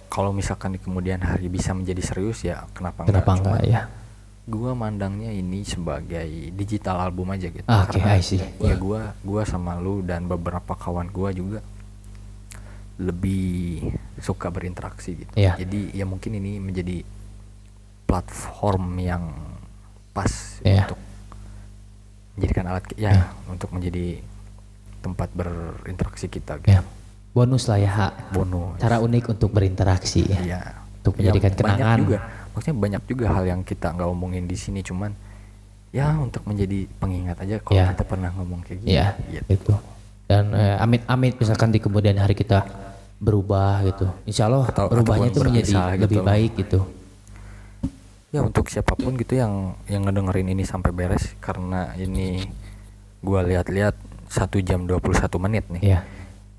kalau 0.08 0.34
misalkan 0.34 0.74
di 0.74 0.80
kemudian 0.82 1.22
hari 1.22 1.46
bisa 1.46 1.72
menjadi 1.72 2.02
serius 2.02 2.42
ya 2.42 2.66
kenapa 2.74 3.06
Kenapa 3.06 3.32
enggak 3.32 3.46
enggak 3.48 3.62
Cuman 3.62 3.70
ya? 3.70 3.82
gua 4.46 4.72
mandangnya 4.74 5.30
ini 5.30 5.62
sebagai 5.62 6.28
digital 6.52 7.00
album 7.00 7.32
aja 7.32 7.48
gitu 7.48 7.64
Ah, 7.64 7.86
oke, 7.86 7.96
Karena 7.96 8.18
I 8.18 8.22
see. 8.22 8.42
ya 8.60 8.76
gua 8.76 9.14
gua 9.22 9.46
sama 9.46 9.78
lu 9.78 10.02
dan 10.02 10.26
beberapa 10.26 10.74
kawan 10.74 11.08
gua 11.10 11.30
juga 11.32 11.62
lebih 12.96 13.92
suka 14.18 14.48
berinteraksi 14.48 15.20
gitu 15.20 15.32
Iya. 15.36 15.60
jadi 15.60 15.80
ya 15.94 16.06
mungkin 16.06 16.32
ini 16.34 16.58
menjadi 16.58 17.04
platform 18.06 18.96
yang 18.98 19.24
pas 20.12 20.62
Iya. 20.62 20.88
untuk 20.88 21.00
menjadikan 22.36 22.66
alat 22.68 22.86
ya 22.96 23.14
untuk 23.46 23.70
menjadi 23.72 24.20
tempat 25.00 25.30
berinteraksi 25.32 26.26
kita 26.26 26.58
gitu. 26.60 26.72
Ya. 26.72 26.82
Bonus 27.32 27.68
lah 27.68 27.78
ya, 27.78 27.92
Ha. 27.92 28.08
bonus 28.32 28.80
Cara 28.80 28.98
unik 28.98 29.36
untuk 29.36 29.52
berinteraksi 29.52 30.24
ya. 30.24 30.40
Iya. 30.40 30.62
Untuk 30.98 31.14
Ya, 31.16 31.30
menjadikan 31.30 31.52
kenangan. 31.54 31.78
banyak 31.78 32.00
juga 32.02 32.18
maksudnya 32.50 32.78
banyak 32.80 33.04
juga 33.06 33.26
hal 33.30 33.44
yang 33.46 33.62
kita 33.62 33.92
nggak 33.92 34.08
omongin 34.08 34.48
di 34.48 34.56
sini 34.56 34.80
cuman 34.80 35.12
ya 35.92 36.16
untuk 36.16 36.44
menjadi 36.44 36.88
pengingat 36.96 37.36
aja 37.38 37.60
kalau 37.60 37.76
Iya. 37.76 37.92
kita 37.92 38.04
pernah 38.06 38.32
ngomong 38.32 38.64
kayak 38.64 38.80
gini 38.80 38.96
Iya, 38.96 39.08
gitu. 39.30 39.48
itu. 39.52 39.74
Dan 40.26 40.52
eh, 40.52 40.76
amit-amit 40.76 41.36
misalkan 41.36 41.70
di 41.70 41.78
kemudian 41.78 42.16
hari 42.16 42.34
kita 42.34 42.66
berubah 43.16 43.86
gitu. 43.86 44.10
Insya 44.26 44.46
Allah 44.46 44.66
Atau- 44.66 44.90
berubahnya 44.90 45.30
itu 45.30 45.40
menjadi 45.40 45.72
gitu. 45.72 46.02
lebih 46.02 46.20
baik 46.22 46.52
gitu. 46.58 46.82
ya 48.30 48.44
untuk 48.44 48.68
siapa 48.68 48.92
pun 48.94 49.16
gitu 49.16 49.32
yang 49.34 49.80
yang 49.88 50.04
ngedengerin 50.04 50.52
ini 50.52 50.68
sampai 50.68 50.92
beres 50.92 51.32
karena 51.40 51.96
ini 51.96 52.44
gua 53.22 53.40
lihat-lihat 53.40 53.96
satu 54.28 54.60
jam 54.60 54.84
21 54.84 55.08
menit 55.40 55.64
nih 55.72 55.82
Ya, 55.88 56.00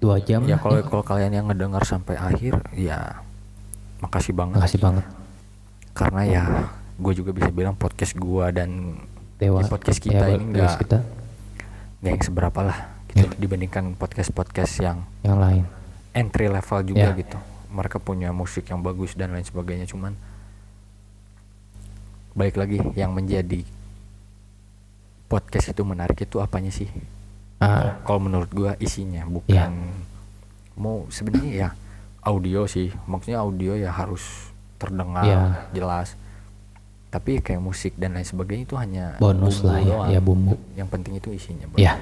dua 0.01 0.17
jam. 0.17 0.41
ya 0.49 0.57
kalau 0.57 0.81
kalau 0.81 1.05
kalian 1.05 1.37
yang 1.37 1.47
ngedengar 1.47 1.85
sampai 1.85 2.17
akhir 2.17 2.65
ya 2.73 3.21
makasih 4.01 4.33
banget 4.33 4.57
Makasih 4.57 4.81
banget. 4.81 5.05
karena 5.93 6.21
ya 6.25 6.43
gue 6.97 7.13
juga 7.13 7.37
bisa 7.37 7.53
bilang 7.53 7.77
podcast 7.77 8.17
gua 8.17 8.49
dan 8.49 8.97
Dewa. 9.37 9.61
di 9.61 9.69
podcast 9.69 10.01
kita 10.01 10.17
ya, 10.23 10.33
ini 10.33 10.49
podcast 10.49 10.57
nggak 10.73 10.81
kita 10.81 10.99
nggak 12.01 12.09
yang 12.11 12.25
seberapa 12.25 12.61
lah 12.65 12.79
gitu 13.19 13.35
dibandingkan 13.39 13.95
podcast 13.95 14.31
podcast 14.31 14.77
yang 14.79 15.01
yang 15.23 15.37
lain. 15.37 15.65
entry 16.13 16.47
level 16.47 16.81
juga 16.87 17.09
Ya. 17.09 17.13
gitu 17.15 17.39
mereka 17.69 17.97
punya 17.97 18.31
musik 18.31 18.67
yang 18.67 18.81
bagus 18.81 19.13
dan 19.13 19.31
lain 19.31 19.43
sebagainya 19.43 19.85
cuman 19.87 20.13
balik 22.33 22.57
lagi 22.57 22.77
yang 22.95 23.11
menjadi 23.11 23.65
podcast 25.27 25.73
itu 25.73 25.83
menarik 25.83 26.17
itu 26.19 26.37
apanya 26.39 26.71
sih 26.71 26.89
Ah, 27.57 27.97
kalau 28.05 28.21
menurut 28.21 28.49
gua 28.49 28.77
isinya 28.77 29.25
bukan 29.25 29.49
Ya. 29.49 29.73
mau 30.75 31.09
sebenarnya 31.09 31.53
ya 31.57 31.69
audio 32.21 32.69
sih 32.69 32.93
maksudnya 33.03 33.41
audio 33.41 33.73
ya 33.73 33.89
harus 33.89 34.21
terdengar 34.77 35.25
Ya. 35.25 35.41
jelas 35.73 36.21
tapi 37.09 37.41
kayak 37.41 37.59
musik 37.59 37.97
dan 37.97 38.13
lain 38.13 38.29
sebagainya 38.29 38.65
itu 38.67 38.77
hanya 38.77 39.05
bonus 39.17 39.65
lah 39.65 39.81
ya, 39.81 39.89
doang. 39.89 40.09
ya 40.13 40.21
bumbu. 40.21 40.55
yang 40.77 40.85
penting 40.85 41.17
itu 41.17 41.33
isinya. 41.33 41.65
Ya. 41.75 41.97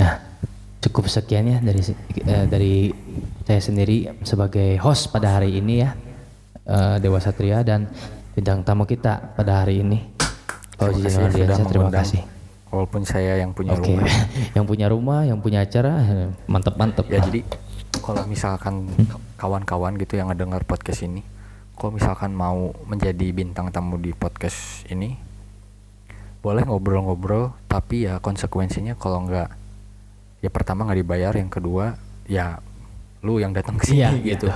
Nah, 0.00 0.12
cukup 0.80 1.12
sekian 1.12 1.44
ya 1.44 1.58
dari 1.60 1.82
eh, 2.24 2.44
dari 2.48 2.74
saya 3.44 3.60
sendiri 3.60 4.08
sebagai 4.24 4.80
host 4.80 5.12
pada 5.12 5.36
hari 5.36 5.60
ini 5.60 5.84
ya 5.84 5.92
eh, 6.64 6.96
Dewa 6.98 7.20
Satria 7.20 7.60
dan 7.60 7.86
bintang 8.32 8.64
tamu 8.64 8.88
kita 8.88 9.36
pada 9.36 9.62
hari 9.64 9.84
ini. 9.84 10.00
Fauzi 10.80 11.04
Terima 11.04 11.12
kasih 11.12 11.20
sudah 11.20 11.28
Diansyah, 11.36 11.66
terima 11.68 11.90
kasih. 11.92 12.20
walaupun 12.72 13.02
saya 13.04 13.36
yang 13.36 13.52
punya 13.52 13.76
Oke, 13.76 13.92
rumah 13.92 14.08
yang 14.56 14.64
punya 14.64 14.86
rumah, 14.88 15.20
yang 15.28 15.38
punya 15.44 15.60
acara, 15.60 16.00
eh, 16.00 16.28
mantep-mantep. 16.48 17.04
ya 17.12 17.20
jadi 17.20 17.44
kalau 18.00 18.24
misalkan 18.24 18.88
kawan-kawan 19.36 20.00
gitu 20.00 20.16
yang 20.16 20.32
ngedengar 20.32 20.64
podcast 20.64 21.04
ini 21.04 21.20
kalau 21.76 21.96
misalkan 21.96 22.32
mau 22.32 22.72
menjadi 22.88 23.32
bintang 23.32 23.68
tamu 23.72 24.00
di 24.00 24.16
podcast 24.16 24.84
ini 24.88 25.16
boleh 26.40 26.64
ngobrol-ngobrol 26.64 27.52
tapi 27.68 28.08
ya 28.08 28.16
konsekuensinya 28.20 28.96
kalau 28.96 29.28
nggak 29.28 29.59
ya 30.40 30.48
pertama 30.48 30.84
nggak 30.84 30.98
dibayar 30.98 31.32
yang 31.32 31.48
kedua 31.48 31.94
ya 32.24 32.58
lu 33.20 33.36
yang 33.36 33.52
datang 33.52 33.76
ke 33.76 33.84
sini 33.86 34.00
Iya, 34.00 34.08
gitu 34.16 34.48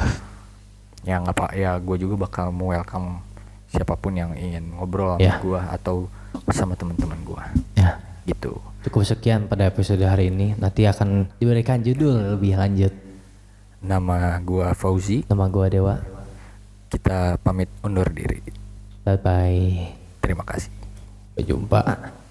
ya 1.09 1.21
nggak 1.21 1.35
apa 1.35 1.47
ya 1.53 1.77
gue 1.77 1.97
juga 1.99 2.15
bakal 2.19 2.49
mau 2.49 2.73
welcome 2.73 3.21
siapa 3.69 3.93
pun 3.95 4.13
yang 4.13 4.33
ingin 4.33 4.73
ngobrol 4.73 5.15
sama 5.15 5.21
Iya. 5.21 5.35
gue 5.39 5.61
atau 5.71 5.97
sama 6.49 6.73
teman-teman 6.73 7.19
gue 7.21 7.43
Ya, 7.75 8.01
gitu 8.25 8.57
cukup 8.83 9.03
sekian 9.03 9.45
pada 9.45 9.65
episode 9.65 10.01
hari 10.01 10.29
ini. 10.29 10.53
Nanti 10.55 10.85
akan 10.85 11.25
diberikan 11.35 11.81
judul 11.81 12.37
lebih 12.37 12.53
lanjut. 12.55 12.93
nama 13.81 14.41
gue 14.41 14.65
Fauzi 14.73 15.25
Nama 15.25 15.45
gua 15.47 15.69
Dewa. 15.69 15.97
kita 16.89 17.37
pamit 17.39 17.69
undur 17.81 18.09
diri 18.09 18.41
Bye 19.03 19.17
bye. 19.17 19.93
terima 20.21 20.41
kasih 20.43 20.73
Sampai 21.29 21.45
jumpa. 21.45 22.24